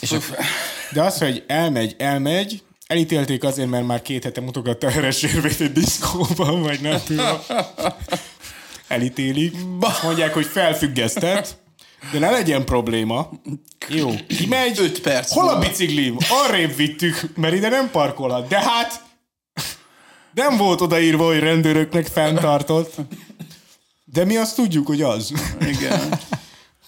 És 0.00 0.12
akkor, 0.12 0.36
De 0.92 1.02
az, 1.02 1.18
hogy 1.18 1.44
elmegy, 1.46 1.94
elmegy, 1.98 2.62
elítélték 2.86 3.44
azért, 3.44 3.68
mert 3.68 3.86
már 3.86 4.02
két 4.02 4.24
hete 4.24 4.40
mutogatta 4.40 4.86
a 4.86 4.90
heres 4.90 5.22
érvét 5.22 5.60
egy 5.60 5.72
diszkóban, 5.72 6.62
vagy 6.62 6.80
nem 6.80 7.00
tudom. 7.06 7.38
Elítélik. 8.88 9.54
Azt 9.80 10.02
mondják, 10.02 10.34
hogy 10.34 10.46
felfüggesztett, 10.46 11.56
de 12.12 12.18
ne 12.18 12.30
legyen 12.30 12.64
probléma. 12.64 13.30
Jó, 13.88 14.10
kimegy. 14.38 14.78
Öt 14.78 15.00
perc 15.00 15.32
Hol 15.32 15.48
a 15.48 15.58
biciklim? 15.58 16.16
Arrébb 16.44 16.76
vittük, 16.76 17.20
mert 17.36 17.54
ide 17.54 17.68
nem 17.68 17.90
parkolhat. 17.90 18.48
De 18.48 18.58
hát 18.60 19.02
nem 20.38 20.56
volt 20.56 20.80
odaírva, 20.80 21.24
hogy 21.26 21.38
rendőröknek 21.38 22.06
fenntartott. 22.06 22.94
De 24.04 24.24
mi 24.24 24.36
azt 24.36 24.54
tudjuk, 24.56 24.86
hogy 24.86 25.02
az. 25.02 25.32
Igen. 25.60 26.00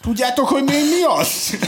Tudjátok, 0.00 0.48
hogy 0.48 0.64
még 0.64 0.84
mi 0.84 1.02
az? 1.20 1.58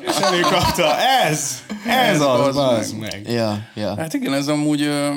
És 0.00 0.16
előkapta. 0.16 0.98
Ez! 0.98 1.62
Ez 1.86 2.20
az, 2.20 2.38
bazd 2.38 2.54
bazd 2.56 2.98
meg. 2.98 3.22
Ja, 3.30 3.58
ja. 3.74 3.96
Hát 3.96 4.14
igen, 4.14 4.34
ez 4.34 4.48
amúgy... 4.48 4.82
Ö, 4.82 5.10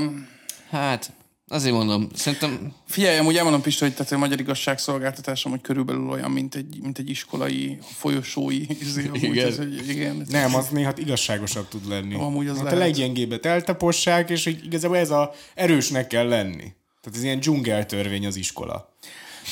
Hát, 0.72 1.12
azért 1.48 1.74
mondom, 1.74 2.08
szerintem 2.14 2.74
Figyelj, 2.88 3.18
amúgy 3.18 3.38
elmondom 3.38 3.62
Pista, 3.62 3.86
hogy 3.86 3.94
tehát 3.94 4.12
a 4.12 4.18
magyar 4.18 4.40
igazságszolgáltatás 4.40 5.46
amúgy 5.46 5.62
körülbelül 5.62 6.10
olyan, 6.10 6.32
mint 6.32 6.56
egy, 6.56 6.78
mint 6.82 6.98
egy 6.98 7.10
iskolai 7.10 7.78
folyosói. 7.82 8.66
izé, 8.82 9.08
amúgy 9.08 9.24
Igen. 9.24 9.48
Ez, 9.48 9.58
egy, 9.58 9.90
igen. 9.90 10.26
Nem, 10.30 10.56
az 10.56 10.68
néha 10.68 10.94
igazságosabb 10.96 11.68
tud 11.68 11.88
lenni. 11.88 12.16
Amúgy 12.16 12.48
az 12.48 12.58
hát 12.58 12.66
a 12.66 12.70
lehet. 12.70 12.80
leggyengébbet 12.80 13.46
eltapossák, 13.46 14.30
és 14.30 14.44
hogy 14.44 14.66
igazából 14.66 14.98
ez 14.98 15.10
a 15.10 15.32
erősnek 15.54 16.08
kell 16.08 16.28
lenni. 16.28 16.74
Tehát 17.02 17.18
ez 17.18 17.24
ilyen 17.24 17.40
dzsungeltörvény 17.40 18.26
az 18.26 18.36
iskola. 18.36 18.94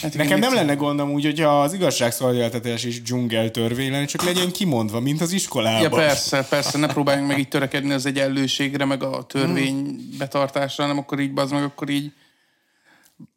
Hát 0.01 0.13
Nekem 0.13 0.39
nem 0.39 0.53
lenne 0.53 0.73
gondom 0.73 1.11
úgy, 1.11 1.23
hogyha 1.25 1.61
az 1.61 1.73
igazságszolgáltatás 1.73 2.83
is 2.83 3.01
dzsungeltörvény 3.01 3.91
lenne, 3.91 4.05
csak 4.05 4.23
legyen 4.23 4.51
kimondva, 4.51 4.99
mint 4.99 5.21
az 5.21 5.31
iskolában. 5.31 5.81
Ja, 5.81 5.89
persze, 5.89 6.43
persze, 6.43 6.77
ne 6.77 6.87
próbáljunk 6.87 7.27
meg 7.27 7.39
így 7.39 7.47
törekedni 7.47 7.91
az 7.93 8.05
egyenlőségre, 8.05 8.85
meg 8.85 9.03
a 9.03 9.23
törvény 9.23 9.97
betartásra, 10.17 10.83
hanem 10.83 10.97
akkor 10.97 11.19
így, 11.19 11.31
az 11.35 11.51
meg 11.51 11.63
akkor 11.63 11.89
így 11.89 12.11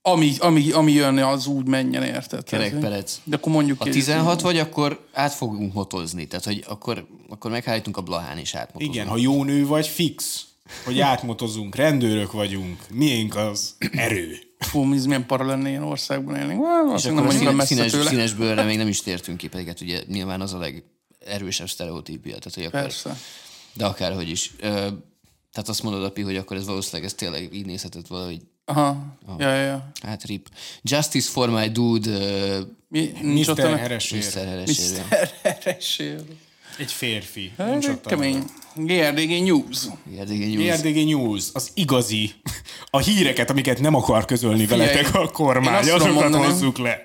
ami, 0.02 0.32
ami, 0.38 0.70
ami 0.70 0.92
jön, 0.92 1.18
az 1.18 1.46
úgy 1.46 1.66
menjen, 1.66 2.02
érted? 2.02 2.44
Kerek 2.44 2.68
Tehát, 2.68 2.84
Perec. 2.84 3.18
De 3.24 3.36
akkor 3.36 3.52
mondjuk 3.52 3.78
Ha 3.78 3.84
ki- 3.84 3.90
16 3.90 4.40
vagy, 4.40 4.58
akkor 4.58 5.06
át 5.12 5.32
fogunk 5.32 5.72
motozni. 5.74 6.26
Tehát, 6.26 6.44
hogy 6.44 6.64
akkor, 6.68 7.06
akkor 7.28 7.50
megállítunk 7.50 7.96
a 7.96 8.00
Blahán 8.00 8.38
és 8.38 8.54
átmotozunk. 8.54 8.94
Igen, 8.94 9.06
ha 9.06 9.16
jó 9.16 9.44
nő 9.44 9.66
vagy, 9.66 9.86
fix. 9.86 10.44
Hogy 10.84 11.00
átmotozunk, 11.00 11.74
rendőrök 11.74 12.32
vagyunk, 12.32 12.80
miénk 12.92 13.36
az 13.36 13.76
erő. 13.92 14.45
Fú, 14.58 14.94
ez 14.94 15.04
milyen 15.04 15.26
para 15.26 15.44
lenne 15.46 15.68
ilyen 15.68 15.82
országban 15.82 16.36
élni. 16.36 16.54
Well, 16.54 16.94
És 16.96 17.04
akkor 17.04 17.14
nem 17.16 17.26
a 17.26 17.32
mondjuk 17.32 17.60
színes, 17.62 17.90
tőle. 17.90 18.08
színes 18.10 18.32
bőrre 18.32 18.62
még 18.62 18.76
nem 18.76 18.88
is 18.88 19.02
tértünk 19.02 19.38
ki, 19.38 19.48
pedig 19.48 19.66
hát 19.66 19.80
ugye 19.80 20.02
nyilván 20.08 20.40
az 20.40 20.52
a 20.54 20.58
legerősebb 20.58 21.68
sztereotípia. 21.68 22.38
Tehát, 22.38 22.54
hogy 22.54 22.64
akkor, 22.64 22.80
Persze. 22.80 23.16
De 23.72 23.86
akárhogy 23.86 24.28
is. 24.28 24.52
Ö, 24.60 24.68
tehát 25.52 25.68
azt 25.68 25.82
mondod, 25.82 26.04
Api, 26.04 26.22
hogy 26.22 26.36
akkor 26.36 26.56
ez 26.56 26.66
valószínűleg 26.66 27.04
ez 27.04 27.14
tényleg 27.14 27.54
így 27.54 27.66
nézhetett 27.66 28.06
valahogy. 28.06 28.40
Aha. 28.64 28.96
Ja, 29.38 29.54
ja, 29.54 29.62
ja. 29.62 29.90
Hát 30.02 30.24
rip. 30.24 30.48
Justice 30.82 31.30
for 31.30 31.50
my 31.50 31.68
dude, 31.68 32.10
uh, 32.10 32.66
Mi, 32.88 33.12
Mr. 33.22 33.78
Heresér. 33.78 34.24
Mr. 34.34 34.68
Heresér. 35.42 36.22
Egy 36.76 36.92
férfi. 36.92 37.52
Hát, 37.58 37.84
ott 37.88 38.06
a- 38.06 38.08
Kemény. 38.08 38.42
GRDG 38.74 39.42
News. 39.42 39.78
Érdekes 40.16 40.52
news. 40.52 40.80
GRDG 40.80 41.04
News, 41.06 41.44
az 41.52 41.70
igazi, 41.74 42.32
a 42.90 42.98
híreket, 42.98 43.50
amiket 43.50 43.80
nem 43.80 43.94
akar 43.94 44.24
közölni 44.24 44.66
veletek 44.66 45.14
a 45.14 45.20
én 45.20 45.28
kormány, 45.32 45.90
azokat 45.90 46.34
hozzuk 46.34 46.78
le. 46.78 47.00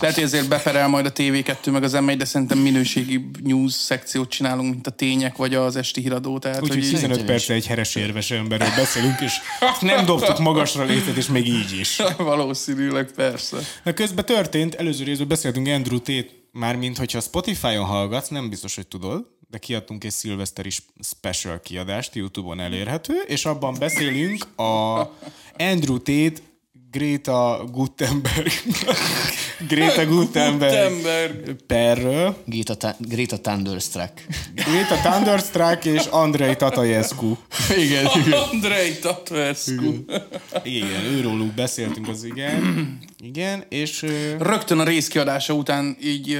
Lehet, 0.00 0.14
hogy 0.16 0.24
ezért 0.24 0.48
beperel 0.48 0.88
majd 0.88 1.06
a 1.06 1.12
TV2 1.12 1.70
meg 1.72 1.82
az 1.82 1.92
M1, 1.96 2.14
de 2.18 2.24
szerintem 2.24 2.58
minőségi 2.58 3.30
news 3.44 3.72
szekciót 3.72 4.28
csinálunk, 4.30 4.70
mint 4.72 4.86
a 4.86 4.90
tények 4.90 5.36
vagy 5.36 5.54
az 5.54 5.76
esti 5.76 6.00
híradó. 6.00 6.38
Tehát, 6.38 6.62
Úgyhogy 6.62 6.76
hogy 6.76 6.86
így- 6.86 6.92
15 6.92 7.10
Szerintem 7.16 7.36
perc 7.36 7.48
egy 7.50 7.66
heres 7.66 7.94
érves 7.94 8.30
emberről 8.30 8.68
beszélünk, 8.76 9.20
és 9.20 9.32
nem 9.80 10.04
dobtuk 10.04 10.38
magasra 10.38 10.84
létet, 10.84 11.16
és 11.16 11.26
még 11.26 11.46
így 11.48 11.78
is. 11.80 12.00
Valószínűleg 12.16 13.10
persze. 13.16 13.56
Na 13.84 13.92
közben 13.92 14.24
történt, 14.24 14.74
előző 14.74 15.04
részben 15.04 15.28
beszéltünk 15.28 15.66
Andrew 15.66 15.98
Tate, 15.98 16.26
mármint 16.54 16.98
hogyha 16.98 17.20
Spotify-on 17.20 17.84
hallgatsz, 17.84 18.28
nem 18.28 18.48
biztos, 18.48 18.74
hogy 18.74 18.86
tudod, 18.86 19.26
de 19.50 19.58
kiadtunk 19.58 20.04
egy 20.04 20.10
szilveszteri 20.10 20.70
special 21.00 21.60
kiadást, 21.60 22.14
YouTube-on 22.14 22.60
elérhető, 22.60 23.14
és 23.26 23.44
abban 23.44 23.74
beszélünk 23.78 24.58
a 24.58 25.00
Andrew 25.58 25.98
Tate 25.98 26.40
Greta 26.94 27.64
Gutenberg 27.72 28.50
Greta 29.68 30.06
Gutenberg 30.06 30.90
Gutenberg. 30.92 31.52
perről. 31.66 32.36
Greta, 32.46 32.74
Ta- 32.74 32.96
Greta 32.98 33.40
Thunderstruck. 33.40 34.12
Greta 34.54 34.94
Thunderstruck 34.94 35.84
és 35.84 36.04
Andrei 36.06 36.56
Tatajescu. 36.56 37.36
Igen. 37.76 38.06
Andrei 38.52 38.98
Tatversku. 38.98 39.94
Igen, 40.62 41.04
őróluk 41.04 41.52
beszéltünk 41.54 42.08
az 42.08 42.24
igen. 42.24 42.98
Igen, 43.22 43.64
és 43.68 44.06
Rögtön 44.38 44.78
a 44.78 44.84
rész 44.84 45.08
kiadása 45.08 45.52
után 45.54 45.96
így, 46.02 46.38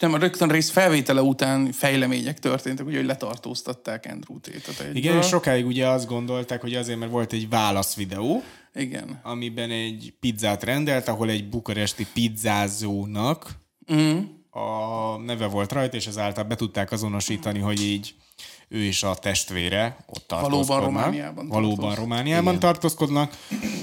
nem, 0.00 0.14
rögtön 0.14 0.48
a 0.48 0.52
rész 0.52 0.70
felvétele 0.70 1.22
után 1.22 1.72
fejlemények 1.72 2.38
történtek, 2.38 2.86
ugye, 2.86 2.96
hogy 2.96 3.06
letartóztatták 3.06 4.06
Andrew 4.10 4.40
Tate-et 4.40 4.94
igen, 4.96 5.16
és 5.16 5.26
sokáig 5.26 5.66
ugye 5.66 5.88
azt 5.88 6.06
gondolták, 6.06 6.60
hogy 6.60 6.74
azért, 6.74 6.98
mert 6.98 7.10
volt 7.10 7.32
egy 7.32 7.48
válasz 7.48 7.94
videó, 7.94 8.42
Igen. 8.74 9.20
amiben 9.22 9.70
egy 9.70 10.14
pizzát 10.20 10.62
rendelt, 10.62 11.08
ahol 11.08 11.30
egy 11.30 11.48
bukaresti 11.48 12.06
pizzázónak 12.12 13.60
Mhm. 13.86 14.18
a 14.50 15.16
neve 15.16 15.46
volt 15.46 15.72
rajta, 15.72 15.96
és 15.96 16.06
ezáltal 16.06 16.44
be 16.44 16.54
tudták 16.54 16.92
azonosítani, 16.92 17.58
hogy 17.58 17.82
így 17.82 18.14
ő 18.68 18.82
és 18.84 19.02
a 19.02 19.14
testvére 19.14 19.96
ott 20.06 20.24
tartózkodnak. 20.26 20.84
Romániában 20.84 21.48
Valóban 21.48 21.76
tartózkodnak. 21.76 21.98
Romániában 21.98 22.58
tartózkodnak, 22.58 23.36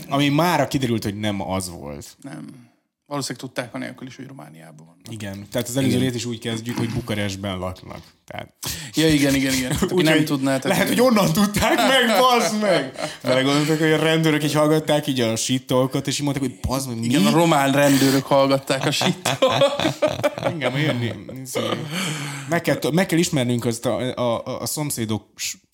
ami 0.09 0.29
mára 0.29 0.67
kiderült, 0.67 1.03
hogy 1.03 1.19
nem 1.19 1.41
az 1.41 1.69
volt. 1.69 2.17
Nem. 2.21 2.68
Valószínűleg 3.09 3.45
tudták 3.45 3.73
anélkül 3.73 4.07
is, 4.07 4.15
hogy 4.15 4.27
Romániában 4.27 4.85
van. 4.85 4.95
Igen, 5.09 5.47
tehát 5.51 5.67
az 5.67 5.77
előző 5.77 6.05
is 6.05 6.25
úgy 6.25 6.39
kezdjük, 6.39 6.77
hogy 6.77 6.89
Bukarestben 6.89 7.57
laknak. 7.57 8.01
Tehát, 8.25 8.53
Ja, 8.93 9.07
igen, 9.07 9.35
igen, 9.35 9.53
igen. 9.53 9.69
Tehát, 9.69 9.83
aki 9.83 9.93
Úgy, 9.93 10.03
nem 10.03 10.25
tudná. 10.25 10.57
Tehát 10.57 10.77
Lehet, 10.77 10.87
hogy 10.87 11.01
onnan 11.01 11.33
tudták 11.33 11.75
meg, 11.75 12.19
bazd 12.19 12.61
meg! 12.61 12.99
Belegondoltak, 13.23 13.79
hogy 13.79 13.91
a 13.91 13.97
rendőrök 13.97 14.43
így 14.43 14.53
hallgatták 14.53 15.07
így 15.07 15.19
a 15.19 15.35
shit 15.35 15.73
és 16.05 16.19
így 16.19 16.23
mondták, 16.23 16.49
hogy 16.49 16.59
bazd 16.67 16.87
meg, 16.87 16.99
mi? 16.99 17.05
Igen, 17.05 17.25
a 17.25 17.31
román 17.31 17.71
rendőrök 17.71 18.25
hallgatták 18.25 18.85
a 18.85 18.91
shit 18.91 19.37
Engem 20.43 20.77
jönni. 20.77 21.13
Meg 22.49 22.61
kell, 22.61 22.79
meg 22.91 23.05
kell 23.05 23.19
ismernünk 23.19 23.65
azt 23.65 23.85
a, 23.85 23.99
a, 23.99 24.45
a, 24.45 24.61
a 24.61 24.65
szomszédok 24.65 25.27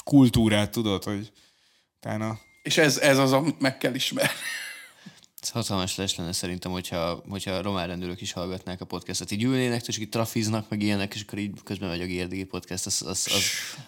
kultúrát, 0.04 0.72
tudod, 0.72 1.04
hogy 1.04 1.32
utána... 1.98 2.40
És 2.64 2.78
ez, 2.78 2.98
ez 2.98 3.18
az, 3.18 3.32
amit 3.32 3.60
meg 3.60 3.78
kell 3.78 3.94
ismerni. 3.94 4.32
Ez 5.46 5.52
hatalmas 5.52 5.96
les 5.96 6.16
lenne 6.16 6.32
szerintem, 6.32 6.72
hogyha, 6.72 7.24
hogyha 7.30 7.52
a 7.52 7.62
román 7.62 7.88
rendőrök 7.88 8.22
is 8.22 8.32
hallgatnák 8.32 8.82
a 8.82 8.86
podcastot. 8.86 9.32
Így 9.32 9.44
ülnének, 9.44 9.88
és 9.88 9.98
így 9.98 10.10
trafiznak, 10.10 10.70
meg 10.70 10.82
ilyenek, 10.82 11.14
és 11.16 11.22
akkor 11.22 11.40
így 11.40 11.52
közben 11.64 11.90
megy 11.90 12.02
a 12.02 12.06
GRDG 12.06 12.46
podcast. 12.46 12.86
Az, 12.86 13.02
az, 13.06 13.28
az, 13.32 13.44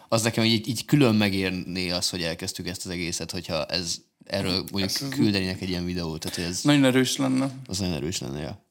az 0.07 0.21
nekem 0.21 0.43
így, 0.43 0.67
így 0.67 0.85
külön 0.85 1.15
megérné 1.15 1.89
az, 1.89 2.09
hogy 2.09 2.21
elkezdtük 2.21 2.67
ezt 2.67 2.85
az 2.85 2.91
egészet, 2.91 3.31
hogyha 3.31 3.65
ez 3.65 3.95
erről 4.25 4.63
mondjuk 4.71 5.09
küldenének 5.09 5.61
egy 5.61 5.69
ilyen 5.69 5.85
videót. 5.85 6.19
Tehát 6.19 6.49
ez, 6.49 6.61
Nagyon 6.61 6.85
erős 6.85 7.17
lenne. 7.17 7.49
az 7.65 7.79
nagyon 7.79 7.95
erős 7.95 8.19
lenne, 8.19 8.39
ja. 8.39 8.65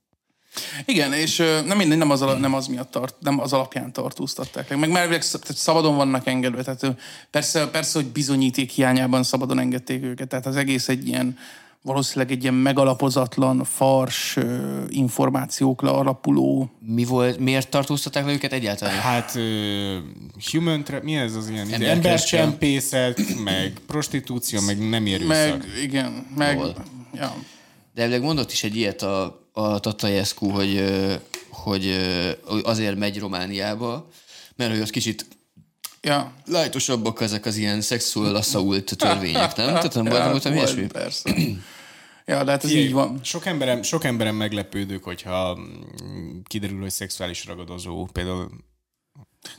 Igen, 0.84 1.12
és 1.12 1.36
nem 1.66 1.76
mindegy, 1.76 1.98
nem 1.98 2.10
az, 2.10 2.22
ala- 2.22 2.40
nem 2.40 2.54
az 2.54 2.66
miatt 2.66 2.90
tart, 2.90 3.14
nem 3.20 3.40
az 3.40 3.52
alapján 3.52 3.92
tartóztatták 3.92 4.68
meg. 4.68 4.78
Meg 4.78 4.90
már 4.90 5.22
szabadon 5.48 5.96
vannak 5.96 6.26
engedve, 6.26 6.62
tehát 6.62 6.96
persze, 7.30 7.68
persze, 7.68 7.98
hogy 7.98 8.08
bizonyíték 8.08 8.70
hiányában 8.70 9.22
szabadon 9.22 9.58
engedték 9.58 10.02
őket, 10.02 10.28
tehát 10.28 10.46
az 10.46 10.56
egész 10.56 10.88
egy 10.88 11.06
ilyen 11.06 11.38
valószínűleg 11.86 12.30
egy 12.32 12.42
ilyen 12.42 12.54
megalapozatlan, 12.54 13.64
fars 13.64 14.36
információkra 14.88 15.94
alapuló 15.94 16.70
Mi 16.80 17.04
volt, 17.04 17.38
miért 17.38 17.68
tartóztatták 17.68 18.24
le 18.26 18.32
őket 18.32 18.52
egyáltalán? 18.52 18.94
Hát 18.94 19.34
uh, 19.34 19.42
human 20.50 20.84
tra- 20.84 21.02
mi 21.02 21.16
ez 21.16 21.34
az 21.34 21.48
ilyen? 21.48 21.72
Emberkereskedelem. 21.72 22.52
Embercsempészet, 22.52 23.44
meg 23.44 23.72
prostitúció, 23.86 24.60
meg 24.60 24.88
nem 24.88 25.06
erőszak. 25.06 25.26
Meg, 25.28 25.64
igen, 25.82 26.26
meg, 26.36 26.58
Hol? 26.58 26.74
ja. 27.14 27.34
De 27.94 28.02
elvileg 28.02 28.22
mondott 28.22 28.52
is 28.52 28.64
egy 28.64 28.76
ilyet 28.76 29.02
a, 29.02 29.46
a 29.52 29.78
Tatajescu, 29.78 30.48
hogy, 30.50 30.84
hogy 31.48 31.96
azért 32.62 32.96
megy 32.96 33.18
Romániába, 33.18 34.08
mert 34.56 34.70
hogy 34.70 34.80
ott 34.80 34.90
kicsit 34.90 35.26
Ja. 36.00 36.32
lájtosabbak 36.46 37.20
ezek 37.20 37.46
az 37.46 37.56
ilyen 37.56 37.80
szexual 37.80 38.34
assault 38.34 38.96
törvények, 38.98 39.56
nem? 39.56 39.66
Tehát 39.66 39.94
nem 39.94 40.04
nem 40.04 40.30
voltam 40.30 40.54
volt, 40.54 40.68
ilyesmi? 40.68 40.86
Persze. 40.86 41.34
Ja, 42.26 42.44
de 42.44 42.50
hát 42.50 42.64
ez 42.64 42.72
így 42.72 42.92
van. 42.92 43.24
Sok 43.24 43.46
emberem, 43.46 43.82
sok 43.82 44.04
emberem 44.04 44.34
meglepődők, 44.34 45.04
hogyha 45.04 45.58
mm, 45.58 46.38
kiderül, 46.44 46.80
hogy 46.80 46.90
szexuális 46.90 47.44
ragadozó, 47.44 48.06
például 48.12 48.50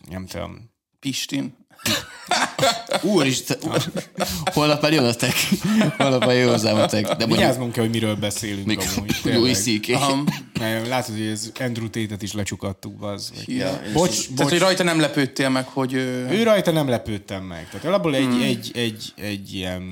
nem 0.09 0.25
tudom, 0.25 0.71
Pistin. 0.99 1.66
Úristen, 3.01 3.57
holnap 4.53 4.81
már 4.81 4.93
jön 4.93 5.05
a 5.05 5.13
tek. 5.13 5.33
Holnap 5.97 6.25
már 6.25 6.35
jön 6.35 6.49
hozzám 6.49 6.75
a 6.75 6.85
tek. 6.85 7.01
De 7.01 7.07
mondjuk, 7.09 7.29
Vigyáznunk 7.29 7.71
kell, 7.71 7.83
hogy 7.83 7.93
miről 7.93 8.15
beszélünk 8.15 8.65
még. 8.65 8.79
Louis. 9.23 9.57
C.K. 9.57 9.87
Látod, 10.87 11.15
hogy 11.15 11.25
ez 11.25 11.51
Andrew 11.59 11.89
Tate-et 11.89 12.21
is 12.21 12.33
lecsukadtuk, 12.33 13.03
az. 13.03 13.31
Ja. 13.45 13.79
Bocs, 13.93 14.21
Tehát, 14.21 14.35
bocs. 14.35 14.49
hogy 14.49 14.59
rajta 14.59 14.83
nem 14.83 14.99
lepődtél 14.99 15.49
meg, 15.49 15.67
hogy... 15.67 15.93
Ő 15.93 16.43
rajta 16.43 16.71
nem 16.71 16.87
lepődtem 16.89 17.43
meg. 17.43 17.69
Tehát 17.69 17.85
alapból 17.85 18.15
egy, 18.15 18.23
hmm. 18.25 18.41
egy, 18.41 18.71
egy, 18.73 19.13
egy 19.15 19.53
ilyen 19.53 19.83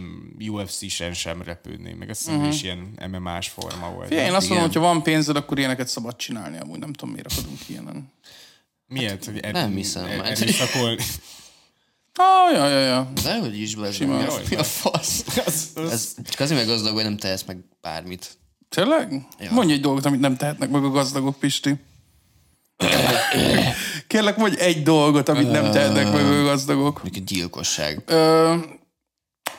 UFC-sen 0.50 1.14
sem 1.14 1.42
repődnék, 1.42 1.96
meg 1.96 2.10
azt 2.10 2.28
uh-huh. 2.28 2.48
is 2.48 2.64
ilyen 2.64 3.00
MMA-s 3.12 3.48
forma 3.48 3.90
volt. 3.90 4.08
Figyelj, 4.08 4.28
én 4.28 4.34
azt 4.34 4.48
mondom, 4.48 4.66
hogy 4.66 4.76
ha 4.76 4.82
van 4.82 5.04
pénzed, 5.04 5.36
akkor 5.36 5.58
ilyeneket 5.58 5.88
szabad 5.88 6.16
csinálni, 6.16 6.58
amúgy 6.60 6.80
nem 6.80 6.94
tudom, 6.94 7.14
miért 7.14 7.32
akadunk 7.32 7.60
ilyenen. 7.68 8.14
Miért? 8.88 9.26
Hogy 9.26 9.40
nem 9.52 9.76
hiszem. 9.76 10.06
er- 10.06 10.40
erőszakolni? 10.40 11.04
Ah, 12.18 12.54
ja, 12.54 12.68
ja, 12.68 12.80
ja. 12.80 13.12
De 13.24 13.40
hogy 13.40 13.60
is 13.60 13.76
be, 13.76 13.92
Simán. 13.92 14.18
mi 14.18 14.28
a, 14.28 14.34
mi 14.50 14.56
a 14.56 14.64
fasz? 14.64 15.24
Az, 15.46 15.70
az, 15.76 15.92
Ez 15.92 16.16
csak 16.30 16.40
azért 16.40 16.60
meg 16.60 16.68
gazdag, 16.68 16.94
hogy 16.94 17.04
nem 17.04 17.18
tehetsz 17.18 17.44
meg 17.44 17.58
bármit. 17.82 18.38
Tényleg? 18.70 19.26
Ja. 19.40 19.52
Mondj 19.52 19.74
egy 19.74 19.82
dolgot, 19.82 20.06
amit 20.06 20.20
nem 20.20 20.38
tehetnek 20.38 20.70
meg 20.70 20.84
a 20.84 20.90
gazdagok, 20.90 21.40
Pisti. 21.40 21.76
Kérlek, 24.08 24.38
mondj 24.38 24.60
egy 24.60 24.84
dolgot, 24.84 25.30
amit 25.30 25.52
nem 25.52 25.72
tehetnek 25.72 26.12
meg 26.12 26.26
a 26.26 26.44
gazdagok. 26.44 26.94
Mondjuk 26.94 27.16
egy 27.16 27.36
gyilkosság. 27.36 28.04
Ö, 28.06 28.56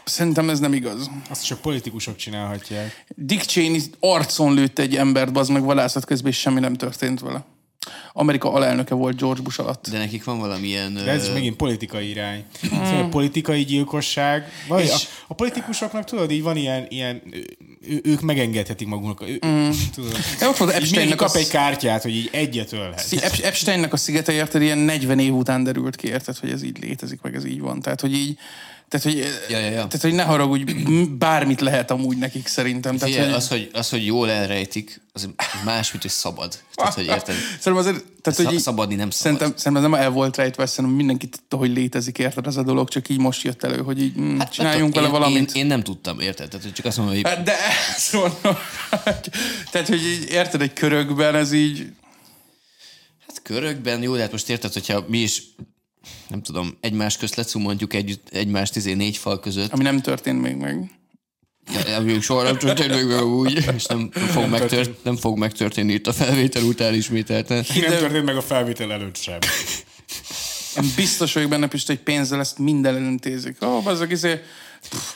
szerintem 0.04 0.50
ez 0.50 0.59
nem 0.61 0.72
igaz. 0.72 1.11
azt 1.30 1.44
csak 1.44 1.61
politikusok 1.61 2.16
csinálhatják. 2.16 3.04
Dick 3.14 3.44
Cheney 3.44 3.80
arcon 4.00 4.54
lőtt 4.54 4.78
egy 4.78 4.96
embert, 4.96 5.32
bazd 5.32 5.50
meg 5.50 5.62
vadászat 5.62 6.04
közben, 6.04 6.30
és 6.30 6.38
semmi 6.38 6.61
nem 6.61 6.74
történt 6.74 7.20
vele. 7.20 7.44
Amerika 8.12 8.53
alelnöke 8.53 8.95
volt 8.95 9.16
George 9.16 9.43
Bush 9.43 9.61
alatt. 9.61 9.87
De 9.91 9.99
nekik 9.99 10.24
van 10.24 10.39
valamilyen... 10.39 10.95
De 10.95 11.11
ez 11.11 11.22
is 11.22 11.28
ö, 11.28 11.32
megint 11.32 11.57
politikai 11.57 12.09
irány. 12.09 12.45
Szóval 12.70 13.03
a 13.03 13.09
politikai 13.09 13.64
gyilkosság. 13.64 14.49
Vagy 14.68 14.80
a, 14.80 14.95
És- 14.95 15.07
a 15.26 15.34
politikusoknak 15.34 16.05
tudod, 16.05 16.30
így 16.30 16.43
van 16.43 16.57
ilyen, 16.57 16.87
ilyen 16.89 17.22
ő, 17.89 18.01
ők 18.05 18.20
megengedhetik 18.20 18.87
maguknak. 18.87 19.28
Ő, 19.28 19.39
tudod, 19.95 20.16
De 20.39 20.49
ott 20.49 20.70
Epsteinnek 20.70 21.16
kap 21.16 21.34
a- 21.34 21.39
egy 21.39 21.49
kártyát, 21.49 22.03
hogy 22.03 22.16
így 22.16 22.28
egyet 22.32 22.72
ölhet. 22.72 23.07
Ep- 23.20 23.45
Epsteinnek 23.45 23.93
a 23.93 23.97
szigete 23.97 24.32
érted, 24.32 24.62
ilyen 24.62 24.78
40 24.78 25.18
év 25.18 25.34
után 25.34 25.62
derült 25.64 25.97
ki, 25.97 26.07
érted, 26.09 26.37
hogy 26.37 26.51
ez 26.51 26.62
így 26.62 26.78
létezik, 26.80 27.20
meg 27.22 27.34
ez 27.34 27.45
így 27.45 27.61
van. 27.61 27.80
Tehát, 27.80 28.01
hogy 28.01 28.12
így, 28.12 28.39
tehát, 28.89 29.07
hogy, 29.07 29.16
Ja, 29.49 29.59
ja, 29.59 29.66
ja. 29.66 29.70
tehát, 29.70 30.01
hogy 30.01 30.14
ne 30.14 30.22
haragudj, 30.22 30.72
bármit 31.18 31.61
lehet 31.61 31.91
amúgy 31.91 32.16
nekik 32.16 32.47
szerintem. 32.47 32.97
Tehát, 32.97 33.14
Figyelj, 33.14 33.28
hogy, 33.28 33.39
az, 33.39 33.49
hogy, 33.49 33.70
az, 33.72 33.89
hogy 33.89 34.07
jól 34.07 34.30
elrejtik, 34.30 35.01
az 35.12 35.28
más, 35.64 35.91
mint 35.91 36.03
hogy 36.03 36.12
szabad. 36.12 36.59
Tehát, 36.74 36.95
hogy 36.95 37.05
érted? 37.05 37.34
Szerintem 37.61 37.76
azért, 37.76 38.05
tehát, 38.22 38.51
hogy 38.51 38.59
szabadni 38.59 38.95
nem 38.95 39.11
szabad. 39.11 39.39
Szerintem, 39.39 39.59
szerintem 39.59 39.84
ez 39.84 39.91
nem 39.91 40.01
el 40.01 40.11
volt 40.11 40.37
rejtve, 40.37 40.66
szerintem 40.66 40.95
mindenki 40.95 41.28
tudta, 41.28 41.57
hogy 41.57 41.70
létezik, 41.70 42.18
érted 42.18 42.47
ez 42.47 42.57
a 42.57 42.62
dolog, 42.62 42.89
csak 42.89 43.09
így 43.09 43.18
most 43.18 43.43
jött 43.43 43.64
elő, 43.64 43.82
hogy 43.82 44.03
így 44.03 44.18
mm, 44.18 44.39
hát, 44.39 44.53
csináljunk 44.53 44.95
vele 44.95 45.09
valamit. 45.09 45.53
Én, 45.53 45.62
én, 45.62 45.66
nem 45.66 45.82
tudtam, 45.82 46.20
érted? 46.20 46.49
Tehát, 46.49 46.64
hogy 46.64 46.74
csak 46.74 46.87
azt 46.87 46.97
mondom, 46.97 47.14
hogy 47.14 47.24
Hát 47.26 47.43
De 47.43 47.55
ezt 47.95 48.12
mondom, 48.12 48.57
tehát, 49.70 49.89
hogy 49.89 50.07
így, 50.07 50.30
érted, 50.30 50.61
egy 50.62 50.72
körökben 50.72 51.34
ez 51.34 51.53
így, 51.53 51.87
hát 53.26 53.43
körökben, 53.43 54.03
jó, 54.03 54.14
de 54.14 54.20
hát 54.20 54.32
most 54.32 54.49
érted, 54.49 54.72
hogyha 54.72 55.05
mi 55.09 55.18
is 55.18 55.43
nem 56.28 56.42
tudom, 56.42 56.76
egymás 56.80 57.16
közt 57.16 57.34
lecumontjuk 57.34 57.94
együtt, 57.94 58.28
egymást 58.28 58.76
izé 58.76 58.92
négy 58.92 59.16
fal 59.16 59.40
között, 59.40 59.72
ami 59.72 59.82
nem 59.82 60.00
történt 60.00 60.40
még 60.40 60.57
meg. 60.57 60.90
Ja, 61.86 62.00
Még 62.00 62.22
soha 62.22 62.42
nem 62.42 62.59
történik 62.59 63.07
meg 63.07 63.24
úgy, 63.24 63.52
és 63.76 63.84
nem, 63.86 64.11
nem, 64.14 64.26
fog 64.26 64.48
megtört, 64.48 65.04
nem 65.04 65.16
fog 65.16 65.38
megtörténni 65.38 65.92
itt 65.92 66.07
a 66.07 66.12
felvétel 66.12 66.62
után 66.62 66.94
ismételten. 66.94 67.64
Nem 67.74 67.98
történt 67.98 68.24
meg 68.24 68.36
a 68.36 68.42
felvétel 68.42 68.92
előtt 68.92 69.16
sem. 69.16 69.38
Én 70.76 70.92
biztos 70.96 71.32
vagyok 71.32 71.50
benne, 71.50 71.66
Pista, 71.66 71.92
hogy 71.92 72.02
pénzzel 72.02 72.40
ezt 72.40 72.59
minden 72.59 72.94
elintézik. 72.94 73.57
Ó, 73.62 73.66
oh, 73.66 73.86
azok 73.86 74.11
izé, 74.11 74.40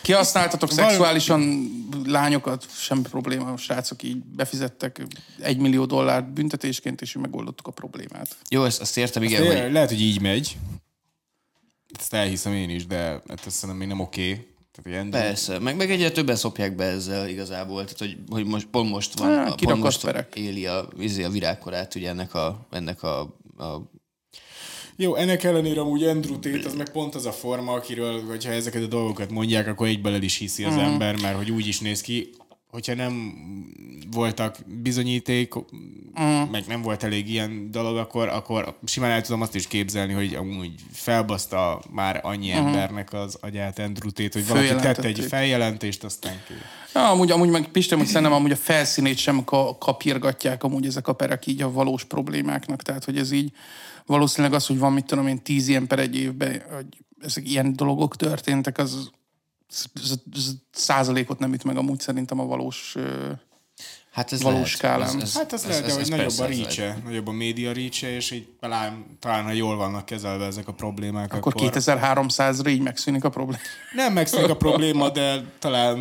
kihasználtatok 0.02 0.72
szexuálisan 0.72 1.70
lányokat, 2.06 2.66
semmi 2.76 3.02
probléma, 3.02 3.52
a 3.52 3.56
srácok 3.56 4.02
így 4.02 4.16
befizettek 4.16 5.02
egy 5.38 5.58
millió 5.58 5.84
dollár 5.84 6.24
büntetésként, 6.24 7.00
és 7.00 7.14
így 7.14 7.22
megoldottuk 7.22 7.66
a 7.66 7.70
problémát. 7.70 8.36
Jó, 8.48 8.64
ezt, 8.64 8.80
azt 8.80 8.96
értem, 8.96 9.22
igen, 9.22 9.42
De 9.42 9.62
hogy 9.62 9.72
Lehet, 9.72 9.88
hogy 9.88 10.00
így 10.00 10.20
megy. 10.20 10.56
Ezt 11.98 12.14
elhiszem 12.14 12.52
én 12.52 12.70
is, 12.70 12.86
de 12.86 12.96
hát 12.98 13.46
ezt 13.46 13.50
szerintem 13.50 13.76
még 13.78 13.88
nem 13.88 14.00
oké. 14.00 14.32
Tehát 14.72 15.00
ilyen 15.00 15.10
Persze, 15.10 15.58
meg, 15.58 15.76
meg 15.76 15.90
egyre 15.90 16.10
többen 16.10 16.36
szopják 16.36 16.74
be 16.74 16.84
ezzel 16.84 17.28
igazából, 17.28 17.84
tehát 17.84 17.98
hogy, 17.98 18.16
hogy 18.28 18.44
most, 18.46 18.66
pont 18.66 18.90
most 18.90 19.18
van, 19.18 19.28
Á, 19.28 19.32
a, 19.32 19.54
kirakadt 19.54 19.64
pont 19.64 19.82
most 19.82 20.02
perek. 20.04 20.34
éli 20.34 20.66
a, 20.66 20.88
izé, 20.98 21.22
a 21.22 21.30
virágkorát 21.30 21.94
ugye 21.94 22.08
ennek 22.08 22.34
a, 22.34 22.66
ennek 22.70 23.02
a, 23.02 23.20
a 23.56 23.90
Jó, 24.96 25.14
ennek 25.14 25.44
ellenére 25.44 25.80
amúgy 25.80 26.04
Andrew 26.04 26.38
Tate 26.38 26.66
az 26.66 26.74
meg 26.74 26.90
pont 26.90 27.14
az 27.14 27.26
a 27.26 27.32
forma, 27.32 27.72
akiről, 27.72 28.26
hogyha 28.26 28.52
ezeket 28.52 28.82
a 28.82 28.86
dolgokat 28.86 29.30
mondják, 29.30 29.66
akkor 29.66 29.86
egyből 29.86 30.14
el 30.14 30.22
is 30.22 30.36
hiszi 30.36 30.64
az 30.64 30.76
ember, 30.76 31.20
mert 31.20 31.36
hogy 31.36 31.50
úgy 31.50 31.66
is 31.66 31.80
néz 31.80 32.00
ki, 32.00 32.30
hogyha 32.70 32.94
nem 32.94 33.32
voltak 34.10 34.56
bizonyíték, 34.66 35.54
meg 36.50 36.64
nem 36.66 36.82
volt 36.82 37.02
elég 37.02 37.28
ilyen 37.30 37.70
dolog, 37.70 37.96
akkor, 37.96 38.28
akkor 38.28 38.74
simán 38.84 39.10
el 39.10 39.22
tudom 39.22 39.40
azt 39.40 39.54
is 39.54 39.66
képzelni, 39.66 40.12
hogy 40.12 40.34
amúgy 40.34 40.72
felbaszta 40.92 41.82
már 41.90 42.20
annyi 42.22 42.50
embernek 42.50 43.12
az 43.12 43.38
agyát 43.40 43.78
Andrew 43.78 44.10
Tate, 44.10 44.38
hogy 44.38 44.48
valaki 44.48 44.74
tett 44.74 45.04
egy 45.04 45.20
feljelentést, 45.20 46.04
aztán 46.04 46.34
ki. 46.46 46.52
Ja, 46.94 47.10
amúgy, 47.10 47.30
amúgy 47.30 47.48
meg 47.48 47.68
Pistem, 47.68 47.98
hogy 47.98 48.06
szerintem 48.06 48.32
amúgy 48.32 48.50
a 48.50 48.56
felszínét 48.56 49.18
sem 49.18 49.44
ka- 49.44 49.78
kapirgatják 49.78 50.64
amúgy 50.64 50.86
ezek 50.86 51.08
a 51.08 51.12
perek 51.12 51.46
így 51.46 51.62
a 51.62 51.72
valós 51.72 52.04
problémáknak. 52.04 52.82
Tehát, 52.82 53.04
hogy 53.04 53.18
ez 53.18 53.30
így 53.30 53.52
valószínűleg 54.06 54.54
az, 54.56 54.66
hogy 54.66 54.78
van, 54.78 54.92
mit 54.92 55.04
tudom 55.04 55.26
én, 55.26 55.42
tíz 55.42 55.68
ilyen 55.68 55.86
per 55.86 55.98
egy 55.98 56.16
évben, 56.16 56.62
hogy 56.74 56.86
ezek 57.20 57.48
ilyen 57.48 57.76
dolgok 57.76 58.16
történtek, 58.16 58.78
az 58.78 59.10
százalékot 60.72 61.38
nem 61.38 61.52
üt 61.52 61.64
meg 61.64 61.76
amúgy 61.76 62.00
szerintem 62.00 62.40
a 62.40 62.44
valós... 62.44 62.96
hát 64.12 64.32
ez 64.32 64.42
Valós 64.42 64.56
lehet. 64.58 65.06
skálán. 65.06 65.26
Hát 65.34 65.52
az 65.52 65.66
lehet, 65.66 65.86
de 65.86 65.92
hogy 65.92 66.08
nagyobb 66.08 66.24
persze, 66.24 66.42
a 66.42 66.48
ez 66.48 66.76
lehet. 66.76 67.04
nagyobb 67.04 67.26
a 67.26 67.32
média 67.32 67.72
reach 67.72 68.02
és 68.02 68.30
így 68.30 68.48
talán, 68.60 69.16
talán, 69.18 69.44
ha 69.44 69.52
jól 69.52 69.76
vannak 69.76 70.04
kezelve 70.04 70.44
ezek 70.44 70.68
a 70.68 70.72
problémák, 70.72 71.34
Akkor 71.34 71.54
2300-ra 71.56 72.68
így 72.68 72.82
megszűnik 72.82 73.24
a 73.24 73.28
probléma. 73.28 73.62
Nem 73.94 74.12
megszűnik 74.12 74.50
a 74.50 74.56
probléma, 74.66 75.10
de 75.10 75.44
talán, 75.58 75.98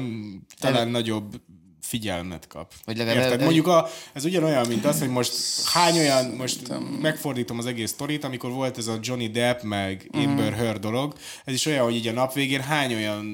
talán 0.59 0.87
nagyobb 0.87 1.41
figyelmet 1.89 2.47
kap. 2.47 2.73
Vagy 2.85 2.97
legalább- 2.97 3.23
Érted? 3.23 3.41
Mondjuk 3.43 3.67
a, 3.67 3.87
ez 4.13 4.25
ugyanolyan, 4.25 4.67
mint 4.67 4.85
az, 4.85 4.99
hogy 4.99 5.09
most 5.09 5.33
hány 5.73 5.97
olyan, 5.97 6.25
most 6.25 6.73
megfordítom 7.01 7.57
az 7.57 7.65
egész 7.65 7.89
sztorit, 7.91 8.23
amikor 8.23 8.51
volt 8.51 8.77
ez 8.77 8.87
a 8.87 8.97
Johnny 9.01 9.27
Depp 9.29 9.61
meg 9.61 10.09
Mhm. 10.11 10.27
Amber 10.27 10.53
Heard 10.53 10.81
dolog, 10.81 11.13
ez 11.45 11.53
is 11.53 11.65
olyan, 11.65 11.83
hogy 11.83 11.95
így 11.95 12.07
a 12.07 12.11
nap 12.11 12.33
végén 12.33 12.61
hány 12.61 12.93
olyan 12.95 13.25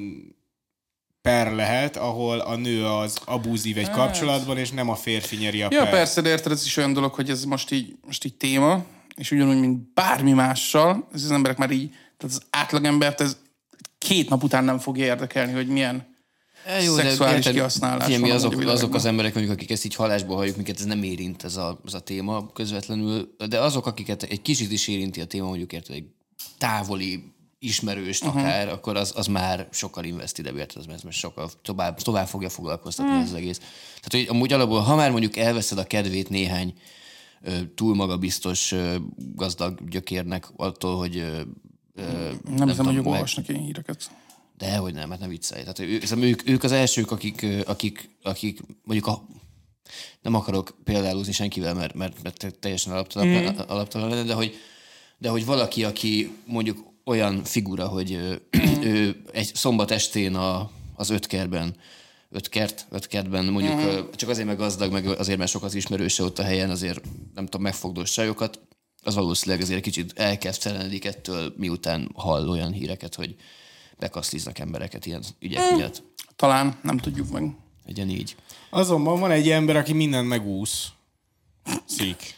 per 1.21 1.51
lehet, 1.53 1.97
ahol 1.97 2.39
a 2.39 2.55
nő 2.55 2.85
az 2.85 3.17
abúzív 3.25 3.77
egy 3.77 3.89
kapcsolatban, 3.89 4.57
és 4.57 4.71
nem 4.71 4.89
a 4.89 4.95
férfi 4.95 5.35
nyeri 5.35 5.61
a 5.61 5.67
Ja, 5.71 5.79
per. 5.81 5.89
persze, 5.89 6.21
de 6.21 6.29
érted, 6.29 6.51
ez 6.51 6.65
is 6.65 6.77
olyan 6.77 6.93
dolog, 6.93 7.13
hogy 7.13 7.29
ez 7.29 7.43
most 7.45 7.71
így, 7.71 7.95
most 8.05 8.25
így 8.25 8.33
téma, 8.33 8.83
és 9.15 9.31
ugyanúgy, 9.31 9.59
mint 9.59 9.93
bármi 9.93 10.31
mással, 10.31 11.07
ez 11.13 11.23
az 11.23 11.31
emberek 11.31 11.57
már 11.57 11.71
így, 11.71 11.89
tehát 11.89 12.35
az 12.35 12.41
átlagembert 12.49 13.21
ez 13.21 13.37
két 13.97 14.29
nap 14.29 14.43
után 14.43 14.63
nem 14.63 14.79
fogja 14.79 15.05
érdekelni, 15.05 15.51
hogy 15.53 15.67
milyen 15.67 16.14
E, 16.65 16.81
jó, 16.81 16.95
de 16.95 17.01
szexuális 17.01 17.35
érted, 17.35 17.53
kihasználás 17.53 18.03
figyelj, 18.05 18.21
mi 18.23 18.29
azok, 18.31 18.61
azok 18.65 18.93
az 18.95 19.05
emberek, 19.05 19.33
mondjuk, 19.33 19.55
akik 19.55 19.71
ezt 19.71 19.85
így 19.85 19.95
halásba 19.95 20.35
halljuk, 20.35 20.55
minket 20.55 20.79
ez 20.79 20.85
nem 20.85 21.03
érint 21.03 21.43
ez 21.43 21.55
a, 21.55 21.79
ez 21.85 21.93
a 21.93 21.99
téma 21.99 22.51
közvetlenül, 22.53 23.35
de 23.49 23.59
azok, 23.59 23.85
akiket 23.85 24.23
egy 24.23 24.41
kicsit 24.41 24.71
is 24.71 24.87
érinti 24.87 25.21
a 25.21 25.25
téma, 25.25 25.47
mondjuk 25.47 25.73
érted, 25.73 25.95
egy 25.95 26.05
távoli 26.57 27.33
ismerőst 27.59 28.23
Mhm. 28.23 28.29
uh-huh. 28.35 28.45
akár, 28.49 28.67
akkor 28.69 28.95
az, 28.95 29.13
az 29.15 29.27
már 29.27 29.67
sokkal 29.71 30.03
investidebb, 30.03 30.57
érted, 30.57 30.77
az, 30.87 30.93
ez 30.93 31.01
most 31.01 31.17
sokkal 31.19 31.49
tovább, 31.61 31.99
tovább 32.01 32.27
fogja 32.27 32.49
foglalkoztatni 32.49 33.11
Mhm. 33.11 33.21
ez 33.21 33.29
az 33.29 33.35
egész. 33.35 33.57
Tehát, 34.01 34.27
hogy 34.27 34.35
amúgy 34.35 34.53
alapból, 34.53 34.79
ha 34.79 34.95
már 34.95 35.11
mondjuk 35.11 35.37
elveszed 35.37 35.77
a 35.77 35.83
kedvét 35.83 36.29
néhány 36.29 36.73
túl 37.75 37.95
magabiztos 37.95 38.73
gazdag 39.35 39.89
gyökérnek 39.89 40.47
attól, 40.55 40.97
hogy 40.97 41.17
ö, 41.17 41.41
Nem, 42.55 42.67
hiszem, 42.67 42.85
hogy 42.85 42.95
meg- 42.95 43.05
olvasnak 43.05 43.47
ilyen 43.49 43.61
híreket. 43.61 44.09
De 44.57 44.77
hogy 44.77 44.93
nem, 44.93 45.09
hát 45.09 45.19
ne 45.19 45.27
viccelj. 45.27 45.61
Tehát 45.61 45.79
ő, 45.79 45.99
szerintem 45.99 46.21
ők, 46.21 46.49
ők 46.49 46.63
az 46.63 46.71
elsők, 46.71 47.11
akik, 47.11 47.45
akik, 47.65 48.09
akik 48.21 48.59
mondjuk 48.83 49.07
a, 49.07 49.25
nem 50.21 50.33
akarok 50.33 50.77
példálózni 50.83 51.31
senkivel, 51.31 51.73
mert, 51.73 51.93
mert, 51.93 52.23
mert 52.23 52.55
teljesen 52.59 52.93
alaptalan, 52.93 53.27
mm. 53.27 53.57
alaptalan 53.67 54.09
lenne, 54.09 54.23
de 54.23 54.33
hogy, 54.33 54.55
de 55.17 55.29
hogy 55.29 55.45
valaki, 55.45 55.83
aki 55.83 56.31
mondjuk 56.45 56.93
olyan 57.05 57.43
figura, 57.43 57.87
hogy 57.87 58.13
ö, 58.13 58.35
ő 58.91 59.21
egy 59.31 59.51
szombat 59.53 59.91
estén 59.91 60.35
a, 60.35 60.71
az 60.95 61.09
ötkerben, 61.09 61.75
ötkert, 62.29 62.85
ötkertben 62.89 63.45
mondjuk 63.45 63.75
mm. 63.75 63.99
csak 64.15 64.29
azért 64.29 64.47
meg 64.47 64.57
gazdag, 64.57 64.91
meg 64.91 65.07
azért 65.07 65.37
mert 65.37 65.51
sok 65.51 65.63
az 65.63 65.75
ismerőse 65.75 66.23
ott 66.23 66.39
a 66.39 66.43
helyen, 66.43 66.69
azért 66.69 67.01
nem 67.33 67.45
tudom, 67.45 67.61
megfogdós 67.61 68.11
sajokat, 68.11 68.59
az 69.03 69.15
valószínűleg 69.15 69.61
azért 69.61 69.81
kicsit 69.81 70.19
elkezdtelenedik 70.19 71.05
ettől, 71.05 71.53
miután 71.57 72.11
hall 72.13 72.49
olyan 72.49 72.71
híreket, 72.71 73.15
hogy 73.15 73.35
bekasztiznak 73.99 74.59
embereket 74.59 75.05
ilyen 75.05 75.23
ügyek 75.39 75.71
miatt. 75.75 76.03
Talán, 76.35 76.79
nem 76.81 76.97
tudjuk 76.97 77.31
meg. 77.31 77.55
Legyen 77.85 78.09
így. 78.09 78.35
Azonban 78.69 79.19
van 79.19 79.31
egy 79.31 79.49
ember, 79.49 79.75
aki 79.75 79.93
mindent 79.93 80.27
megúsz. 80.27 80.87
Szik. 81.85 82.35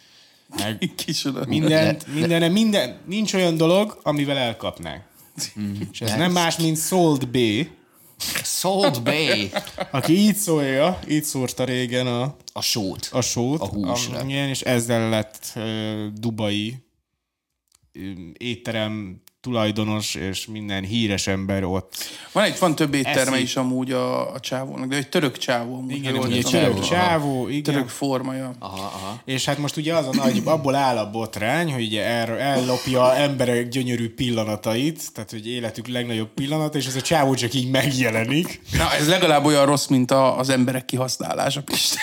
Meg 0.57 0.91
Kicsoda. 0.95 1.45
mindent, 1.45 2.07
minden, 2.13 2.51
minden, 2.51 3.01
nincs 3.05 3.33
olyan 3.33 3.57
dolog, 3.57 3.99
amivel 4.03 4.37
elkapnák. 4.37 5.07
És 5.91 6.01
ez 6.01 6.13
nem 6.15 6.31
más, 6.31 6.57
mint 6.57 6.77
Salt 6.77 7.29
B, 7.29 7.37
Salt 8.43 9.03
Bay! 9.03 9.51
aki 9.91 10.17
így 10.17 10.35
szólja, 10.35 10.99
így 11.09 11.23
szórta 11.23 11.63
régen 11.63 12.07
a, 12.07 12.35
A 12.53 12.61
sót. 12.61 13.09
a 13.11 13.21
sót. 13.21 13.61
A 13.61 13.67
húsra. 13.67 14.23
igen, 14.23 14.47
és 14.49 14.61
ezzel 14.61 15.09
lett 15.09 15.53
uh, 15.55 16.07
Dubai 16.13 16.77
étterem 18.37 19.21
tulajdonos 19.47 20.15
és 20.15 20.45
minden 20.45 20.83
híres 20.83 21.27
ember 21.27 21.63
ott. 21.63 21.95
Van 22.31 22.43
egy, 22.43 22.59
van 22.59 22.75
több 22.75 22.93
étterme 22.93 23.31
Eszik. 23.31 23.43
is 23.43 23.55
amúgy 23.55 23.91
a, 23.91 24.33
a 24.33 24.39
csávónak, 24.39 24.87
de 24.87 24.95
egy 24.95 25.09
török 25.09 25.37
csávó. 25.37 25.75
amúgy, 25.75 25.95
Igen, 25.95 26.15
jól 26.15 26.31
egy 26.31 26.47
török 26.51 26.79
csávó, 26.79 27.47
igen. 27.47 27.63
Török 27.63 27.89
formaja. 27.89 28.55
Aha, 28.59 28.91
aha. 28.93 29.21
És 29.25 29.45
hát 29.45 29.57
most 29.57 29.77
ugye 29.77 29.95
az 29.95 30.07
a 30.07 30.13
nagy, 30.13 30.41
abból 30.45 30.75
áll 30.75 30.97
a 30.97 31.09
botrány, 31.09 31.73
hogy 31.73 31.83
ugye 31.85 32.03
el, 32.03 32.37
ellopja 32.37 33.15
emberek 33.15 33.67
gyönyörű 33.67 34.13
pillanatait, 34.13 35.13
tehát 35.13 35.31
hogy 35.31 35.47
életük 35.47 35.87
legnagyobb 35.87 36.29
pillanata, 36.33 36.77
és 36.77 36.85
ez 36.85 36.95
a 36.95 37.01
csávó 37.01 37.33
csak 37.33 37.53
így 37.53 37.69
megjelenik. 37.69 38.61
Na, 38.77 38.93
ez 38.93 39.07
legalább 39.07 39.45
olyan 39.45 39.65
rossz, 39.65 39.87
mint 39.87 40.11
a, 40.11 40.37
az 40.37 40.49
emberek 40.49 40.85
kihasználása, 40.85 41.61
Pisten. 41.61 42.01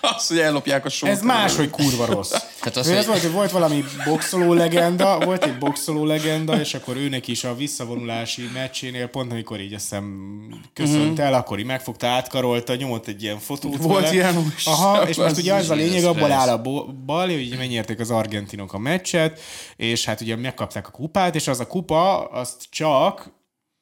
Az, 0.16 0.26
hogy 0.28 0.38
ellopják 0.38 0.84
a 0.84 0.88
sót. 0.88 1.08
Ez 1.10 1.22
máshogy 1.22 1.70
kurva 1.70 2.04
rossz. 2.06 2.30
Tehát 2.30 2.76
az, 2.76 2.88
Ő 2.88 2.90
ez 2.96 2.96
hogy- 2.96 3.06
volt, 3.06 3.20
hogy 3.22 3.32
volt 3.32 3.50
valami 3.50 3.84
boxoló 4.04 4.52
legenda, 4.52 5.18
volt 5.24 5.44
egy 5.44 5.58
boxoló 5.58 6.04
legenda, 6.04 6.60
és 6.60 6.74
akkor 6.74 6.96
őnek 6.96 7.28
is 7.28 7.44
a 7.44 7.54
visszavonulási 7.54 8.50
meccsénél, 8.54 9.06
pont 9.08 9.32
amikor 9.32 9.60
így 9.60 9.72
azt 9.74 9.82
hiszem 9.82 10.28
köszönt 10.72 11.18
el, 11.18 11.34
akkor 11.34 11.58
így 11.58 11.64
megfogta, 11.64 12.06
átkarolta, 12.06 12.74
nyomott 12.74 13.06
egy 13.06 13.22
ilyen 13.22 13.38
fotót 13.38 13.76
Volt 13.76 14.00
vele. 14.02 14.14
ilyen, 14.14 14.36
úr, 14.36 14.52
Aha, 14.64 15.02
és 15.08 15.16
most 15.16 15.36
ugye 15.38 15.54
az 15.54 15.70
a 15.70 15.74
lényeg, 15.74 16.04
abból 16.04 16.32
áll 16.32 16.48
a 16.48 16.62
bal, 17.06 17.26
hogy 17.28 17.54
megnyerték 17.58 18.00
az 18.00 18.10
argentinok 18.10 18.72
a 18.72 18.78
meccset, 18.78 19.40
és 19.76 20.04
hát 20.04 20.20
ugye 20.20 20.36
megkapták 20.36 20.86
a 20.88 20.90
kupát, 20.90 21.34
és 21.34 21.48
az 21.48 21.60
a 21.60 21.66
kupa, 21.66 22.24
azt 22.24 22.62
csak 22.70 23.32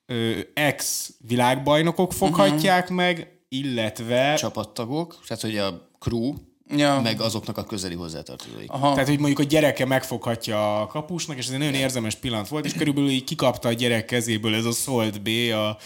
ö, 0.06 0.38
ex 0.54 1.10
világbajnokok 1.28 2.12
foghatják 2.12 2.88
meg, 2.88 3.32
illetve 3.48 4.34
csapattagok, 4.34 5.18
tehát 5.26 5.42
hogy 5.42 5.58
a 5.58 5.87
crew, 5.98 6.34
Ja. 6.76 7.00
meg 7.00 7.20
azoknak 7.20 7.58
a 7.58 7.64
közeli 7.64 7.94
hozzátartozóik. 7.94 8.70
Aha. 8.70 8.92
Tehát, 8.92 9.08
hogy 9.08 9.18
mondjuk 9.18 9.38
a 9.38 9.42
gyereke 9.42 9.84
megfoghatja 9.84 10.80
a 10.80 10.86
kapusnak, 10.86 11.36
és 11.38 11.46
ez 11.46 11.52
egy 11.52 11.58
nagyon 11.58 11.74
érzelmes 11.74 12.14
pillanat 12.14 12.48
volt, 12.48 12.64
és 12.64 12.72
körülbelül 12.72 13.10
így 13.10 13.24
kikapta 13.24 13.68
a 13.68 13.72
gyerek 13.72 14.04
kezéből 14.04 14.54
ez 14.54 14.64
a 14.64 14.72
Salt 14.72 15.22
B 15.22 15.28
a 15.52 15.76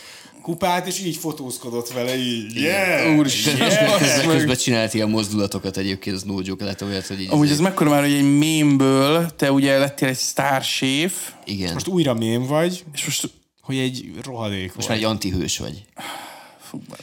kupát, 0.43 0.87
és 0.87 1.01
így 1.01 1.17
fotózkodott 1.17 1.89
vele, 1.93 2.17
így, 2.17 2.55
yeah, 2.55 3.19
Úristen, 3.19 3.57
yeah. 3.57 3.99
Közben, 4.03 4.29
közben 4.29 4.57
csinált 4.57 4.95
ilyen 4.95 5.09
mozdulatokat 5.09 5.77
egyébként, 5.77 6.17
az 6.17 6.23
no 6.23 6.39
joke, 6.43 6.65
lehet 6.65 6.83
olyat, 6.83 7.07
hogy 7.07 7.21
így... 7.21 7.29
Amúgy 7.31 7.51
ez 7.51 7.61
mekkora 7.61 7.91
már, 7.91 8.03
hogy 8.03 8.13
egy 8.13 8.39
mémből 8.39 9.31
te 9.37 9.53
ugye 9.53 9.79
lettél 9.79 10.09
egy 10.09 10.17
sztárséf, 10.17 11.33
Igen. 11.45 11.63
Most 11.63 11.75
Most, 11.75 11.89
újra 11.89 12.15
mém 12.15 12.47
vagy, 12.47 12.85
és 12.93 13.05
most 13.05 13.31
hogy 13.61 13.77
egy 13.77 14.11
rohadék 14.25 14.75
most 14.75 14.77
vagy. 14.77 14.89
már 14.89 14.97
egy 14.97 15.05
antihős 15.05 15.59
vagy. 15.59 15.85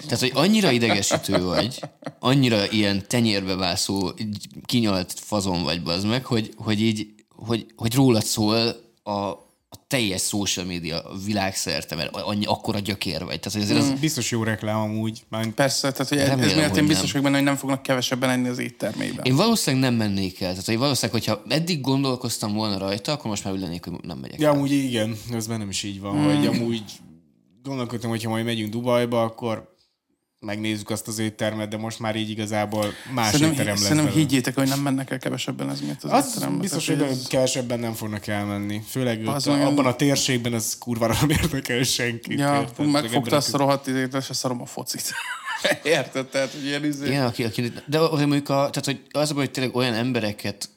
Tehát, 0.03 0.20
hogy 0.20 0.32
annyira 0.34 0.72
idegesítő 0.72 1.43
vagy, 1.43 1.80
annyira 2.20 2.72
ilyen 2.72 3.03
tenyérbe 3.07 3.55
vászó, 3.55 4.11
kinyalt 4.65 5.13
fazon 5.15 5.63
vagy, 5.63 5.84
bazd 5.84 6.07
meg, 6.07 6.26
hogy, 6.26 6.53
hogy 6.57 6.82
így, 6.82 7.07
hogy, 7.36 7.65
hogy 7.76 7.93
rólad 7.95 8.24
szól 8.24 8.76
a, 9.03 9.11
a 9.11 9.86
teljes 9.88 10.22
social 10.22 10.65
media 10.65 11.03
világszerte, 11.26 11.95
mert 11.95 12.15
annyi, 12.15 12.45
akkora 12.45 12.80
gyökér 12.80 13.20
vagy. 13.20 13.39
Tehát, 13.39 13.51
hogy 13.51 13.61
azért 13.61 13.80
az, 13.80 13.99
Biztos 13.99 14.32
jó 14.32 14.43
reklám 14.43 14.80
amúgy. 14.80 15.24
Már 15.30 15.47
persze, 15.47 15.91
tehát 15.91 16.07
hogy 16.07 16.17
ez, 16.17 16.28
Remélem, 16.28 16.49
ez 16.49 16.55
miatt 16.55 16.70
hogy 16.70 16.78
én 16.78 16.88
biztos 16.88 17.11
vagyok 17.11 17.24
benne, 17.24 17.36
hogy 17.36 17.45
nem 17.45 17.55
fognak 17.55 17.82
kevesebben 17.82 18.30
enni 18.30 18.47
az 18.47 18.57
éttermében. 18.57 19.26
Én 19.26 19.36
valószínűleg 19.36 19.89
nem 19.89 19.97
mennék 19.97 20.41
el. 20.41 20.49
Tehát, 20.49 20.65
hogy 20.65 20.78
valószínűleg, 20.78 21.22
hogyha 21.22 21.43
eddig 21.47 21.82
gondolkoztam 21.82 22.53
volna 22.53 22.78
rajta, 22.78 23.11
akkor 23.11 23.30
most 23.30 23.43
már 23.43 23.53
úgy 23.53 23.59
lennék, 23.59 23.86
hogy 23.86 23.93
nem 24.01 24.17
megyek. 24.17 24.39
Ja, 24.39 24.49
amúgy 24.49 24.72
igen, 24.72 25.17
ez 25.34 25.47
bennem 25.47 25.70
is 25.70 25.84
így 25.84 25.99
van, 25.99 26.11
Hmm. 26.11 26.36
hogy 26.36 26.45
amúgy 26.45 26.84
gondolkodtam, 27.64 28.10
hogyha 28.10 28.30
majd 28.30 28.45
megyünk 28.45 28.72
Dubajba, 28.72 29.24
akkor 29.24 29.78
megnézzük 30.39 30.89
azt 30.89 31.07
az 31.07 31.20
éttermet, 31.20 31.70
de 31.70 31.78
most 31.78 31.99
már 31.99 32.16
így 32.16 32.30
igazából 32.30 32.86
más 33.14 33.26
Szerintem, 33.26 33.51
étterem 33.53 33.74
lesz 33.74 33.84
szerintem 33.84 34.14
higgyétek, 34.14 34.55
hogy 34.55 34.68
nem 34.68 34.80
mennek 34.80 35.12
el 35.12 35.18
kevesebben 35.18 35.70
ez 35.70 35.82
miatt 35.82 36.03
az, 36.03 36.12
Az 36.12 36.34
étterembe. 36.36 36.62
biztos, 36.62 36.88
hogy 36.88 37.01
ez- 37.01 37.28
kevesebben 37.28 37.80
nem 37.80 37.93
fognak 37.93 38.28
elmenni. 38.28 38.82
Főleg 38.89 39.28
ott, 39.28 39.36
Az 39.36 39.47
olyan- 39.47 39.66
abban 39.66 39.86
a 39.86 39.95
térségben 39.95 40.53
ez 40.53 40.78
kurvára 40.78 41.16
nem 41.20 41.30
érdekel 41.30 41.84
senkit. 41.84 42.39
Ja, 42.39 42.60
érted? 42.60 42.86
Meg 42.86 43.01
megfogta 43.01 43.36
azt 43.36 43.53
a 43.53 43.57
rohadt 43.57 43.88
idét, 43.88 44.14
és 44.14 44.26
szarom 44.32 44.62
a 44.62 44.66
focit. 44.66 45.12
Érted? 45.84 46.28
Tehát, 46.28 46.51
hogy 46.51 46.66
ilyen 46.66 46.86
izé... 46.86 47.07
Igen, 47.07 47.26
aki, 47.26 47.43
aki, 47.43 47.74
de 47.88 47.99
mondjuk 47.99 48.49
a, 48.49 48.53
tehát, 48.53 48.86
hogy 48.86 49.01
az 49.12 49.32
hogy 49.32 49.51
tényleg 49.51 49.76
olyan 49.76 49.93
embereket 49.93 50.70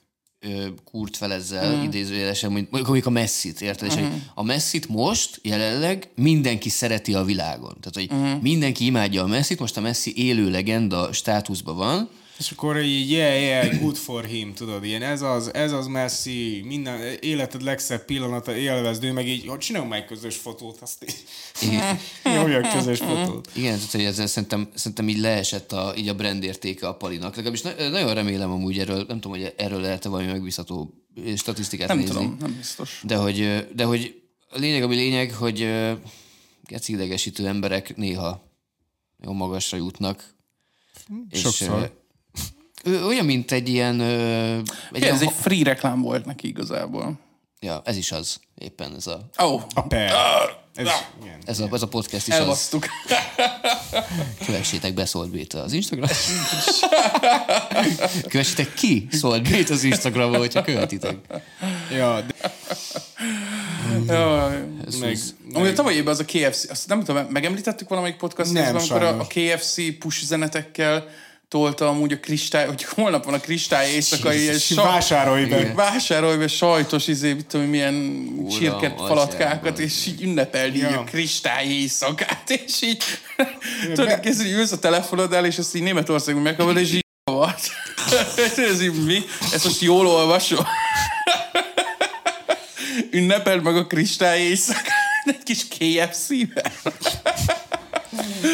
ö, 0.43 0.67
kúrt 0.85 1.17
fel 1.17 1.33
ezzel, 1.33 1.77
mm. 1.77 1.83
idézőjelesen, 1.83 2.51
mondjuk, 2.51 2.73
mondjuk 2.73 3.07
a 3.07 3.11
messzit, 3.11 3.61
érted? 3.61 3.89
És 3.89 3.95
hogy 3.95 4.09
a 4.35 4.43
messzit 4.43 4.89
most 4.89 5.41
jelenleg 5.43 6.09
mindenki 6.15 6.69
szereti 6.69 7.15
a 7.15 7.25
világon. 7.25 7.77
Tehát, 7.81 8.11
hogy 8.11 8.19
mm. 8.19 8.41
mindenki 8.41 8.85
imádja 8.85 9.23
a 9.23 9.27
messzit, 9.27 9.59
most 9.59 9.77
a 9.77 9.81
messzi 9.81 10.13
élő 10.17 10.51
legenda 10.51 11.13
státuszban 11.13 11.77
van, 11.77 12.09
És 12.43 12.51
akkor 12.51 12.81
így, 12.83 13.11
yeah, 13.11 13.41
yeah, 13.41 13.81
good 13.81 13.97
for 13.97 14.25
him, 14.25 14.55
tudod, 14.55 14.85
ilyen 14.85 15.03
ez 15.03 15.23
az, 15.23 15.55
ez 15.55 15.73
az 15.73 15.87
Messi, 15.87 16.63
minden 16.65 17.17
életed 17.21 17.63
legszebb 17.63 18.05
pillanata, 18.05 18.57
élvezd, 18.57 19.05
ő 19.05 19.13
meg 19.13 19.29
így, 19.29 19.47
hogy 19.47 19.59
csináljunk 19.59 19.93
meg 19.93 20.05
közös 20.05 20.37
fotót, 20.37 20.79
azt 20.81 21.05
így, 21.05 21.25
Igen. 21.69 21.99
nyomjak 22.37 22.73
közös 22.73 22.99
fotót. 22.99 23.51
Igen, 23.55 23.75
tehát 23.77 23.91
hogy 23.91 24.05
ezzel 24.05 24.27
szerintem, 24.27 24.69
szerintem 24.75 25.09
így 25.09 25.19
leesett 25.19 25.73
a, 25.73 25.95
így 25.97 26.09
a 26.09 26.15
brand 26.15 26.43
értéke 26.43 26.89
a 26.89 26.95
palinak. 26.95 27.37
Legalábbis 27.37 27.63
na, 27.63 27.89
nagyon 27.89 28.15
remélem 28.15 28.51
amúgy 28.51 28.79
erről, 28.79 29.05
nem 29.09 29.21
tudom, 29.21 29.39
hogy 29.39 29.55
erről 29.57 29.81
lehet-e 29.81 30.09
valami 30.09 30.31
megbízható 30.31 30.95
statisztikát 31.37 31.89
Nem 31.89 31.99
nézni. 31.99 32.15
tudom, 32.15 32.37
nem 32.41 32.55
biztos. 32.57 33.01
De 33.05 33.17
hogy, 33.17 33.41
ö, 33.41 33.59
de 33.75 33.85
hogy 33.85 34.23
a 34.51 34.59
lényeg, 34.59 34.83
ami 34.83 34.95
lényeg, 34.95 35.33
hogy 35.33 35.63
ö, 35.63 35.93
geci 36.65 36.93
idegesítő 36.93 37.47
emberek 37.47 37.97
néha 37.97 38.51
jó 39.25 39.33
magasra 39.33 39.77
jutnak. 39.77 40.35
Sokszor. 41.33 41.81
ö, 41.81 42.01
olyan, 42.87 43.25
mint 43.25 43.53
egy 43.53 43.69
ilyen... 43.69 44.01
Ö, 44.01 44.57
egy 44.57 44.63
Ez 44.93 45.03
ilyen 45.03 45.19
egy 45.21 45.33
free 45.41 45.65
reklám 45.65 46.01
volt 46.01 46.25
neki 46.25 46.49
igazából. 46.49 47.19
ja, 47.61 47.83
ez 47.85 47.97
is 47.97 48.13
az, 48.13 48.41
éppen 48.59 48.95
ez 48.97 49.07
a, 49.07 49.29
oh, 49.37 49.63
A 49.75 49.83
per. 49.83 50.13
Ez, 50.75 50.89
igen. 51.23 51.39
ez 51.45 51.61
a, 51.61 51.69
ez 51.73 51.83
a 51.83 51.89
podcast 51.89 52.27
is 52.27 52.35
az. 52.35 52.41
elbasztuk. 52.41 52.87
Kövessétek 54.47 54.95
be 54.95 55.05
Szólt 55.05 55.31
Béta 55.31 55.63
az 55.63 55.73
Instagram. 55.73 56.09
Kövessétek 58.29 58.75
ki 58.75 59.07
Szólt 59.11 59.49
Béta 59.49 59.73
az 59.73 59.85
Instagramon, 59.85 60.39
hogyha 60.39 60.63
követitek. 60.63 61.17
Ja, 61.91 62.21
de 62.21 62.53
Jaj. 64.07 64.65
meg, 65.01 65.19
Amúgy 65.53 65.69
a 65.69 65.73
tavaly 65.73 65.95
évben 65.95 66.13
az 66.13 66.19
a 66.19 66.25
KFC, 66.25 66.71
azt 66.71 66.89
nem 66.89 67.05
tudom, 67.05 67.27
megemlítettük 67.27 67.89
valamelyik 67.89 68.17
podcast 68.17 68.53
Nem, 68.53 68.63
részben, 68.63 68.81
amikor 68.81 69.03
a, 69.03 69.19
a. 69.21 69.27
KFC 69.27 69.99
push 69.99 70.23
üzenetekkel 70.23 71.05
tolta 71.53 71.89
amúgy 71.89 72.13
a 72.13 72.19
kristály, 72.21 72.67
hogy 72.67 72.85
holnap 72.85 73.25
van 73.25 73.35
a 73.35 73.41
kristály 73.41 73.91
éjszakai, 73.91 74.41
ilyen 74.43 74.59
sa- 74.59 74.83
vásárolj 74.83 75.45
be. 75.45 75.73
vásárolj 75.75 76.37
be 76.37 76.49
sajtos, 76.49 77.07
izé, 77.07 77.33
mit 77.33 77.47
tudom, 77.47 77.67
milyen 77.67 78.27
csirket 78.51 78.93
atyám, 78.93 79.07
falatkákat, 79.07 79.77
van. 79.77 79.87
és 79.87 80.07
így 80.07 80.23
ünnepelni 80.23 80.79
Ja. 80.79 80.89
így 80.89 80.95
a 80.95 81.05
kristály 81.05 81.67
éjszakát, 81.67 82.51
és 82.51 82.83
így 82.83 83.03
tudod, 83.95 84.21
kezdve, 84.21 84.45
hogy 84.45 84.53
ülsz 84.53 84.73
a 84.73 84.79
telefonodál, 84.79 85.47
és 85.47 85.57
ezt 85.59 85.75
így 85.75 85.83
Németországban 85.83 86.43
megkapod, 86.43 86.77
és 86.77 86.93
így 86.93 87.05
volt. 87.33 87.61
Ez 88.57 88.83
így 88.83 89.05
mi? 89.05 89.23
Ezt 89.53 89.65
most 89.65 89.81
jól 89.81 90.07
olvasom. 90.07 90.67
Ünnepeld 93.11 93.63
meg 93.63 93.77
a 93.77 93.87
kristály 93.87 94.41
éjszakát 94.41 95.25
egy 95.25 95.43
kis 95.43 95.67
KFC-vel. 95.69 96.73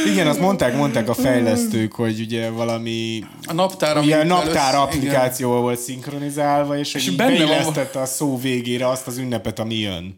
Igen, 0.07 0.26
azt 0.26 0.40
mondták, 0.40 0.76
mondták 0.76 1.09
a 1.09 1.14
fejlesztők, 1.14 1.92
hogy 1.92 2.20
ugye 2.20 2.51
valami 2.51 3.24
A 3.46 3.53
naptára 3.53 4.01
Ugye 4.01 4.16
a 4.18 4.24
naptár 4.24 4.74
elősz- 4.74 4.86
applikációval 4.94 5.61
volt 5.61 5.78
szinkronizálva, 5.80 6.78
és, 6.78 6.94
és 6.94 7.07
hogy 7.07 7.16
benne 7.16 7.38
van- 7.38 7.46
beillesztette 7.46 8.01
a 8.01 8.07
szó 8.07 8.38
végére 8.38 8.88
azt 8.88 9.07
az 9.07 9.16
ünnepet, 9.18 9.59
ami 9.59 9.74
jön. 9.78 10.14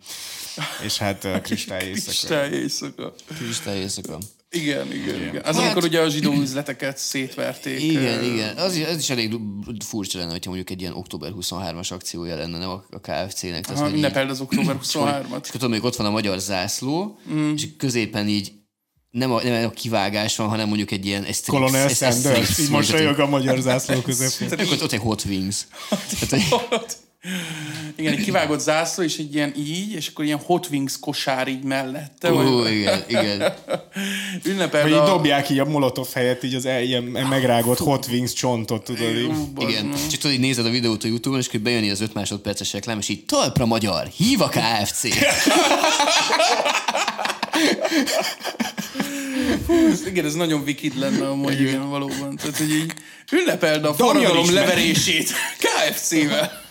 És 0.85 0.99
hát 0.99 1.25
a 1.25 1.41
kristály 1.41 1.79
Igen. 1.81 1.91
éjszaka. 1.95 2.11
Kristály 2.13 2.53
éjszaka. 2.53 3.15
Kristály 3.37 3.79
éjszaka. 3.79 4.19
Igen, 4.51 4.93
igen, 4.93 5.15
igen. 5.29 5.43
Az 5.45 5.57
Hát- 5.57 5.65
amikor 5.65 5.85
ugye 5.85 6.01
a 6.01 6.09
zsidó 6.09 6.33
üzleteket 6.33 6.99
szétverték. 6.99 7.83
Igen, 7.83 8.19
ö, 8.19 8.33
igen. 8.33 8.57
Az, 8.57 8.75
is- 8.77 8.85
ez 8.85 8.99
is 8.99 9.11
elég 9.11 9.35
furcsa 9.85 10.19
lenne, 10.19 10.31
hogyha 10.31 10.49
mondjuk 10.51 10.71
egy 10.71 10.81
ilyen 10.81 10.93
október 10.95 11.31
23-as 11.41 11.93
akciója 11.93 12.37
lenne, 12.37 12.59
nem 12.59 12.69
a, 12.69 12.85
a 12.91 13.01
KFC-nek. 13.01 13.67
Ha 13.77 13.89
ünnepeld 13.91 14.31
az 14.31 14.41
október 14.41 14.77
És 14.83 14.89
23-at. 14.93 15.25
akkor 15.25 15.41
tudom, 15.51 15.71
hogy 15.71 15.81
ott 15.83 15.97
van 15.97 16.07
a 16.07 16.11
magyar 16.11 16.39
zászló, 16.39 17.19
mm. 17.33 17.53
és 17.55 17.67
középen 17.77 18.29
így 18.29 18.53
nem 19.11 19.33
a, 19.33 19.43
nem 19.43 19.67
a 19.67 19.71
kivágás 19.71 20.37
van, 20.37 20.49
hanem 20.49 20.69
mondjuk 20.69 20.91
egy 20.91 21.07
ilyen... 21.07 21.25
Egy 21.25 21.35
strips, 21.35 21.59
Colonel 21.59 21.89
Sanders, 21.89 22.59
így 22.59 22.71
mosolyog 22.71 23.19
a 23.19 23.27
magyar 23.27 23.59
zászló 23.59 24.01
közepén. 24.01 24.49
Tehát 24.49 24.73
ott, 24.73 24.83
ott 24.83 24.93
egy 24.93 25.01
Hot 25.01 25.25
Wings. 25.25 25.67
Tehát, 26.29 26.99
Igen, 27.97 28.13
egy 28.13 28.25
kivágott 28.25 28.61
zászló, 28.61 29.05
és 29.05 29.17
egy 29.17 29.35
ilyen 29.35 29.55
így, 29.57 29.93
és 29.93 30.09
akkor 30.09 30.25
ilyen 30.25 30.39
Hot 30.39 30.69
Wings 30.71 30.99
kosár 31.01 31.49
így 31.49 31.63
mellette. 31.63 32.33
ó, 32.33 32.67
igen, 32.67 33.05
igen. 33.09 33.55
ünnepeld 34.45 34.91
Vagy 34.91 34.99
a... 34.99 35.05
dobják 35.05 35.51
így 35.51 35.59
a 35.59 35.65
molotov 35.65 36.09
helyett 36.15 36.43
így 36.43 36.55
az 36.55 36.65
ilyen 36.65 37.03
megrágott 37.03 37.79
Hot 37.79 38.07
Wings 38.07 38.33
csontot, 38.33 38.85
tudod 38.85 39.17
így. 39.17 39.33
Igen, 39.59 39.93
és 40.11 40.19
tudod, 40.19 40.37
így 40.37 40.41
nézed 40.41 40.67
a 40.67 40.71
videót 40.71 41.05
a 41.05 41.07
Youtube-on, 41.07 41.41
és 41.41 41.49
akkor 41.49 41.61
bejön 41.61 41.91
az 41.91 42.01
5 42.01 42.15
másodperces 42.15 42.73
reklám, 42.73 42.99
és 42.99 43.09
így 43.09 43.25
talpra 43.25 43.67
magyar, 43.67 44.07
hív 44.07 44.41
a 44.41 44.49
KFC. 44.49 45.03
Ez- 49.91 50.07
Igen, 50.07 50.25
ez 50.25 50.35
nagyon 50.35 50.65
vikid 50.65 50.99
lenne 50.99 51.29
amúgy, 51.29 51.61
igen, 51.61 51.89
valóban. 51.89 52.37
Tehát, 52.37 52.57
hogy 52.57 52.71
így 52.71 52.93
ünnepeld 53.33 53.85
a 53.85 53.95
forradalom 53.95 54.55
leverését 54.55 55.31
KFC-vel. 55.63 56.63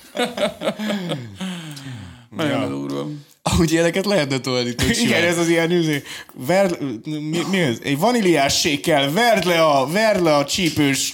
Nagyon 2.35 2.61
Ja. 2.61 2.67
durva. 2.67 3.07
Ahogy 3.41 3.71
ilyeneket 3.71 4.05
lehetne 4.05 4.39
tolni. 4.39 4.75
tök. 4.75 4.97
Igen, 5.01 5.23
ez 5.23 5.37
az 5.37 5.47
ilyen 5.47 5.71
üzé. 5.71 6.03
Ver, 6.33 6.77
mi, 7.05 7.39
mi 7.49 7.57
ez? 7.59 7.77
Egy 7.83 7.97
vaníliás 7.99 8.59
sékkel 8.59 9.11
verd 9.11 9.45
le 9.45 9.63
a, 9.65 9.87
verd 9.87 10.23
le 10.23 10.35
a 10.35 10.45
csípős 10.45 11.13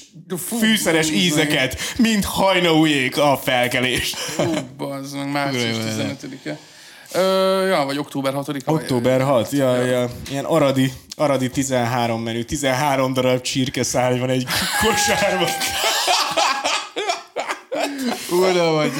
fűszeres 0.59 1.09
ízeket, 1.09 1.79
mint 1.97 2.23
hajnaujék 2.25 3.17
a 3.17 3.39
felkelés. 3.43 4.13
Hú, 4.37 4.53
bazd 4.77 5.15
meg, 5.15 5.31
március 5.31 5.63
Kurva 5.63 6.01
jó 6.01 6.03
15-e. 6.21 6.59
Ö, 7.13 7.67
ja, 7.67 7.85
vagy 7.85 7.97
október 7.97 8.33
6-a. 8.35 8.71
Október 8.71 9.21
6, 9.21 9.51
ja, 9.51 9.75
ja. 9.75 10.09
Ilyen 10.29 10.45
aradi, 10.45 10.91
aradi 11.15 11.49
13 11.49 12.21
menü, 12.21 12.43
13 12.43 13.13
darab 13.13 13.41
csirkeszál 13.41 14.17
van 14.17 14.29
egy 14.29 14.47
kosárban. 14.81 15.49
Ura 18.31 18.71
vagy, 18.71 18.91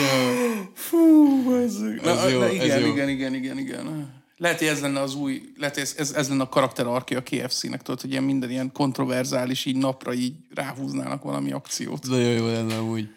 Na, 2.03 2.11
Ez 2.11 2.31
jó, 2.31 2.39
na, 2.39 2.45
ez 2.45 2.53
igen, 2.53 2.79
jó. 2.79 2.87
igen, 2.87 3.09
igen, 3.09 3.33
igen, 3.33 3.57
igen. 3.57 4.13
Lehet, 4.37 4.57
hogy 4.59 4.67
ez 4.67 4.81
lenne 4.81 4.99
az 5.01 5.15
új, 5.15 5.41
lehet, 5.57 5.77
ez, 5.77 5.93
ez, 5.97 6.11
ez 6.11 6.29
lenne 6.29 6.43
a 6.43 6.49
karakter 6.49 6.87
a 6.87 7.03
KFC-nek, 7.03 7.81
tudod, 7.81 8.01
hogy 8.01 8.11
ilyen 8.11 8.23
minden 8.23 8.49
ilyen 8.49 8.71
kontroverzális, 8.71 9.65
így 9.65 9.77
napra 9.77 10.13
így 10.13 10.33
ráhúznának 10.55 11.23
valami 11.23 11.51
akciót. 11.51 12.07
Nagyon 12.07 12.31
jó 12.31 12.45
lenne 12.45 12.77
amúgy. 12.77 13.09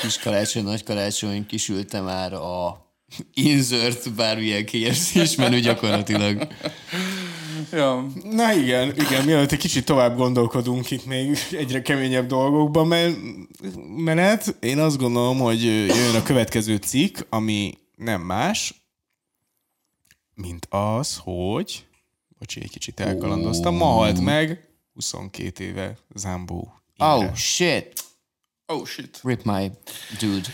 Kis 0.00 0.18
karácsony, 0.18 0.62
nagy 0.62 0.84
karácsony, 0.84 1.46
kisülte 1.46 2.00
már 2.00 2.32
a 2.32 2.81
insert 3.34 4.14
bármilyen 4.14 4.64
KFC 4.64 5.14
is 5.14 5.34
menü 5.34 5.60
gyakorlatilag. 5.60 6.48
Ja. 7.72 8.06
Na 8.24 8.52
igen, 8.52 8.94
igen, 8.96 9.24
mielőtt 9.24 9.52
egy 9.52 9.58
kicsit 9.58 9.84
tovább 9.84 10.16
gondolkodunk 10.16 10.90
itt 10.90 11.06
még 11.06 11.38
egyre 11.50 11.82
keményebb 11.82 12.26
dolgokban, 12.26 12.86
mert 12.86 13.16
menet, 13.96 14.56
én 14.60 14.78
azt 14.78 14.98
gondolom, 14.98 15.38
hogy 15.38 15.64
jön 15.64 16.14
a 16.14 16.22
következő 16.22 16.76
cikk, 16.76 17.18
ami 17.28 17.78
nem 17.96 18.20
más, 18.20 18.74
mint 20.34 20.66
az, 20.70 21.16
hogy 21.22 21.84
bocsi, 22.38 22.60
egy 22.62 22.70
kicsit 22.70 23.00
elkalandoztam, 23.00 23.74
ma 23.74 23.86
halt 23.86 24.20
meg 24.20 24.68
22 24.94 25.64
éve 25.64 25.98
Zambó. 26.14 26.72
Imre. 26.96 27.14
Oh, 27.14 27.34
shit. 27.34 28.04
Oh 28.66 28.86
shit. 28.86 29.20
Rip 29.22 29.42
my 29.44 29.70
dude. 30.18 30.48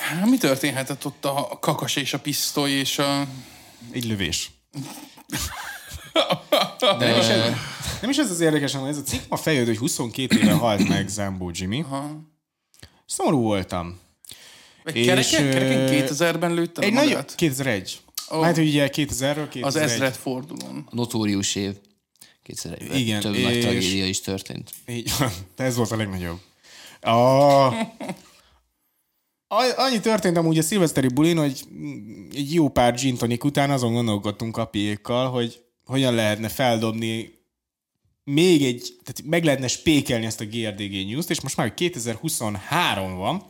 Hát, 0.00 0.26
Mi 0.30 0.36
történhetett 0.38 1.06
ott 1.06 1.24
a 1.24 1.58
kakas 1.60 1.96
és 1.96 2.12
a 2.12 2.18
pisztoly 2.18 2.70
és 2.70 2.98
a... 2.98 3.26
Egy 3.92 4.04
lövés. 4.04 4.50
De 6.80 6.96
nem, 7.06 7.18
is 7.20 7.26
ez, 7.26 7.52
nem 8.00 8.10
is 8.10 8.16
ez 8.16 8.30
az 8.30 8.40
érdekes, 8.40 8.72
hanem 8.72 8.88
ez 8.88 8.96
a 8.96 9.02
cikk 9.02 9.20
ma 9.28 9.36
feljött, 9.36 9.66
hogy 9.66 9.78
22 9.78 10.36
éve 10.38 10.52
halt 10.52 10.88
meg 10.88 11.08
Zambó 11.08 11.50
Jimmy. 11.54 11.84
Szomorú 13.06 13.40
voltam. 13.40 13.98
Egy 14.84 14.96
És, 14.96 15.06
kereken, 15.06 15.44
ö, 15.46 15.50
kereken 15.50 16.06
2000-ben 16.08 16.54
lőtte 16.54 16.82
Egy 16.82 16.92
nagy, 16.92 17.08
magát? 17.08 17.34
2001. 17.34 18.00
Ó. 18.32 18.36
Oh. 18.36 18.44
Hát 18.44 18.56
ugye 18.58 18.88
2000-ről 18.92 19.46
2001. 19.50 19.62
Az 19.62 19.76
ezred 19.76 20.14
fordulón. 20.14 20.84
A 20.90 20.94
notórius 20.94 21.54
év. 21.54 21.74
Kétszer 22.42 22.72
egyben. 22.80 22.96
Igen, 22.96 23.20
Több 23.20 23.32
nagy 23.38 23.54
és- 23.54 23.64
tragédia 23.64 24.06
is 24.06 24.20
történt. 24.20 24.70
Így 24.86 25.12
van. 25.18 25.30
De 25.56 25.64
ez 25.64 25.76
volt 25.76 25.90
a 25.90 25.96
legnagyobb. 25.96 26.40
A... 27.00 27.68
A- 29.52 29.74
Annyi 29.76 30.00
történt 30.00 30.36
amúgy 30.36 30.58
a 30.58 30.62
szilveszteri 30.62 31.08
bulin, 31.08 31.38
hogy 31.38 31.60
egy 32.34 32.54
jó 32.54 32.68
pár 32.68 32.94
gin 32.94 33.16
tonic 33.16 33.44
után 33.44 33.70
azon 33.70 33.92
gondolkodtunk 33.92 34.52
kapiékkal, 34.52 35.30
hogy 35.30 35.62
hogyan 35.84 36.14
lehetne 36.14 36.48
feldobni 36.48 37.38
még 38.24 38.64
egy, 38.64 38.96
tehát 39.02 39.22
meg 39.30 39.44
lehetne 39.44 39.68
spékelni 39.68 40.26
ezt 40.26 40.40
a 40.40 40.44
GRDG 40.44 41.06
news 41.06 41.24
és 41.28 41.40
most 41.40 41.56
már 41.56 41.74
2023 41.74 43.16
van, 43.16 43.42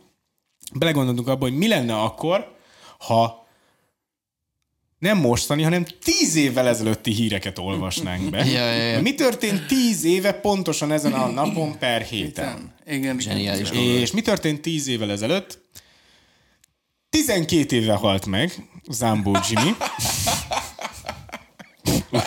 belegondoltunk 0.73 1.27
abba, 1.27 1.43
hogy 1.49 1.57
mi 1.57 1.67
lenne 1.67 1.95
akkor, 2.01 2.55
ha 2.99 3.47
nem 4.99 5.17
mostani, 5.17 5.61
hanem 5.63 5.85
tíz 6.03 6.35
évvel 6.35 6.67
ezelőtti 6.67 7.11
híreket 7.11 7.57
olvasnánk 7.59 8.29
be. 8.29 8.45
Ja, 8.51 8.71
ja, 8.73 8.83
ja. 8.83 9.01
Mi 9.01 9.15
történt 9.15 9.65
tíz 9.67 10.03
éve 10.03 10.33
pontosan 10.33 10.91
ezen 10.91 11.13
a 11.13 11.27
napon 11.27 11.77
per 11.77 12.01
héten? 12.01 12.73
Igen, 12.85 12.99
igen. 12.99 13.19
Zseniális. 13.19 13.69
És 13.71 14.11
mi 14.11 14.21
történt 14.21 14.61
tíz 14.61 14.87
évvel 14.87 15.11
ezelőtt? 15.11 15.61
12 17.11 17.75
éve 17.75 17.93
halt 17.93 18.25
meg 18.25 18.65
Zambó 18.89 19.37
Jimmy. 19.49 19.71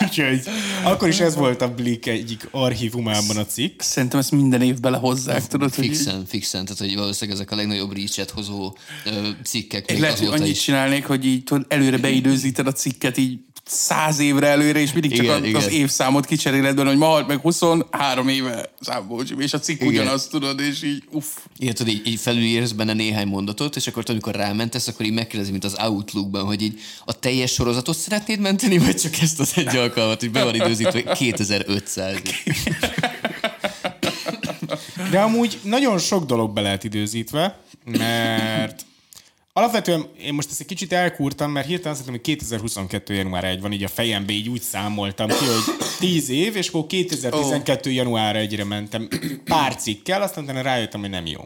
Úgyhogy 0.01 0.41
akkor 0.83 1.07
is 1.07 1.19
ez 1.19 1.35
volt 1.35 1.61
a 1.61 1.73
Blick 1.73 2.05
egyik 2.05 2.47
archívumában 2.51 3.37
a 3.37 3.45
cikk. 3.45 3.81
Szerintem 3.81 4.19
ezt 4.19 4.31
minden 4.31 4.61
évben 4.61 4.91
lehozzák, 4.91 5.47
tudod, 5.47 5.75
hogy 5.75 5.83
így- 5.83 5.95
Fixen, 5.95 6.25
fixen. 6.25 6.65
Tehát, 6.65 6.79
hogy 6.79 6.95
valószínűleg 6.95 7.39
ezek 7.39 7.51
a 7.51 7.55
legnagyobb 7.55 7.93
reach 7.95 8.31
hozó 8.33 8.75
ö, 9.05 9.29
cikkek 9.43 9.79
Én 9.89 9.93
még 9.95 9.99
lehet, 10.03 10.19
hogy 10.19 10.27
annyit 10.27 10.47
is. 10.55 10.61
csinálnék, 10.63 11.05
hogy 11.05 11.25
így 11.25 11.43
tudod, 11.43 11.65
előre 11.69 11.97
beidőzíted 11.97 12.67
a 12.67 12.71
cikket 12.71 13.17
így 13.17 13.39
száz 13.65 14.19
évre 14.19 14.47
előre, 14.47 14.79
és 14.79 14.91
mindig 14.93 15.11
csak 15.11 15.23
Igen, 15.23 15.43
a, 15.43 15.45
igen. 15.45 15.61
az 15.61 15.71
évszámot 15.71 16.25
kicseréled 16.25 16.75
benne, 16.75 16.89
hogy 16.89 16.97
ma 16.97 17.05
halt 17.05 17.27
meg 17.27 17.39
23 17.39 18.27
éve 18.27 18.69
Zámbó 18.81 19.21
Jimmy, 19.25 19.43
és 19.43 19.53
a 19.53 19.59
cikk 19.59 19.81
Igen. 19.81 19.93
ugyanaz, 19.93 20.27
tudod, 20.27 20.59
és 20.59 20.83
így 20.83 21.03
uff. 21.11 21.25
Igen, 21.57 21.73
tudod, 21.73 21.93
így, 21.93 22.07
így 22.07 22.19
felülírsz 22.19 22.71
benne 22.71 22.93
néhány 22.93 23.27
mondatot, 23.27 23.75
és 23.75 23.87
akkor 23.87 24.03
amikor 24.07 24.35
rámentesz, 24.35 24.87
akkor 24.87 25.05
így 25.05 25.13
megkérdezi, 25.13 25.51
mint 25.51 25.63
az 25.63 25.75
Outlookban, 25.79 26.45
hogy 26.45 26.61
így 26.61 26.79
a 27.05 27.19
teljes 27.19 27.51
sorozatot 27.51 27.97
szeretnéd 27.97 28.39
menteni, 28.39 28.77
vagy 28.77 28.95
csak 28.95 29.17
ezt 29.21 29.39
az 29.39 29.51
egy 29.55 29.75
alkalmat, 29.75 30.19
hogy 30.19 30.31
be 30.31 30.43
van 30.43 30.55
időzítve 30.55 31.03
2500. 31.13 32.21
De 35.11 35.19
amúgy 35.19 35.59
nagyon 35.63 35.97
sok 35.97 36.25
dolog 36.25 36.53
be 36.53 36.61
lehet 36.61 36.83
időzítve, 36.83 37.59
mert 37.85 38.85
alapvetően 39.57 40.09
én 40.21 40.33
most 40.33 40.49
ezt 40.49 40.59
egy 40.59 40.65
kicsit 40.65 40.93
elkúrtam, 40.93 41.51
mert 41.51 41.67
hirtelen 41.67 41.91
azt 41.91 41.99
hittem, 41.99 42.13
hogy 42.13 42.23
2022. 42.23 43.13
január 43.13 43.43
1 43.43 43.61
van, 43.61 43.71
így 43.71 43.83
a 43.83 43.87
fejembe 43.87 44.33
így 44.33 44.49
úgy 44.49 44.61
számoltam 44.61 45.27
ki, 45.27 45.33
hogy 45.45 45.75
10 45.99 46.29
év, 46.29 46.55
és 46.55 46.67
akkor 46.67 46.85
2012. 46.85 47.91
január 47.91 48.35
1-re 48.37 48.63
mentem 48.63 49.07
pár 49.43 49.75
cikkel, 49.75 50.21
aztán 50.21 50.43
utána 50.43 50.61
rájöttem, 50.61 50.99
hogy 50.99 51.09
nem 51.09 51.25
jó. 51.25 51.41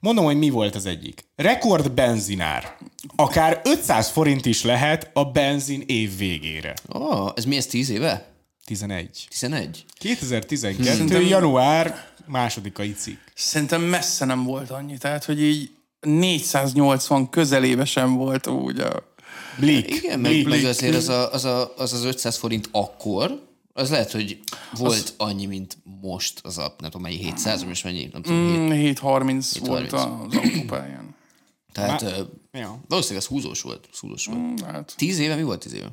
Mondom, 0.00 0.24
hogy 0.24 0.36
mi 0.36 0.50
volt 0.50 0.74
az 0.74 0.86
egyik. 0.86 1.24
Rekord 1.36 1.92
benzinár. 1.92 2.76
Akár 3.16 3.60
500 3.64 4.08
forint 4.08 4.46
is 4.46 4.62
lehet 4.62 5.10
a 5.12 5.24
benzin 5.24 5.82
év 5.86 6.16
végére. 6.16 6.74
Oh, 6.88 7.30
ez 7.36 7.44
mi, 7.44 7.56
ez 7.56 7.66
10 7.66 7.90
éve? 7.90 8.32
11. 8.64 9.26
11? 9.30 9.84
2012. 9.98 10.90
Szerintem- 10.90 11.26
január 11.26 12.06
másodikai 12.26 12.92
cikk. 12.92 13.18
Szerintem 13.34 13.82
messze 13.82 14.24
nem 14.24 14.44
volt 14.44 14.70
annyi, 14.70 14.98
tehát, 14.98 15.24
hogy 15.24 15.42
így 15.42 15.70
480 16.00 17.28
közelébe 17.30 17.84
sem 17.84 18.14
volt 18.14 18.46
úgy 18.46 18.80
a... 18.80 19.16
Blik. 19.58 19.94
Igen, 19.94 20.20
meg, 20.20 20.44
meg 20.46 20.64
azért 20.64 20.94
az, 20.94 21.08
a, 21.08 21.32
az, 21.32 21.44
a, 21.44 21.72
az 21.76 21.92
az 21.92 22.04
500 22.04 22.36
forint 22.36 22.68
akkor, 22.72 23.46
az 23.72 23.90
lehet, 23.90 24.10
hogy 24.10 24.38
volt 24.76 24.92
az... 24.92 25.14
annyi, 25.16 25.46
mint 25.46 25.78
most 26.00 26.40
az 26.42 26.58
a, 26.58 26.74
nem 26.78 26.90
tudom, 26.90 27.02
mennyi 27.02 27.16
700, 27.16 27.64
most 27.64 27.84
mennyi, 27.84 28.08
nem 28.12 28.22
tudom, 28.22 28.38
mm. 28.38 28.66
Mm, 28.66 28.70
730 28.70 29.58
volt 29.58 29.80
730. 29.80 30.34
az 30.34 30.36
autópályán. 30.42 31.14
Tehát 31.72 32.02
Má- 32.02 32.12
ö, 32.12 32.22
Ja. 32.52 32.80
valószínűleg 32.88 33.22
az 33.22 33.28
húzós 33.28 33.62
volt. 33.62 33.88
Húzós 34.00 34.26
volt. 34.26 34.38
Mm, 34.38 34.54
Hát, 34.64 34.94
10 34.96 35.18
éve 35.18 35.34
mi 35.34 35.42
volt 35.42 35.60
10 35.60 35.72
éve? 35.72 35.90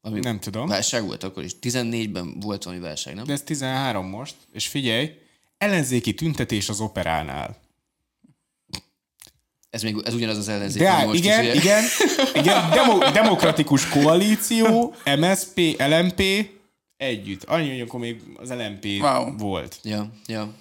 Ami 0.00 0.20
Nem 0.20 0.40
tudom. 0.40 0.66
Válság 0.66 1.06
volt 1.06 1.24
akkor 1.24 1.44
is. 1.44 1.52
14-ben 1.62 2.40
volt 2.40 2.64
valami 2.64 2.82
válság, 2.82 3.14
nem? 3.14 3.24
De 3.24 3.32
ez 3.32 3.42
13 3.42 4.06
most, 4.06 4.34
és 4.52 4.66
figyelj, 4.66 5.10
ellenzéki 5.58 6.14
tüntetés 6.14 6.68
az 6.68 6.80
operánál. 6.80 7.56
Ez, 9.70 9.82
még, 9.82 9.96
ez 10.04 10.14
ugyanaz 10.14 10.36
az 10.36 10.48
ellenzék, 10.48 10.82
De 10.82 10.88
áll, 10.88 11.06
most 11.06 11.18
igen, 11.18 11.44
is, 11.44 11.50
ugye? 11.50 11.60
igen, 11.60 11.84
igen, 12.34 12.70
demo, 12.74 12.98
demokratikus 13.12 13.88
koalíció, 13.88 14.94
MSP, 15.18 15.60
LMP 15.88 16.22
együtt. 16.96 17.44
Annyi, 17.44 17.68
hogy 17.70 17.80
akkor 17.80 18.00
még 18.00 18.20
az 18.36 18.50
LMP 18.50 18.84
Wow. 19.00 19.36
volt. 19.36 19.78
Ja, 19.82 20.10
ja. 20.26 20.52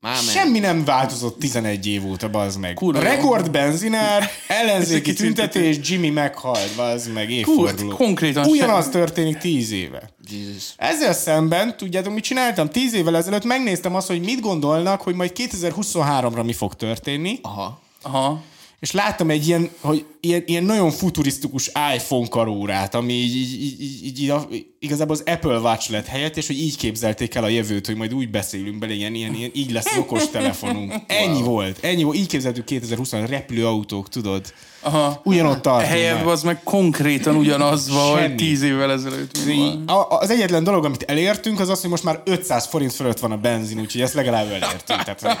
Már. 0.00 0.16
Semmi 0.16 0.58
nem 0.58 0.84
változott 0.84 1.38
11 1.38 1.86
év 1.86 2.06
óta, 2.06 2.30
bazd 2.30 2.58
meg. 2.58 2.74
Kurva. 2.74 3.00
Rekord 3.00 3.50
benzinár, 3.50 4.30
ellenzéki 4.48 5.12
tüntetés, 5.12 5.76
Jimmy 5.82 6.10
meghalt, 6.10 6.74
bazd 6.76 7.12
meg, 7.12 7.30
évforduló. 7.30 7.96
konkrétan 7.96 8.44
Ugyanaz 8.48 8.82
sem- 8.82 8.92
történik 8.92 9.36
10 9.36 9.70
éve. 9.72 10.10
Jesus. 10.30 10.72
Ezzel 10.76 11.12
szemben, 11.12 11.76
tudjátok, 11.76 12.14
mit 12.14 12.24
csináltam? 12.24 12.68
Tíz 12.68 12.94
évvel 12.94 13.16
ezelőtt 13.16 13.44
megnéztem 13.44 13.94
azt, 13.94 14.06
hogy 14.06 14.20
mit 14.20 14.40
gondolnak, 14.40 15.00
hogy 15.00 15.14
majd 15.14 15.32
2023-ra 15.34 16.44
mi 16.44 16.52
fog 16.52 16.74
történni, 16.74 17.38
Aha. 17.42 17.80
Aha. 18.02 18.42
És 18.80 18.92
láttam 18.92 19.30
egy 19.30 19.46
ilyen, 19.46 19.70
hogy 19.80 20.04
ilyen, 20.20 20.42
ilyen 20.46 20.64
nagyon 20.64 20.90
futurisztikus 20.90 21.70
iPhone 21.94 22.28
karórát, 22.28 22.94
ami 22.94 23.12
így, 23.12 23.36
így, 23.36 23.62
így, 23.62 23.82
így, 23.82 24.04
így, 24.04 24.18
így 24.52 24.66
igazából 24.78 25.14
az 25.14 25.22
Apple 25.26 25.58
Watch 25.58 25.90
lett 25.90 26.06
helyett, 26.06 26.36
és 26.36 26.46
hogy 26.46 26.58
így 26.58 26.76
képzelték 26.76 27.34
el 27.34 27.44
a 27.44 27.48
jövőt, 27.48 27.86
hogy 27.86 27.96
majd 27.96 28.14
úgy 28.14 28.30
beszélünk 28.30 28.78
bele, 28.78 28.92
ilyen, 28.92 29.14
ilyen, 29.14 29.34
ilyen 29.34 29.50
így 29.54 29.70
lesz 29.70 29.96
okos 29.96 30.28
telefonunk. 30.28 30.94
Ennyi 31.06 31.42
volt, 31.42 31.84
ennyi 31.84 32.02
volt. 32.02 32.16
Így 32.16 32.26
képzeltük 32.26 32.64
2020 32.64 33.12
repülőautók, 33.12 34.08
tudod? 34.08 34.52
Aha. 34.88 35.20
Ugyanott 35.24 35.62
tartunk 35.62 35.88
Helyett 35.90 36.24
az 36.26 36.42
meg 36.42 36.62
konkrétan 36.62 37.36
ugyanaz 37.36 37.88
volt 37.98 38.34
tíz 38.34 38.62
évvel 38.62 38.92
ezelőtt. 38.92 39.44
mi 39.46 39.56
van. 39.86 39.96
A- 39.96 40.18
Az 40.18 40.30
egyetlen 40.30 40.64
dolog, 40.64 40.84
amit 40.84 41.02
elértünk, 41.02 41.60
az 41.60 41.68
az, 41.68 41.80
hogy 41.80 41.90
most 41.90 42.04
már 42.04 42.20
500 42.24 42.66
forint 42.66 42.92
fölött 42.92 43.18
van 43.18 43.32
a 43.32 43.36
benzin, 43.36 43.80
úgyhogy 43.80 44.00
ezt 44.00 44.14
legalább 44.14 44.46
elértünk. 44.46 45.02
Tehát, 45.02 45.22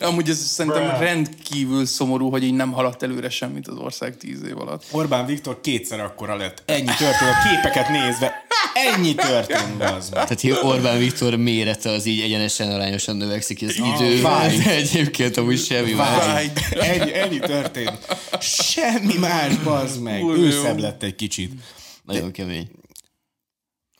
Amúgy 0.00 0.28
ez 0.28 0.38
szerintem 0.38 0.96
rendkívül 1.00 1.86
szomorú, 1.86 2.30
hogy 2.30 2.44
így 2.44 2.54
nem 2.54 2.72
haladt 2.72 3.02
előre 3.02 3.30
semmit 3.30 3.68
az 3.68 3.76
ország 3.76 4.16
tíz 4.16 4.38
év 4.48 4.58
alatt. 4.58 4.82
Orbán 4.90 5.26
Viktor 5.26 5.60
kétszer 5.60 6.00
akkora 6.00 6.36
lett. 6.36 6.62
Ennyi 6.66 6.84
történt, 6.84 7.30
a 7.30 7.48
képeket 7.48 7.88
nézve. 7.88 8.32
Ennyi 8.94 9.14
történt, 9.14 9.82
az. 9.98 10.08
Tehát 10.08 10.40
hogy 10.40 10.58
Orbán 10.62 10.98
Viktor 10.98 11.36
mérete 11.36 11.90
az 11.90 12.06
így 12.06 12.20
egyenesen 12.20 12.70
arányosan 12.70 13.16
növekszik, 13.16 13.62
az 13.62 13.76
idő, 13.98 14.20
vágy. 14.22 14.62
egyébként 14.66 15.36
amúgy 15.36 15.58
semmi 15.64 15.92
más. 15.92 16.26
Vágy. 16.26 16.47
Ennyi, 16.70 17.14
ennyi 17.14 17.38
történt. 17.38 18.16
Semmi 18.40 19.14
más, 19.18 19.56
bazd 19.56 20.02
meg. 20.02 20.20
Kurva 20.20 20.42
Ő 20.42 20.48
jó. 20.48 20.62
szebb 20.62 20.78
lett 20.78 21.02
egy 21.02 21.14
kicsit. 21.14 21.52
Nagyon 22.02 22.30
kemény. 22.30 22.70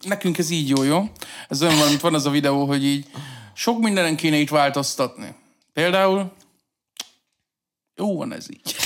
Nekünk 0.01 0.38
ez 0.38 0.51
így 0.51 0.68
jó, 0.68 0.82
jó? 0.82 1.11
Ez 1.49 1.62
olyan 1.62 1.78
van, 1.78 1.96
van 2.01 2.14
az 2.14 2.26
a 2.26 2.30
videó, 2.30 2.66
hogy 2.66 2.84
így 2.84 3.07
sok 3.55 3.80
mindenen 3.80 4.16
kéne 4.16 4.36
itt 4.36 4.49
változtatni. 4.49 5.34
Például 5.72 6.32
jó 7.94 8.16
van 8.16 8.32
ez 8.32 8.46
így. 8.51 8.76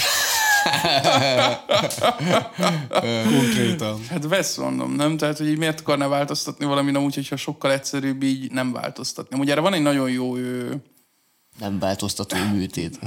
Konkrétan. 3.38 4.06
Hát 4.08 4.26
vesz, 4.26 4.56
mondom, 4.56 4.94
nem? 4.94 5.16
Tehát, 5.16 5.38
hogy 5.38 5.48
így 5.48 5.58
miért 5.58 5.80
akarná 5.80 6.06
változtatni 6.06 6.64
valamin 6.64 6.96
amúgy, 6.96 7.14
hogyha 7.14 7.36
sokkal 7.36 7.72
egyszerűbb 7.72 8.22
így 8.22 8.50
nem 8.50 8.72
változtatni. 8.72 9.38
Ugye 9.38 9.52
erre 9.52 9.60
van 9.60 9.74
egy 9.74 9.82
nagyon 9.82 10.10
jó 10.10 10.36
ő, 10.36 10.82
Nem 11.58 11.78
változtató 11.78 12.36
műtét. 12.52 12.98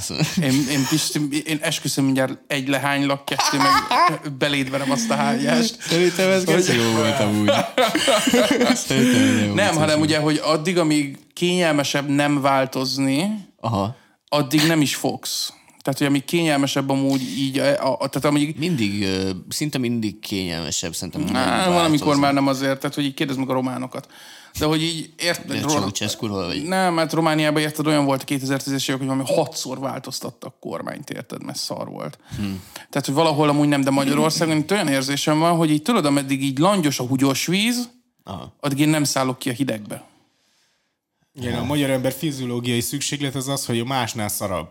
Én, 0.42 0.68
én, 0.70 0.86
Pisti, 0.90 1.42
én 1.46 1.58
esküszöm 1.62 2.06
mindjárt 2.06 2.38
egy 2.48 2.68
lehánylak, 2.68 3.26
kettő, 3.26 3.58
meg 3.58 4.32
beléd 4.38 4.70
verem 4.70 4.92
azt 4.92 5.10
a 5.10 5.16
hágyást. 5.16 5.82
Szerintem 5.82 6.30
ez 6.30 6.44
geci 6.44 6.76
jó 6.76 6.92
volt 6.92 7.20
amúgy. 7.20 7.52
Szerintem 8.74 9.48
jó 9.48 9.54
Nem, 9.54 9.66
volt. 9.74 9.78
hanem 9.78 10.00
ugye, 10.00 10.20
hogy 10.20 10.42
addig, 10.44 10.78
amíg 10.78 11.18
kényelmesebb 11.34 12.08
nem 12.08 12.42
változni, 12.42 13.48
Aha. 13.60 13.96
addig 14.30 14.68
nem 14.68 14.82
is 14.82 14.96
fogsz. 14.96 15.54
Tehát, 15.82 16.00
hogy 16.00 16.08
amíg 16.08 16.26
kényelmesebb 16.26 16.90
amúgy 16.90 17.22
így, 17.22 17.58
a, 17.60 17.92
a, 18.00 18.08
tehát 18.08 18.26
amíg 18.26 18.56
Mindig, 18.58 19.08
szinte 19.50 19.78
mindig 19.78 20.20
kényelmesebb, 20.20 20.96
szerintem. 20.96 21.22
nem 21.22 21.36
Á, 21.36 21.70
valamikor 21.70 22.16
már 22.16 22.34
nem 22.34 22.48
azért, 22.48 22.80
tehát 22.80 22.96
hogy 22.96 23.06
így 23.06 23.14
kérdezd 23.14 23.40
meg 23.40 23.50
a 23.50 23.54
románokat. 23.54 24.08
De 24.60 24.66
hogy 24.66 24.84
így 24.84 25.14
De 25.16 25.24
érted, 25.24 25.64
vagy 25.64 26.64
nem, 26.64 26.94
mert 26.94 27.14
Romániában 27.14 27.62
érted, 27.62 27.88
olyan 27.88 28.06
volt 28.06 28.22
a 28.22 28.26
2010-es 28.26 28.90
évek, 28.90 28.98
hogy 28.98 29.08
valami 29.08 29.24
hatszor 29.26 29.80
változtattak 29.80 30.60
kormányt, 30.60 31.10
érted, 31.10 31.44
mert 31.44 31.58
szar 31.58 31.90
volt. 31.90 32.18
Hmm. 32.36 32.64
Tehát, 32.90 33.06
hogy 33.06 33.14
valahol 33.14 33.50
amúgy 33.50 33.68
nem, 33.68 33.82
de 33.82 33.90
Magyarországon 33.90 34.58
itt 34.58 34.72
olyan 34.72 34.88
érzésem 34.88 35.40
van, 35.40 35.56
hogy 35.56 35.70
így 35.70 35.82
tudod, 35.82 36.06
ameddig 36.06 36.44
így 36.44 36.58
langyos 36.58 37.00
a 37.00 37.04
húgyos 37.04 37.46
víz, 37.46 37.90
Aha. 38.24 38.54
addig 38.60 38.80
én 38.80 38.90
nem 38.90 39.04
szállok 39.04 39.40
ki 39.40 39.50
a 39.50 39.54
hidegbe. 39.54 40.04
Igen, 41.34 41.58
a 41.58 41.64
magyar 41.64 41.90
ember 41.90 42.14
fiziológiai 42.14 42.82
szükséglet 42.82 43.36
az 43.36 43.48
az, 43.48 43.66
hogy 43.66 43.80
a 43.80 43.86
másnál 43.86 44.28
szarabb. 44.28 44.70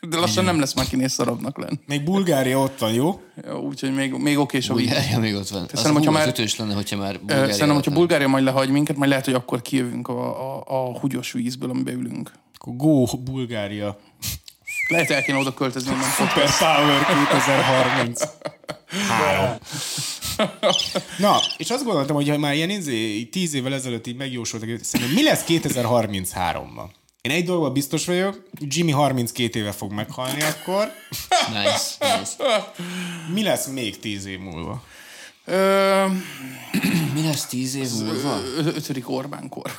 De 0.00 0.16
lassan 0.16 0.44
nem 0.44 0.58
lesz 0.60 0.74
már 0.74 0.86
kinéz 0.86 1.12
szarabbnak 1.12 1.58
lenni. 1.58 1.78
Még 1.86 2.04
Bulgária 2.04 2.58
ott 2.58 2.78
van, 2.78 2.92
jó? 2.92 3.20
Jó, 3.46 3.58
úgyhogy 3.58 3.94
még, 3.94 4.12
még 4.12 4.38
okés 4.38 4.68
a 4.68 4.74
víz. 4.74 4.86
Bulgária 4.86 5.18
még 5.18 5.34
ott 5.34 5.48
van. 5.48 5.62
Az 5.62 5.68
Szerintem, 5.68 5.94
hogyha 5.94 6.10
már- 6.10 6.26
ötös 6.26 6.56
lenne, 6.56 6.74
hogyha 6.74 6.96
már 6.96 7.18
Bulgária 7.18 7.52
Szerintem, 7.52 7.74
hogyha. 7.74 7.90
Bulgária 7.90 8.28
majd 8.28 8.44
lehagy 8.44 8.68
minket, 8.68 8.96
majd 8.96 9.10
lehet, 9.10 9.24
hogy 9.24 9.34
akkor 9.34 9.62
kijövünk 9.62 10.08
a, 10.08 10.56
a, 10.56 10.62
a 10.66 10.98
húgyos 10.98 11.32
vízből, 11.32 11.70
amiben 11.70 11.94
ülünk. 11.94 12.32
Akkor 12.58 12.76
go 12.76 13.04
Bulgária. 13.24 13.98
Lehet 14.88 15.10
el 15.10 15.22
kéne 15.22 15.38
oda 15.38 15.54
költözni, 15.54 15.90
nem. 15.90 16.00
Super 16.00 16.50
Power 16.58 17.06
2030. 17.30 18.20
Három. 19.08 19.56
Na, 21.18 21.36
és 21.56 21.70
azt 21.70 21.84
gondoltam, 21.84 22.16
hogy 22.16 22.28
ha 22.28 22.38
már 22.38 22.54
ilyen 22.54 22.70
izé, 22.70 23.24
tíz 23.24 23.54
évvel 23.54 23.74
ezelőtt 23.74 24.06
így 24.06 24.16
megjósoltak, 24.16 24.68
hogy 24.68 24.84
szerintem 24.84 25.14
mi 25.14 25.22
lesz 25.22 25.44
2033-ban? 25.48 26.88
Én 27.26 27.32
egy 27.32 27.44
dologban 27.44 27.72
biztos 27.72 28.06
vagyok, 28.06 28.42
Jimmy 28.60 28.90
32 28.90 29.58
éve 29.58 29.72
fog 29.72 29.92
meghalni 29.92 30.42
akkor. 30.42 30.92
Nice, 31.48 32.18
nice. 32.18 32.72
Mi 33.32 33.42
lesz 33.42 33.66
még 33.66 33.98
10 33.98 34.26
év 34.26 34.38
múlva? 34.38 34.84
Ö, 35.44 36.06
Mi 37.14 37.22
lesz 37.22 37.46
tíz 37.46 37.74
év 37.74 37.88
múlva? 37.90 38.40
ötödik 38.56 39.08
Orbán 39.08 39.48
kor. 39.48 39.70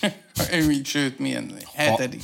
Sőt, 0.84 1.18
milyen? 1.18 1.58
Hetedik. 1.74 2.22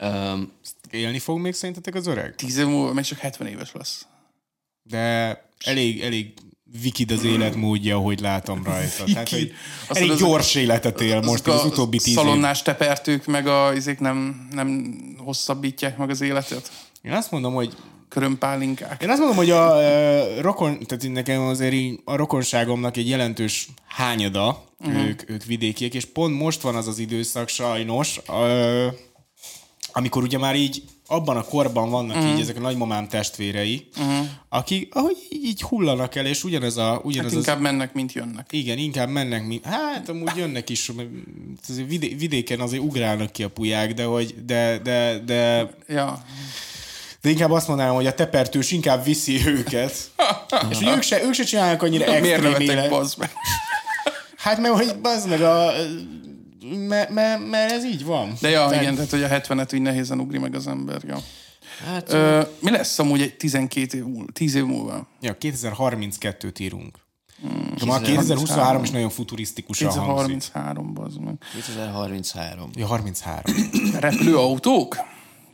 Um, 0.00 0.52
Élni 0.90 1.18
fog 1.18 1.38
még 1.38 1.54
szerintetek 1.54 1.94
az 1.94 2.06
öreg? 2.06 2.34
Tíz 2.34 2.56
év 2.56 2.66
múlva 2.66 2.92
még 2.92 3.04
csak 3.04 3.18
70 3.18 3.48
éves 3.48 3.72
lesz. 3.72 4.06
De 4.82 4.98
elég, 5.64 6.00
elég 6.00 6.32
vikid 6.82 7.10
az 7.10 7.24
életmódja, 7.24 7.98
hogy 7.98 8.20
látom 8.20 8.64
rajta. 8.64 9.04
Tehát, 9.04 9.28
hogy 9.28 9.52
Azt 9.88 10.00
elég 10.00 10.16
gyors 10.16 10.54
életet 10.54 11.00
él 11.00 11.20
most 11.20 11.46
az 11.46 11.64
utóbbi 11.64 11.96
tíz 11.96 12.08
év. 12.08 12.14
Szalonnás 12.14 12.62
tepertők 12.62 13.26
meg 13.26 13.46
a 13.46 13.72
izék 13.74 13.98
nem, 13.98 14.48
nem 14.52 14.94
hosszabbítják 15.18 15.96
meg 15.96 16.10
az 16.10 16.20
életet. 16.20 16.70
Én 17.02 17.12
azt 17.12 17.30
mondom, 17.30 17.54
hogy 17.54 17.76
Körömpálinkák. 18.08 19.02
Én 19.02 19.10
azt 19.10 19.18
mondom, 19.18 19.36
hogy 19.36 19.50
a 19.50 19.76
uh, 19.76 20.40
rokon, 20.40 20.78
tehát 20.78 21.08
nekem 21.08 21.40
azért 21.40 21.72
így 21.72 22.00
a 22.04 22.16
rokonságomnak 22.16 22.96
egy 22.96 23.08
jelentős 23.08 23.68
hányada, 23.86 24.64
uh-huh. 24.78 25.06
ők, 25.06 25.30
ők 25.30 25.44
vidékiek, 25.44 25.94
és 25.94 26.04
pont 26.04 26.38
most 26.38 26.60
van 26.60 26.74
az 26.74 26.88
az 26.88 26.98
időszak 26.98 27.48
sajnos, 27.48 28.20
uh, 28.28 28.92
amikor 29.92 30.22
ugye 30.22 30.38
már 30.38 30.56
így 30.56 30.82
abban 31.10 31.36
a 31.36 31.42
korban 31.42 31.90
vannak 31.90 32.16
uh-huh. 32.16 32.32
így 32.32 32.40
ezek 32.40 32.56
a 32.56 32.60
nagymamám 32.60 33.08
testvérei, 33.08 33.88
uh-huh. 33.98 34.26
akik 34.48 34.94
ahogy 34.94 35.16
így, 35.28 35.62
hullanak 35.62 36.14
el, 36.14 36.26
és 36.26 36.44
ugyanez 36.44 36.76
a... 36.76 37.00
Ugyanez 37.04 37.30
Hát 37.30 37.40
az, 37.40 37.46
inkább 37.46 37.60
mennek, 37.60 37.92
mint 37.94 38.12
jönnek. 38.12 38.46
igen, 38.50 38.78
inkább 38.78 39.08
mennek, 39.08 39.46
mint... 39.46 39.64
Hát 39.64 40.08
amúgy 40.08 40.36
jönnek 40.36 40.70
is, 40.70 40.92
vidé, 41.86 42.08
vidéken 42.08 42.60
azért 42.60 42.82
ugrálnak 42.82 43.32
ki 43.32 43.42
a 43.42 43.48
puják, 43.48 43.94
de 43.94 44.04
hogy... 44.04 44.34
De, 44.44 44.78
de, 44.78 45.22
de, 45.26 45.70
Ja. 45.88 46.24
de 47.20 47.30
inkább 47.30 47.50
azt 47.50 47.68
mondanám, 47.68 47.94
hogy 47.94 48.06
a 48.06 48.14
tepertős 48.14 48.70
inkább 48.70 49.04
viszi 49.04 49.46
őket. 49.46 49.92
és 50.70 50.76
hogy 50.76 50.88
ők 50.88 51.02
se, 51.02 51.22
ők 51.22 51.32
se 51.34 51.44
csinálnak 51.44 51.82
annyira 51.82 52.20
Miért 52.20 52.44
extrém 52.44 52.66
nevetek, 52.66 52.90
bazd 52.90 53.18
meg? 53.18 53.30
Hát 54.36 54.58
mert 54.58 54.74
hogy 54.74 55.00
bazd 55.00 55.28
meg 55.28 55.42
a... 55.42 55.72
Mert 56.88 57.10
me, 57.10 57.36
me, 57.36 57.58
ez 57.58 57.84
így 57.84 58.04
van. 58.04 58.32
De 58.40 58.48
ja, 58.48 58.66
Tehát- 58.68 58.82
igen, 58.82 58.94
tehát 58.94 59.10
hogy 59.10 59.22
a 59.22 59.28
70-et 59.28 59.74
úgy 59.74 59.82
nehézen 59.82 60.20
ugri 60.20 60.38
meg 60.38 60.54
az 60.54 60.66
ember. 60.66 61.00
Ja. 61.06 61.18
hát, 61.86 62.12
Ö, 62.12 62.42
mi 62.60 62.70
lesz 62.70 62.98
amúgy 62.98 63.20
egy 63.22 63.36
12 63.36 63.96
év 63.98 64.04
múlva, 64.04 64.32
10 64.32 64.54
év 64.54 64.64
múlva? 64.64 65.06
Ja, 65.20 65.36
2032-t 65.40 66.58
írunk. 66.60 66.98
De 67.78 67.84
már 67.86 68.00
2023 68.00 68.82
is 68.82 68.90
nagyon 68.90 69.10
futurisztikusan 69.10 69.88
hangzik. 69.92 70.26
2033 70.26 70.94
bazd 70.94 71.20
meg. 71.20 71.34
2033. 71.52 72.70
Ja, 72.74 72.86
33. 72.86 73.54
Repülőautók? 73.98 74.96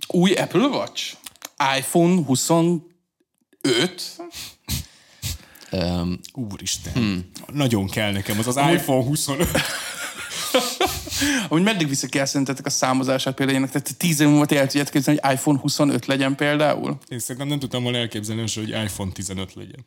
Új 0.08 0.32
Apple 0.32 0.66
Watch? 0.66 1.14
iPhone 1.78 2.22
25? 2.24 2.82
Um, 5.72 6.18
Úristen. 6.32 6.92
Hmm. 6.92 7.30
Nagyon 7.52 7.86
kell 7.86 8.12
nekem 8.12 8.38
az 8.38 8.46
az 8.46 8.56
iPhone 8.56 9.04
25. 9.04 9.48
Amúgy 11.48 11.62
meddig 11.62 11.88
vissza 11.88 12.06
kell 12.06 12.24
szerintetek 12.24 12.66
a 12.66 12.70
számozását 12.70 13.34
például 13.34 13.58
ennek? 13.58 13.70
Tehát 13.70 13.96
10 13.96 14.20
év 14.20 14.28
múlva 14.28 14.54
el 14.54 14.66
tudjátok 14.66 14.92
képzelni, 14.92 15.20
hogy 15.22 15.32
iPhone 15.32 15.58
25 15.58 16.06
legyen 16.06 16.34
például? 16.34 16.98
Én 17.08 17.18
szerintem 17.18 17.48
nem 17.48 17.58
tudtam 17.58 17.82
volna 17.82 17.98
elképzelni, 17.98 18.40
hogy 18.54 18.68
iPhone 18.68 19.10
15 19.12 19.54
legyen. 19.54 19.84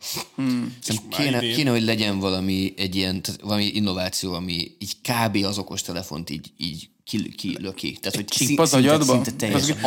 Szerintem 0.82 1.10
kéne, 1.10 1.38
idén. 1.38 1.56
kéne, 1.56 1.70
hogy 1.70 1.84
legyen 1.84 2.20
valami, 2.20 2.74
egy 2.78 2.96
ilyen, 2.96 3.22
tehát 3.22 3.42
valami 3.42 3.66
innováció, 3.66 4.34
ami 4.34 4.72
így 4.80 4.96
kb. 5.02 5.46
az 5.46 5.58
okostelefont 5.58 6.30
így, 6.30 6.52
így 6.58 6.90
ki- 7.10 7.36
kilöki. 7.36 7.98
Tehát, 8.02 8.16
hogy 8.16 8.26
chip 8.26 8.60
az 8.60 8.74
agyadba? 8.74 9.14
Szinte 9.14 9.32
teljesen. 9.32 9.78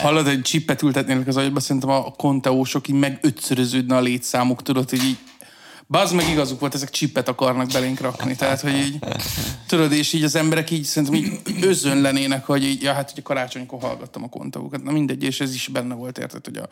Hallod, 0.00 0.26
egy 0.26 0.42
csippet 0.42 0.82
ültetnének 0.82 1.26
az 1.26 1.36
agyba, 1.36 1.60
szerintem 1.60 1.90
a 1.90 2.10
konteósok 2.10 2.88
így 2.88 2.94
meg 2.94 3.18
ötszöröződne 3.22 3.96
a 3.96 4.00
létszámuk, 4.00 4.62
tudod, 4.62 4.90
hogy 4.90 5.04
így 5.04 5.16
Bazd 5.90 6.14
meg 6.14 6.28
igazuk 6.28 6.60
volt, 6.60 6.74
ezek 6.74 6.90
csippet 6.90 7.28
akarnak 7.28 7.68
belénk 7.72 8.00
rakni. 8.00 8.36
Tehát, 8.36 8.60
hogy 8.60 8.74
így, 8.74 8.98
tudod, 9.66 9.92
és 9.92 10.12
így 10.12 10.24
az 10.24 10.34
emberek 10.34 10.70
így 10.70 10.84
szerintem 10.84 11.18
így 11.18 11.40
özönlenének, 11.60 12.46
hogy 12.46 12.64
így, 12.64 12.82
ja, 12.82 12.92
hát 12.92 13.10
ugye 13.12 13.22
karácsonykor 13.22 13.80
hallgattam 13.80 14.22
a 14.22 14.28
konteókat. 14.28 14.82
Na 14.82 14.92
mindegy, 14.92 15.22
és 15.22 15.40
ez 15.40 15.54
is 15.54 15.68
benne 15.68 15.94
volt, 15.94 16.18
érted, 16.18 16.44
hogy 16.44 16.56
a, 16.56 16.68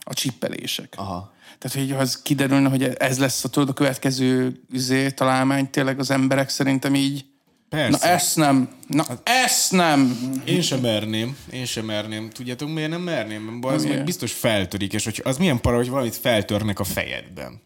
a 0.00 0.14
csippelések. 0.14 0.94
Aha. 0.96 1.32
Tehát, 1.58 1.78
hogy 1.78 1.96
az 1.98 2.22
kiderülne, 2.22 2.68
hogy 2.68 2.82
ez 2.84 3.18
lesz 3.18 3.44
a, 3.44 3.48
tudod, 3.48 3.68
a 3.68 3.72
következő 3.72 4.62
üzé, 4.72 5.10
találmány, 5.10 5.70
tényleg 5.70 5.98
az 5.98 6.10
emberek 6.10 6.48
szerintem 6.48 6.94
így 6.94 7.24
Persze. 7.68 8.06
Na 8.06 8.12
ezt 8.12 8.36
nem. 8.36 8.68
Na 8.86 9.06
ezt 9.22 9.72
nem. 9.72 10.18
Én 10.44 10.60
sem 10.62 10.80
merném, 10.80 11.36
én 11.52 11.64
sem 11.64 11.84
merném. 11.84 12.30
Tudjátok, 12.30 12.72
miért 12.72 12.90
nem 12.90 13.00
merném? 13.00 13.58
Az 13.62 13.82
Miért? 13.82 13.96
meg 13.96 14.04
biztos 14.06 14.32
feltörik, 14.32 14.92
és 14.92 15.04
hogy 15.04 15.20
az 15.24 15.36
milyen 15.38 15.60
para, 15.60 15.76
hogy 15.76 15.88
valamit 15.88 16.16
feltörnek 16.16 16.80
a 16.80 16.84
fejedben. 16.84 17.60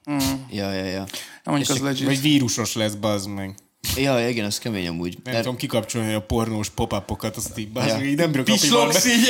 Ja, 0.50 0.72
ja, 0.72 0.84
ja. 0.84 1.06
Nem 1.44 1.54
mondjuk 1.54 1.70
az 1.70 1.78
legit. 1.78 2.04
Vagy 2.04 2.20
vírusos 2.20 2.74
lesz, 2.74 2.92
bazd 2.94 3.28
meg. 3.28 3.54
Ja, 3.96 4.18
ja, 4.18 4.28
igen, 4.28 4.44
az 4.44 4.58
kemény 4.58 4.86
amúgy. 4.88 5.12
Nem 5.24 5.32
Mert- 5.32 5.44
tudom 5.44 5.58
kikapcsolni 5.58 6.12
a 6.12 6.20
pornós 6.22 6.68
pop-upokat, 6.70 7.36
azt 7.36 7.58
így, 7.58 7.68
bazd 7.68 7.88
Ja. 7.88 8.04
így 8.04 8.16
nem 8.16 8.30
bírok 8.30 8.44
Pislogsz 8.46 9.06
így. 9.06 9.28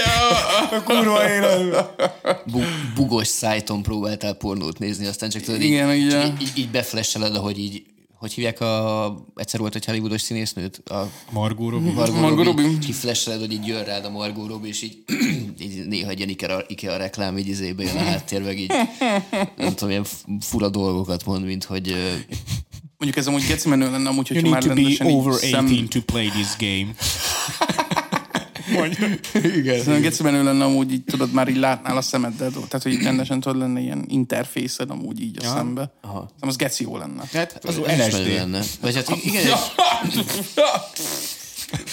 a- 0.70 0.74
A 0.76 0.82
kurva 0.82 1.28
élet. 1.30 1.86
bu- 2.46 2.64
bugos 2.94 3.26
szájton 3.26 3.82
próbáltál 3.82 4.34
pornót 4.34 4.78
nézni, 4.78 5.06
aztán 5.06 5.30
csak 5.30 5.42
tudod, 5.42 5.62
Igen, 5.62 5.92
így, 5.94 6.06
igen. 6.06 6.26
így, 6.26 6.42
így, 6.42 6.52
így 6.58 6.68
beflesseled, 6.70 7.34
ahogy 7.36 7.58
így, 7.58 7.82
hogy 8.22 8.32
hívják 8.32 8.60
a, 8.60 9.14
egyszer 9.34 9.60
volt 9.60 9.74
egy 9.74 9.84
hollywoodos 9.84 10.20
színésznőt, 10.20 10.76
a 10.88 11.10
Margó 11.30 11.68
Robi. 11.68 11.90
Margot, 11.90 12.20
Margot 12.20 12.44
Robbie, 12.44 12.64
Robbie. 12.64 12.78
és 12.80 12.88
így 12.88 12.94
flasheled, 12.94 13.40
hogy 13.40 13.52
így 13.52 13.66
jön 13.66 13.84
rád 13.84 14.04
a 14.04 14.10
Margot 14.10 14.48
Robbie, 14.48 14.68
és 14.68 14.82
így, 14.82 14.98
így 15.66 15.86
néha 15.86 16.10
egy 16.10 16.16
ilyen 16.16 16.28
Ikea, 16.28 16.64
Ikea 16.68 16.96
reklám 16.96 17.38
így 17.38 17.48
izébe 17.48 17.82
jön 17.82 17.96
a 17.96 18.02
háttér, 18.02 18.42
meg 18.42 18.58
így 18.58 18.72
nem 19.56 19.74
tudom, 19.74 19.90
ilyen 19.90 20.06
fura 20.40 20.68
dolgokat 20.68 21.24
mond, 21.24 21.44
mint 21.44 21.64
hogy 21.64 21.96
Mondjuk 22.98 23.16
ez 23.16 23.26
amúgy 23.26 23.46
geci 23.46 23.68
menő 23.68 23.90
lenne 23.90 24.08
amúgy, 24.08 24.28
hogyha 24.28 24.48
már 24.48 24.64
need 24.64 24.96
to 24.96 25.04
be 25.04 25.10
over 25.10 25.34
szem... 25.34 25.66
18 25.66 25.88
to 25.88 26.00
play 26.00 26.28
this 26.28 26.56
game. 26.58 26.94
Mondja. 28.72 29.06
Igen. 29.58 29.76
Szerintem 29.76 30.00
geci 30.00 30.22
menő 30.22 30.44
lenne 30.44 30.64
amúgy 30.64 30.92
így 30.92 31.04
tudod, 31.04 31.32
már 31.32 31.48
így 31.48 31.56
látnál 31.56 31.96
a 31.96 32.02
szemeddel, 32.02 32.50
tehát 32.50 32.82
hogy 32.82 32.92
így 32.92 33.02
rendesen 33.02 33.40
tudod 33.40 33.58
lenne 33.58 33.80
ilyen 33.80 34.04
interfészed 34.08 34.90
amúgy 34.90 35.20
így 35.20 35.38
a 35.40 35.48
szembe. 35.48 35.92
Aha. 36.00 36.18
Szerintem 36.18 36.48
az 36.48 36.56
geci 36.56 36.82
jó 36.82 36.96
lenne. 36.96 37.22
Hát 37.32 37.58
az 37.62 37.78
az 37.78 37.86
menő 37.86 38.06
LSD. 38.06 38.26
lenne. 38.26 38.62
Vagy 38.80 38.94
hát 38.94 39.08
igen, 39.24 39.44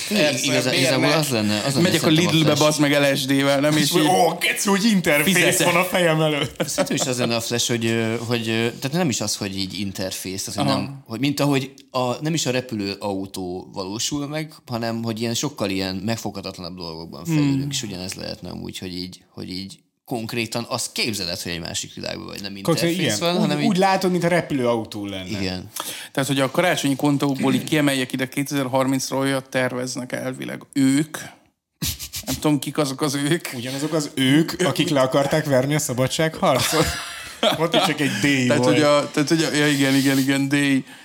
Persze, 0.10 0.48
miért 0.50 0.74
igazából 0.74 1.12
az 1.12 1.30
lenne. 1.30 1.58
Az 1.66 1.74
lenne 1.74 1.82
Megyek 1.88 2.04
a 2.04 2.10
Lidlbe, 2.10 2.56
bazd 2.56 2.80
meg 2.80 3.12
LSD-vel, 3.12 3.60
nem? 3.60 3.78
És 3.78 3.92
így, 3.96 4.02
Ó, 4.02 4.38
keci, 4.38 4.70
hogy 4.70 4.86
interfész 4.86 5.64
van 5.64 5.76
a 5.76 5.84
fejem 5.84 6.22
előtt. 6.22 6.68
Szerintem 6.68 6.96
is 6.96 7.02
az 7.02 7.18
lenne 7.18 7.36
a 7.36 7.42
flash, 7.42 7.70
hogy, 7.70 7.96
hogy 8.28 8.44
tehát 8.80 8.92
nem 8.92 9.10
is 9.10 9.22
az, 9.22 9.36
hogy 9.36 9.58
így 9.58 9.80
interfész, 9.80 10.48
az, 10.48 10.56
hogy 10.56 10.66
nem, 10.66 11.04
hogy 11.08 11.20
mint 11.20 11.40
ahogy 11.40 11.74
a, 11.92 12.22
nem 12.22 12.34
is 12.34 12.46
a 12.46 12.52
repülő 12.52 12.96
autó 13.00 13.70
valósul 13.74 14.28
meg, 14.28 14.54
hanem 14.66 15.04
hogy 15.04 15.20
ilyen 15.22 15.34
sokkal 15.34 15.70
ilyen 15.70 15.96
megfoghatatlan 15.96 16.76
dolgokban 16.76 17.26
fejlődünk, 17.26 17.58
Hmm. 17.60 17.70
és 17.70 17.84
ugyanez 17.84 18.14
lehetne 18.14 18.50
amúgy, 18.50 18.78
hogy 18.78 18.96
így, 18.96 19.20
hogy 19.34 19.50
így 19.52 19.80
konkrétan 20.10 20.66
azt 20.70 20.92
képzeled, 20.92 21.42
hogy 21.42 21.52
egy 21.52 21.60
másik 21.60 21.94
világban 21.94 22.26
vagy, 22.26 22.42
nem 22.42 22.56
interfész 22.56 22.98
igen. 22.98 23.20
van, 23.20 23.38
hanem 23.38 23.58
úgy, 23.58 23.64
így, 23.64 23.70
úgy 23.70 23.78
látod, 23.78 24.12
mint 24.12 24.24
a 24.24 24.28
repülőautó 24.28 25.06
lenne. 25.06 25.40
igen. 25.40 25.70
Tehát, 26.12 26.30
hogy 26.30 26.40
a 26.40 26.52
karácsonyi 26.52 26.96
kontókból 26.96 27.54
így 27.54 27.64
kiemeljek 27.64 28.12
ide 28.12 28.30
2030-ra 28.36 29.14
olyat 29.14 29.50
terveznek 29.50 30.12
elvileg 30.12 30.62
ők. 30.74 31.18
Nem 32.26 32.36
tudom, 32.36 32.60
kik 32.60 32.78
azok 32.78 33.02
az 33.02 33.14
ők. 33.14 33.48
Ugyanazok 33.56 33.94
az 33.94 34.10
ők, 34.14 34.52
akik 34.64 34.90
le 34.90 35.02
akarták 35.02 35.46
verni 35.46 35.76
a 35.76 35.80
szabadságharcot. 35.80 36.86
Ott 37.60 37.74
is 37.74 37.84
csak 37.84 38.00
egy 38.00 38.12
D 38.12 38.48
Tehát, 38.48 38.64
volt. 38.64 38.74
hogy 38.74 38.82
a, 38.82 39.12
tehát, 39.12 39.30
hogy 39.30 39.44
a, 39.44 39.56
ja, 39.56 39.68
igen, 39.68 39.96
igen, 39.96 40.18
igen, 40.18 40.48
D. 40.48 40.56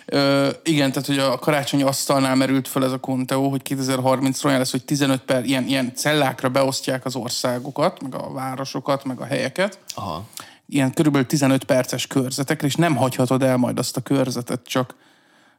Ö, 0.07 0.49
igen, 0.65 0.93
tehát, 0.93 1.07
hogy 1.07 1.19
a 1.19 1.39
karácsonyi 1.39 1.83
asztalnál 1.83 2.35
merült 2.35 2.69
fel 2.69 2.85
ez 2.85 2.93
a 2.93 2.99
konteó, 2.99 3.49
hogy 3.51 3.61
2030-ra 3.65 4.45
olyan 4.45 4.59
lesz, 4.59 4.71
hogy 4.71 4.85
15 4.85 5.21
per 5.21 5.45
ilyen, 5.45 5.67
ilyen 5.67 5.93
cellákra 5.95 6.49
beosztják 6.49 7.05
az 7.05 7.17
országokat, 7.17 8.03
meg 8.03 8.15
a 8.15 8.33
városokat, 8.33 9.05
meg 9.05 9.21
a 9.21 9.25
helyeket. 9.25 9.79
Aha. 9.95 10.25
Ilyen 10.67 10.93
körülbelül 10.93 11.27
15 11.27 11.65
perces 11.65 12.07
körzetekre, 12.07 12.67
és 12.67 12.75
nem 12.75 12.97
hagyhatod 12.97 13.43
el 13.43 13.57
majd 13.57 13.79
azt 13.79 13.97
a 13.97 14.01
körzetet, 14.01 14.61
csak 14.65 14.95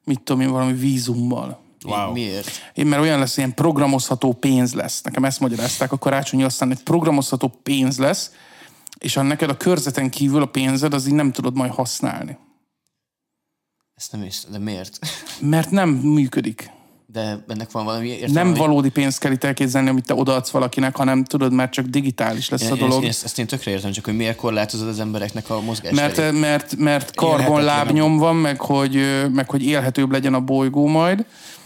mit 0.04 0.22
tudom 0.22 0.42
én, 0.42 0.50
valami 0.50 0.74
vízummal. 0.74 1.64
Wow. 1.86 2.12
Miért? 2.12 2.50
Én 2.74 2.86
mert 2.86 3.02
olyan 3.02 3.20
lesz, 3.20 3.38
ilyen 3.38 3.54
programozható 3.54 4.34
pénz 4.34 4.74
lesz. 4.74 5.02
Nekem 5.02 5.26
ezt 5.26 5.40
magyarázták 5.40 5.92
a 5.92 5.98
karácsonyi 5.98 6.44
aztán, 6.44 6.72
egy 6.72 6.84
programozható 6.84 7.60
pénz 7.64 7.98
lesz, 7.98 8.32
és 9.06 9.14
ha 9.14 9.22
neked 9.22 9.50
a 9.50 9.58
körzeten 9.58 10.10
kívül 10.10 10.42
a 10.42 10.46
pénzed, 10.46 10.94
az 10.94 11.08
így 11.08 11.14
nem 11.14 11.32
tudod 11.32 11.56
majd 11.56 11.72
használni. 11.72 12.38
Ezt 13.96 14.12
nem 14.12 14.24
is, 14.24 14.42
de 14.52 14.58
miért? 14.58 15.00
Mert 15.40 15.70
nem 15.70 15.90
működik. 15.90 16.70
De 17.08 17.44
ennek 17.48 17.72
van 17.72 17.86
valami 17.86 18.08
értelme? 18.08 18.34
Nem 18.34 18.48
hogy- 18.48 18.58
valódi 18.58 18.90
pénzt 18.90 19.20
kell 19.20 19.32
itt 19.32 19.44
elképzelni, 19.44 19.90
amit 19.90 20.06
te 20.06 20.14
odaadsz 20.14 20.50
valakinek, 20.50 20.96
hanem 20.96 21.24
tudod, 21.24 21.54
mert 21.54 21.72
csak 21.72 21.86
digitális 21.86 22.50
lesz 22.50 22.62
Én, 22.62 22.72
a 22.72 22.76
dolog. 22.76 23.04
én, 23.04 23.10
ezt, 23.10 23.24
ezt 23.24 23.40
én 23.40 23.48
tökre 23.48 23.72
értem, 23.72 23.92
csak 23.92 24.06
hogy 24.06 24.16
miért 24.16 24.38
korlátozod 24.38 24.88
az 24.88 25.00
embereknek 25.00 25.50
a 25.50 25.62
mozgást. 25.62 25.96
Mert, 25.96 26.32
mert, 26.32 26.76
mert 26.76 27.16
karbonlábnyom 27.16 28.18
van, 28.18 28.36
meg 28.36 28.62
hogy, 28.62 29.00
meg 29.32 29.50
hogy 29.50 29.64
élhetőbb 29.64 30.12
legyen 30.12 30.34
a 30.34 30.40
bolygó 30.40 30.88
majd, 30.88 31.26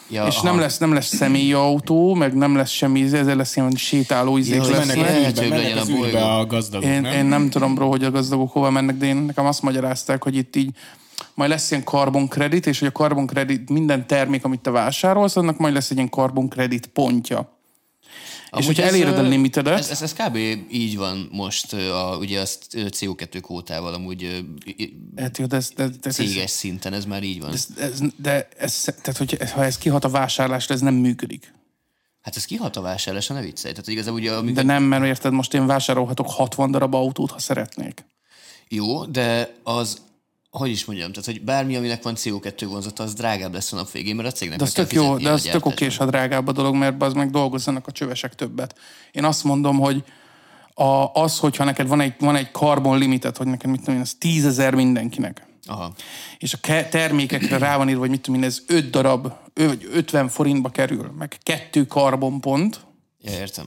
Ja, 0.10 0.26
és 0.28 0.36
aha. 0.36 0.47
nem 0.49 0.60
lesz, 0.60 0.78
nem 0.78 0.93
lesz 0.93 1.16
személyi 1.16 1.53
autó, 1.53 2.14
meg 2.14 2.34
nem 2.34 2.55
lesz 2.55 2.70
semmi, 2.70 3.01
ezzel 3.01 3.36
lesz 3.36 3.55
ilyen 3.55 3.72
sétáló 3.76 4.38
izék 4.38 4.55
Ja, 4.55 4.62
hogy 4.64 4.72
lesznek. 4.72 4.95
mennek 4.95 5.36
legyen 5.36 5.49
mennek 5.49 5.76
az 5.76 5.89
bolygó. 5.89 6.18
a 6.18 6.45
gazdagok, 6.45 6.89
Én, 6.89 7.01
nem? 7.01 7.14
én 7.14 7.26
nem 7.26 7.49
tudom, 7.49 7.76
bro, 7.76 7.88
hogy 7.89 8.03
a 8.03 8.12
gazdagok 8.12 8.51
hova 8.51 8.70
mennek, 8.70 8.97
de 8.97 9.05
én, 9.05 9.16
nekem 9.16 9.45
azt 9.45 9.62
magyarázták, 9.62 10.24
hogy 10.24 10.36
itt 10.36 10.55
így 10.55 10.70
majd 11.34 11.49
lesz 11.49 11.72
ilyen 11.72 11.84
karbonkredit, 11.84 12.68
és 12.68 12.80
hogy 12.80 12.88
a 12.88 12.91
karbonkredit 12.91 13.70
minden 13.70 14.07
termék, 14.07 14.45
amit 14.45 14.60
te 14.60 14.70
vásárolsz, 14.72 15.36
annak 15.36 15.57
majd 15.57 15.74
lesz 15.74 15.89
egy 15.89 15.97
ilyen 15.97 16.10
karbonkredit 16.10 16.88
pontja. 16.88 17.59
És 18.57 18.66
hogyha 18.66 18.84
ez, 18.84 18.89
eléred 18.89 19.18
a 19.18 19.22
limitedet, 19.22 19.80
Ez, 19.80 19.89
ez, 19.89 20.01
ez 20.01 20.14
kb. 20.14 20.36
így 20.72 20.97
van 20.97 21.30
most 21.32 21.74
a, 21.74 22.18
ugye 22.20 22.39
azt 22.39 22.76
ö, 22.76 22.86
CO2 22.89 23.39
kvótával 23.41 23.93
amúgy 23.93 24.45
hát 25.16 25.38
jó, 25.38 25.45
de 25.45 25.55
ez, 25.55 25.70
de, 25.76 25.88
de, 25.88 25.95
ez, 26.01 26.16
céges 26.16 26.49
szinten, 26.49 26.93
ez 26.93 27.05
már 27.05 27.24
így 27.24 27.39
van. 27.39 27.53
ez, 27.53 27.68
ez, 27.78 27.99
de 28.16 28.47
ez, 28.57 28.82
tehát, 29.01 29.18
hogy 29.18 29.38
ha 29.51 29.64
ez 29.64 29.78
kihat 29.78 30.03
a 30.03 30.10
vásárlásra, 30.10 30.74
ez 30.74 30.82
nem 30.82 30.93
működik. 30.93 31.53
Hát 32.22 32.36
ez 32.36 32.45
kihat 32.45 32.76
a 32.76 32.82
vásárlásra, 32.82 33.36
ne 33.36 33.41
viccelj. 33.41 33.74
Tehát 33.74 33.88
igazából 33.88 34.20
ugye, 34.20 34.32
amikor, 34.32 34.53
De 34.53 34.64
nem, 34.64 34.84
mert 34.84 35.05
érted, 35.05 35.32
most 35.32 35.53
én 35.53 35.66
vásárolhatok 35.66 36.30
60 36.30 36.72
darab 36.72 36.93
autót, 36.93 37.32
ha 37.32 37.39
szeretnék. 37.39 38.05
Jó, 38.68 39.05
de 39.05 39.55
az, 39.64 40.01
hogy 40.50 40.70
is 40.70 40.86
mondjam, 40.86 41.12
tehát 41.12 41.26
hogy 41.26 41.41
bármi, 41.41 41.76
aminek 41.76 42.04
van 42.04 42.14
CO2 42.18 42.66
vonzata, 42.70 43.04
az 43.04 43.14
drágább 43.14 43.54
lesz 43.54 43.74
a 43.74 43.76
nap 43.76 43.91
végén, 43.91 44.16
mert 44.16 44.28
a 44.28 44.32
cégnek 44.32 44.58
De 44.58 44.64
az 44.64 44.72
tök 44.72 44.93
jó, 44.93 45.18
de 45.18 45.30
a 45.30 45.34
az 45.34 45.41
tök 45.41 45.66
oké, 45.66 45.86
és 45.86 45.97
ha 45.97 46.06
drágább 46.06 46.47
a 46.47 46.52
dolog, 46.52 46.76
mert 46.76 47.02
az 47.02 47.14
meg 47.14 47.30
dolgozzanak 47.30 47.88
a 47.88 47.91
csövesek 47.91 48.36
többet. 48.36 48.76
Én 49.12 49.24
azt 49.24 49.43
mondom, 49.43 49.80
hogy 49.80 50.04
a, 50.74 51.14
az, 51.14 51.39
hogyha 51.39 51.64
neked 51.64 51.88
van 51.88 52.02
egy, 52.02 52.14
van 52.20 52.36
egy 52.36 52.52
carbon 52.52 52.97
limited, 52.97 53.38
hogy 53.38 53.47
neked 53.47 53.70
mit 53.70 53.80
tudom 53.80 53.95
én, 53.95 54.02
ez 54.02 54.14
tízezer 54.18 54.76
mindenkinek, 54.76 55.47
Aha. 55.66 55.93
és 56.38 56.54
a 56.54 56.58
ke- 56.58 56.89
termékekre 56.89 57.58
rá 57.58 57.78
van 57.78 57.89
írva, 57.89 58.00
hogy 58.00 58.10
mit 58.10 58.22
tudom 58.22 58.41
én, 58.41 58.47
ez 58.47 58.60
5 58.68 58.89
darab, 58.89 59.34
vagy 59.54 59.89
50 59.91 60.28
forintba 60.28 60.70
kerül, 60.70 61.14
meg 61.18 61.38
kettő 61.43 61.86
karbonpont, 61.86 62.88
Ja, 63.22 63.32
értem. 63.32 63.66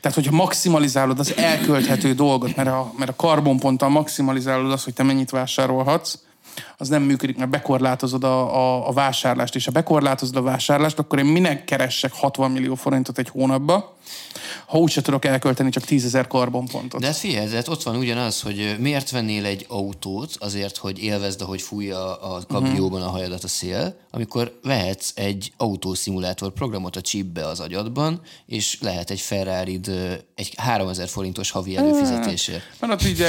Tehát, 0.00 0.16
hogyha 0.16 0.36
maximalizálod 0.36 1.18
az 1.18 1.36
elkölthető 1.36 2.12
dolgot, 2.12 2.56
mert 2.56 2.68
a, 2.68 2.92
mert 2.98 3.10
a 3.10 3.16
karbonponttal 3.16 3.88
maximalizálod 3.88 4.72
azt, 4.72 4.84
hogy 4.84 4.94
te 4.94 5.02
mennyit 5.02 5.30
vásárolhatsz, 5.30 6.18
az 6.76 6.88
nem 6.88 7.02
működik, 7.02 7.36
mert 7.36 7.50
bekorlátozod 7.50 8.24
a, 8.24 8.56
a, 8.56 8.88
a 8.88 8.92
vásárlást, 8.92 9.54
és 9.54 9.64
ha 9.64 9.70
bekorlátozod 9.70 10.36
a 10.36 10.42
vásárlást, 10.42 10.98
akkor 10.98 11.18
én 11.18 11.24
minek 11.24 11.64
keressek 11.64 12.12
60 12.12 12.50
millió 12.50 12.74
forintot 12.74 13.18
egy 13.18 13.28
hónapba, 13.28 13.96
ha 14.66 14.78
úgyse 14.78 15.02
tudok 15.02 15.24
elkölteni 15.24 15.70
csak 15.70 15.84
10 15.84 16.04
ezer 16.04 16.26
karbonpontot. 16.26 17.00
De 17.00 17.12
figyelj, 17.12 17.54
hát 17.54 17.68
ott 17.68 17.82
van 17.82 17.96
ugyanaz, 17.96 18.40
hogy 18.40 18.76
miért 18.78 19.10
vennél 19.10 19.44
egy 19.44 19.66
autót 19.68 20.36
azért, 20.38 20.76
hogy 20.76 21.02
élvezd, 21.02 21.40
ahogy 21.40 21.62
fújja 21.62 22.16
a 22.16 22.40
kabrióban 22.48 23.02
a 23.02 23.08
hajadat 23.08 23.44
a 23.44 23.48
szél, 23.48 23.96
amikor 24.10 24.58
vehetsz 24.62 25.12
egy 25.14 25.52
autószimulátor 25.56 26.52
programot 26.52 26.96
a 26.96 27.00
chipbe 27.00 27.46
az 27.46 27.60
agyadban, 27.60 28.20
és 28.46 28.78
lehet 28.80 29.10
egy 29.10 29.20
ferrari 29.20 29.80
egy 30.34 30.54
3000 30.56 31.08
forintos 31.08 31.50
havi 31.50 31.76
előfizetésért. 31.76 32.62
Mert 32.80 32.92
ott 32.92 33.04
így 33.04 33.22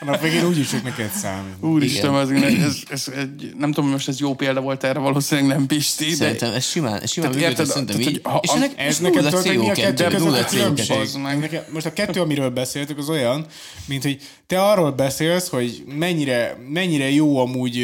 A 0.00 0.04
nap 0.04 0.20
végén 0.20 0.44
úgyis 0.46 0.68
csak 0.68 0.82
neked 0.82 1.10
számít. 1.10 1.54
úristen, 1.60 2.14
ez, 2.16 2.28
ez, 2.30 2.76
ez, 2.90 3.08
egy, 3.16 3.52
nem 3.58 3.68
tudom, 3.68 3.84
hogy 3.84 3.92
most 3.92 4.08
ez 4.08 4.20
jó 4.20 4.34
példa 4.34 4.60
volt 4.60 4.84
erre, 4.84 4.98
valószínűleg 4.98 5.50
nem 5.56 5.66
Pisti, 5.66 6.04
de 6.08 6.14
Szerintem 6.14 6.52
ez 6.52 6.64
simán, 6.64 7.00
ez 7.00 7.10
simán 7.10 7.30
Tehát 7.30 7.48
érted, 7.48 7.66
szerintem 7.66 7.96
tehát, 7.96 8.10
így. 8.10 8.20
ha 8.22 8.40
és 8.42 8.48
az- 8.50 8.56
ennek 8.56 8.78
Ez 8.78 8.98
tudod, 8.98 9.32
hogy 9.32 9.58
mi 9.58 9.68
a 9.70 9.72
CO2, 9.72 9.76
kettő 9.76 10.06
között 10.16 10.32
a 10.32 10.44
CO2. 10.44 10.48
különbség? 10.50 10.96
Az. 10.98 11.12
Nekem- 11.40 11.64
Most 11.72 11.86
a 11.86 11.92
kettő, 11.92 12.20
amiről 12.20 12.50
beszéltük, 12.50 12.98
az 12.98 13.08
olyan, 13.08 13.46
mint 13.86 14.02
hogy 14.02 14.18
te 14.46 14.62
arról 14.62 14.90
beszélsz, 14.92 15.48
hogy 15.48 15.82
mennyire, 15.98 16.56
mennyire 16.68 17.10
jó 17.10 17.38
amúgy 17.38 17.76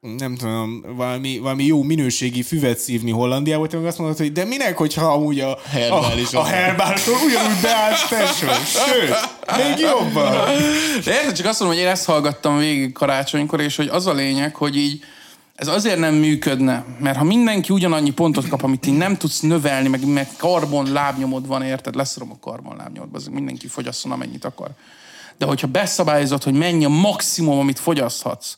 nem 0.00 0.36
tudom, 0.36 0.84
valami, 0.96 1.38
valami 1.38 1.64
jó 1.64 1.82
minőségi 1.82 2.42
füvet 2.42 2.78
szívni 2.78 3.10
Hollandiából, 3.10 3.68
te 3.68 3.76
meg 3.76 3.86
azt 3.86 3.98
mondod, 3.98 4.16
hogy 4.16 4.32
de 4.32 4.44
minek, 4.44 4.76
hogyha 4.76 5.12
amúgy 5.12 5.40
a, 5.40 5.58
Herbál 5.70 6.12
a, 6.32 6.36
a 6.36 6.44
herbáltól 6.44 7.14
ugyanúgy 7.14 7.60
beállsz 7.62 8.08
tesó. 8.08 8.46
Sőt, 8.64 9.14
még 9.56 9.78
jobban. 9.78 10.32
De 11.04 11.12
érted, 11.12 11.32
csak 11.32 11.46
azt 11.46 11.60
mondom, 11.60 11.78
hogy 11.78 11.86
én 11.86 11.92
ezt 11.92 12.04
hallgattam 12.04 12.58
végig 12.58 12.92
karácsonykor, 12.92 13.60
és 13.60 13.76
hogy 13.76 13.88
az 13.88 14.06
a 14.06 14.12
lényeg, 14.12 14.54
hogy 14.54 14.76
így 14.76 15.04
ez 15.54 15.68
azért 15.68 15.98
nem 15.98 16.14
működne, 16.14 16.84
mert 16.98 17.16
ha 17.16 17.24
mindenki 17.24 17.72
ugyanannyi 17.72 18.10
pontot 18.10 18.48
kap, 18.48 18.62
amit 18.62 18.86
így 18.86 18.96
nem 18.96 19.16
tudsz 19.16 19.40
növelni, 19.40 19.88
meg, 19.88 20.06
meg 20.06 20.28
karbon 20.36 20.92
lábnyomod 20.92 21.46
van, 21.46 21.62
érted? 21.62 21.94
Leszorom 21.94 22.30
a 22.30 22.38
karbon 22.40 22.76
lábnyomodba, 22.76 23.16
azért 23.16 23.34
mindenki 23.34 23.66
fogyasszon, 23.66 24.12
amennyit 24.12 24.44
akar. 24.44 24.70
De 25.38 25.46
hogyha 25.46 25.66
beszabályozod, 25.66 26.42
hogy 26.42 26.54
mennyi 26.54 26.84
a 26.84 26.88
maximum, 26.88 27.58
amit 27.58 27.78
fogyaszthatsz, 27.78 28.56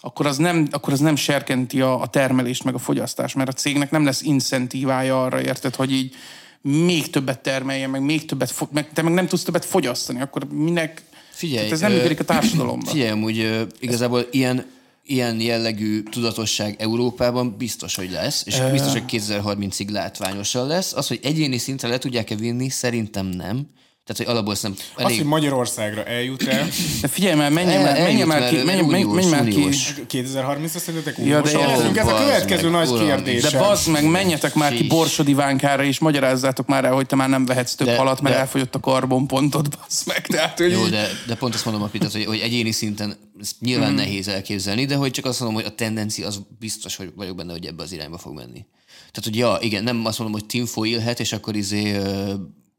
akkor 0.00 0.26
az 0.26 0.36
nem, 0.36 0.68
akkor 0.70 0.92
az 0.92 1.00
nem 1.00 1.16
serkenti 1.16 1.80
a, 1.80 2.00
a 2.00 2.06
termelést 2.06 2.64
meg 2.64 2.74
a 2.74 2.78
fogyasztást, 2.78 3.34
mert 3.34 3.48
a 3.48 3.52
cégnek 3.52 3.90
nem 3.90 4.04
lesz 4.04 4.22
incentívája 4.22 5.22
arra, 5.22 5.42
érted, 5.42 5.74
hogy 5.74 5.92
így 5.92 6.14
még 6.60 7.10
többet 7.10 7.40
termeljen, 7.40 7.90
meg 7.90 8.02
még 8.02 8.24
többet, 8.24 8.50
fo- 8.50 8.72
meg, 8.72 8.92
te 8.92 9.02
meg 9.02 9.12
nem 9.12 9.26
tudsz 9.26 9.42
többet 9.42 9.64
fogyasztani, 9.64 10.20
akkor 10.20 10.46
minek... 10.50 11.02
Figyelj, 11.30 11.56
Tehát 11.56 11.72
ez 11.72 11.80
nem 11.80 11.92
működik 11.92 12.20
a 12.20 12.24
társadalomban. 12.24 12.90
Figyelj, 12.92 13.10
amúgy 13.10 13.38
ö, 13.38 13.62
igazából 13.80 14.26
ilyen, 14.30 14.66
ilyen 15.04 15.40
jellegű 15.40 16.02
tudatosság 16.02 16.76
Európában 16.78 17.56
biztos, 17.56 17.94
hogy 17.94 18.10
lesz, 18.10 18.42
és 18.46 18.60
biztos, 18.70 18.92
hogy 18.92 19.04
2030-ig 19.08 19.90
látványosan 19.90 20.66
lesz. 20.66 20.92
Az, 20.92 21.08
hogy 21.08 21.20
egyéni 21.22 21.58
szintre 21.58 21.88
le 21.88 21.98
tudják-e 21.98 22.34
vinni, 22.34 22.68
szerintem 22.68 23.26
nem. 23.26 23.66
Tehát, 24.06 24.22
hogy 24.24 24.26
alapból 24.34 24.56
nem 24.62 24.74
Az, 24.94 25.02
elég... 25.04 25.16
hogy 25.16 25.26
Magyarországra 25.26 26.04
eljut 26.04 26.42
el, 26.42 26.68
De 27.00 27.08
figyelj 27.08 27.34
már, 27.34 27.50
menjen 27.52 27.82
már, 27.82 27.92
menjen 27.92 28.06
eljut 28.06 28.26
már 28.26 28.48
ki, 28.48 28.56
menjen, 28.64 28.84
menj, 28.84 29.02
uniós, 29.04 29.14
menj 29.24 29.30
már 29.30 29.44
ki. 29.48 29.56
uniós. 29.56 29.94
2030-ra 30.08 30.76
szerintetek 30.78 31.26
Ja, 31.26 31.40
de 31.40 31.58
leszünk? 31.66 31.96
Ez 31.96 32.06
a 32.06 32.14
következő 32.18 32.70
nagy 32.70 32.92
kérdés. 32.98 33.42
De 33.42 33.58
bazd 33.58 33.90
meg, 33.90 34.04
menjetek 34.10 34.54
már 34.54 34.72
ki. 34.74 34.86
Borsodi 34.86 35.34
Vánkára, 35.34 35.84
és 35.84 35.98
magyarázzátok 35.98 36.66
már 36.66 36.84
el, 36.84 36.92
hogy 36.92 37.06
te 37.06 37.16
már 37.16 37.28
nem 37.28 37.46
vehetsz 37.46 37.74
több 37.74 37.86
De- 37.86 37.96
halat, 37.96 38.20
mert 38.20 38.34
de- 38.34 38.40
elfogyott 38.40 38.74
a 38.74 38.80
karbonpontod, 38.80 39.68
bazd 39.68 40.06
meg. 40.06 40.26
Tehát, 40.26 40.58
hogy 40.58 40.70
Jó, 40.70 40.86
de, 40.86 41.08
de 41.26 41.34
pont 41.34 41.54
azt 41.54 41.64
mondom, 41.64 41.82
Api, 41.82 41.98
tehát, 41.98 42.12
hogy, 42.12 42.24
hogy 42.24 42.38
egyéni 42.38 42.70
szinten 42.70 43.16
ezt 43.40 43.54
nyilván 43.60 43.88
Mhm. 43.88 43.96
nehéz 43.96 44.28
elképzelni, 44.28 44.84
de 44.84 44.94
hogy 44.94 45.10
csak 45.10 45.24
azt 45.24 45.40
mondom, 45.40 45.56
hogy 45.62 45.70
a 45.72 45.74
tendencia 45.74 46.26
az 46.26 46.40
biztos, 46.58 46.96
hogy 46.96 47.12
vagyok 47.16 47.36
benne, 47.36 47.52
hogy 47.52 47.66
ebbe 47.66 47.82
az 47.82 47.92
irányba 47.92 48.18
fog 48.18 48.34
menni. 48.34 48.64
Tehát, 48.96 49.24
hogy 49.24 49.36
ja, 49.36 49.58
igen, 49.60 49.84
nem 49.84 50.04
azt 50.04 50.18
mondom, 50.18 50.38
hogy 50.40 50.48
tinfo 50.48 50.84
élhet, 50.84 51.20
és 51.20 51.32
akkor 51.32 51.56
izé 51.56 51.94
ö, 51.94 52.32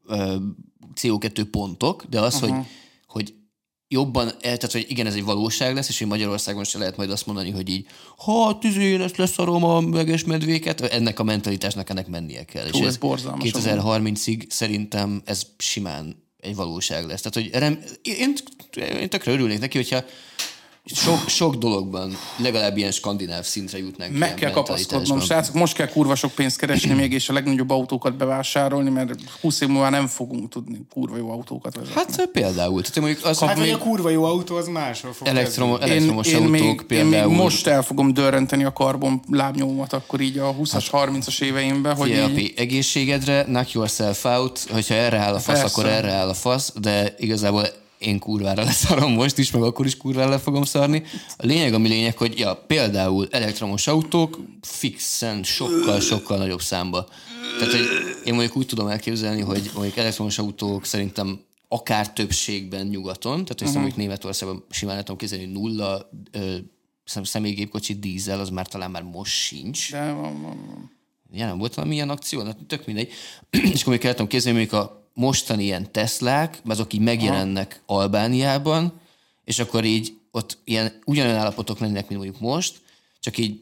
ö, 0.07 0.35
CO2 0.97 1.45
pontok, 1.51 2.03
de 2.09 2.19
az, 2.19 2.39
hogy, 2.39 2.53
hogy 3.07 3.33
jobban, 3.87 4.31
tehát, 4.39 4.71
hogy 4.71 4.85
igen, 4.89 5.05
ez 5.05 5.13
egy 5.13 5.23
valóság 5.23 5.75
lesz, 5.75 5.89
és 5.89 5.97
hogy 5.97 6.07
Magyarországon 6.07 6.63
se 6.63 6.77
lehet 6.77 6.97
majd 6.97 7.11
azt 7.11 7.25
mondani, 7.25 7.51
hogy 7.51 7.69
így, 7.69 7.85
ha 8.17 8.57
tüzé, 8.57 8.83
én 8.83 9.01
ezt 9.01 9.17
leszarom 9.17 9.63
a 9.63 9.79
meges 9.79 10.23
medvéket, 10.23 10.81
ennek 10.81 11.19
a 11.19 11.23
mentalitásnak 11.23 11.89
ennek 11.89 12.07
mennie 12.07 12.43
kell. 12.43 12.67
Hú, 12.71 12.85
ez 12.85 12.97
borzalmas 12.97 13.49
2030-ig 13.53 14.49
szerintem 14.49 15.21
ez 15.25 15.41
simán 15.57 16.25
egy 16.39 16.55
valóság 16.55 17.05
lesz. 17.05 17.21
Tehát, 17.21 17.49
hogy 17.49 17.59
rem, 17.59 17.79
én, 18.01 18.33
én 18.99 19.09
tökre 19.09 19.31
örülnék 19.31 19.59
neki, 19.59 19.77
hogyha 19.77 20.03
sok, 20.95 21.27
sok 21.27 21.55
dologban 21.55 22.17
legalább 22.37 22.77
ilyen 22.77 22.91
skandináv 22.91 23.43
szintre 23.43 23.77
jutnánk. 23.77 24.17
Meg 24.17 24.33
kell 24.33 24.51
kapaszkodnom, 24.51 25.19
srácok, 25.19 25.53
most 25.53 25.73
kell 25.73 25.87
kurva 25.87 26.15
sok 26.15 26.31
pénzt 26.31 26.57
keresni 26.57 26.93
még, 26.93 27.11
és 27.11 27.29
a 27.29 27.33
legnagyobb 27.33 27.69
autókat 27.69 28.17
bevásárolni, 28.17 28.89
mert 28.89 29.13
20 29.41 29.61
év 29.61 29.67
múlva 29.67 29.89
nem 29.89 30.07
fogunk 30.07 30.49
tudni 30.49 30.81
kurva 30.93 31.17
jó 31.17 31.29
autókat 31.31 31.75
vezetni. 31.75 31.95
Hát 31.95 32.29
például. 32.31 32.81
Tehát 32.81 32.99
mondjuk 32.99 33.25
az, 33.25 33.39
Hát, 33.39 33.57
hogy 33.57 33.69
hogy 33.69 33.79
a 33.79 33.83
kurva 33.83 34.09
jó 34.09 34.23
autó, 34.23 34.55
az 34.55 34.67
máshol 34.67 35.13
fog 35.13 35.27
elektrom, 35.27 35.77
elektromos 35.81 36.27
én, 36.27 36.35
autók 36.35 36.51
még, 36.51 36.63
én 36.63 36.85
például. 36.87 37.27
még 37.27 37.37
most 37.37 37.67
el 37.67 37.83
fogom 37.83 38.13
dörrenteni 38.13 38.63
a 38.63 38.73
karbon 38.73 39.21
lábnyomomat 39.31 39.93
akkor 39.93 40.21
így 40.21 40.37
a 40.37 40.55
20-as, 40.55 40.85
30-as 40.91 41.41
éveimben, 41.41 41.95
hogy 41.95 42.09
így, 42.09 42.17
api, 42.17 42.53
egészségedre, 42.57 43.43
knock 43.43 43.71
yourself 43.71 44.25
out, 44.25 44.65
hogyha 44.69 44.93
erre 44.93 45.17
áll 45.17 45.33
a 45.33 45.39
fasz, 45.39 45.59
Persze. 45.59 45.63
akkor 45.63 45.85
erre 45.85 46.11
áll 46.11 46.29
a 46.29 46.33
fasz, 46.33 46.73
de 46.79 47.15
igazából 47.17 47.67
én 47.97 48.19
kurvára 48.19 48.63
leszarom 48.63 49.13
most 49.13 49.37
is, 49.37 49.51
meg 49.51 49.61
akkor 49.61 49.85
is 49.85 49.97
kurvára 49.97 50.29
le 50.29 50.39
fogom 50.39 50.63
szarni. 50.63 51.03
A 51.37 51.45
lényeg, 51.45 51.73
ami 51.73 51.87
lényeg, 51.87 52.17
hogy 52.17 52.39
ja, 52.39 52.55
például 52.55 53.27
elektromos 53.31 53.87
autók 53.87 54.39
fixen 54.61 55.43
sokkal, 55.43 55.99
sokkal 55.99 56.37
nagyobb 56.37 56.61
számba. 56.61 57.07
Tehát, 57.59 57.73
hogy 57.73 57.85
én 58.25 58.33
mondjuk 58.33 58.57
úgy 58.57 58.65
tudom 58.65 58.87
elképzelni, 58.87 59.41
hogy 59.41 59.71
mondjuk 59.73 59.97
elektromos 59.97 60.37
autók 60.37 60.85
szerintem 60.85 61.39
akár 61.67 62.13
többségben 62.13 62.87
nyugaton, 62.87 63.31
tehát 63.31 63.49
hogy 63.49 63.61
uh-huh. 63.61 63.73
mondjuk 63.81 63.95
Németországban 63.95 64.65
simán 64.69 64.95
el 64.95 65.01
tudom 65.01 65.17
képzelni, 65.17 65.43
hogy 65.43 65.53
nulla 65.53 66.09
ö, 66.31 66.55
szem- 67.03 67.25
személygépkocsi 67.25 67.93
dízel, 67.93 68.39
az 68.39 68.49
már 68.49 68.67
talán 68.67 68.91
már 68.91 69.03
most 69.03 69.33
sincs. 69.33 69.91
de 69.91 70.11
van, 70.11 70.41
van, 70.41 70.65
van. 70.67 70.91
Ja, 71.31 71.45
nem 71.45 71.57
volt 71.57 71.73
valami 71.73 71.93
ilyen 71.93 72.09
akció? 72.09 72.41
Na, 72.41 72.55
tök 72.67 72.85
mindegy. 72.85 73.11
és 73.73 73.81
akkor 73.81 73.93
még 73.93 74.05
el 74.05 74.11
tudom 74.11 74.27
képzelni, 74.27 74.57
mondjuk 74.57 74.81
a 74.81 75.06
mostani 75.17 75.63
ilyen 75.63 75.91
Teslák, 75.91 76.61
azok 76.65 76.93
így 76.93 77.01
megjelennek 77.01 77.81
Aha. 77.85 77.99
Albániában, 77.99 78.99
és 79.43 79.59
akkor 79.59 79.85
így 79.85 80.17
ott 80.31 80.57
ilyen 80.63 81.01
ugyanolyan 81.05 81.37
állapotok 81.37 81.79
lennének, 81.79 82.07
mint 82.07 82.21
mondjuk 82.21 82.41
most, 82.41 82.81
csak 83.19 83.37
így 83.37 83.61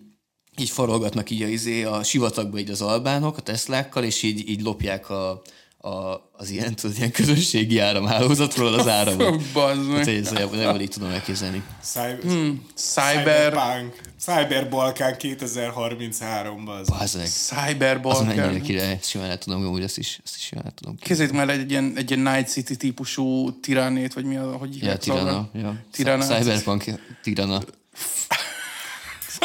így 0.58 0.70
farolgatnak 0.70 1.30
így 1.30 1.42
a, 1.42 1.48
izé, 1.48 1.84
a 1.84 2.04
sivatagba 2.04 2.58
így 2.58 2.70
az 2.70 2.82
albánok 2.82 3.38
a 3.38 3.42
Teslákkal, 3.42 4.04
és 4.04 4.24
így, 4.24 4.50
így 4.50 4.62
lopják 4.62 5.10
a, 5.10 5.42
a, 5.86 6.30
az 6.38 6.50
ilyen, 6.50 6.76
tudod, 6.76 6.98
ilyen 6.98 7.12
közösségi 7.12 7.80
áramhálózatról 7.80 8.74
az 8.74 8.88
áramot. 8.88 9.42
Bazd 9.54 9.88
meg. 9.88 9.98
Hát 9.98 10.08
ez 10.08 10.32
nem 10.52 10.80
így 10.82 10.90
tudom 10.90 11.10
elképzelni. 11.10 11.64
Cyber, 11.84 12.18
Hmm. 12.22 12.66
Cyber, 12.76 13.52
Cyberpunk. 13.52 14.02
Cyber 14.20 14.70
Balkán 14.70 15.16
2033-ban. 15.20 16.80
Az. 16.82 16.88
Az, 17.00 17.14
meg, 17.16 17.28
Cyber 17.28 18.00
az 18.04 18.20
mennyire 18.20 18.42
Balkán. 18.44 18.62
király, 18.62 19.00
simán 19.02 19.30
el 19.30 19.38
tudom, 19.38 19.66
hogy 19.72 19.84
ezt 19.84 19.98
is, 19.98 20.20
ezt 20.24 20.36
is 20.36 20.42
simán 20.42 20.66
el 20.66 20.72
tudom. 20.72 20.96
Kézzétek 21.00 21.34
már 21.36 21.50
egy 21.50 21.72
ilyen, 21.72 21.94
egy 21.96 22.12
ilyen 22.12 22.34
Night 22.34 22.48
City 22.50 22.76
típusú 22.76 23.60
tiránét, 23.60 24.14
vagy 24.14 24.26
mi 24.26 24.36
az, 24.36 24.54
hogy 24.60 24.70
Ja, 24.74 24.80
hívják 24.80 24.98
Tirana. 25.00 25.20
szóval? 25.30 25.50
Ja. 25.54 25.76
Tirana. 25.92 26.24
Cyberpunk 26.26 26.84
Tirana. 27.24 27.62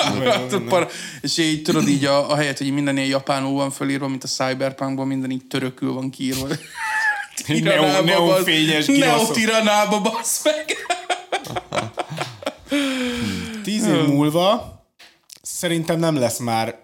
Hát, 0.01 0.57
Par- 0.69 0.93
és 1.21 1.39
így 1.39 1.63
tudod 1.63 1.89
így 1.89 2.05
a, 2.05 2.31
a 2.31 2.37
helyet, 2.37 2.59
hogy 2.59 2.73
minden 2.73 2.97
ilyen 2.97 3.09
japánul 3.09 3.53
van 3.53 3.71
fölírva, 3.71 4.09
mint 4.09 4.25
a 4.25 4.29
Cyberpunkban, 4.29 5.07
minden 5.07 5.31
így 5.31 5.47
törökül 5.47 5.93
van 5.93 6.11
kiírva. 6.11 6.47
Neon- 7.47 8.05
neonfényes 8.05 8.87
Neo 8.87 8.97
giraszok. 8.97 9.35
tiranába, 9.35 10.01
bassz 10.01 10.45
meg! 10.45 10.77
Tíz 13.65 13.87
év 13.87 14.07
múlva 14.07 14.79
szerintem 15.43 15.99
nem 15.99 16.17
lesz 16.17 16.39
már 16.39 16.79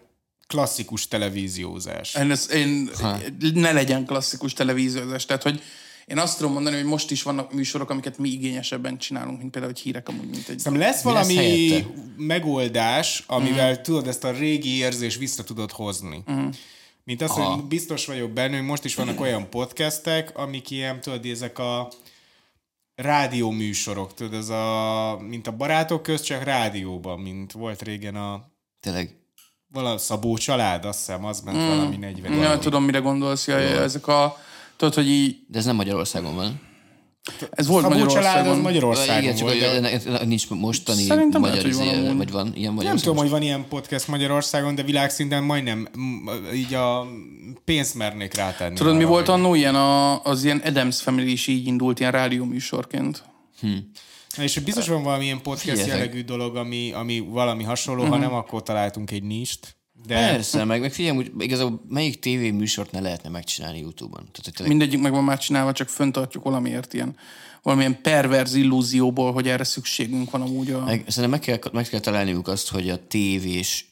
klasszikus 0.47 1.09
televíziózás. 1.09 2.15
Én, 2.15 2.31
ez, 2.31 2.51
én, 2.53 2.91
ne 3.55 3.73
legyen 3.73 4.07
klasszikus 4.07 4.53
televíziózás. 4.53 5.25
Tehát, 5.27 5.43
hogy 5.43 5.63
én 6.07 6.19
azt 6.19 6.37
tudom 6.37 6.53
mondani, 6.53 6.77
hogy 6.77 6.85
most 6.85 7.11
is 7.11 7.23
vannak 7.23 7.53
műsorok, 7.53 7.91
amiket 7.91 8.19
mi 8.19 8.29
igényesebben 8.29 8.99
csinálunk, 8.99 9.39
mint 9.39 9.51
például, 9.51 9.73
hogy 9.73 9.83
hírek 9.83 10.09
amúgy, 10.09 10.29
mint 10.29 10.49
egy... 10.49 10.59
Szerintem 10.59 10.77
lesz 10.77 11.05
Mi 11.05 11.13
lesz 11.13 11.27
valami 11.27 11.35
helyette? 11.35 11.91
megoldás, 12.17 13.25
amivel 13.27 13.73
mm. 13.73 13.83
tudod 13.83 14.07
ezt 14.07 14.25
a 14.25 14.31
régi 14.31 14.77
érzés 14.77 15.17
vissza 15.17 15.45
tudod 15.45 15.71
hozni. 15.71 16.23
Mm. 16.31 16.47
Mint 17.05 17.23
az, 17.23 17.31
hogy 17.31 17.65
biztos 17.65 18.07
vagyok 18.07 18.31
benne, 18.31 18.57
hogy 18.57 18.67
most 18.67 18.85
is 18.85 18.95
vannak 18.95 19.21
olyan 19.21 19.51
podcastek, 19.51 20.39
amik 20.39 20.71
ilyen, 20.71 21.01
tudod, 21.01 21.25
ezek 21.25 21.59
a 21.59 21.89
rádió 22.95 23.51
műsorok, 23.51 24.15
tudod, 24.15 24.35
ez 24.35 24.49
a, 24.49 25.19
mint 25.29 25.47
a 25.47 25.57
barátok 25.57 26.03
közt, 26.03 26.25
csak 26.25 26.43
rádióban, 26.45 27.21
mint 27.21 27.53
volt 27.53 27.83
régen 27.83 28.17
a 28.17 28.51
Tényleg. 28.81 29.17
vala 29.73 29.99
Szabó 29.99 30.37
család, 30.37 30.85
azt 30.85 30.99
hiszem, 30.99 31.25
az 31.25 31.41
ment 31.41 31.57
mm. 31.57 31.69
valami 31.69 31.97
40 31.97 32.33
Ja, 32.33 32.59
tudom, 32.59 32.85
mire 32.85 32.99
gondolsz. 32.99 33.47
Ja, 33.47 33.59
ja, 33.59 33.83
ezek 33.83 34.07
a... 34.07 34.37
Tudod, 34.77 34.95
hogy 34.95 35.09
így... 35.09 35.37
De 35.49 35.59
ez 35.59 35.65
nem 35.65 35.77
Magyarországon 35.77 36.35
van. 36.35 36.61
Ez 37.51 37.67
volt 37.67 37.89
Magyarországon. 37.89 38.53
az 38.53 38.63
Magyarországon 38.63 39.23
Igen, 39.23 39.35
csak 39.35 39.49
volt, 39.49 39.81
de 39.81 40.25
nincs 40.25 40.49
mostani 40.49 41.03
Szerintem 41.03 41.43
lehet, 41.43 41.57
magyar 41.57 41.73
hogy 41.73 41.87
van 41.87 41.95
izé, 41.95 42.07
amúgy. 42.07 42.17
vagy 42.17 42.31
van 42.31 42.47
ilyen 42.55 42.75
nem 42.75 42.75
magyar 42.75 43.01
tudom, 43.01 43.17
hogy 43.17 43.31
van 43.31 43.43
ilyen 43.43 43.69
podcast 43.69 44.09
Magyarországon, 44.09 44.75
de 44.75 44.83
világszinten 44.83 45.45
majdnem 45.45 45.89
így 46.55 46.75
a 46.75 47.07
pénzt 47.65 47.95
mernék 47.95 48.35
rátenni. 48.35 48.75
Tudod, 48.75 48.97
mi 48.97 49.05
volt 49.05 49.29
annó 49.29 49.55
ilyen, 49.55 49.75
a, 49.75 50.23
az 50.23 50.45
ilyen 50.45 50.63
Adams 50.65 51.03
Family 51.03 51.31
is 51.31 51.47
így 51.47 51.67
indult, 51.67 52.01
ilyen 52.01 52.13
rádióműsorként. 52.13 53.25
Na 54.37 54.43
és 54.43 54.59
biztos 54.59 54.89
van 54.89 55.03
valamilyen 55.03 55.43
podcast 55.43 55.61
Figyeljetek. 55.61 55.99
jellegű 55.99 56.25
dolog, 56.25 56.57
ami, 56.57 56.93
ami 56.93 57.19
valami 57.19 57.63
hasonló, 57.63 58.03
uh-huh. 58.03 58.17
ha 58.17 58.23
nem, 58.23 58.35
akkor 58.35 58.63
találtunk 58.63 59.11
egy 59.11 59.23
nist. 59.23 59.76
De 60.07 60.15
Persze, 60.15 60.65
meg, 60.65 60.81
meg 60.81 60.93
figyelj, 60.93 61.17
hogy 61.17 61.33
igazából 61.39 61.83
melyik 61.89 62.19
tévéműsort 62.19 62.91
ne 62.91 63.01
lehetne 63.01 63.29
megcsinálni 63.29 63.79
YouTube-on. 63.79 64.29
Tehát, 64.33 64.57
tényleg 64.57 64.69
Mindegyik 64.77 65.01
meg 65.01 65.13
van 65.13 65.25
már 65.25 65.39
csinálva, 65.39 65.73
csak 65.73 65.89
föntartjuk 65.89 66.45
valamiért 66.45 66.95
ilyen 66.95 67.17
valamilyen 67.63 68.01
perverz 68.03 68.55
illúzióból, 68.55 69.33
hogy 69.33 69.49
erre 69.49 69.65
szükségünk 69.65 70.31
van 70.31 70.43
amúgy 70.43 70.71
a... 70.71 70.85
Meg, 70.85 71.05
szerintem 71.09 71.31
meg 71.31 71.41
kell, 71.41 71.73
meg 71.73 71.89
kell 71.89 72.01
találniuk 72.01 72.49
azt, 72.49 72.69
hogy 72.69 72.91
a 72.91 73.07
tévés, 73.07 73.87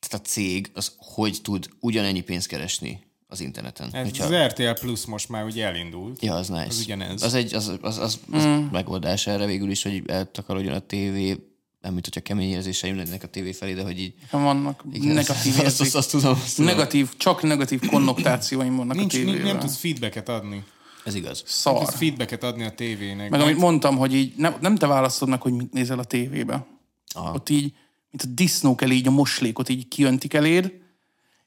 tehát 0.00 0.26
a 0.26 0.28
cég, 0.28 0.70
az 0.74 0.92
hogy 0.96 1.38
tud 1.42 1.68
ugyanennyi 1.80 2.20
pénzt 2.20 2.46
keresni 2.46 3.00
az 3.26 3.40
interneten. 3.40 3.94
ez 3.94 4.04
Hogyha- 4.04 4.24
az 4.24 4.46
RTL 4.46 4.80
Plus 4.80 5.06
most 5.06 5.28
már 5.28 5.44
ugye 5.44 5.66
elindult. 5.66 6.22
Ja, 6.22 6.34
az 6.34 6.48
nice. 6.48 6.66
Az 6.68 6.80
ugyanez. 6.80 7.22
Az 7.22 7.34
egy 7.34 7.54
az, 7.54 7.78
az, 7.80 7.98
az, 7.98 8.20
az 8.32 8.44
mm. 8.44 8.64
megoldás 8.70 9.26
erre 9.26 9.46
végül 9.46 9.70
is, 9.70 9.82
hogy 9.82 10.02
eltakarodjon 10.06 10.74
a 10.74 10.78
tévé, 10.78 11.36
nem 11.80 11.92
mint 11.92 12.04
hogyha 12.04 12.20
kemény 12.20 12.50
érzéseim 12.50 12.96
lennének 12.96 13.22
a 13.22 13.26
tévé 13.26 13.52
felé, 13.52 13.74
de 13.74 13.82
hogy 13.82 13.98
így... 13.98 14.14
Vannak 14.30 14.84
negatív 15.00 15.54
azt, 15.64 15.80
azt, 15.80 15.94
azt, 15.94 16.10
tudom, 16.10 16.30
azt 16.30 16.56
tudom. 16.56 16.70
Negatív, 16.70 17.16
csak 17.16 17.42
negatív 17.42 17.86
konnotációim 17.86 18.76
vannak 18.76 18.96
Nincs, 18.96 19.14
a 19.14 19.16
nincs, 19.16 19.30
tévével. 19.30 19.52
nem 19.52 19.60
tudsz 19.60 19.76
feedbacket 19.76 20.28
adni. 20.28 20.64
Ez 21.04 21.14
igaz. 21.14 21.42
Szar. 21.46 21.78
Tudsz 21.78 21.94
feedbacket 21.94 22.42
adni 22.42 22.64
a 22.64 22.70
tévének. 22.70 23.30
Meg 23.30 23.40
amit 23.40 23.58
mondtam, 23.58 23.96
hogy 23.96 24.14
így 24.14 24.32
nem, 24.36 24.54
nem 24.60 24.76
te 24.76 24.86
választod 24.86 25.28
meg, 25.28 25.42
hogy 25.42 25.52
mit 25.52 25.72
nézel 25.72 25.98
a 25.98 26.04
tévébe. 26.04 26.66
Aha. 27.14 27.32
Ott 27.34 27.48
így, 27.48 27.72
mint 28.10 28.22
a 28.22 28.26
disznók 28.26 28.82
elé, 28.82 28.94
így 28.94 29.06
a 29.06 29.10
moslékot 29.10 29.68
így 29.68 29.88
kiöntik 29.88 30.34
eléd, 30.34 30.72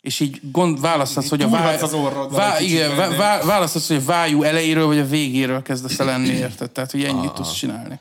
és 0.01 0.19
így 0.19 0.39
gond, 0.51 0.81
választasz, 0.81 1.29
hogy 1.29 1.41
a 1.41 1.47
Túrhatsz 1.47 1.81
az 1.81 1.95
vá, 2.31 2.59
igen, 2.59 2.95
vá, 2.95 3.09
vá, 3.09 3.43
választasz, 3.43 3.87
hogy 3.87 3.97
a 3.97 4.03
vájú 4.03 4.43
elejéről 4.43 4.85
vagy 4.85 4.99
a 4.99 5.05
végéről 5.05 5.61
kezdesz 5.61 5.99
el 5.99 6.05
lenni, 6.05 6.27
érted? 6.27 6.71
Tehát, 6.71 6.91
hogy 6.91 7.03
ennyit 7.03 7.31
tudsz 7.33 7.53
csinálni. 7.53 7.99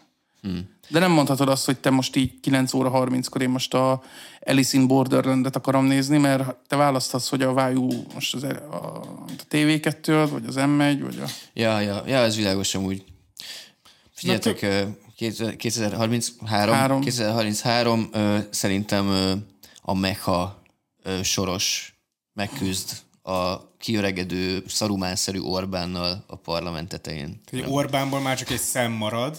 De 0.93 0.99
nem 0.99 1.11
mondhatod 1.11 1.49
azt, 1.49 1.65
hogy 1.65 1.79
te 1.79 1.91
most 1.91 2.17
így 2.17 2.41
9 2.41 2.75
óra 2.75 2.91
30-kor 2.95 3.43
én 3.43 3.49
most 3.49 3.75
a 3.75 4.03
Alice 4.47 4.79
in 4.79 4.87
Borderlandet 4.87 5.57
akarom 5.57 5.85
nézni, 5.85 6.19
mert 6.19 6.57
te 6.69 6.77
választhatsz, 6.77 7.29
hogy 7.29 7.43
a 7.43 7.53
vájú 7.53 7.89
most 8.15 8.35
az, 8.35 8.43
a, 8.43 8.75
a 8.75 9.25
TV2 9.51 10.29
vagy 10.31 10.45
az 10.47 10.55
M1, 10.59 10.99
vagy 11.03 11.19
a... 11.25 11.29
Ja, 11.53 11.81
ja, 11.81 12.03
ja, 12.07 12.19
ez 12.19 12.37
világos 12.37 12.75
amúgy. 12.75 13.05
Figyeljetek, 14.15 14.63
ö, 14.63 14.83
2033, 15.57 16.75
Három. 16.75 17.01
2033 17.01 18.09
ö, 18.13 18.39
szerintem 18.51 19.09
ö, 19.09 19.33
a 19.83 19.95
Mecha 19.95 20.63
ö, 21.03 21.23
soros 21.23 21.97
megküzd 22.33 22.91
a 23.23 23.71
kiöregedő 23.79 24.65
szarumánszerű 24.67 25.41
Orbánnal 25.41 26.25
a 26.27 26.37
parlament 26.37 26.89
tetején. 26.89 27.41
Hogy 27.51 27.65
Orbánból 27.69 28.21
már 28.21 28.37
csak 28.37 28.51
egy 28.51 28.61
szem 28.61 28.93
marad, 28.93 29.37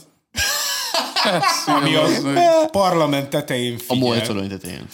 Ami 1.66 1.96
az 1.96 2.28
parlament 2.72 3.30
tetején 3.30 3.76
A 3.76 3.80
figyel. 3.80 3.98
moltorony 3.98 4.50
tetején. 4.50 4.88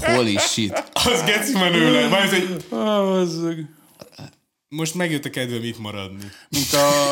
Holy 0.00 0.36
shit. 0.36 0.90
Az 0.92 1.22
geci 1.24 1.52
menő. 1.52 2.08
Már 2.08 2.22
ez 2.22 2.32
egy... 2.32 3.66
Most 4.68 4.94
megjött 4.94 5.24
a 5.24 5.30
kedvem 5.30 5.62
itt 5.62 5.78
maradni. 5.78 6.30
mint 6.48 6.72
a, 6.72 7.10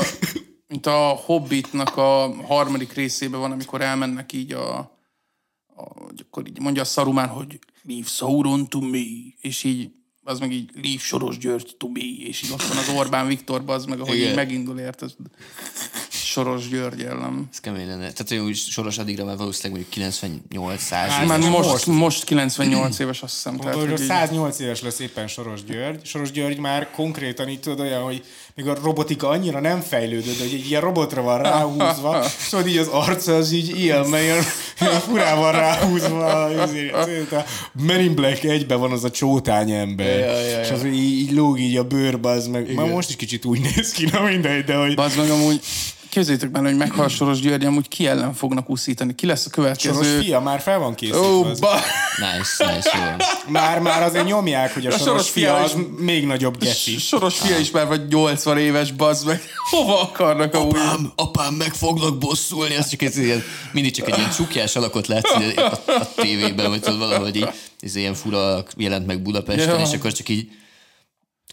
mint 0.66 0.86
a 0.86 1.08
Hobbitnak 1.24 1.96
a 1.96 2.34
harmadik 2.46 2.92
részében 2.92 3.40
van, 3.40 3.52
amikor 3.52 3.80
elmennek 3.80 4.32
így 4.32 4.52
a, 4.52 4.78
a 4.78 6.10
akkor 6.26 6.48
így 6.48 6.60
mondja 6.60 6.82
a 6.82 6.84
Szarumán, 6.84 7.28
hogy 7.28 7.58
leave 7.82 8.06
Sauron 8.06 8.68
to 8.68 8.80
me, 8.80 8.98
és 9.40 9.64
így 9.64 9.90
az 10.24 10.38
meg 10.38 10.52
így 10.52 10.70
leave 10.74 10.98
Soros 10.98 11.38
György 11.38 11.74
to 11.78 11.88
me, 11.88 12.00
és 12.00 12.42
így 12.42 12.50
ott 12.52 12.62
van 12.62 12.76
az 12.76 12.88
Orbán 12.88 13.26
Viktor, 13.26 13.62
az 13.66 13.84
meg, 13.84 14.00
ahogy 14.00 14.16
Igen. 14.16 14.28
így 14.28 14.34
megindul, 14.34 14.78
érted? 14.78 15.10
Soros 16.33 16.68
György 16.68 17.03
ellen. 17.03 17.49
Ez 17.53 17.61
kemény 17.61 17.87
lenne. 17.87 17.99
Tehát 17.99 18.28
hogy 18.28 18.37
úgy 18.39 18.57
soros 18.57 18.99
addigra 18.99 19.24
már 19.24 19.37
valószínűleg 19.37 19.72
mondjuk 19.72 19.91
98 19.91 20.83
100 20.83 21.09
Hát, 21.11 21.26
Már 21.26 21.39
most, 21.39 21.51
most. 21.51 21.68
most, 21.68 21.87
most 21.87 22.24
98 22.24 22.99
éves, 22.99 23.22
azt 23.22 23.35
hiszem. 23.35 23.57
Tehát, 23.57 23.74
hogy 23.74 23.91
így, 23.91 23.99
108 23.99 24.59
éves 24.59 24.83
lesz 24.83 24.99
éppen 24.99 25.26
Soros 25.28 25.64
György. 25.64 26.07
Soros 26.07 26.30
György 26.30 26.59
már 26.59 26.91
konkrétan 26.91 27.49
így 27.49 27.61
tudod 27.61 27.80
olyan, 27.80 28.03
hogy 28.03 28.24
még 28.55 28.68
a 28.68 28.74
robotika 28.83 29.28
annyira 29.28 29.61
nem 29.61 29.80
fejlődött, 29.80 30.39
hogy 30.39 30.53
egy 30.55 30.68
ilyen 30.68 30.80
robotra 30.80 31.22
van 31.22 31.43
ráhúzva, 31.43 32.22
szóval 32.22 32.66
így 32.66 32.76
az 32.76 32.89
arca 32.89 33.35
az 33.37 33.53
így 33.53 33.78
ilyen, 33.78 34.07
mert 34.07 34.22
ilyen, 34.22 34.45
ilyen 34.80 35.01
furán 35.01 35.39
van 35.39 35.53
ráhúzva. 35.53 36.45
azért, 36.45 37.33
A 37.33 37.45
Men 37.72 38.01
in 38.01 38.14
Black 38.14 38.45
egyben 38.45 38.80
van 38.80 38.93
az 38.93 39.05
a 39.05 39.11
csótány 39.11 39.70
ember. 39.70 40.18
Ja, 40.18 40.24
ja, 40.41 40.49
ja. 40.49 40.61
És 40.61 40.70
az 40.70 40.85
így, 40.85 40.95
így 40.95 41.33
lóg 41.33 41.61
így 41.61 41.76
a 41.76 41.85
bőrbe, 41.85 42.28
az 42.28 42.47
meg. 42.47 42.74
Már 42.74 42.89
most 42.89 43.09
is 43.09 43.16
kicsit 43.16 43.45
úgy 43.45 43.61
néz 43.61 43.91
ki, 43.93 44.05
na 44.12 44.22
mindegy, 44.22 44.64
de 44.64 44.74
hogy 44.74 44.95
Bazd 44.95 45.16
meg 45.18 45.30
amúgy, 45.30 45.61
képzeljétek 46.12 46.50
bele, 46.50 46.68
hogy 46.68 46.76
meghal 46.76 47.08
Soros 47.08 47.40
György, 47.40 47.64
amúgy 47.64 47.88
ki 47.88 48.06
ellen 48.06 48.34
fognak 48.34 48.70
úszítani? 48.70 49.14
Ki 49.14 49.26
lesz 49.26 49.46
a 49.46 49.50
Soros 49.54 49.78
következő? 49.78 50.20
fia 50.20 50.40
már 50.40 50.60
fel 50.60 50.78
van 50.78 50.94
készítve. 50.94 51.20
Az- 51.50 51.60
ba... 51.60 51.70
Nice, 52.16 52.74
nice, 52.74 52.90
jó. 52.98 53.24
Már, 53.52 53.80
már 53.80 54.02
azért 54.02 54.24
nyomják, 54.24 54.74
hogy 54.74 54.86
a, 54.86 54.88
A 54.88 54.92
Soros, 54.92 55.06
Soros 55.06 55.30
fia 55.30 55.54
fia 55.54 55.62
az 55.64 55.74
is- 55.76 55.86
még 55.98 56.26
nagyobb 56.26 56.58
geci. 56.58 56.98
Soros 56.98 57.38
fia 57.38 57.58
is 57.58 57.70
már 57.70 57.86
vagy 57.86 58.08
80 58.08 58.58
éves, 58.58 58.92
bazd 58.92 59.26
meg. 59.26 59.42
Hova 59.70 60.00
akarnak 60.00 60.54
amúgy? 60.54 60.76
Apám, 60.76 61.12
apám, 61.16 61.54
meg 61.54 61.72
foglak 61.74 62.18
bosszulni, 62.18 62.74
ez 62.74 62.88
csak 62.88 63.02
ez 63.02 63.16
ilyen, 63.16 63.42
mindig 63.72 63.92
csak 63.94 64.08
egy 64.10 64.18
ilyen 64.18 64.30
csukjás 64.30 64.76
alakot 64.76 65.06
látsz 65.06 65.40
így 65.40 65.58
a, 65.58 65.72
a, 65.86 66.08
tévében, 66.16 66.68
vagy 66.70 66.80
tudod 66.80 66.98
valahogy 66.98 67.36
így, 67.36 67.48
ez 67.80 67.94
ilyen 67.96 68.14
fura 68.14 68.64
jelent 68.76 69.06
meg 69.06 69.22
Budapesten, 69.22 69.78
Ja. 69.78 69.86
és 69.86 69.92
akkor 69.92 70.12
csak 70.12 70.28
így 70.28 70.48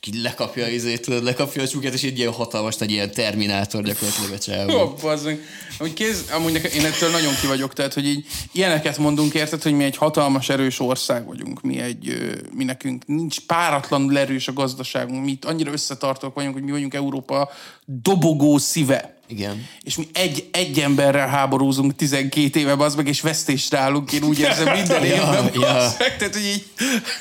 így 0.08 0.22
lekapja, 0.22 0.68
izét, 0.68 1.02
tudod, 1.02 1.24
lekapja 1.24 1.62
a 1.62 1.68
csukját, 1.68 1.94
és 1.94 2.04
egy 2.04 2.18
ilyen 2.18 2.32
hatalmas, 2.32 2.76
egy 2.80 2.92
ilyen 2.92 3.12
terminátor 3.12 3.84
gyakorlatilag 3.84 4.32
a 4.32 4.38
csávó. 4.38 4.98
Meg. 5.24 5.40
Amúgy 5.80 5.94
kéz, 5.94 6.26
amúgy 6.32 6.70
én 6.76 6.86
ettől 6.86 7.10
nagyon 7.10 7.34
ki 7.42 7.48
vagyok, 7.48 7.74
tehát, 7.74 7.94
hogy 7.94 8.06
így 8.06 8.26
ilyeneket 8.52 8.98
mondunk, 8.98 9.34
érted, 9.34 9.62
hogy 9.64 9.74
mi 9.74 9.84
egy 9.84 9.98
hatalmas, 9.98 10.50
erős 10.50 10.80
ország 10.80 11.26
vagyunk, 11.26 11.62
mi 11.62 11.80
egy, 11.80 12.34
mi 12.54 12.64
nekünk 12.64 13.06
nincs 13.06 13.40
páratlanul 13.40 14.18
erős 14.18 14.48
a 14.48 14.54
gazdaságunk, 14.54 15.26
mi 15.26 15.32
itt 15.32 15.46
annyira 15.46 15.72
összetartók 15.72 16.34
vagyunk, 16.34 16.54
hogy 16.54 16.64
mi 16.64 16.72
vagyunk 16.72 16.94
Európa 16.94 17.50
dobogó 17.86 18.58
szíve. 18.58 19.19
Igen. 19.32 19.68
És 19.84 19.96
mi 19.98 20.08
egy, 20.14 20.48
egy 20.52 20.80
emberrel 20.80 21.28
háborúzunk 21.28 21.96
12 21.96 22.60
éve, 22.60 22.74
az 22.74 22.96
meg, 22.96 23.08
és 23.08 23.22
vesztésre 23.22 23.78
állunk, 23.78 24.12
én 24.12 24.24
úgy 24.24 24.40
érzem 24.40 24.74
minden 24.76 25.04
évben. 25.16 25.50
ja. 25.54 25.60
bazd 25.74 25.96
meg. 26.00 26.18
Tehát, 26.18 26.34
hogy 26.34 26.46
így, 26.46 26.66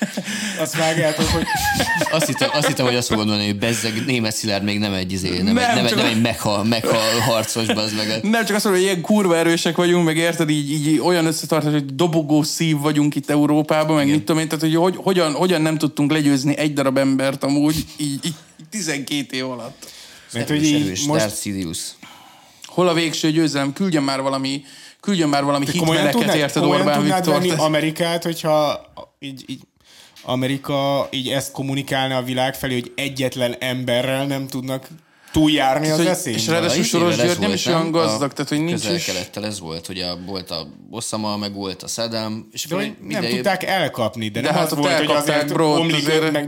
Azt 0.63 0.77
vágjátok, 0.77 1.27
hogy 1.27 1.45
Azt 2.11 2.27
hittem, 2.27 2.49
azt 2.53 2.67
hittem, 2.67 2.87
hogy 2.87 2.95
azt 2.95 3.09
fogod 3.09 3.27
mondani, 3.27 3.49
hogy 3.49 3.59
bezzeg 3.59 4.05
német 4.07 4.35
Szilárd 4.35 4.65
még 4.65 4.79
nem 4.79 4.93
egy, 4.93 5.13
izé, 5.13 5.29
nem, 5.29 5.55
Nem, 5.55 5.57
egy, 5.59 5.75
nem, 5.75 5.87
egy, 5.87 5.95
nem 5.95 6.05
a- 6.05 6.09
egy 6.09 6.21
megha, 6.21 6.65
megha 6.65 6.97
harcos, 7.21 7.67
bazd 7.67 7.97
meg. 7.97 8.23
Nem 8.23 8.45
csak 8.45 8.57
azt 8.57 8.65
mondom, 8.65 8.83
hogy 8.83 8.91
ilyen 8.91 9.01
kurva 9.01 9.37
erősek 9.37 9.77
vagyunk, 9.77 10.05
meg 10.05 10.17
érted, 10.17 10.51
így, 10.51 10.71
így 10.71 10.99
olyan 10.99 11.27
összetartás, 11.27 11.73
hogy 11.73 11.95
dobogó 11.95 12.43
szív 12.43 12.77
vagyunk 12.79 13.15
itt 13.15 13.31
Európában, 13.31 13.97
meg 13.97 14.07
mit 14.07 14.19
tudom 14.25 14.39
én, 14.41 14.49
tehát 14.49 14.65
hogy, 14.65 14.75
hogy 14.75 14.97
hogyan, 14.97 15.33
hogyan 15.33 15.63
nem 15.63 15.79
tudtunk 15.79 16.11
legyőzni 16.13 16.57
egy 16.57 16.73
darab 16.73 16.99
embert 16.99 17.45
amúgy 17.45 17.85
így, 17.97 18.19
így 18.27 18.35
12 18.71 19.37
év 19.37 19.51
alatt. 19.51 19.97
Mert 20.33 20.51
Erős, 20.51 20.61
hogy 20.61 20.69
így 20.69 20.83
erős, 20.87 21.03
most 21.03 21.21
Darth 21.21 21.41
Sidious. 21.41 21.79
Hol 22.79 22.89
a 22.89 22.95
végső 22.95 23.31
győzelem? 23.31 23.73
Küldjön 23.73 24.03
már 24.03 24.23
valami, 24.23 24.65
küldjön 25.01 25.29
már 25.29 25.45
valami 25.45 25.65
tudnád, 25.65 26.35
érted 26.35 26.65
Orbán 26.65 27.03
Viktor? 27.03 27.35
venni 27.35 27.51
Amerikát, 27.51 28.25
hogyha 28.25 28.87
így, 29.19 29.45
így 29.47 29.61
Amerika 30.23 31.09
így 31.11 31.29
ezt 31.29 31.53
kommunikálna 31.53 32.17
a 32.17 32.23
világ 32.23 32.55
felé, 32.55 32.75
hogy 32.75 32.93
egyetlen 32.97 33.57
emberrel 33.59 34.27
nem 34.27 34.47
tudnak 34.47 34.89
túljárni 35.33 35.89
az 35.91 35.97
hogy- 35.97 36.07
eszén. 36.07 36.35
és 36.35 36.47
ráadásul 36.47 36.83
Soros 36.83 37.17
György 37.17 37.39
nem 37.39 37.53
is 37.53 37.67
olyan 37.67 37.91
gazdag, 37.91 38.33
tehát, 38.33 38.49
hogy 38.49 38.59
nincs 38.63 38.73
is- 38.85 38.87
Közel-kelettel 38.89 39.45
ez 39.47 39.61
volt, 39.61 39.87
hogy 39.87 39.99
a, 40.01 40.19
volt 40.27 40.51
a 40.51 40.67
Osama, 40.91 41.37
meg 41.37 41.55
volt 41.55 41.83
a 41.83 41.87
Saddam, 41.87 42.49
és 42.53 42.65
de 42.65 42.75
hogy 42.75 42.85
nem 42.85 42.97
mindenépp- 43.01 43.35
tudták 43.35 43.63
elkapni, 43.63 44.29
de, 44.29 44.41
De 44.41 44.47
nem 44.49 44.59
hát 44.59 44.73
az 44.73 44.79
volt, 44.79 44.97
hogy 44.97 45.11
azért 45.11 45.53
bro, 45.53 45.73
omlik 45.79 45.97
azért- 45.97 46.33
meg... 46.33 46.45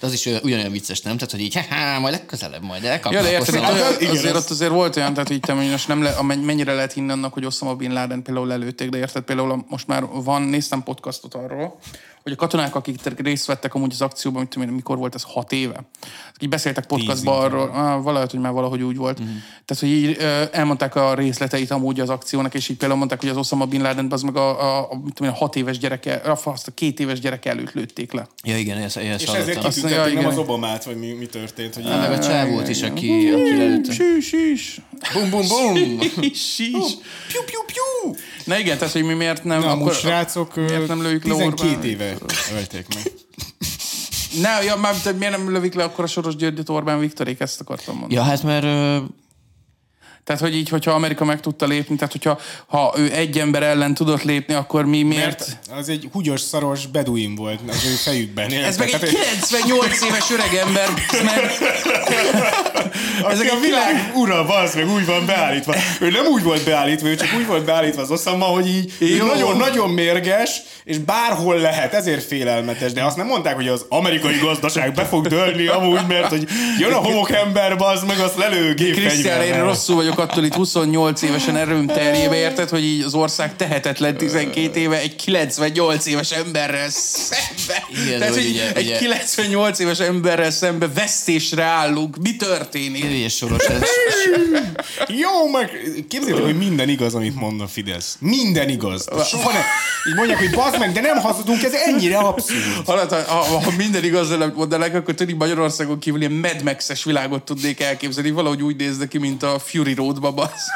De 0.00 0.06
az 0.06 0.12
is 0.12 0.26
olyan- 0.26 0.44
ugyanolyan 0.44 0.70
vicces, 0.72 1.00
nem? 1.00 1.14
Tehát, 1.16 1.30
hogy 1.30 1.40
így, 1.40 1.54
haha, 1.68 2.00
majd 2.00 2.14
legközelebb 2.14 2.62
majd 2.62 2.82
Ja, 2.82 2.90
elkapnak. 2.90 3.22
de 3.22 3.30
érted, 3.30 3.54
igen, 4.00 4.10
azért 4.10 4.34
az- 4.34 4.42
ott 4.44 4.50
azért 4.50 4.70
volt 4.70 4.96
olyan, 4.96 5.12
tehát 5.14 5.30
így 5.30 5.40
te 5.40 5.52
hogy 5.52 5.70
most 5.70 5.88
nem 5.88 6.02
le, 6.02 6.22
mennyire 6.22 6.72
lehet 6.74 6.92
hinni 6.92 7.10
annak, 7.12 7.32
hogy 7.32 7.44
Osama 7.44 7.74
Bin 7.74 7.92
Laden 7.92 8.22
például 8.22 8.46
lelőtték, 8.46 8.88
de 8.88 8.98
érted, 8.98 9.22
például 9.22 9.50
a- 9.50 9.64
most 9.68 9.86
már 9.86 10.04
van, 10.12 10.42
néztem 10.42 10.82
podcastot 10.82 11.34
arról, 11.34 11.78
hogy 12.22 12.32
a 12.34 12.36
katonák, 12.36 12.74
akik 12.74 12.98
részt 13.22 13.46
vettek 13.46 13.74
amúgy 13.74 13.92
az 13.92 14.00
akcióban, 14.02 14.40
mit 14.40 14.50
tudom 14.50 14.68
én, 14.68 14.74
mikor 14.74 14.96
volt 14.98 15.14
ez, 15.14 15.22
hat 15.22 15.52
éve. 15.52 15.80
Így 16.40 16.48
beszéltek 16.48 16.86
podcastban 16.86 17.44
arról, 17.44 17.68
ah, 17.70 18.02
valahogy, 18.16 18.30
hogy 18.30 18.40
már 18.40 18.52
valahogy 18.52 18.82
úgy 18.82 18.96
volt. 18.96 19.22
Mm. 19.22 19.24
Tehát, 19.64 19.82
hogy 19.82 19.88
így 19.88 20.16
ö, 20.18 20.42
elmondták 20.52 20.94
a 20.94 21.14
részleteit 21.14 21.70
amúgy 21.70 22.00
az 22.00 22.08
akciónak, 22.08 22.54
és 22.54 22.68
így 22.68 22.76
például 22.76 22.98
mondták, 22.98 23.20
hogy 23.20 23.28
az 23.28 23.36
Osama 23.36 23.64
Bin 23.64 23.82
Laden 23.82 24.06
az 24.10 24.22
meg 24.22 24.36
a, 24.36 24.62
a, 24.62 24.90
a, 24.90 25.00
mit 25.04 25.14
tudom 25.14 25.32
én, 25.32 25.38
a 25.38 25.38
hat 25.38 25.56
éves 25.56 25.78
gyereke, 25.78 26.14
a, 26.14 26.38
azt 26.44 26.68
a 26.68 26.70
két 26.74 27.00
éves 27.00 27.20
gyereke 27.20 27.50
előtt 27.50 27.72
lőtték 27.72 28.12
le. 28.12 28.26
Ja, 28.44 28.58
igen, 28.58 28.78
ezt, 28.78 28.96
ezt 28.96 29.22
És 29.22 29.28
ezért 29.28 29.64
Azt 29.64 29.74
kitüntették 29.74 30.14
nem 30.14 30.22
igen. 30.22 30.30
az 30.30 30.38
Obamát, 30.38 30.84
vagy 30.84 30.96
mi, 30.96 31.12
mi 31.12 31.26
történt. 31.26 31.74
Hogy 31.74 31.84
Meg 31.84 32.12
a 32.12 32.18
csávót 32.18 32.68
is, 32.68 32.82
aki, 32.82 33.30
aki 33.32 33.56
lelőtte. 33.56 33.92
Sís, 33.92 34.26
sís. 34.26 34.80
Bum, 35.12 35.30
bum, 35.30 35.48
bum. 35.48 36.00
Sís, 36.00 36.54
sís. 36.54 36.70
Piu, 37.32 37.42
piu, 37.44 37.60
piu! 37.66 38.14
Na 38.44 38.58
igen, 38.58 38.78
tehát, 38.78 38.92
hogy 38.92 39.04
mi 39.04 39.14
miért 39.14 39.44
nem... 39.44 39.60
Na, 39.60 39.70
akkor, 39.70 39.94
srácok, 39.94 40.54
miért 40.54 40.86
nem 40.86 41.02
lőjük 41.02 41.24
le 41.24 41.34
12 41.34 41.68
Orbán? 41.68 41.84
éve 41.84 42.16
ölték 42.54 42.86
meg. 42.94 43.12
Ne, 44.40 44.62
ja, 44.64 44.76
hogy 45.04 45.16
miért 45.16 45.36
nem 45.36 45.52
lövik 45.52 45.74
le 45.74 45.84
akkor 45.84 46.04
a 46.04 46.06
Soros 46.06 46.36
Györgyöt 46.36 46.68
Orbán 46.68 46.98
Viktorék, 46.98 47.40
ezt 47.40 47.60
akartam 47.60 47.94
mondani. 47.94 48.14
Ja, 48.14 48.22
hát 48.22 48.42
mert 48.42 48.66
Tehát, 50.26 50.40
hogy 50.40 50.56
így, 50.56 50.68
hogyha 50.68 50.90
Amerika 50.90 51.24
meg 51.24 51.40
tudta 51.40 51.66
lépni, 51.66 51.96
tehát 51.96 52.12
hogyha 52.12 52.38
ha 52.66 52.94
ő 52.96 53.12
egy 53.12 53.38
ember 53.38 53.62
ellen 53.62 53.94
tudott 53.94 54.22
lépni, 54.22 54.54
akkor 54.54 54.84
mi 54.84 55.02
miért... 55.02 55.46
Mert 55.46 55.78
az 55.78 55.88
egy 55.88 56.08
húgyos, 56.12 56.40
szaros 56.40 56.86
beduin 56.86 57.34
volt 57.34 57.60
az 57.68 57.84
ő 57.84 57.94
fejükben. 57.94 58.52
Ez 58.52 58.76
meg 58.76 58.88
egy 58.88 59.00
Tehát, 59.00 59.14
98 59.14 60.02
éves 60.02 60.30
öreg 60.30 60.54
ember, 60.54 60.88
meg... 61.24 61.50
Ezek 63.30 63.52
a 63.52 63.60
világ 63.60 64.12
ura, 64.14 64.46
bazd 64.46 64.76
meg, 64.76 64.90
úgy 64.90 65.06
van 65.06 65.26
beállítva. 65.26 65.74
Ő 66.00 66.10
nem 66.10 66.26
úgy 66.26 66.42
volt 66.42 66.64
beállítva, 66.64 67.08
ő 67.08 67.14
csak 67.14 67.28
úgy 67.36 67.46
volt 67.46 67.64
beállítva 67.64 68.02
az 68.02 68.10
Osama, 68.10 68.44
hogy 68.44 68.66
így 69.00 69.22
nagyon-nagyon 69.26 69.90
mérges, 69.90 70.60
és 70.84 70.98
bárhol 70.98 71.56
lehet, 71.56 71.94
ezért 71.94 72.24
félelmetes. 72.24 72.92
De 72.92 73.04
azt 73.04 73.16
nem 73.16 73.26
mondták, 73.26 73.54
hogy 73.54 73.68
az 73.68 73.84
amerikai 73.88 74.38
gazdaság 74.38 74.92
be 74.92 75.04
fog 75.04 75.26
dőlni 75.26 75.66
amúgy, 75.66 76.06
mert 76.08 76.28
hogy 76.28 76.48
jön 76.78 76.92
a 76.92 76.98
homokember, 76.98 77.76
bazd 77.76 78.06
meg, 78.06 78.18
azt 78.18 78.36
lelő 78.36 78.74
Krisztián, 78.74 78.96
én 78.96 79.10
gépfegyverrel. 79.10 79.64
rosszul 79.64 79.96
vagyok 79.96 80.15
attól 80.18 80.44
itt 80.44 80.54
28 80.54 81.22
évesen 81.22 81.56
erőm 81.56 81.86
terjébe, 81.86 82.34
érted, 82.36 82.68
hogy 82.68 82.84
így 82.84 83.02
az 83.02 83.14
ország 83.14 83.56
tehetetlen 83.56 84.16
12 84.16 84.80
éve 84.80 84.98
egy 85.00 85.16
98 85.16 86.06
éves 86.06 86.30
emberrel 86.30 86.88
szembe. 86.90 87.86
Igen, 88.06 88.18
Tehát, 88.18 88.34
hogy 88.34 88.46
ugye- 88.50 88.72
egy 88.72 88.84
ugye- 88.86 88.98
98 88.98 89.78
éves 89.78 89.98
emberrel 90.00 90.50
szembe 90.50 90.88
vesztésre 90.88 91.62
állunk. 91.62 92.16
Mi 92.16 92.36
történik? 92.36 93.04
és 93.04 93.36
soros 93.36 93.64
ez. 93.64 93.80
Jó, 95.22 95.48
meg 95.52 95.70
képzeljétek, 96.08 96.44
hogy 96.44 96.56
minden 96.58 96.88
igaz, 96.88 97.14
amit 97.14 97.34
mond 97.34 97.60
a 97.60 97.66
Fidesz. 97.66 98.16
Minden 98.20 98.68
igaz. 98.68 99.08
Soha 99.28 99.52
nem. 99.52 99.62
Így 100.08 100.14
mondják, 100.14 100.38
hogy 100.38 100.50
bazd 100.50 100.78
meg, 100.78 100.92
de 100.92 101.00
nem 101.00 101.16
hazudunk, 101.16 101.62
ez 101.62 101.72
ennyire 101.72 102.16
abszurd. 102.18 102.60
Hallod, 102.86 103.12
ha, 103.12 103.22
ha, 103.34 103.60
ha 103.60 103.70
minden 103.76 104.04
igaz, 104.04 104.30
amit 104.30 104.56
mondanak, 104.56 104.94
akkor 104.94 105.14
tudni 105.14 105.32
Magyarországon 105.32 105.98
kívül 105.98 106.20
ilyen 106.20 106.32
Mad 106.32 106.62
Max-es 106.62 107.04
világot 107.04 107.42
tudnék 107.42 107.80
elképzelni. 107.80 108.30
Valahogy 108.30 108.62
úgy 108.62 108.76
nézne 108.76 109.06
ki, 109.08 109.18
mint 109.18 109.42
a 109.42 109.58
Fury 109.64 109.94
Road 109.94 110.05
roadba, 110.06 110.32
bassz. 110.32 110.68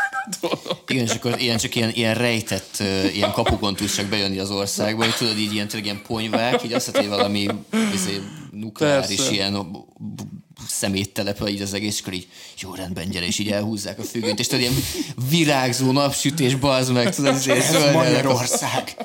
Igen, 0.86 1.04
és 1.04 1.10
akkor 1.10 1.40
ilyen, 1.40 1.56
csak 1.56 1.74
ilyen, 1.74 1.90
ilyen 1.94 2.14
rejtett, 2.14 2.82
ilyen 3.12 3.32
kapukon 3.32 3.74
tudsz 3.74 3.94
csak 3.94 4.06
bejönni 4.06 4.38
az 4.38 4.50
országba, 4.50 5.04
hogy 5.04 5.14
tudod, 5.14 5.38
így 5.38 5.52
ilyen, 5.52 5.68
tényleg 5.68 5.84
ilyen 5.84 6.02
ponyvák, 6.06 6.64
így 6.64 6.72
azt 6.72 6.86
hiszed, 6.86 7.00
hogy 7.00 7.10
valami 7.10 7.46
izé, 7.94 8.20
nukleáris 8.50 9.16
Persze. 9.16 9.32
ilyen 9.32 9.86
b- 10.60 10.64
b- 10.64 10.70
szeméttelep, 10.70 11.48
így 11.48 11.60
az 11.60 11.74
egész, 11.74 11.94
és 11.94 12.00
akkor 12.00 12.12
így 12.12 12.26
jó 12.58 12.74
rendben 12.74 13.10
gyere, 13.10 13.26
és 13.26 13.38
így 13.38 13.50
elhúzzák 13.50 13.98
a 13.98 14.02
függönyt, 14.02 14.38
és 14.38 14.46
tudod, 14.46 14.60
ilyen 14.60 14.74
virágzó 15.30 15.92
napsütés, 15.92 16.54
bazd 16.54 16.92
meg, 16.92 17.14
tudod, 17.14 17.34
Ez 17.46 17.92
Magyarország. 17.92 18.96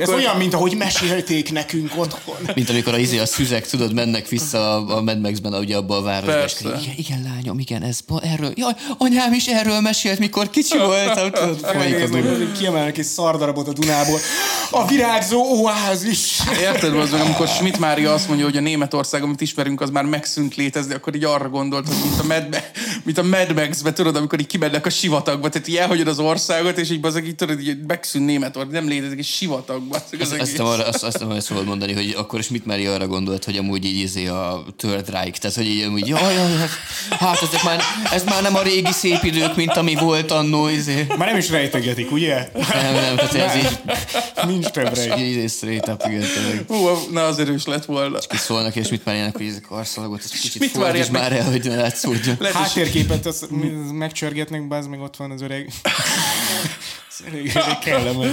Ez 0.00 0.08
olyan, 0.08 0.36
mint 0.36 0.54
ahogy 0.54 0.76
mesélték 0.76 1.52
nekünk 1.52 1.92
otthon. 1.96 2.36
Mint 2.54 2.70
amikor 2.70 2.94
a, 2.94 2.98
izé, 2.98 3.18
a 3.18 3.26
szüzek, 3.26 3.68
tudod, 3.68 3.92
mennek 3.92 4.28
vissza 4.28 4.74
a, 4.74 4.96
a 4.96 5.02
Mad 5.02 5.20
Max-ben, 5.20 5.54
ugye 5.54 5.76
abba 5.76 5.96
a 5.96 6.02
városba, 6.02 6.32
és 6.32 6.38
Persze. 6.38 6.68
akkor 6.68 6.80
igen, 6.80 6.94
igen, 6.96 7.22
lányom, 7.34 7.58
igen, 7.58 7.82
ez, 7.82 7.98
erről, 8.22 8.52
jaj, 8.54 8.72
anyám 8.98 9.32
is 9.32 9.46
erről 9.46 9.80
mesélt, 9.80 10.18
mikor 10.18 10.50
kicsi 10.50 10.78
voltam, 10.78 11.30
tudod, 11.30 11.58
folyik 11.60 12.02
az 12.02 12.10
kiemelnek 12.58 12.98
egy 12.98 13.04
szardarabot 13.04 13.68
a 13.68 13.72
Dunából. 13.72 14.18
A 14.70 14.86
virágzó 14.86 15.62
oázis. 15.62 16.38
Érted, 16.60 16.96
az 16.96 17.10
meg, 17.10 17.20
amikor 17.20 17.48
Schmidt 17.48 17.78
Mária 17.78 18.12
azt 18.12 18.28
mondja, 18.28 18.44
hogy 18.44 18.56
a 18.56 18.60
Németország, 18.60 19.22
amit 19.22 19.40
ismerünk, 19.40 19.80
az 19.80 19.90
már 19.90 20.04
megszűnt 20.04 20.55
létezni, 20.56 20.94
akkor 20.94 21.14
így 21.14 21.24
arra 21.24 21.48
gondolt, 21.48 21.86
hogy 21.86 21.96
mint 22.02 22.20
a 22.20 22.24
Mad, 22.24 22.62
mint 23.02 23.18
a 23.18 23.22
Mad 23.22 23.54
Max-be, 23.54 23.92
tudod, 23.92 24.16
amikor 24.16 24.40
így 24.40 24.46
kimennek 24.46 24.86
a 24.86 24.90
sivatagba, 24.90 25.48
tehát 25.48 25.68
így 25.68 25.76
elhagyod 25.76 26.08
az 26.08 26.18
országot, 26.18 26.78
és 26.78 26.90
így 26.90 27.00
bazeg, 27.00 27.26
így 27.26 27.34
tudod, 27.34 27.60
így 27.60 27.78
megszűnt 27.86 28.26
Németország, 28.26 28.72
nem 28.72 28.88
létezik 28.88 29.18
egy 29.18 29.24
sivatagba. 29.24 29.96
Az 30.20 30.20
Azt, 30.20 30.40
azt, 30.40 30.58
arra, 30.58 30.84
azt, 30.86 31.02
azt 31.02 31.18
nem 31.28 31.40
szabad 31.40 31.64
mondani, 31.64 31.92
hogy 31.92 32.14
akkor 32.18 32.38
is 32.38 32.48
mit 32.48 32.66
Mária 32.66 32.92
arra 32.94 33.06
gondolt, 33.06 33.44
hogy 33.44 33.56
amúgy 33.56 33.84
így 33.84 33.98
izé 33.98 34.26
a 34.26 34.64
Third 34.76 35.10
Reich, 35.10 35.38
tehát 35.38 35.56
hogy 35.56 35.66
így 35.66 35.82
amúgy, 35.82 36.06
jaj, 36.08 36.34
jaj, 36.34 36.56
hát, 36.56 36.70
hát 37.18 37.42
ezek 37.42 37.62
már, 37.62 37.80
ez 38.12 38.24
már 38.24 38.42
nem 38.42 38.54
a 38.54 38.62
régi 38.62 38.92
szép 38.92 39.22
idők, 39.22 39.56
mint 39.56 39.76
ami 39.76 39.94
volt 39.94 40.30
annó, 40.30 40.68
izé. 40.68 41.06
Már 41.18 41.28
nem 41.28 41.36
is 41.36 41.50
rejtegetik, 41.50 42.12
ugye? 42.12 42.48
Nem, 42.54 42.94
nem, 42.94 43.16
tehát 43.16 43.34
ez 43.34 43.56
így, 43.56 43.78
Nincs 44.46 44.66
több 44.66 44.94
rejt. 44.94 45.16
így 45.18 45.28
izé 45.28 45.46
straight 45.46 45.88
up, 45.88 46.02
igen. 46.08 46.24
Hú, 46.68 46.88
na 47.12 47.24
az 47.24 47.38
erős 47.38 47.64
lett 47.66 47.84
volna. 47.84 48.18
Kiszólnak, 48.18 48.76
és 48.76 48.88
mit 48.88 49.04
Máriának, 49.04 49.36
hogy 49.36 49.46
ez 49.46 49.58
a 49.62 49.66
karszalagot, 49.68 50.20
ez 50.24 50.30
kicsit 50.52 50.62
Schmidt 50.70 50.84
fordíts 50.84 51.08
már 51.10 51.32
el, 51.32 51.44
hogy 51.50 51.64
ne 51.64 51.74
látszódjon. 51.76 52.36
Háttérképet 52.52 53.26
azt 53.26 53.46
megcsörgetnek, 53.92 54.68
bazd 54.68 54.88
meg 54.88 55.00
ott 55.00 55.16
van 55.16 55.30
az 55.30 55.42
öreg. 55.42 55.68
Az 57.18 57.24
öreg, 57.28 57.46
öreg 57.54 57.78
kellemes. 57.78 58.30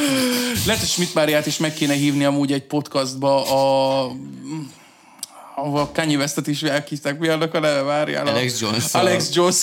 Lehet, 0.66 0.82
hogy 0.82 0.90
Schmidt 0.90 1.14
Máriát 1.14 1.46
is 1.46 1.58
meg 1.58 1.74
kéne 1.74 1.94
hívni 1.94 2.24
amúgy 2.26 2.52
egy 2.52 2.64
podcastba 2.64 3.44
a 3.46 4.12
ahova 5.56 5.92
Kanye 5.94 6.18
Westet 6.18 6.48
is 6.48 6.62
elkízták. 6.64 7.20
Mi 7.20 7.28
annak 7.28 7.54
a 7.54 7.60
neve? 7.60 7.82
Várjál. 7.82 8.28
a- 8.28 8.30
Alex 8.30 8.60
Jones. 8.62 8.94
Alex 8.94 9.30
Jones. 9.34 9.56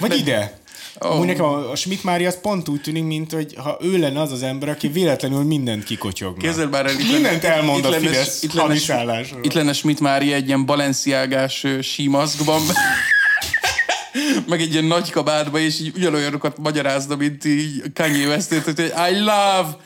Vagy 0.00 0.16
ide. 0.18 0.59
Oh. 1.02 1.10
Amúgy 1.10 1.26
nekem 1.26 1.44
a 1.44 1.70
a 1.70 1.76
Schmidt 1.76 2.04
Mária 2.04 2.28
az 2.28 2.40
pont 2.40 2.68
úgy 2.68 2.80
tűnik, 2.80 3.04
mint 3.04 3.32
hogy 3.32 3.54
ha 3.56 3.78
ő 3.82 3.98
lenne 3.98 4.20
az 4.20 4.32
az 4.32 4.42
ember, 4.42 4.68
aki 4.68 4.88
véletlenül 4.88 5.42
mindent 5.44 5.84
kikotyogna. 5.84 6.42
Képzeld 6.42 6.70
már 6.70 6.86
el, 6.86 6.92
itt 6.92 6.98
Mindent 7.12 7.42
lenne- 7.42 7.44
elmond 7.56 7.78
itt 7.78 7.84
a 7.84 7.88
lenne- 7.90 8.06
Fidesz 8.08 8.42
itt 8.42 8.52
lenne- 8.52 8.68
hadiszállásról. 8.68 9.40
Itt 9.44 9.52
lenne 9.52 9.72
Schmidt 9.72 10.00
Mária 10.00 10.34
egy 10.34 10.46
ilyen 10.46 10.66
balenciágás 10.66 11.66
símaszkban, 11.82 12.60
meg 14.48 14.60
egy 14.60 14.72
ilyen 14.72 14.84
nagy 14.84 15.10
kabátba, 15.10 15.58
és 15.58 15.80
így 15.80 15.92
ugyanolyanokat 15.96 16.58
magyarázna, 16.58 17.16
mint 17.16 17.44
így 17.44 17.82
Kanye 17.94 18.26
West, 18.26 18.52
hogy 18.52 18.78
I 19.10 19.18
love 19.18 19.76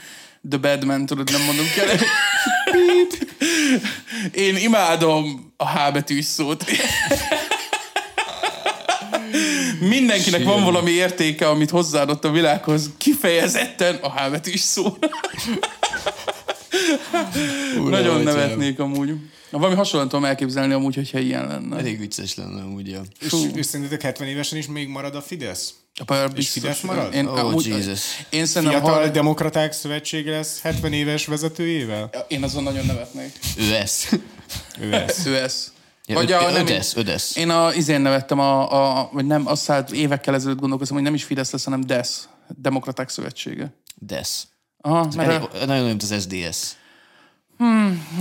the 0.50 0.58
Batman, 0.60 1.06
tudod, 1.06 1.30
nem 1.30 1.42
mondom 1.42 1.66
kell. 1.74 1.86
Én 4.32 4.56
imádom 4.56 5.52
a 5.56 5.68
H 5.70 5.92
betűs 5.92 6.24
szót. 6.24 6.64
Mindenkinek 9.88 10.44
van 10.44 10.64
valami 10.64 10.90
értéke, 10.90 11.48
amit 11.48 11.70
hozzáadott 11.70 12.24
a 12.24 12.30
világhoz, 12.30 12.90
kifejezetten 12.98 13.94
a 13.94 14.10
H 14.10 14.30
betűs 14.30 14.60
szó. 14.60 14.96
Nagyon 17.88 18.22
nevetnék 18.22 18.78
amúgy. 18.78 19.08
Na, 19.50 19.58
valami 19.58 19.76
hasonlóan 19.76 20.08
tudom 20.08 20.24
elképzelni 20.24 20.72
amúgy, 20.72 20.94
hogyha 20.94 21.18
ilyen 21.18 21.46
lenne. 21.46 21.76
Elég 21.78 21.98
vicces 21.98 22.34
lenne 22.34 22.62
amúgy, 22.62 22.88
ja. 22.88 23.00
És, 23.20 23.32
és 23.54 23.66
szerintetek 23.66 24.02
70 24.02 24.28
évesen 24.28 24.58
is 24.58 24.66
még 24.66 24.88
marad 24.88 25.14
a 25.14 25.20
Fidesz? 25.20 25.74
Apa, 26.00 26.24
És 26.36 26.48
Fidesz 26.50 26.80
marad? 26.80 27.14
Én, 27.14 27.26
Oh, 27.26 27.38
amúgy, 27.38 27.66
Jesus. 27.66 28.00
én 28.30 28.46
szerintem, 28.46 28.80
Fiatal 28.80 29.02
ha, 29.02 29.08
Demokraták 29.08 29.72
Szövetsége 29.72 30.30
lesz 30.30 30.60
70 30.60 30.92
éves 30.92 31.26
vezetőjével? 31.26 32.10
én 32.28 32.42
azon 32.42 32.62
nagyon 32.62 32.86
nevetnék. 32.86 33.32
Ő 33.58 33.74
ez. 33.74 34.04
Ő 34.80 34.90
lesz. 34.90 35.26
Ő 35.26 35.36
ez. 35.36 35.72
Ja, 36.06 36.14
Vagy 36.14 36.30
ö- 36.30 36.40
a, 36.40 36.46
ö- 36.46 36.52
nem, 36.52 36.66
Ödesz, 36.66 36.96
Ödesz. 36.96 37.36
Én 37.36 37.50
a, 37.50 37.72
izén 37.74 38.00
nevettem, 38.00 38.38
a, 38.38 38.72
a, 39.00 39.08
vagy 39.12 39.26
nem, 39.26 39.46
azt 39.46 39.66
hát 39.66 39.90
évekkel 39.90 40.34
ezelőtt 40.34 40.58
gondolkoztam, 40.58 40.96
hogy 40.96 41.04
nem 41.06 41.14
is 41.14 41.24
Fidesz 41.24 41.50
lesz, 41.50 41.64
hanem 41.64 41.80
DESZ, 41.80 42.28
Demokraták 42.48 43.08
Szövetsége. 43.08 43.74
Desz. 43.96 44.46
Aha, 44.80 45.08
mert 45.16 45.28
Elég, 45.28 45.42
a, 45.42 45.48
nagyon 45.52 45.70
olyan, 45.70 45.84
mint 45.86 46.02
az 46.02 46.14
SDS. 46.22 46.72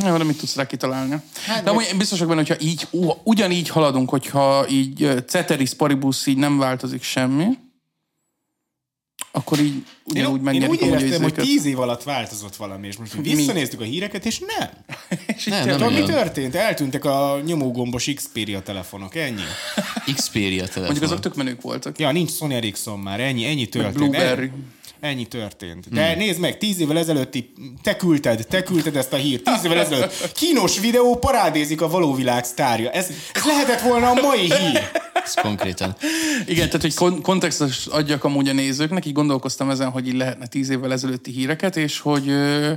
jó, 0.03 0.18
de 0.18 0.23
mit 0.23 0.38
tudsz 0.38 0.55
rá 0.55 0.65
kitalálni? 0.68 1.15
Hát, 1.45 1.64
de 1.64 1.69
amúgy 1.69 1.88
én 1.91 1.97
biztos 1.97 2.19
vagyok 2.19 2.35
benne, 2.35 2.47
hogyha 2.47 2.65
így, 2.65 2.88
ugyanígy 3.23 3.69
haladunk, 3.69 4.10
hogyha 4.10 4.65
így 4.69 5.23
ceteris 5.27 5.73
paribus 5.73 6.26
így 6.26 6.38
nem 6.38 6.57
változik 6.57 7.03
semmi, 7.03 7.47
akkor 9.35 9.60
így 9.60 9.85
ugyanúgy 10.03 10.31
Én, 10.31 10.38
én 10.38 10.43
megnyerik 10.43 10.81
úgy 10.81 10.88
éreztem, 10.88 11.22
hogy 11.22 11.34
tíz 11.34 11.65
év 11.65 11.80
alatt 11.80 12.03
változott 12.03 12.55
valami, 12.55 12.88
és 12.88 12.97
most 12.97 13.14
visszanéztük 13.22 13.81
a 13.81 13.84
híreket, 13.84 14.26
és 14.26 14.39
nem. 14.39 14.69
Nem, 15.45 15.65
nem, 15.65 15.77
Tudod, 15.77 15.93
mi 15.93 15.99
nem. 15.99 16.07
történt? 16.07 16.55
Eltűntek 16.55 17.05
a 17.05 17.41
nyomógombos 17.45 18.11
Xperia 18.15 18.61
telefonok, 18.61 19.15
ennyi. 19.15 19.41
Xperia 20.15 20.61
telefon. 20.61 20.84
Mondjuk 20.84 21.03
azok 21.03 21.19
tök 21.19 21.35
menők 21.35 21.61
voltak. 21.61 21.99
Ja, 21.99 22.11
nincs 22.11 22.31
Sony 22.31 22.53
Ericsson 22.53 22.99
már, 22.99 23.19
ennyi, 23.19 23.45
ennyi 23.45 23.65
történt. 23.65 23.95
Blueberry. 23.95 24.45
Ennyi, 24.45 24.64
ennyi 25.03 25.25
történt. 25.25 25.89
De 25.89 26.09
hmm. 26.09 26.17
nézd 26.17 26.39
meg, 26.39 26.57
tíz 26.57 26.80
évvel 26.80 26.97
ezelőtti, 26.97 27.53
te 27.81 27.95
küldted, 27.95 28.47
te 28.47 28.63
küldted 28.63 28.95
ezt 28.95 29.13
a 29.13 29.15
hírt, 29.15 29.43
tíz 29.43 29.65
évvel 29.65 29.80
ezelőtt 29.80 30.31
kínos 30.31 30.80
videó 30.80 31.15
parádézik 31.15 31.81
a 31.81 31.89
való 31.89 32.13
világ 32.13 32.43
sztárja. 32.43 32.89
Ez, 32.91 33.07
ez 33.34 33.43
lehetett 33.45 33.81
volna 33.81 34.09
a 34.09 34.13
mai 34.13 34.53
hír. 34.53 34.91
Ez 35.23 35.34
konkrétan. 35.34 35.95
Igen, 36.45 36.65
tehát 36.65 36.81
hogy 36.81 36.93
kon- 36.93 37.21
kontextus 37.21 37.85
adjak 37.85 38.23
amúgy 38.23 38.49
a 38.49 38.53
nézőknek, 38.53 39.05
így 39.05 39.13
gondolkoztam 39.13 39.69
ezen, 39.69 39.89
hogy 39.89 40.07
így 40.07 40.15
lehetne 40.15 40.47
tíz 40.47 40.69
évvel 40.69 40.91
ezelőtti 40.91 41.31
híreket, 41.31 41.75
és 41.77 41.99
hogy 41.99 42.30
ö, 42.30 42.71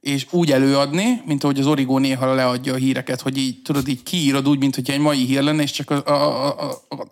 és 0.00 0.26
úgy 0.30 0.52
előadni, 0.52 1.22
mint 1.24 1.44
ahogy 1.44 1.58
az 1.58 1.66
Origo 1.66 1.98
néha 1.98 2.34
leadja 2.34 2.72
a 2.72 2.76
híreket, 2.76 3.20
hogy 3.20 3.36
így 3.36 3.62
tudod, 3.62 3.88
így 3.88 4.02
kiírod 4.02 4.48
úgy, 4.48 4.58
mint 4.58 4.74
hogy 4.74 4.90
egy 4.90 4.98
mai 4.98 5.24
hír 5.24 5.42
lenne, 5.42 5.62
és 5.62 5.70
csak 5.70 5.90
a, 5.90 6.06
a, 6.06 6.58
a, 6.60 6.70
a, 6.88 7.06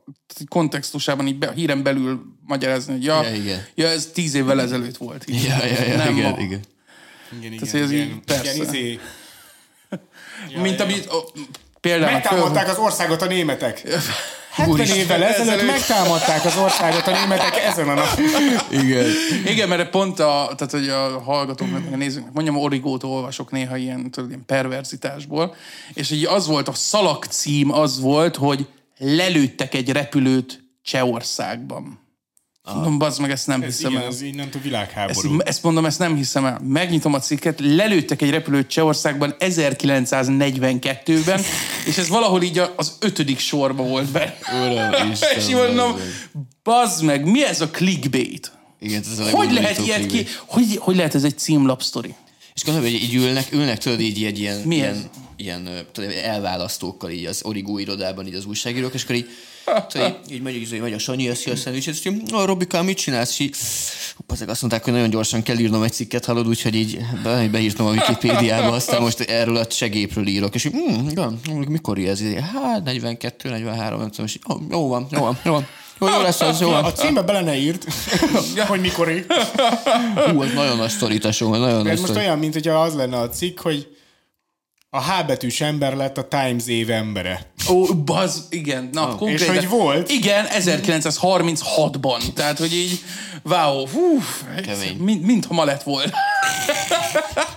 kontextusában 0.48 1.26
így 1.26 1.38
be, 1.38 1.46
a 1.46 1.52
híren 1.52 1.82
belül 1.82 2.20
magyarázni, 2.46 2.92
hogy 2.92 3.04
ja, 3.04 3.22
Ja, 3.22 3.34
igen. 3.34 3.64
ja 3.74 3.86
ez 3.88 4.10
tíz 4.14 4.34
évvel 4.34 4.60
ezelőtt 4.60 4.96
volt. 4.96 5.24
Így. 5.28 5.42
Ja, 5.42 5.64
ja, 5.64 5.82
ja, 5.84 5.96
Nem 5.96 6.16
igen, 6.16 6.30
ma. 6.30 6.38
igen. 6.38 6.60
Igen, 7.38 7.52
igen, 7.52 7.68
Tehát, 7.68 7.84
ez 7.84 7.90
igen, 7.90 8.06
így, 8.06 8.20
persze. 8.24 8.54
igen, 8.54 8.66
izé, 8.66 9.00
mint 10.62 10.80
amit 10.80 11.06
a, 11.06 11.24
például 11.80 12.12
megtámadták 12.12 12.68
az 12.68 12.78
országot 12.78 13.22
a 13.22 13.26
németek. 13.26 13.82
70 14.50 14.86
évvel 14.86 15.24
ezelőtt 15.24 15.52
ezelőtt. 15.52 15.70
megtámadták 15.70 16.44
az 16.44 16.56
országot 16.56 17.06
a 17.06 17.10
németek 17.10 17.56
ezen 17.56 17.88
a 17.88 17.94
napon. 17.94 18.24
Igen. 18.70 19.06
Igen, 19.46 19.68
mert 19.68 19.90
pont 19.90 20.20
a, 20.20 20.52
tehát, 20.56 20.70
hogy 20.70 20.88
a 20.88 21.20
hallgatóknak, 21.20 21.82
a 21.92 21.96
nézőknek, 21.96 22.32
mondjam, 22.32 22.56
Origót 22.56 23.02
olvasok 23.02 23.50
néha 23.50 23.76
ilyen, 23.76 24.10
tudod, 24.10 24.28
ilyen 24.28 24.44
perverzitásból, 24.46 25.54
és 25.94 26.10
így 26.10 26.24
az 26.24 26.46
volt, 26.46 26.68
a 26.68 26.72
szalag 26.72 27.24
cím 27.24 27.72
az 27.72 28.00
volt, 28.00 28.36
hogy 28.36 28.66
lelőttek 28.98 29.74
egy 29.74 29.90
repülőt 29.92 30.64
Csehországban. 30.82 32.06
Mondom, 32.74 32.98
bazd 32.98 33.20
meg, 33.20 33.30
ezt 33.30 33.46
nem 33.46 33.62
Ez, 33.62 33.76
hiszem 33.76 33.90
igen, 33.90 34.02
el. 34.02 34.08
ez 34.08 34.22
így 34.22 34.34
nem 34.34 34.48
Ezt, 34.52 34.62
világháború. 34.62 35.38
ezt 35.44 35.62
mondom, 35.62 35.84
ezt 35.84 35.98
nem 35.98 36.16
hiszem 36.16 36.44
el. 36.44 36.60
Megnyitom 36.64 37.14
a 37.14 37.18
cikket, 37.18 37.60
lelőttek 37.60 38.22
egy 38.22 38.30
repülőt 38.30 38.68
Csehországban 38.68 39.34
1942-ben, 39.38 41.40
és 41.86 41.98
ez 41.98 42.08
valahol 42.08 42.42
így 42.42 42.58
a- 42.58 42.72
az 42.76 42.96
ötödik 43.00 43.38
sorba 43.38 43.82
volt 43.82 44.10
benne. 44.10 44.34
Uram, 44.62 45.10
Isten. 45.10 45.38
és 45.38 45.46
mondom, 45.48 45.94
bazd 46.62 47.04
meg, 47.04 47.24
mi 47.30 47.44
ez 47.44 47.60
a 47.60 47.68
clickbait? 47.70 48.52
Igen, 48.80 49.02
ez 49.12 49.18
a 49.18 49.30
Hogy 49.30 49.52
lehet 49.52 49.78
ilyet 49.78 50.06
ki? 50.06 50.26
Hogy, 50.46 50.76
hogy 50.78 50.96
lehet 50.96 51.14
ez 51.14 51.24
egy 51.24 51.38
címlap 51.38 51.82
sztori? 51.82 52.14
És 52.54 52.64
gondolom, 52.64 52.90
hogy 52.90 53.02
így 53.02 53.14
ülnek, 53.14 53.52
ülnek 53.52 53.78
tudod 53.78 54.00
így 54.00 54.24
egy 54.24 54.38
ilyen, 54.38 54.72
ilyen, 54.72 55.10
ilyen 55.36 55.68
tudod, 55.92 56.10
elválasztókkal 56.24 57.10
így 57.10 57.24
az 57.24 57.40
origó 57.44 57.78
irodában 57.78 58.26
így 58.26 58.34
az 58.34 58.44
újságírók, 58.44 58.94
és 58.94 59.02
akkor 59.02 59.14
így, 59.14 59.28
tudod, 59.88 60.18
így, 60.28 60.34
így 60.34 60.42
megy, 60.42 60.54
így 60.54 60.80
megy 60.80 60.92
a 60.92 60.98
Sanyi, 60.98 61.28
eszi 61.28 61.50
a 61.50 61.56
szendvicset, 61.56 61.94
és 61.94 62.04
így, 62.04 62.22
a 62.32 62.44
Robikám, 62.44 62.84
mit 62.84 62.96
csinálsz? 62.96 63.38
És 63.40 63.50
azok 64.26 64.48
azt 64.48 64.60
mondták, 64.60 64.84
hogy 64.84 64.92
nagyon 64.92 65.10
gyorsan 65.10 65.42
kell 65.42 65.58
írnom 65.58 65.82
egy 65.82 65.92
cikket, 65.92 66.24
hallod, 66.24 66.46
úgyhogy 66.48 66.74
így 66.74 66.98
be, 67.22 67.48
beírtam 67.48 67.86
a 67.86 67.90
Wikipédiába, 67.90 68.72
aztán 68.72 69.00
most 69.00 69.20
erről 69.20 69.56
a 69.56 69.64
segépről 69.70 70.26
írok, 70.26 70.54
és 70.54 70.64
így, 70.64 70.72
hm, 70.72 71.08
ja, 71.14 71.32
mikor 71.68 71.98
ez? 71.98 72.20
Hát, 72.54 72.84
42, 72.84 73.48
43, 73.50 73.98
nem 74.00 74.10
tudom, 74.10 74.26
és 74.26 74.34
így, 74.34 74.42
"Ó, 74.50 74.56
jó 74.70 74.88
van, 74.88 75.06
jó 75.10 75.20
van, 75.20 75.38
jó 75.44 75.52
van. 75.52 75.66
Jó, 76.00 76.08
jó 76.08 76.20
lesz 76.20 76.40
az, 76.40 76.60
jó 76.60 76.68
A 76.70 76.80
van. 76.82 76.94
címbe 76.94 77.22
bele 77.22 77.40
ne 77.40 77.56
írt, 77.56 77.86
hogy 78.66 78.80
mikor. 78.80 79.24
Hú, 80.14 80.42
ez 80.42 80.52
nagyon 80.52 80.76
nagy 80.76 80.90
sztori, 80.90 81.18
tesó, 81.18 81.50
nagyon 81.56 81.82
nagy 81.82 81.92
Ez 81.92 82.00
most 82.00 82.16
olyan, 82.16 82.38
mint 82.38 82.52
hogyha 82.52 82.82
az 82.82 82.94
lenne 82.94 83.16
a 83.16 83.28
cikk, 83.28 83.60
hogy 83.60 83.88
a, 84.98 85.02
H 85.02 85.26
betűs 85.26 85.60
ember 85.60 85.96
lett 85.96 86.18
a 86.18 86.28
Times 86.28 86.66
év 86.66 86.90
embere. 86.90 87.46
Ó, 87.70 87.84
baz, 87.94 88.46
igen. 88.50 88.88
Na, 88.92 89.16
oh, 89.18 89.30
és 89.30 89.46
hogy 89.46 89.68
volt? 89.68 90.10
Igen, 90.10 90.46
1936-ban. 90.50 92.32
Tehát, 92.34 92.58
hogy 92.58 92.74
így, 92.74 93.00
wow, 93.42 93.86
hú, 93.86 94.22
Kemény. 94.62 94.96
mind, 94.96 95.22
mintha 95.24 95.54
ma 95.54 95.64
lett 95.64 95.82
volna. 95.82 96.12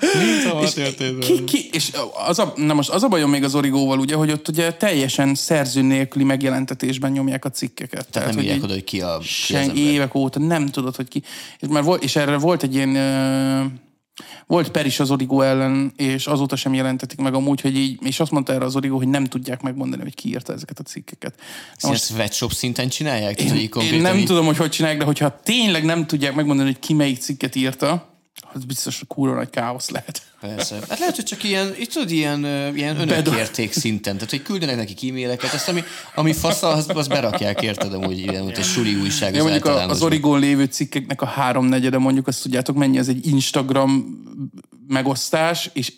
Mint 0.02 0.64
és, 0.64 1.28
ki, 1.28 1.44
ki, 1.44 1.70
és 1.72 1.92
az 2.28 2.40
a, 2.40 2.54
na 2.56 2.74
most 2.74 2.90
az 2.90 3.04
a 3.04 3.08
bajom 3.08 3.30
még 3.30 3.44
az 3.44 3.56
Origóval, 3.56 4.00
ugye, 4.00 4.16
hogy 4.16 4.32
ott 4.32 4.48
ugye 4.48 4.74
teljesen 4.74 5.36
szerző 5.36 5.82
nélküli 5.82 6.24
megjelentetésben 6.24 7.12
nyomják 7.12 7.46
a 7.46 7.50
cikkeket. 7.50 8.08
Tehát 8.10 8.28
nem 8.28 8.38
hogy 8.38 8.46
írják 8.46 8.64
oda, 8.64 8.74
hogy 8.74 8.84
ki 8.84 9.02
a, 9.02 9.18
ki 9.18 9.24
az 9.24 9.26
sen, 9.26 9.62
ember. 9.62 9.78
évek 9.78 10.16
óta 10.16 10.40
nem 10.40 10.68
tudod, 10.68 10.96
hogy 10.96 11.08
ki. 11.08 11.24
És, 11.60 11.68
már 11.70 11.84
volt, 11.84 12.04
és 12.04 12.16
erre 12.16 12.38
volt 12.38 12.64
egy 12.64 12.76
ilyen... 12.76 13.90
Volt 14.48 14.72
per 14.72 14.86
is 14.86 15.00
az 15.00 15.12
Origo 15.12 15.42
ellen, 15.42 15.94
és 15.96 16.28
azóta 16.28 16.56
sem 16.56 16.74
jelentetik 16.74 17.20
meg 17.20 17.34
amúgy, 17.34 17.62
hogy 17.62 17.78
így, 17.78 18.00
és 18.04 18.20
azt 18.20 18.32
mondta 18.32 18.54
erre 18.54 18.66
az 18.66 18.76
Origo, 18.76 18.98
hogy 18.98 19.08
nem 19.08 19.26
tudják 19.26 19.62
megmondani, 19.62 20.02
hogy 20.02 20.16
ki 20.16 20.30
írta 20.30 20.54
ezeket 20.54 20.80
a 20.80 20.84
cikkeket. 20.84 21.34
Na 21.82 21.90
Most... 21.90 22.02
Ezt 22.02 22.20
webshop 22.20 22.52
szinten 22.52 22.90
csinálják? 22.90 23.42
Én 23.42 23.70
konkrétan 23.70 24.02
nem 24.02 24.18
így- 24.18 24.26
tudom, 24.26 24.46
hogy 24.46 24.58
hogy 24.58 24.70
csinálják, 24.70 25.00
de 25.00 25.06
hogyha 25.06 25.40
tényleg 25.44 25.86
nem 25.86 26.08
tudják 26.08 26.36
megmondani, 26.36 26.70
hogy 26.70 26.80
ki 26.80 26.94
melyik 26.94 27.20
cikket 27.20 27.56
írta, 27.56 28.11
az 28.54 28.66
biztos, 28.66 28.98
hogy 29.00 29.08
kurva 29.08 29.36
nagy 29.36 29.50
káosz 29.50 29.90
lehet. 29.90 30.22
Persze. 30.40 30.76
Hát 30.90 31.00
lehet, 31.00 31.16
hogy 31.16 31.26
csak 31.26 31.44
ilyen, 31.44 31.76
itt 31.80 31.92
tudod, 31.92 32.12
ilyen, 32.12 32.46
ilyen 32.76 33.00
önökérték 33.00 33.74
szinten. 33.74 34.14
Tehát, 34.14 34.30
hogy 34.30 34.42
küldenek 34.42 34.78
neki 34.78 35.10
e-maileket, 35.10 35.54
azt 35.54 35.70
ami, 35.70 35.84
ami 36.16 36.34
fasz, 36.34 36.64
az, 36.64 36.90
az 36.94 37.08
berakják, 37.08 37.62
érted, 37.62 37.94
amúgy 37.94 38.20
ilyen, 38.20 38.44
mint 38.44 38.58
egy 38.58 38.64
suli 38.64 38.96
újság 38.96 39.34
Ja, 39.34 39.38
az 39.40 39.44
mondjuk 39.44 39.66
a, 39.66 39.70
az 39.70 39.74
általánosban. 39.74 40.08
Origón 40.08 40.40
lévő 40.40 40.66
cikkeknek 40.66 41.22
a 41.22 41.26
háromnegyede, 41.26 41.98
mondjuk 41.98 42.28
azt 42.28 42.42
tudjátok 42.42 42.76
mennyi, 42.76 43.00
az 43.00 43.10
egy 43.10 43.28
Instagram 43.28 44.22
megosztás, 44.88 45.70
és 45.74 45.94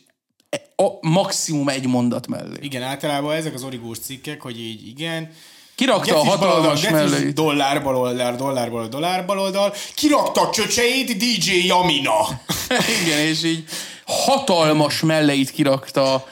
e- 0.50 0.62
a 0.76 1.08
maximum 1.08 1.70
egy 1.70 1.88
mondat 1.88 2.28
mellé. 2.28 2.58
Igen, 2.62 2.82
általában 2.82 3.36
ezek 3.36 3.54
az 3.54 3.64
origós 3.64 4.00
cikkek, 4.00 4.42
hogy 4.42 4.60
így 4.60 4.88
igen, 4.88 5.30
Kirakta 5.76 6.20
a 6.20 6.26
hatalmas 6.26 6.90
melleit. 6.90 7.34
dollár 7.34 7.84
baloldal, 7.84 8.36
dollár 8.36 8.70
baloldal, 8.70 8.88
dollár 8.88 9.26
baloldal, 9.26 9.74
kirakta 9.96 10.42
a 10.42 10.50
csöcseit 10.50 11.18
DJ 11.18 11.66
Jamina. 11.66 12.14
Igen, 13.04 13.20
és 13.20 13.44
így 13.44 13.64
hatalmas 14.06 15.02
melleit 15.02 15.52
kirakta 15.52 16.26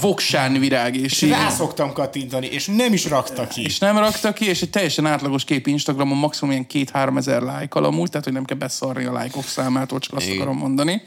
voksán 0.00 0.52
virág, 0.52 0.96
és, 0.96 1.22
És 1.22 1.30
rá 1.30 1.50
szoktam 1.50 1.92
kattintani, 1.92 2.46
és 2.46 2.66
nem 2.66 2.92
is 2.92 3.04
rakta 3.04 3.46
ki. 3.46 3.62
és 3.62 3.78
nem 3.78 3.98
rakta 3.98 4.32
ki, 4.32 4.44
és 4.48 4.62
egy 4.62 4.70
teljesen 4.70 5.06
átlagos 5.06 5.44
kép 5.44 5.66
Instagramon 5.66 6.18
maximum 6.18 6.50
ilyen 6.52 6.66
két-három 6.66 7.16
ezer 7.16 7.42
like 7.42 7.78
amúgy, 7.78 8.08
tehát 8.08 8.24
hogy 8.24 8.32
nem 8.34 8.44
kell 8.44 8.56
beszarni 8.56 9.04
a 9.04 9.12
lájkok 9.12 9.44
számától, 9.44 9.98
csak 9.98 10.14
azt 10.14 10.26
Igen. 10.26 10.36
akarom 10.36 10.56
mondani. 10.56 11.02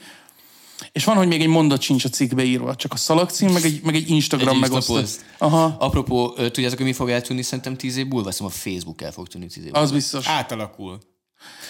És 0.92 1.04
van, 1.04 1.16
hogy 1.16 1.28
még 1.28 1.42
egy 1.42 1.48
mondat 1.48 1.82
sincs 1.82 2.06
a 2.06 2.10
cikkbe 2.10 2.44
írva, 2.44 2.76
csak 2.76 2.94
a 2.94 2.96
szalagcím, 2.96 3.52
meg 3.52 3.64
egy, 3.64 3.82
meg 3.84 3.96
egy 3.96 4.10
Instagram 4.10 4.56
Egy 4.56 4.60
megosztás. 4.60 5.00
Instapost. 5.00 5.36
Aha, 5.38 5.76
Apropó, 5.80 6.34
tudjátok, 6.34 6.78
hogy 6.78 6.88
mi 6.88 6.94
fog 6.94 7.10
eltűnni 7.10 7.42
szerintem 7.42 7.78
tíz 7.78 7.98
év 7.98 8.08
múlva? 8.08 8.32
Szerintem 8.32 8.58
a 8.58 8.62
Facebook 8.64 9.02
el 9.02 9.12
fog 9.12 9.28
tűnni 9.28 9.48
tíz 9.48 9.58
év 9.58 9.64
múlva. 9.64 9.80
az 9.80 9.92
biztos. 9.92 10.28
Átalakul. 10.28 11.00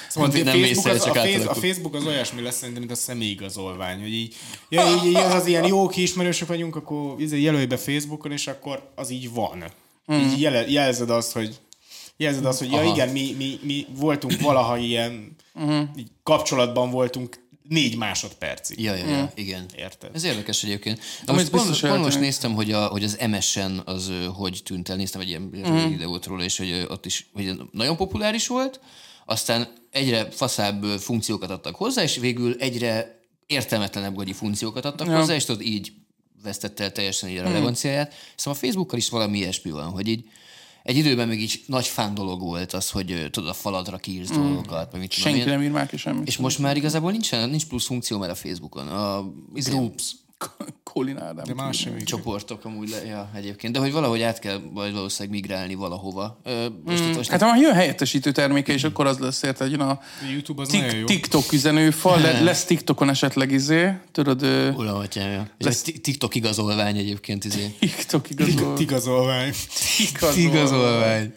Szóval 0.10 0.30
Nem 0.30 0.42
a, 0.42 0.50
Facebook 0.50 0.70
észre, 0.70 0.92
az, 0.92 1.02
a, 1.02 1.04
csak 1.04 1.16
face, 1.16 1.28
a 1.28 1.34
átalakul. 1.38 1.62
Facebook 1.62 1.96
az 1.96 2.06
olyasmi 2.06 2.42
lesz 2.42 2.56
szerintem, 2.56 2.84
mint 2.84 2.96
a 2.96 3.02
személyigazolvány, 3.02 4.00
hogy 4.00 4.14
így, 4.14 4.36
ja, 4.70 4.96
így, 4.96 5.06
így 5.06 5.16
az 5.16 5.34
az 5.34 5.46
ilyen 5.46 5.66
jó 5.66 5.88
kiismerősök 5.88 6.48
vagyunk, 6.48 6.76
akkor 6.76 7.16
izé 7.18 7.42
jelölj 7.42 7.66
be 7.66 7.78
Facebookon, 7.78 8.32
és 8.32 8.48
akkor 8.48 8.92
az 8.96 9.10
így 9.10 9.34
van. 9.34 9.64
Így 10.12 10.42
jele, 10.42 10.70
jelzed 10.70 11.10
azt, 11.10 11.32
hogy 11.32 11.60
jelzed 12.18 12.46
azt, 12.46 12.60
hogy 12.60 12.72
ja 12.72 12.84
igen, 12.84 13.10
mi, 13.10 13.36
mi, 13.38 13.60
mi 13.62 13.86
voltunk 13.98 14.40
valaha 14.40 14.78
ilyen, 14.78 15.36
így 15.98 16.08
kapcsolatban 16.24 16.90
voltunk 16.90 17.45
négy 17.68 17.98
másodpercig. 17.98 18.82
Ja, 18.82 18.96
ja, 18.96 19.08
ja, 19.08 19.32
igen. 19.36 19.66
Érted? 19.76 20.10
Ez 20.14 20.24
érdekes 20.24 20.64
egyébként. 20.64 21.00
De 21.26 21.32
most 21.32 21.50
pont, 21.50 21.68
biztos 21.68 21.90
pont 21.90 22.04
most 22.04 22.20
néztem, 22.20 22.54
hogy, 22.54 22.72
a, 22.72 22.86
hogy 22.86 23.04
az 23.04 23.18
MSN 23.28 23.82
az 23.86 24.12
hogy 24.34 24.62
tűnt 24.64 24.90
el. 24.90 24.96
Néztem 24.96 25.22
egy 25.22 25.28
ilyen 25.28 25.42
mm. 25.42 25.90
videót 25.90 26.26
róla, 26.26 26.44
és 26.44 26.58
hogy 26.58 26.86
ott 26.90 27.06
is 27.06 27.30
hogy 27.34 27.62
nagyon 27.72 27.96
populáris 27.96 28.48
volt, 28.48 28.80
aztán 29.26 29.68
egyre 29.92 30.32
faszább 30.32 30.84
funkciókat 30.84 31.50
adtak 31.50 31.76
hozzá, 31.76 32.04
és 32.04 32.18
végül 32.18 32.56
egyre 32.60 33.20
értelmetlenebb 33.46 34.16
gagyi 34.16 34.34
funkciókat 34.34 34.86
adtak 34.86 35.08
ja. 35.08 35.18
hozzá, 35.18 35.36
és 35.36 35.46
tudod, 35.46 35.62
így 35.62 35.92
vesztette 36.44 36.84
el 36.84 36.92
teljesen 36.92 37.30
így 37.30 37.38
a 37.38 37.44
relevanciáját. 37.44 38.14
Szóval 38.36 38.60
a 38.60 38.66
Facebookkal 38.66 38.98
is 38.98 39.10
valami 39.10 39.38
ilyesmi 39.38 39.72
van, 39.72 39.90
hogy 39.90 40.08
így 40.08 40.24
egy 40.86 40.98
időben 40.98 41.28
még 41.28 41.42
így 41.42 41.64
nagy 41.66 41.86
fán 41.86 42.14
dolog 42.14 42.40
volt 42.40 42.74
az, 42.74 42.90
hogy 42.90 43.28
tudod, 43.32 43.50
a 43.50 43.54
faladra 43.54 43.98
kiírsz 43.98 44.32
mm. 44.32 44.42
dolgokat, 44.42 44.92
meg 44.92 45.02
mit 45.02 45.12
Senki 45.12 45.44
nem 45.44 45.62
ír 45.62 45.72
már 45.72 45.88
ki 45.88 45.98
semmit. 45.98 46.28
És 46.28 46.38
most 46.38 46.60
már 46.60 46.78
igazából 46.78 47.12
nincsen, 47.12 47.50
nincs 47.50 47.66
plusz 47.66 47.86
funkció 47.86 48.18
már 48.18 48.30
a 48.30 48.36
Facebookon. 48.36 48.88
A 48.88 49.32
groups, 49.54 50.16
Colin 50.84 51.18
Ádám. 51.18 51.46
De 51.46 51.54
más 51.54 51.88
csoportok 52.06 52.66
amúgy, 52.66 52.90
le, 52.90 53.06
ja, 53.06 53.30
egyébként. 53.36 53.74
De 53.74 53.80
hogy 53.80 53.92
valahogy 53.92 54.22
át 54.22 54.40
kell 54.40 54.62
majd 54.74 54.94
valószínűleg 54.94 55.40
migrálni 55.40 55.76
valahova. 55.76 56.40
Ö, 56.44 56.68
most, 56.86 57.04
mm. 57.04 57.12
most 57.12 57.30
Hát 57.30 57.42
ha 57.42 57.56
jön 57.58 57.74
helyettesítő 57.74 58.32
terméke, 58.32 58.74
és 58.74 58.84
akkor 58.84 59.06
az 59.06 59.18
lesz 59.18 59.44
érted, 59.44 59.68
hogy 59.68 59.72
jön 59.72 59.88
a 59.88 60.00
YouTube 60.32 60.62
az 60.62 60.68
tik, 60.68 60.92
jó. 60.92 61.06
TikTok 61.06 61.52
üzenőfal, 61.52 62.22
le, 62.22 62.42
lesz 62.42 62.66
TikTokon 62.66 63.10
esetleg 63.10 63.52
izé, 63.52 63.92
tudod, 64.12 64.42
ö, 64.42 64.72
Uram, 64.72 64.96
atyám, 64.96 65.50
ti- 65.84 66.00
TikTok 66.00 66.36
igazolvány 66.36 66.98
egyébként, 66.98 67.46
izé. 67.46 67.76
TikTok 67.80 68.30
igazol. 68.30 68.80
Igazolvány. 68.80 69.54
Igazolvány. 70.36 71.34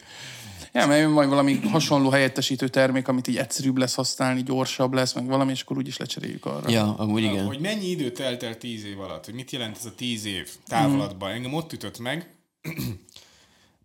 Ja, 0.73 0.87
mert 0.87 1.01
jön 1.01 1.11
majd 1.11 1.29
valami 1.29 1.55
hasonló 1.55 2.11
helyettesítő 2.11 2.69
termék, 2.69 3.09
amit 3.09 3.27
így 3.27 3.37
egyszerűbb 3.37 3.77
lesz 3.77 3.95
használni, 3.95 4.43
gyorsabb 4.43 4.93
lesz, 4.93 5.13
meg 5.13 5.27
valami, 5.27 5.51
és 5.51 5.63
akkor 5.63 5.77
úgyis 5.77 5.97
lecseréljük 5.97 6.47
arra. 6.47 6.71
Ja, 6.71 6.95
amúgy 6.97 7.23
igen. 7.23 7.47
Hogy 7.47 7.61
mennyi 7.61 7.87
idő 7.87 8.13
telt 8.13 8.43
el 8.43 8.59
tíz 8.59 8.85
év 8.85 9.01
alatt? 9.01 9.25
Hogy 9.25 9.35
mit 9.35 9.51
jelent 9.51 9.77
ez 9.77 9.85
a 9.85 9.95
tíz 9.95 10.25
év 10.25 10.49
távlatban? 10.67 11.31
Engem 11.31 11.55
ott 11.55 11.73
ütött 11.73 11.99
meg. 11.99 12.35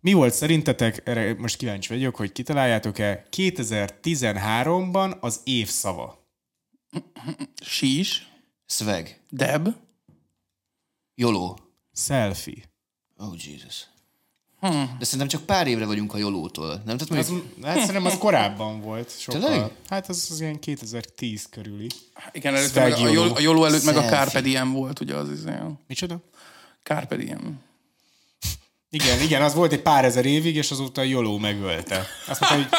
Mi 0.00 0.12
volt 0.12 0.34
szerintetek, 0.34 1.02
erre 1.04 1.34
most 1.38 1.56
kíváncsi 1.56 1.88
vagyok, 1.88 2.16
hogy 2.16 2.32
kitaláljátok-e 2.32 3.26
2013-ban 3.36 5.20
az 5.20 5.40
év 5.44 5.68
szava? 5.68 6.26
Sís, 7.62 8.28
Swag. 8.66 9.08
Deb, 9.30 9.68
Joló. 11.14 11.58
Selfie. 11.92 12.62
Oh, 13.16 13.34
Jesus. 13.46 13.86
De 14.98 15.04
szerintem 15.04 15.28
csak 15.28 15.42
pár 15.42 15.66
évre 15.66 15.86
vagyunk 15.86 16.14
a 16.14 16.18
Jolótól. 16.18 16.82
Nem? 16.84 16.96
Tehát 16.96 17.00
Az, 17.24 17.28
mondjuk, 17.28 17.64
hát 17.64 17.78
szerintem 17.78 18.04
az 18.04 18.18
korábban 18.18 18.80
volt. 18.80 19.18
Sokkal. 19.18 19.40
Tényleg? 19.50 19.70
Hát 19.88 20.08
az, 20.08 20.28
az 20.30 20.40
ilyen 20.40 20.58
2010 20.58 21.46
körüli. 21.50 21.86
igen, 22.32 22.54
előtte 22.54 22.80
meg 22.82 22.92
a, 22.92 23.08
Jol- 23.08 23.38
a 23.38 23.40
Joló 23.40 23.64
előtt 23.64 23.84
meg 23.84 23.96
a 23.96 24.00
Selfie. 24.00 24.18
Carpe 24.18 24.40
Diem 24.40 24.72
volt, 24.72 25.00
ugye 25.00 25.14
az 25.14 25.30
izé. 25.30 25.50
Micsoda? 25.88 26.18
Carpe 26.82 27.16
Diem. 27.16 27.58
Igen, 28.90 29.20
igen, 29.20 29.42
az 29.42 29.54
volt 29.54 29.72
egy 29.72 29.82
pár 29.82 30.04
ezer 30.04 30.24
évig, 30.26 30.56
és 30.56 30.70
azóta 30.70 31.00
a 31.00 31.04
Joló 31.04 31.38
megölte. 31.38 32.06
Azt 32.28 32.40
mondta, 32.40 32.76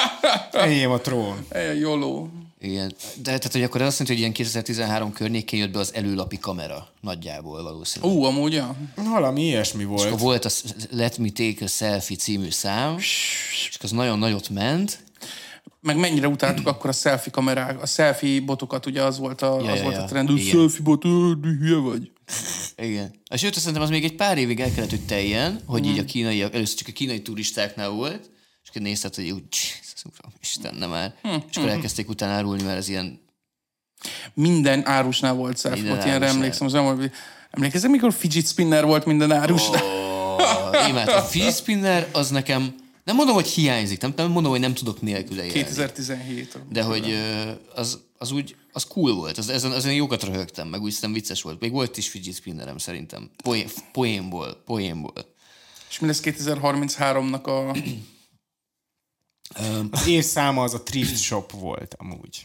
hogy 0.52 0.60
enyém 0.62 0.92
a 0.92 1.00
trón. 1.00 1.46
Joló. 1.80 2.30
Igen. 2.66 2.94
De 3.16 3.22
tehát, 3.24 3.52
hogy 3.52 3.64
akkor 3.64 3.82
ez 3.82 3.88
azt 3.88 4.00
jelenti, 4.00 4.14
hogy 4.14 4.22
ilyen 4.22 4.34
2013 4.34 5.14
környékén 5.14 5.60
jött 5.60 5.72
be 5.72 5.80
az 5.80 5.94
előlapi 5.94 6.38
kamera. 6.38 6.88
Nagyjából 7.02 7.64
valószínűleg. 7.64 8.16
Ú, 8.16 8.24
amúgy, 8.24 8.54
ja. 8.54 8.76
Valami 8.96 9.42
ilyesmi 9.46 9.84
Akkor 9.84 9.98
volt. 9.98 10.20
volt 10.20 10.46
a 10.46 10.50
Let 10.90 11.18
Me 11.18 11.30
Take 11.30 11.66
a 11.66 11.68
Selfie 11.68 12.18
című 12.18 12.50
szám, 12.50 12.98
és 12.98 13.78
az 13.82 13.92
nagyon 13.92 14.20
nagyot 14.20 14.50
ment. 14.50 15.04
Meg 15.82 15.98
mennyire 15.98 16.28
utáltuk 16.28 16.68
akkor 16.68 16.90
a 16.90 16.94
selfie 16.94 17.32
kamerák, 17.32 17.82
a 17.82 17.86
selfie 17.86 18.42
botokat, 18.42 18.86
ugye 18.86 19.04
az 19.04 19.18
volt 19.18 19.42
a, 19.42 19.62
Ja, 19.64 19.72
az 19.72 19.78
ja, 19.78 19.84
volt 19.84 19.96
ja. 19.96 20.02
a 20.02 20.06
trend, 20.06 20.30
hogy 20.30 20.42
selfie 20.42 20.84
bot, 20.84 21.04
hülye 21.04 21.76
vagy. 21.76 22.12
Igen. 22.78 23.14
És 23.30 23.40
sőt, 23.40 23.54
szerintem 23.54 23.82
az 23.82 23.90
még 23.90 24.04
egy 24.04 24.16
pár 24.16 24.38
évig 24.38 24.60
el 24.60 24.74
kellett, 24.74 24.90
hogy 24.90 25.06
teljen, 25.06 25.62
hogy 25.66 25.86
így 25.86 26.00
a 26.00 26.06
kínaiak, 26.06 26.54
először 26.54 26.78
csak 26.78 26.88
a 26.88 26.92
kínai 26.92 27.22
turistáknál 27.22 27.90
volt, 27.90 28.30
és 28.64 28.70
akkor 28.70 28.82
nézted, 28.82 29.16
hogy 29.16 29.30
úgy, 29.30 29.58
uram, 30.14 30.34
Isten, 30.42 30.76
nem 30.76 30.90
már. 30.90 31.16
És 31.50 31.58
akkor 31.58 31.70
elkezdték 31.70 32.10
utána 32.10 32.34
árulni, 32.34 32.64
mert 32.64 32.78
ez 32.78 32.90
ilyen, 32.90 33.20
Minden 34.34 34.88
árusnál 34.88 35.34
volt 35.34 35.70
bot, 35.70 36.06
ilyenre 36.06 36.28
emlékszem. 36.28 36.68
Az 36.68 36.74
nem 36.74 37.12
emlékezem, 37.50 37.92
mikor 37.92 38.14
fidget 38.14 38.48
spinner 38.48 38.86
volt 38.86 39.06
minden 39.06 39.32
árusnál? 39.32 39.84
oh, 39.84 40.90
imádom. 40.90 41.16
A 41.16 41.22
fidget 41.22 41.56
spinner 41.56 42.08
az 42.12 42.30
nekem, 42.30 42.76
nem 43.04 43.16
mondom, 43.16 43.36
hogy 43.36 43.48
hiányzik, 43.48 44.02
nem, 44.02 44.14
nem 44.16 44.32
mondom, 44.32 44.52
hogy 44.52 44.60
nem 44.60 44.74
tudok 44.74 45.02
nélküle 45.02 45.42
élni. 45.42 45.54
2017. 45.54 46.60
De 46.70 46.84
hogy 46.84 47.18
az, 47.76 48.00
az 48.18 48.32
úgy, 48.32 48.56
az 48.72 48.84
cool 48.84 49.16
volt, 49.16 49.38
az, 49.38 49.50
ezen, 49.50 49.74
ezen 49.74 49.94
jókat 49.94 50.24
röhögtem, 50.24 50.68
meg 50.68 50.82
úgy 50.82 50.92
szerintem 50.92 51.22
vicces 51.22 51.42
volt. 51.42 51.60
Még 51.60 51.72
volt 51.72 51.98
is 51.98 52.10
fidget 52.10 52.36
spinnerem 52.36 52.78
szerintem. 52.78 53.30
Poén, 53.44 53.68
poénból, 53.92 54.62
poénból. 54.66 55.36
És 55.90 56.00
mi 56.00 56.08
lesz 56.08 56.22
2033-nak 56.24 57.44
a... 57.44 57.78
Az 59.92 60.08
év 60.08 60.24
száma 60.24 60.64
az 60.64 60.74
a 60.74 60.84
thrift 60.84 61.18
shop 61.22 61.52
volt 61.52 61.96
amúgy. 62.00 62.44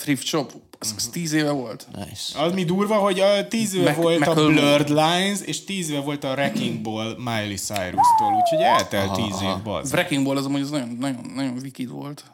Thrift 0.00 0.26
Shop, 0.26 0.52
az, 0.78 0.94
az 0.96 1.08
tíz 1.12 1.32
éve 1.32 1.50
volt. 1.50 1.86
Nice. 1.94 2.42
Az 2.44 2.52
mi 2.52 2.64
durva, 2.64 2.94
hogy 2.94 3.20
a 3.20 3.48
tíz 3.48 3.74
éve 3.74 3.90
Mac- 3.90 4.02
volt 4.02 4.16
a 4.20 4.24
Macklemore. 4.24 4.54
Blurred 4.54 4.88
Lines, 4.88 5.38
és 5.44 5.64
tíz 5.64 5.90
éve 5.90 6.00
volt 6.00 6.24
a 6.24 6.32
Wrecking 6.32 6.80
Ball 6.80 7.14
Miley 7.18 7.56
Cyrus-tól, 7.56 8.34
úgyhogy 8.42 8.60
eltelt 8.60 9.12
tíz 9.12 9.42
év, 9.42 9.62
bazd. 9.62 9.92
Wrecking 9.92 10.24
Ball 10.24 10.36
az 10.36 10.44
amúgy 10.44 10.60
az 10.60 10.70
nagyon, 10.70 10.96
nagyon, 11.00 11.30
nagyon 11.34 11.58
wicked 11.62 11.88
volt. 11.88 12.24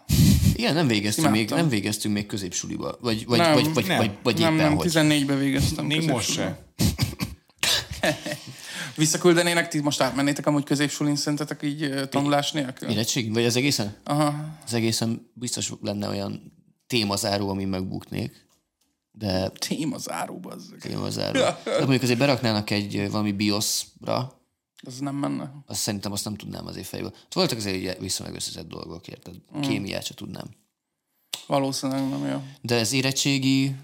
Igen, 0.55 0.75
nem 0.75 0.87
végeztünk, 0.87 1.31
még, 1.31 1.51
nem 1.51 1.69
végeztünk 1.69 2.15
még 2.15 2.27
középsuliba. 2.27 2.99
Vagy, 3.01 3.27
vagy, 3.27 3.39
Nem, 3.39 3.53
vagy, 3.53 3.73
vagy, 3.75 3.87
nem, 3.87 3.97
vagy, 3.97 4.11
vagy 4.23 4.39
nem, 4.39 4.55
éppen 4.55 4.67
nem, 4.69 4.77
hogy. 4.77 4.91
14-ben 4.93 5.39
végeztem. 5.39 5.85
Még 5.85 6.11
most 6.11 6.31
se. 6.33 6.59
Visszaküldenének, 8.97 9.69
ti 9.69 9.81
most 9.81 10.01
átmennétek 10.01 10.47
amúgy 10.47 10.65
középsulin 10.65 11.17
szerintetek 11.17 11.63
így 11.63 12.09
tanulás 12.09 12.53
nélkül? 12.53 12.89
Érettség? 12.89 13.33
Vagy 13.33 13.45
az 13.45 13.57
egészen? 13.57 13.97
Aha. 14.05 14.35
Az 14.65 14.75
egészen 14.75 15.31
biztos 15.35 15.73
lenne 15.81 16.09
olyan 16.09 16.53
témazáró, 16.87 17.49
ami 17.49 17.65
megbuknék. 17.65 18.45
De 19.13 19.49
Téma 19.49 19.99
záróba 19.99 20.51
az. 20.51 20.75
témazáró. 20.81 21.41
De 21.65 21.79
mondjuk 21.79 22.03
azért 22.03 22.19
beraknának 22.19 22.71
egy 22.71 23.11
valami 23.11 23.33
BIOS-ra, 23.33 24.41
Az 24.87 24.99
nem 24.99 25.15
menne. 25.15 25.53
azt 25.67 25.81
szerintem 25.81 26.13
azt 26.13 26.25
nem 26.25 26.37
tudnám 26.37 26.67
azért 26.67 26.87
fejből. 26.87 27.11
Hát 27.15 27.35
Voltak 27.35 27.59
azért 27.59 27.99
viszonylag 27.99 28.37
összeszedett 28.37 28.69
dolgok, 28.69 29.09
érted? 29.09 29.35
Mm. 29.57 29.61
Kémiát 29.61 30.05
se 30.05 30.15
tudnám. 30.15 30.47
Valószínűleg 31.47 32.09
nem 32.09 32.27
jó. 32.27 32.43
De 32.61 32.75
ez 32.75 32.93
érettségi... 32.93 33.75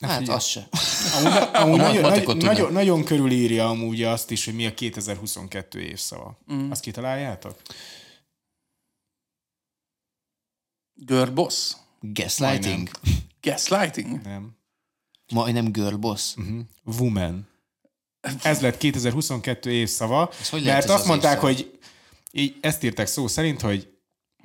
Hát 0.00 0.28
az 0.28 0.44
se. 0.44 0.68
Amúgy, 1.14 1.48
amúgy 1.52 1.78
nagyon, 1.78 2.02
nagyon, 2.02 2.36
nagyon, 2.36 2.72
nagyon 2.72 3.04
körülírja 3.04 3.68
amúgy 3.68 4.02
azt 4.02 4.30
is, 4.30 4.44
hogy 4.44 4.54
mi 4.54 4.66
a 4.66 4.74
2022 4.74 5.80
évszava. 5.80 6.38
Mm. 6.52 6.70
Azt 6.70 6.80
kitaláljátok? 6.80 7.60
Girl 10.94 11.30
boss? 11.30 11.72
Gaslighting? 12.00 12.90
Gaslighting? 13.40 14.22
Nem. 14.22 14.56
Majdnem 15.32 15.72
girl 15.72 15.96
boss. 15.96 16.34
Mhm. 16.34 16.60
Woman. 16.84 17.48
Ez 18.42 18.60
lett 18.60 18.76
2022 18.76 19.70
évszava, 19.72 20.30
Ez 20.40 20.48
hogy 20.48 20.64
mert 20.64 20.88
azt 20.88 21.00
az 21.00 21.06
mondták, 21.06 21.32
évszava? 21.32 21.52
hogy 21.52 21.78
így 22.30 22.56
ezt 22.60 22.82
írták 22.82 23.06
szó 23.06 23.26
szerint, 23.26 23.60
hogy 23.60 23.88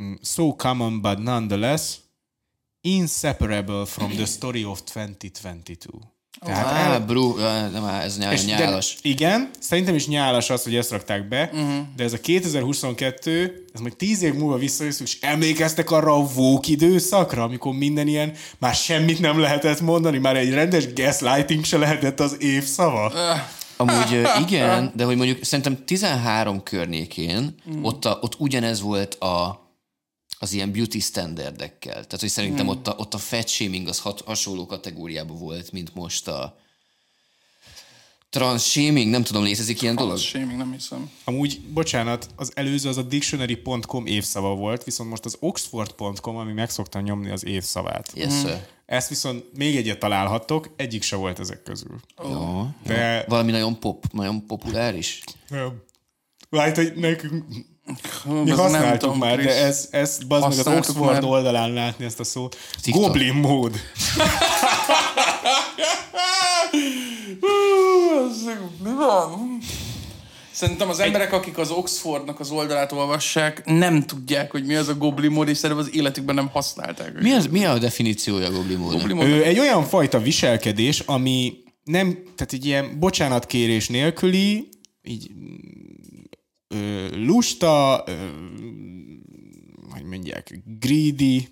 mm, 0.04 0.14
so 0.22 0.56
common 0.56 1.02
but 1.02 1.18
nonetheless 1.18 1.96
inseparable 2.86 3.86
from 3.86 4.12
the 4.12 4.26
story 4.26 4.64
of 4.64 4.80
2022. 4.94 5.90
Tehát 6.46 6.86
el, 6.86 6.92
Á, 6.92 7.00
bro, 7.00 7.40
á, 7.40 7.68
nem, 7.70 7.86
ez 7.86 8.18
nyá, 8.18 8.32
és 8.32 8.46
de- 8.46 8.58
nyálas. 8.58 8.98
igen, 9.02 9.50
szerintem 9.60 9.96
is 9.96 10.08
nyálas 10.08 10.50
az, 10.50 10.64
hogy 10.64 10.76
ezt 10.76 10.92
rakták 10.92 11.28
be, 11.28 11.50
uh-huh. 11.54 11.86
de 11.96 12.04
ez 12.04 12.14
a 12.14 12.20
2022, 12.20 13.66
ez 13.74 13.80
majd 13.80 13.96
tíz 13.96 14.22
év 14.22 14.34
múlva 14.34 14.58
visszajössz, 14.58 15.00
és 15.00 15.18
emlékeztek 15.22 15.92
arra 15.92 16.14
a 16.14 16.28
vók 16.28 16.68
időszakra, 16.68 17.44
amikor 17.44 17.74
minden 17.74 18.08
ilyen, 18.08 18.34
már 18.58 18.74
semmit 18.76 19.20
nem 19.20 19.40
lehetett 19.40 19.82
mondani, 19.82 20.18
már 20.18 20.38
egy 20.38 20.54
rendes 20.54 20.94
gaslighting 20.94 21.64
se 21.66 21.78
lehetett 21.78 22.20
az 22.20 22.36
évszava. 22.40 23.12
Amúgy 23.78 24.14
ö, 24.14 24.28
igen, 24.48 24.92
de 24.96 25.04
hogy 25.04 25.16
mondjuk 25.16 25.44
szerintem 25.44 25.86
13 25.86 26.64
környékén 26.64 27.56
ott, 27.82 28.06
a, 28.06 28.18
ott 28.22 28.36
ugyanez 28.40 28.82
volt 28.82 29.14
a, 29.14 29.62
az 30.44 30.54
ilyen 30.54 30.72
beauty 30.72 31.00
standardekkel. 31.00 31.94
Tehát, 31.94 32.20
hogy 32.20 32.30
szerintem 32.30 32.68
ott, 32.68 32.88
a, 32.88 32.96
ott 32.98 33.14
a 33.14 33.18
fat 33.18 33.48
shaming 33.48 33.88
az 33.88 34.00
hat, 34.00 34.22
hasonló 34.22 34.66
kategóriában 34.66 35.38
volt, 35.38 35.72
mint 35.72 35.94
most 35.96 36.28
a 36.28 36.58
trans 38.30 38.64
shaming, 38.72 39.10
nem 39.10 39.24
tudom, 39.24 39.44
létezik 39.44 39.82
ilyen 39.82 39.96
dolog? 39.96 40.14
Az 40.14 40.22
shaming, 40.22 40.58
nem 40.58 40.72
hiszem. 40.72 41.12
Amúgy, 41.24 41.62
bocsánat, 41.62 42.30
az 42.36 42.52
előző 42.56 42.90
az 42.90 42.98
a 42.98 43.02
dictionary.com 43.02 44.06
évszava 44.06 44.56
volt, 44.56 44.84
viszont 44.84 45.10
most 45.10 45.26
az 45.26 45.38
oxford.com, 45.40 46.36
ami 46.36 46.54
meg 46.54 46.70
szokta 46.70 47.00
nyomni 47.00 47.30
az 47.30 47.46
évszavát. 47.46 48.12
Yes, 48.16 48.40
sir. 48.40 48.68
Ezt 48.86 49.10
viszont 49.10 49.46
még 49.58 49.76
egyet 49.76 50.00
találhattok, 50.00 50.74
egyik 50.76 51.04
se 51.04 51.16
volt 51.16 51.40
ezek 51.40 51.64
közül. 51.64 52.00
Jó. 52.24 52.68
De 52.86 53.26
Valami 53.28 53.52
nagyon 53.52 53.80
pop, 53.80 54.06
nagyon 54.12 54.46
populáris. 54.46 55.24
nem. 55.50 55.84
Lehet, 56.50 56.76
hogy 56.76 56.94
nekünk 56.96 57.46
mi 58.26 58.52
Az 58.52 58.58
nem 58.58 58.58
használtuk 58.58 59.00
tudom, 59.00 59.18
már, 59.18 59.38
de 59.40 59.56
ez, 59.64 59.88
ez 59.92 60.18
bazd 60.28 60.48
meg 60.50 60.58
az 60.58 60.68
Oxford 60.68 61.12
már. 61.12 61.24
oldalán 61.24 61.74
látni 61.74 62.06
ezt 62.06 62.20
a 62.20 62.24
szót. 62.24 62.58
TikTok. 62.82 63.04
Goblin 63.04 63.34
mód. 63.34 63.80
Mi 68.84 68.94
van? 68.98 69.58
Szerintem 70.52 70.90
az 70.90 71.00
emberek, 71.00 71.34
akik 71.34 71.58
az 71.58 71.70
Oxfordnak 71.70 72.40
az 72.40 72.52
oldalát 72.52 72.92
olvassák, 72.92 73.62
nem 73.66 74.04
tudják, 74.06 74.52
hogy 74.52 74.66
mi 74.66 74.76
az 74.76 74.88
a 74.88 74.96
goblin 74.96 75.32
mód, 75.32 75.48
és 75.48 75.58
szerintem 75.58 75.86
az 75.86 75.96
életükben 75.96 76.36
nem 76.36 76.50
használták. 76.50 77.22
Mi, 77.22 77.32
az, 77.32 77.48
mi 77.48 77.66
a 77.66 77.78
definíciója 77.78 78.48
a 78.48 78.52
goblin 78.52 78.78
módnak? 78.78 79.22
Egy 79.46 79.60
olyan 79.60 79.84
fajta 79.84 80.20
viselkedés, 80.20 81.00
ami 81.00 81.54
nem, 81.84 82.12
tehát 82.36 82.54
egy 82.54 82.66
ilyen 82.66 83.00
bocsánatkérés 83.00 83.88
nélküli, 83.88 84.68
így 85.04 85.32
ö, 86.74 87.08
lusta, 87.26 88.04
ö, 88.08 88.12
hogy 89.92 90.04
mondják, 90.04 90.60
greedy, 90.80 91.48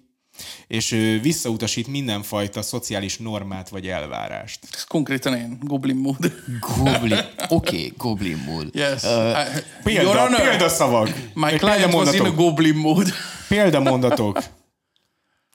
és 0.68 0.91
ö, 0.91 1.19
visszautasít 1.19 1.88
mindenfajta 1.88 2.61
szociális 2.61 3.18
normát 3.18 3.69
vagy 3.69 3.88
elvárást. 3.88 4.60
Ez 4.73 4.84
konkrétan 4.84 5.34
én, 5.35 5.57
goblin 5.61 5.95
mód. 5.95 6.34
Goblin. 6.60 7.14
Oké, 7.48 7.76
okay, 7.76 7.93
goblin 7.98 8.43
mód. 8.45 8.69
Yes. 8.76 9.03
Uh, 9.03 9.10
Your 9.10 9.64
Példa, 9.84 10.19
Honor, 10.19 10.41
példaszavak. 10.41 11.07
My 11.34 11.41
Vagy 11.41 11.60
client 11.60 11.93
was 11.93 12.14
in 12.14 12.19
a 12.19 12.23
példamondatok. 12.23 12.35
goblin 12.35 12.76
mód. 12.76 13.07
Példamondatok. 13.48 14.43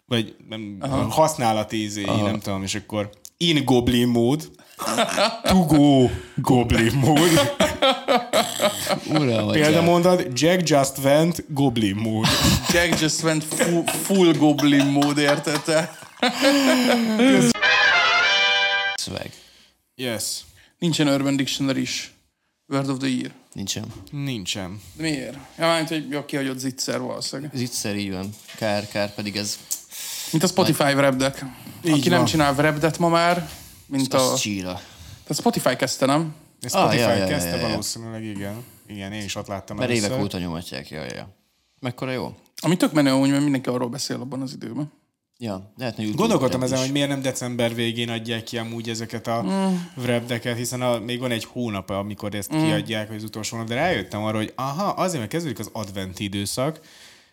Vagy 0.06 0.36
nem, 0.48 0.78
használati 1.08 1.82
izéi, 1.82 2.04
nem 2.22 2.38
tudom, 2.40 2.62
és 2.62 2.74
akkor 2.74 3.10
in 3.36 3.64
goblin 3.64 4.08
mód, 4.08 4.50
to 5.42 5.64
go 5.64 6.10
goblin 6.34 6.92
mód. 6.94 7.30
Uram, 9.08 9.50
Példamondat, 9.50 10.40
Jack 10.40 10.68
just 10.68 10.98
went 10.98 11.44
goblin 11.48 11.94
mód. 11.96 12.26
Jack 12.72 13.00
just 13.00 13.22
went 13.22 13.44
full, 13.44 13.84
full 13.86 14.32
goblin 14.32 14.86
mód, 14.86 15.18
érted 15.18 15.60
te? 15.62 15.98
Szöveg. 18.94 19.30
Yes. 19.94 20.24
Nincsen 20.78 21.08
Urban 21.08 21.36
Dictionary 21.36 21.80
is. 21.80 22.14
Word 22.68 22.88
of 22.88 22.98
the 22.98 23.08
Year. 23.08 23.30
Nincsen. 23.52 23.84
Nincsen. 24.10 24.80
De 24.96 25.02
miért? 25.02 25.36
Ja, 25.58 25.66
mármint, 25.66 25.88
hogy 25.88 26.08
jó, 26.10 26.24
kihagyott 26.24 26.58
zicser 26.58 27.00
valószínűleg. 27.00 27.54
Egyszer 27.54 27.96
így 27.96 28.12
van. 28.12 28.30
Kár, 28.56 28.88
kár, 28.88 29.14
pedig 29.14 29.36
ez 29.36 29.58
Mint 30.30 30.42
a 30.42 30.46
Spotify 30.46 30.92
wrapdeck. 30.92 31.44
Aki 31.84 32.08
nem 32.08 32.18
van. 32.18 32.26
csinál 32.26 32.52
wrapdet 32.54 32.98
ma 32.98 33.08
már, 33.08 33.48
mint 33.86 34.14
a... 34.14 34.32
az 34.32 34.40
csíra. 34.40 34.80
A 35.28 35.34
Spotify 35.34 35.76
kezdte, 35.76 36.06
nem? 36.06 36.34
Ez 36.66 36.74
Ah, 36.74 36.80
Spotify 36.80 37.02
ja, 37.02 37.10
ja, 37.10 37.16
ja, 37.16 37.26
kezdte 37.26 37.48
ja, 37.50 37.56
ja. 37.60 37.68
valószínűleg, 37.68 38.24
igen. 38.24 38.64
Igen, 38.86 39.12
én 39.12 39.24
is 39.24 39.34
ott 39.36 39.46
láttam 39.46 39.76
Mert 39.76 39.90
évek 39.90 40.04
először. 40.04 40.24
óta 40.24 40.38
nyomatják, 40.38 40.90
ja, 40.90 41.04
ja. 41.04 41.28
Mekkora 41.80 42.10
jó? 42.12 42.34
Ami 42.62 42.76
tök 42.76 42.92
menő 42.92 43.12
úgy, 43.12 43.30
mert 43.30 43.42
mindenki 43.42 43.68
arról 43.68 43.88
beszél 43.88 44.16
abban 44.20 44.40
az 44.40 44.52
időben. 44.52 44.92
Ja, 45.38 45.72
lehetne 45.78 46.02
YouTube 46.02 46.20
Gondolkodtam 46.22 46.62
ezen, 46.62 46.76
is. 46.78 46.82
hogy 46.84 46.92
miért 46.92 47.08
nem 47.08 47.22
december 47.22 47.74
végén 47.74 48.08
adják 48.10 48.42
ki 48.44 48.58
amúgy 48.58 48.88
ezeket 48.88 49.26
a 49.26 49.42
Mm. 49.42 49.74
wrapdeket, 50.02 50.56
hiszen 50.56 50.82
a, 50.82 50.98
még 50.98 51.20
van 51.20 51.30
egy 51.30 51.44
hónap, 51.44 51.90
amikor 51.90 52.34
ezt 52.34 52.48
kiadják, 52.50 53.06
hogy 53.06 53.16
az 53.16 53.24
utolsó 53.24 53.56
hónap, 53.56 53.68
de 53.70 53.74
rájöttem 53.74 54.22
arra, 54.22 54.36
hogy 54.36 54.52
aha, 54.54 54.84
azért, 54.88 55.18
mert 55.18 55.30
kezdődik 55.30 55.58
az 55.58 55.68
advent 55.72 56.18
időszak, 56.18 56.80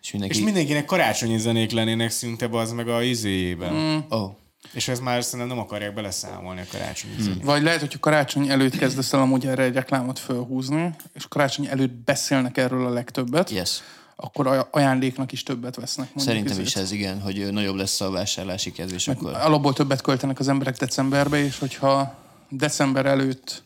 És 0.02 0.10
mindenki... 0.12 0.38
és 0.38 0.44
mindenkinek 0.44 0.84
karácsonyi 0.84 1.38
zenék 1.38 1.70
lennének 1.70 2.10
szinte 2.10 2.48
az 2.50 2.72
meg 2.72 2.88
a 2.88 3.02
izéjében. 3.02 3.72
Mm. 3.74 3.98
Oh. 4.08 4.30
És 4.72 4.88
ez 4.88 4.98
már 5.00 5.22
szerintem 5.24 5.48
nem 5.56 5.58
akarják 5.64 5.94
beleszámolni 5.94 6.60
a 6.60 6.64
karácsonyi 6.70 7.14
zenét. 7.18 7.44
Vagy 7.44 7.62
lehet, 7.62 7.80
hogy 7.80 7.92
a 7.94 7.98
karácsony 8.00 8.48
előtt 8.48 8.76
kezdesz 8.76 9.12
el 9.12 9.20
amúgy 9.20 9.46
erre 9.46 9.62
egy 9.62 9.74
reklámot 9.74 10.18
fölhúzni, 10.18 10.94
és 11.12 11.28
karácsony 11.28 11.66
előtt 11.66 11.92
beszélnek 11.92 12.56
erről 12.56 12.86
a 12.86 12.90
legtöbbet, 12.90 13.50
Yes. 13.50 13.80
akkor 14.16 14.46
aj- 14.46 14.66
ajándéknak 14.70 15.32
is 15.32 15.42
többet 15.42 15.76
vesznek. 15.76 16.08
Szerintem 16.16 16.52
ezért. 16.52 16.66
is 16.66 16.76
ez 16.76 16.92
igen, 16.92 17.20
hogy 17.20 17.52
nagyobb 17.52 17.76
lesz 17.76 18.00
a 18.00 18.10
vásárlási 18.10 18.72
kedv, 18.72 18.92
és 18.92 19.08
akkor... 19.08 19.34
Alapból 19.34 19.72
többet 19.72 20.00
költenek 20.00 20.38
az 20.38 20.48
emberek 20.48 20.76
decemberbe, 20.76 21.38
és 21.44 21.58
hogyha 21.58 22.14
december 22.48 23.06
előtt 23.06 23.62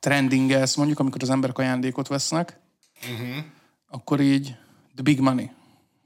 trendingelsz, 0.00 0.74
mondjuk, 0.74 0.98
amikor 0.98 1.22
az 1.22 1.30
emberek 1.30 1.58
ajándékot 1.58 2.08
vesznek, 2.08 2.60
Mhm. 3.18 3.38
akkor 3.88 4.20
így 4.20 4.44
the 4.94 5.02
big 5.02 5.20
money. 5.20 5.50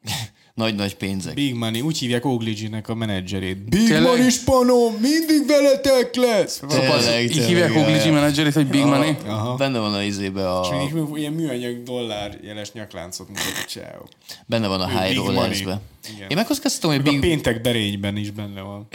Nagy-nagy 0.55 0.95
pénzek. 0.97 1.35
Big 1.35 1.55
Money, 1.55 1.81
úgy 1.81 1.99
hívják 1.99 2.25
Ogligy-nek 2.25 2.89
a 2.89 2.95
menedzserét. 2.95 3.69
Big 3.69 3.87
Tényleg? 3.87 4.03
Money 4.03 4.31
spanom, 4.31 4.95
mindig 4.95 5.47
veletek 5.47 6.15
lesz! 6.15 6.61
Tényleg, 6.69 7.23
Így 7.23 7.31
tényleg, 7.31 7.49
hívják 7.49 7.77
Ogligi 7.77 8.11
menedzserét, 8.11 8.53
hogy 8.53 8.67
big 8.67 8.85
money. 8.85 9.17
Aha. 9.27 9.55
Benne 9.57 9.79
van 9.79 9.95
a 9.95 10.03
izébe 10.03 10.51
a... 10.51 10.85
És 10.87 10.93
még 10.93 11.19
ilyen 11.19 11.33
műanyag 11.33 11.83
dollár 11.83 12.39
jeles 12.43 12.73
nyakláncot 12.73 13.29
mutat, 13.29 13.65
ciao. 13.69 14.03
Benne 14.47 14.67
van 14.67 14.81
a 14.81 14.87
Big 14.87 14.97
high 14.99 15.15
rollersbe. 15.17 15.81
Én 16.29 16.37
megkockáztatom, 16.37 16.91
hogy 16.91 17.09
A 17.09 17.11
Big, 17.11 17.21
péntek 17.21 17.61
berényben 17.61 18.17
is 18.17 18.31
benne 18.31 18.61
van. 18.61 18.87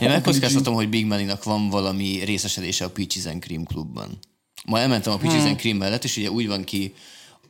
én 0.00 0.08
megkockáztatom, 0.08 0.74
hogy 0.74 0.88
Big 0.88 1.06
Money-nak 1.06 1.44
van 1.44 1.68
valami 1.68 2.20
részesedése 2.24 2.84
a 2.84 2.90
Peaches 2.90 3.26
and 3.26 3.42
Cream 3.42 3.64
klubban. 3.64 4.18
Ma 4.66 4.78
elmentem 4.78 5.12
a 5.12 5.16
Peaches 5.16 5.38
Hmm. 5.40 5.48
and 5.48 5.58
Cream 5.58 5.76
mellett, 5.76 6.04
és 6.04 6.16
ugye 6.16 6.30
úgy 6.30 6.46
van 6.46 6.64
ki, 6.64 6.94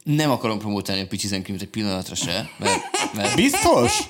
nem 0.03 0.31
akarom 0.31 0.59
promotálni 0.59 1.03
a 1.03 1.07
Peaches 1.07 1.33
and 1.33 1.43
Cream-t 1.43 1.63
egy 1.63 1.69
pillanatra 1.69 2.15
se, 2.15 2.51
mert, 2.59 2.81
mert 3.15 3.37
Biztos? 3.37 4.09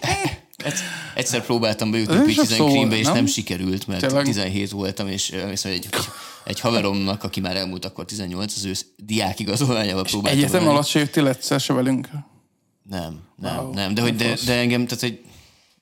egyszer, 1.15 1.45
próbáltam 1.45 1.91
bejutni 1.91 2.37
a 2.37 2.45
szó, 2.45 2.69
Creambe, 2.69 2.97
és 2.97 3.05
nem? 3.05 3.15
nem 3.15 3.27
sikerült, 3.27 3.87
mert 3.87 4.01
Tényleg? 4.01 4.25
17 4.25 4.71
voltam, 4.71 5.09
és 5.09 5.35
viszont 5.49 5.75
egy, 5.75 5.89
egy 6.45 6.61
haveromnak, 6.61 7.25
aki 7.25 7.41
már 7.41 7.57
elmúlt 7.57 7.85
akkor 7.85 8.05
18, 8.05 8.57
az 8.57 8.65
ő 8.65 8.73
diák 8.97 9.39
igazolványával 9.39 10.05
próbáltam. 10.05 10.41
Egyetem 10.41 10.69
alatt 10.69 10.87
se 10.87 10.99
jöttél 10.99 11.29
egyszer 11.29 11.61
se 11.61 11.73
velünk. 11.73 12.09
Nem, 12.83 13.21
nem, 13.37 13.57
Wow, 13.57 13.73
nem, 13.73 13.95
de, 13.95 14.03
hogy 14.03 14.17
de, 14.17 14.37
de 14.47 14.59
engem, 14.59 14.87
tehát 14.87 15.01
hogy 15.01 15.21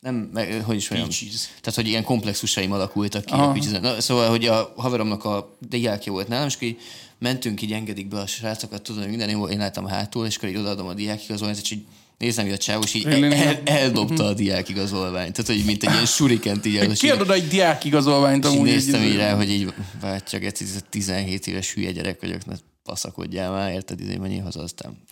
nem, 0.00 0.14
meg, 0.32 0.62
hogy 0.64 0.76
is 0.76 0.88
mondjam. 0.88 1.10
Peaches. 1.10 1.40
Tehát, 1.60 1.74
hogy 1.74 1.86
ilyen 1.88 2.04
komplexusaim 2.04 2.72
alakultak 2.72 3.24
ki 3.24 3.32
a 3.32 3.36
Peaches-nek. 3.52 3.80
Na, 3.80 4.00
szóval, 4.00 4.28
hogy 4.30 4.46
a 4.46 4.72
haveromnak 4.76 5.24
a 5.24 5.56
diákja 5.68 6.12
volt 6.12 6.28
nálam, 6.28 6.46
és 6.46 6.54
akkor 6.54 6.68
így 6.68 6.78
mentünk, 7.18 7.62
így 7.62 7.72
engedik 7.72 8.08
be 8.08 8.18
a 8.20 8.26
srácokat, 8.26 8.82
tudom, 8.82 9.00
hogy 9.00 9.10
minden 9.10 9.30
jó, 9.30 9.48
én 9.48 9.58
láttam 9.58 9.86
hátul, 9.86 10.26
és 10.26 10.36
akkor 10.36 10.48
így 10.48 10.56
odaadom 10.56 10.86
a 10.86 10.94
diákigazolványt, 10.94 11.60
és 11.62 11.70
így 11.70 11.84
nézem, 12.18 12.44
hogy 12.44 12.54
a 12.54 12.58
csávó, 12.58 12.82
és 12.82 12.94
így 12.94 13.06
el, 13.06 13.24
el, 13.32 13.60
eldobta 13.64 14.24
a 14.24 14.34
diákigazolványt. 14.34 15.32
Tehát, 15.32 15.50
hogy 15.50 15.64
mint 15.64 15.82
egy 15.84 15.92
ilyen 15.92 16.06
surikent 16.06 16.66
így. 16.66 16.74
és 16.74 16.82
így- 16.86 16.98
Kiadod 16.98 17.30
egy 17.30 17.48
diák 17.48 17.84
igazolványt 17.84 18.44
és 18.44 18.50
amúgy. 18.50 18.64
néztem 18.68 19.02
így- 19.02 19.16
rá, 19.16 19.34
hogy 19.34 19.50
így 19.50 19.72
bátya, 20.00 20.38
geci, 20.38 20.64
ez 20.64 20.74
a 20.76 20.86
17 20.90 21.46
éves 21.46 21.72
hülye 21.72 21.92
gyerek 21.92 22.20
vagyok, 22.20 22.46
ne 22.46 22.54
faszakodjál 22.84 23.50
már, 23.50 23.72
érted, 23.72 24.00
izé 24.00 24.16
menjél 24.16 24.42
haza, 24.42 24.60
aztán 24.62 25.02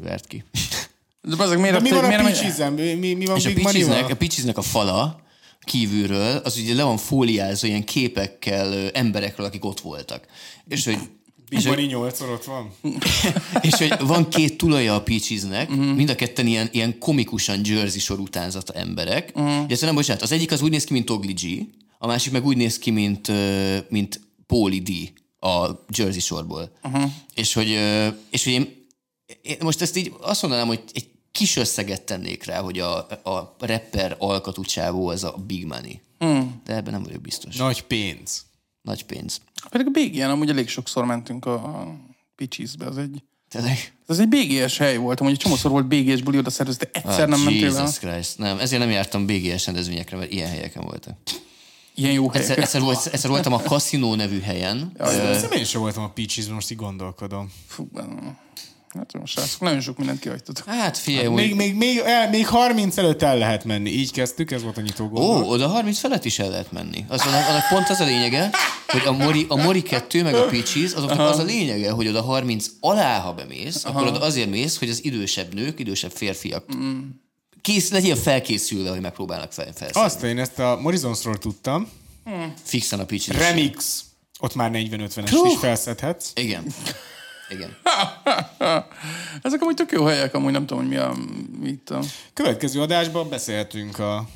vert 0.00 0.26
ki. 0.26 0.44
De 1.28 1.36
bazeg, 1.36 1.60
miért 1.60 1.74
De 1.74 1.80
mi 1.80 1.90
van 1.90 2.04
a 2.04 2.08
Peaches-en? 2.08 2.72
Mi, 2.72 2.94
mi, 2.94 3.14
mi 3.14 3.24
van 3.24 3.36
És 3.36 3.44
a 3.44 3.52
Big 3.52 3.62
Money-val? 3.62 4.04
a 4.04 4.14
Peachesnek 4.14 4.58
a 4.58 4.62
fala 4.62 5.20
kívülről, 5.60 6.36
az 6.36 6.56
ugye 6.56 6.74
le 6.74 6.82
van 6.82 6.96
fóliázva 6.96 7.66
ilyen 7.66 7.84
képekkel 7.84 8.90
emberekről, 8.90 9.46
akik 9.46 9.64
ott 9.64 9.80
voltak. 9.80 10.26
És 10.68 10.84
hogy, 10.84 10.98
és, 11.48 11.64
Money 11.64 11.86
8 11.86 12.20
ott 12.20 12.44
van. 12.44 12.72
és 13.68 13.74
hogy 13.74 14.06
van 14.06 14.28
két 14.28 14.56
tulaja 14.56 14.94
a 14.94 15.02
Peachesnek, 15.02 15.68
mind 15.70 16.10
a 16.10 16.14
ketten 16.14 16.46
ilyen, 16.46 16.68
ilyen 16.72 16.98
komikusan 16.98 17.60
Jersey 17.64 18.00
sor 18.00 18.18
utánzata 18.18 18.72
emberek. 18.72 19.32
Uh-huh. 19.34 19.80
nem, 19.80 19.94
bocsánat, 19.94 20.22
az 20.22 20.32
egyik 20.32 20.52
az 20.52 20.62
úgy 20.62 20.70
néz 20.70 20.84
ki, 20.84 20.92
mint 20.92 21.10
Ogli 21.10 21.32
G, 21.32 21.66
a 21.98 22.06
másik 22.06 22.32
meg 22.32 22.46
úgy 22.46 22.56
néz 22.56 22.78
ki, 22.78 22.90
mint, 22.90 23.30
mint 23.88 24.20
Paulie 24.46 24.80
D 24.80 24.90
a 25.46 25.84
Jersey 25.88 26.20
sorból. 26.20 26.70
Uh-huh. 26.82 27.10
És 27.34 27.52
hogy, 27.52 27.78
és 28.30 28.44
hogy 28.44 28.52
én, 28.52 28.86
én 29.42 29.56
most 29.60 29.82
ezt 29.82 29.96
így 29.96 30.12
azt 30.20 30.42
mondanám, 30.42 30.66
hogy 30.66 30.80
egy 30.92 31.14
kis 31.36 31.56
összeget 31.56 32.02
tennék 32.02 32.44
rá, 32.44 32.60
hogy 32.60 32.78
a, 32.78 32.96
a 33.22 33.56
rapper 33.58 34.16
alkatú 34.18 34.62
csávó 34.62 35.08
az 35.08 35.24
a 35.24 35.34
Big 35.46 35.66
Money. 35.66 36.00
Hmm. 36.18 36.60
De 36.64 36.74
ebben 36.74 36.92
nem 36.92 37.02
vagyok 37.02 37.20
biztos. 37.20 37.56
Nagy 37.56 37.82
pénz. 37.82 38.44
Nagy 38.82 39.04
pénz. 39.04 39.40
Pedig 39.70 39.86
a 39.86 39.90
BGN 39.90 40.30
amúgy 40.30 40.48
elég 40.48 40.68
sokszor 40.68 41.04
mentünk 41.04 41.44
a, 41.44 41.52
a 41.54 41.96
Peaches-be. 42.36 42.86
Az 42.86 42.98
egy, 42.98 43.22
Tényleg? 43.48 43.94
az 44.06 44.18
egy 44.18 44.28
BGS 44.28 44.78
hely 44.78 44.96
volt, 44.96 45.20
amúgy 45.20 45.32
egy 45.32 45.38
csomószor 45.38 45.70
volt 45.70 45.86
BGS 45.86 46.22
buli 46.22 46.38
oda 46.38 46.50
szervezett, 46.50 46.80
de 46.92 47.00
egyszer 47.00 47.28
nem 47.28 47.40
mentél 47.40 47.64
el. 47.64 47.70
Ah, 47.70 47.78
Jesus 47.78 47.98
Christ. 47.98 48.38
Nem, 48.38 48.58
ezért 48.58 48.80
nem 48.82 48.90
jártam 48.90 49.26
BGS 49.26 49.66
rendezvényekre, 49.66 50.16
mert 50.16 50.32
ilyen 50.32 50.48
helyeken 50.48 50.82
voltak. 50.84 51.16
Ilyen 51.94 52.12
jó 52.12 52.24
Egyszer, 52.32 52.42
helyek. 52.42 52.58
egyszer, 52.58 52.80
volt, 52.80 53.06
egyszer 53.06 53.30
voltam 53.30 53.52
a 53.52 53.60
Casino 53.60 54.14
nevű 54.14 54.40
helyen. 54.40 54.92
Szerintem 54.98 55.52
én 55.52 55.64
sem 55.64 55.80
voltam 55.80 56.04
a 56.04 56.10
Peaches-ben, 56.10 56.54
most 56.54 56.70
így 56.70 56.76
gondolkodom. 56.76 57.52
Fú, 57.66 57.88
hát 58.96 59.18
most 59.18 59.32
srácok, 59.32 59.60
nagyon 59.60 59.80
sok 59.80 59.98
mindent 59.98 60.18
kihagytatok. 60.18 60.66
Hát 60.66 60.98
figyelj, 60.98 61.28
Még, 61.28 61.50
úgy... 61.50 61.56
még, 61.56 61.74
még, 61.74 61.98
el, 61.98 62.28
még 62.30 62.46
30 62.46 62.96
előtt 62.98 63.22
el 63.22 63.38
lehet 63.38 63.64
menni. 63.64 63.90
Így 63.90 64.12
kezdtük, 64.12 64.50
ez 64.50 64.62
volt 64.62 64.76
a 64.76 64.80
nyitó 64.80 65.04
Ó, 65.04 65.08
gondol. 65.08 65.44
oda 65.44 65.68
30 65.68 65.98
felett 65.98 66.24
is 66.24 66.38
el 66.38 66.48
lehet 66.48 66.72
menni. 66.72 67.04
Az, 67.08 67.20
annak, 67.20 67.68
pont 67.68 67.88
az 67.88 68.00
a 68.00 68.04
lényege, 68.04 68.50
hogy 68.86 69.02
a 69.06 69.12
Mori, 69.12 69.46
a 69.48 69.56
Mori 69.56 69.82
2 69.82 70.22
meg 70.22 70.34
a 70.34 70.44
Peaches, 70.46 70.92
azoknak 70.92 71.18
az 71.30 71.38
a 71.38 71.42
lényege, 71.42 71.90
hogy 71.90 72.08
oda 72.08 72.22
30 72.22 72.66
alá, 72.80 73.18
ha 73.20 73.32
bemész, 73.32 73.84
Aha. 73.84 73.98
akkor 73.98 74.08
oda 74.10 74.20
azért 74.20 74.50
mész, 74.50 74.78
hogy 74.78 74.88
az 74.88 75.04
idősebb 75.04 75.54
nők, 75.54 75.78
idősebb 75.78 76.10
férfiak 76.10 76.64
kész, 77.66 77.90
legyél 77.90 78.16
felkészülve, 78.16 78.90
hogy 78.90 79.00
megpróbálnak 79.00 79.52
fel, 79.52 79.72
felszállni. 79.74 80.08
Azt 80.08 80.22
én 80.22 80.38
ezt 80.38 80.58
a 80.58 80.78
Morrisonsról 80.82 81.38
tudtam. 81.38 81.88
Fixen 82.62 83.00
a 83.00 83.04
Peaches. 83.04 83.36
Remix. 83.36 84.04
Ott 84.40 84.54
már 84.54 84.70
40-50-es 84.74 85.28
Hú. 85.30 85.46
is 85.46 85.58
felszedhetsz. 85.58 86.30
Igen. 86.34 86.64
Igen. 87.48 87.76
Ezek 89.42 89.62
amúgy 89.62 89.74
tök 89.74 89.90
jó 89.92 90.04
helyek, 90.04 90.34
amúgy 90.34 90.52
nem 90.52 90.66
tudom, 90.66 90.82
hogy 90.82 90.92
mi 90.92 90.96
a, 90.96 91.14
mi 91.60 91.68
itt 91.68 91.90
a 91.90 92.00
Következő 92.32 92.80
adásban 92.80 93.28
beszélhetünk 93.28 93.98
a 93.98 94.28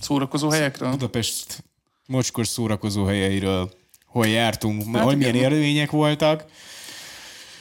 szórakozó 0.00 0.50
helyekről. 0.50 0.90
Budapest 0.90 1.64
mocskos 2.06 2.48
szórakozó 2.48 3.04
helyeiről, 3.04 3.70
hol 4.06 4.26
jártunk, 4.26 4.94
Hát 4.94 5.02
hol 5.02 5.14
milyen 5.14 5.34
élmények 5.34 5.90
voltak. 5.90 6.44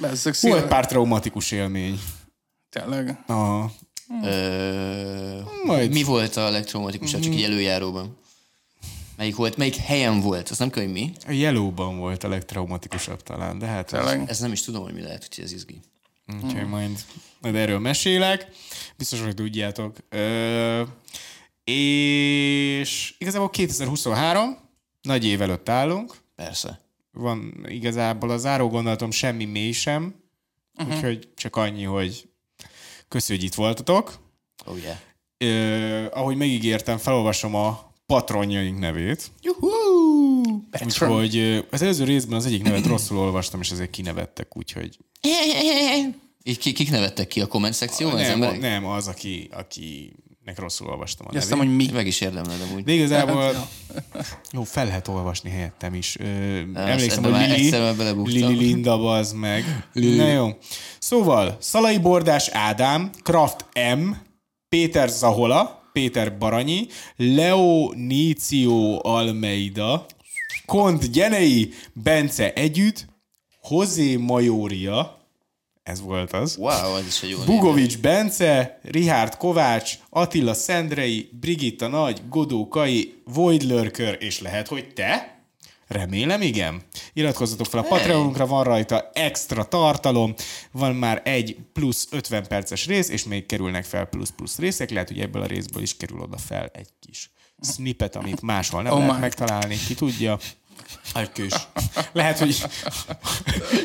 Ezek 0.01 0.39
Volt 0.41 0.59
szél... 0.59 0.67
pár 0.67 0.85
traumatikus 0.85 1.51
élmény. 1.51 1.99
Tényleg. 2.69 3.23
Aha. 3.27 3.71
Ö, 4.23 5.39
Majd. 5.65 5.91
Mi 5.91 6.03
volt 6.03 6.35
a 6.35 6.49
legtraumatikusabb, 6.49 7.21
csak 7.21 7.33
egy 7.33 7.43
előjáróban? 7.43 8.17
Melyik 9.21 9.35
volt, 9.35 9.57
melyik 9.57 9.75
helyen 9.75 10.19
volt? 10.19 10.49
Az 10.49 10.57
nem 10.57 10.69
kell, 10.69 10.83
hogy 10.83 10.91
mi. 10.91 11.11
A 11.27 11.31
Yellowban 11.31 11.97
volt 11.97 12.23
a 12.23 12.27
legtraumatikusabb 12.27 13.23
talán, 13.23 13.59
de 13.59 13.65
hát 13.65 13.93
ez, 13.93 14.05
Tényleg. 14.05 14.29
Ez 14.29 14.39
nem 14.39 14.51
is 14.51 14.61
tudom, 14.61 14.83
hogy 14.83 14.93
mi 14.93 15.01
lehet, 15.01 15.23
úgyhogy 15.23 15.43
ez 15.43 15.51
izgi. 15.51 15.79
úgyhogy 16.43 16.67
majd, 16.67 17.05
majd 17.41 17.55
erről 17.55 17.79
mesélek. 17.79 18.47
Biztos, 18.97 19.21
hogy 19.21 19.33
tudjátok. 19.33 19.97
Ö, 20.09 20.83
és 21.63 23.13
igazából 23.17 23.49
2023, 23.49 24.57
nagy 25.01 25.25
év 25.25 25.41
előtt 25.41 25.69
állunk. 25.69 26.17
Persze. 26.35 26.81
Van 27.11 27.65
igazából 27.67 28.29
a 28.29 28.37
záró 28.37 28.69
gondolatom 28.69 29.11
semmi 29.11 29.45
mély 29.45 29.71
sem, 29.71 30.15
uh-huh. 30.77 30.95
úgyhogy 30.95 31.29
csak 31.35 31.55
annyi, 31.55 31.83
hogy 31.83 32.29
köszi, 33.07 33.33
hogy 33.33 33.43
itt 33.43 33.55
voltatok. 33.55 34.19
Oh 34.65 34.77
yeah. 34.77 34.97
Ö, 35.37 36.05
ahogy 36.11 36.37
megígértem, 36.37 36.97
felolvasom 36.97 37.55
a 37.55 37.90
patronjaink 38.11 38.79
nevét. 38.79 39.31
Juhú! 39.41 39.69
Úgyhogy 40.83 41.37
ö, 41.37 41.59
az 41.71 41.81
előző 41.81 42.03
részben 42.03 42.37
az 42.37 42.45
egyik 42.45 42.63
nevet 42.63 42.85
rosszul 42.85 43.17
olvastam, 43.17 43.59
és 43.61 43.69
ezért 43.71 43.89
kinevettek, 43.89 44.57
úgyhogy 44.57 44.97
Így 46.43 46.57
ki- 46.57 46.71
kik 46.73 46.91
nevettek 46.91 47.27
ki 47.27 47.41
a 47.41 47.47
komment 47.47 47.73
szekcióban 47.73 48.19
nem, 48.21 48.31
emberek? 48.31 48.59
nem, 48.59 48.85
az, 48.85 49.07
aki, 49.07 49.49
akinek 49.51 50.59
rosszul 50.59 50.87
olvastam 50.87 51.27
a 51.29 51.35
Azt 51.37 51.49
nevét. 51.49 51.65
hogy 51.65 51.75
mi. 51.75 51.87
Meg 51.93 52.07
is 52.07 52.21
érdemled 52.21 52.61
amúgy. 52.69 52.83
De 52.83 52.91
igazából 52.91 53.67
jó, 54.51 54.63
fel 54.63 54.85
lehet 54.85 55.07
olvasni 55.07 55.49
helyettem 55.49 55.93
is. 55.93 56.17
Ö, 56.19 56.25
emlékszem, 56.73 57.23
ebbe 57.25 58.11
hogy 58.11 58.31
Lili. 58.33 58.45
Lili 58.45 58.65
Linda 58.65 58.97
bazd 58.97 59.35
meg. 59.35 59.87
Na 59.93 60.27
jó. 60.27 60.49
Szóval, 60.99 61.57
Szalai 61.59 61.97
Bordás 61.97 62.47
Ádám, 62.47 63.09
Kraft 63.23 63.65
M, 63.97 64.09
Péter 64.69 65.09
Zahola, 65.09 65.80
Péter 65.93 66.37
Baranyi, 66.37 66.87
Leonicio 67.15 68.99
Almeida, 69.01 70.05
Kont 70.65 71.11
Gyenei, 71.11 71.73
Bence 71.93 72.53
Együtt, 72.53 73.05
José 73.69 74.15
Majória, 74.15 75.19
ez 75.83 76.01
volt 76.01 76.33
az, 76.33 76.57
Wow, 76.57 76.95
ez 76.97 77.07
is 77.07 77.21
egy 77.21 77.29
jó 77.29 77.37
név. 77.37 77.45
Bugovics 77.45 77.97
Bence, 77.99 78.79
Rihárd 78.83 79.37
Kovács, 79.37 79.97
Attila 80.09 80.53
Szendrei, 80.53 81.29
Brigitta 81.39 81.87
Nagy, 81.87 82.21
Godó 82.29 82.67
Kai, 82.67 83.13
Voidlörkör, 83.25 84.17
és 84.19 84.41
lehet, 84.41 84.67
hogy 84.67 84.93
te? 84.93 85.40
Remélem, 85.91 86.41
igen. 86.41 86.81
Iratkozzatok 87.13 87.65
fel 87.65 87.79
a 87.79 87.83
Patreonunkra, 87.83 88.45
van 88.45 88.63
rajta 88.63 89.09
extra 89.13 89.63
tartalom, 89.63 90.33
van 90.71 90.95
már 90.95 91.21
egy 91.25 91.57
plusz 91.73 92.07
50 92.11 92.47
perces 92.47 92.85
rész, 92.85 93.09
és 93.09 93.23
még 93.23 93.45
kerülnek 93.45 93.83
fel 93.83 94.05
plusz-plusz 94.05 94.57
részek, 94.57 94.89
lehet, 94.89 95.07
hogy 95.07 95.19
ebből 95.19 95.41
a 95.41 95.45
részből 95.45 95.81
is 95.81 95.97
kerül 95.97 96.19
oda 96.19 96.37
fel 96.37 96.71
egy 96.73 96.87
kis 96.99 97.31
snippet, 97.61 98.15
amit 98.15 98.41
máshol 98.41 98.81
nem 98.81 98.91
Oh 98.91 98.97
lehet 98.97 99.13
my. 99.13 99.19
megtalálni, 99.19 99.77
ki 99.87 99.93
tudja. 99.93 100.39
Agykős. 101.13 101.53
Lehet, 102.11 102.39
hogy 102.39 102.63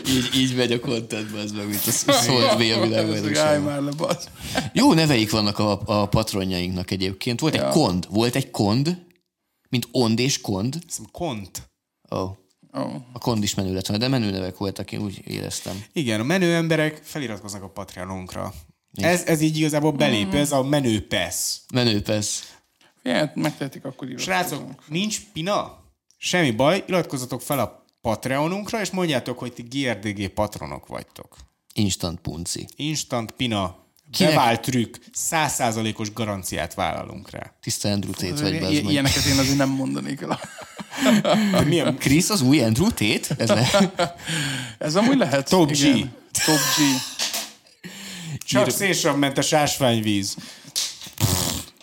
Így, 0.08 0.30
így 0.34 0.56
megy 0.56 0.72
a 0.72 0.80
contentbe, 0.80 1.38
ez 1.38 1.52
meg, 1.52 1.68
mint 1.68 1.86
a 1.86 2.12
szólt 2.12 2.52
a 2.52 2.56
világbajnokság. 2.56 3.62
Jó 4.72 4.92
neveik 4.92 5.30
vannak 5.30 5.58
a, 5.58 5.80
a 5.84 6.06
patronjainknak 6.08 6.90
egyébként. 6.90 7.40
Volt 7.40 7.54
egy 7.54 7.68
kond. 7.68 8.06
Volt 8.10 8.34
egy 8.34 8.50
kond, 8.50 9.04
mint 9.68 9.88
ond 9.92 10.18
és 10.18 10.40
kond. 10.40 10.78
kont. 11.12 11.70
Oh. 12.08 12.30
Oh. 12.72 12.94
A 13.12 13.18
kond 13.18 13.42
is 13.42 13.54
menő 13.54 13.74
lett 13.74 13.86
volna, 13.86 14.02
de 14.02 14.08
menő 14.10 14.30
nevek 14.30 14.56
voltak, 14.56 14.92
én 14.92 15.00
úgy 15.00 15.22
éreztem. 15.24 15.84
Igen, 15.92 16.20
a 16.20 16.24
menő 16.24 16.54
emberek 16.54 17.00
feliratkoznak 17.02 17.62
a 17.62 17.68
Patreonunkra. 17.68 18.52
Ez, 18.94 19.22
ez 19.22 19.40
így 19.40 19.56
igazából 19.56 19.92
belépő, 19.92 20.38
ez 20.38 20.52
a 20.52 20.62
menő 20.62 21.06
pass. 21.06 21.56
Menő 21.74 22.02
persze. 22.02 22.44
Figyelj, 23.02 23.28
megtehetik 23.34 23.84
akkor. 23.84 24.08
Srácok, 24.16 24.84
nincs 24.88 25.20
pina? 25.32 25.84
Semmi 26.16 26.50
baj, 26.50 26.84
iratkozzatok 26.86 27.42
fel 27.42 27.58
a 27.58 27.84
Patreonunkra, 28.00 28.80
és 28.80 28.90
mondjátok, 28.90 29.38
hogy 29.38 29.52
ti 29.52 29.62
GRDG 29.62 30.28
patronok 30.28 30.86
vagytok. 30.86 31.36
Instant 31.74 32.20
punci. 32.20 32.66
Instant 32.76 33.30
pina, 33.30 33.76
Kinek? 34.10 34.32
bevált 34.34 34.60
trükk, 34.60 34.96
százszázalékos 35.12 36.12
garanciát 36.12 36.74
vállalunk 36.74 37.30
rá. 37.30 37.52
Tiszta 37.60 37.88
Andrew 37.88 38.12
Tate 38.12 38.42
vagy, 38.42 38.60
meg. 38.60 38.72
Ilyeneket 38.72 39.24
én 39.24 39.38
azért 39.38 39.56
nem 39.56 39.68
mondanék 39.70 40.20
el. 40.20 40.40
De 41.50 41.60
milyen 41.60 41.98
Krisz 41.98 42.30
az 42.30 42.40
új 42.40 42.62
Andrew 42.62 42.88
Tate? 42.88 43.34
Ez 43.38 43.48
le... 43.48 43.92
Ez 44.78 44.96
amúgy 44.96 45.16
lehet. 45.16 45.48
Top 45.48 45.70
G. 45.70 45.80
Igen. 45.80 46.14
Top 46.44 46.58
G. 46.76 46.80
csak 48.44 48.70
szénsavmentes 48.70 49.52
ásványvíz. 49.52 50.36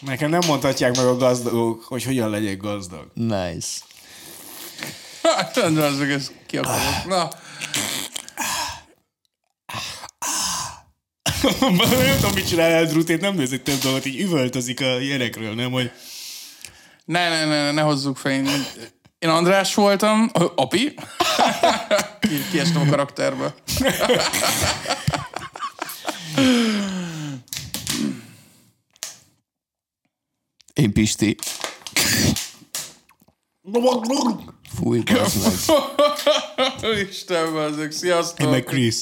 Nekem 0.01 0.29
nem 0.29 0.41
mondhatják 0.47 0.95
meg 0.95 1.05
a 1.05 1.17
gazdagok, 1.17 1.83
hogy 1.83 2.03
hogyan 2.03 2.29
legyek 2.29 2.57
gazdag. 2.57 3.11
Nice. 3.13 3.67
Hát, 5.23 5.57
az 5.57 5.97
meg 5.97 6.11
ez 6.11 6.31
ki 6.47 6.57
akarok. 6.57 7.05
Na, 7.05 7.29
nem 11.41 12.15
tudom, 12.15 12.33
mit 12.33 12.47
csinál 12.47 12.71
Eldrutét, 12.71 13.21
nem 13.21 13.35
néz 13.35 13.51
egy 13.51 13.63
több 13.63 13.79
dolgot, 13.79 14.05
így 14.05 14.19
üvöltözik 14.19 14.81
a 14.81 14.99
ilyenekről, 14.99 15.53
nem, 15.53 15.71
hogy 15.71 15.91
Ne, 17.05 17.29
ne, 17.29 17.45
ne, 17.45 17.63
ne, 17.63 17.71
ne 17.71 17.81
hozzuk 17.81 18.17
fel. 18.17 18.31
Én, 18.31 18.65
én 19.23 19.29
András 19.29 19.73
voltam, 19.75 20.31
api. 20.55 20.93
Ki- 22.19 22.47
Kiestem 22.51 22.81
a 22.81 22.85
karakterbe. 22.89 23.53
Én 30.73 30.93
Pisti. 30.93 31.35
Fúj, 34.75 34.99
bazd 34.99 35.43
meg. 35.43 36.99
Isten, 37.09 37.57
ezek. 37.57 37.91
Sziasztok! 37.91 38.49
meg 38.49 38.63
Chris. 38.63 38.95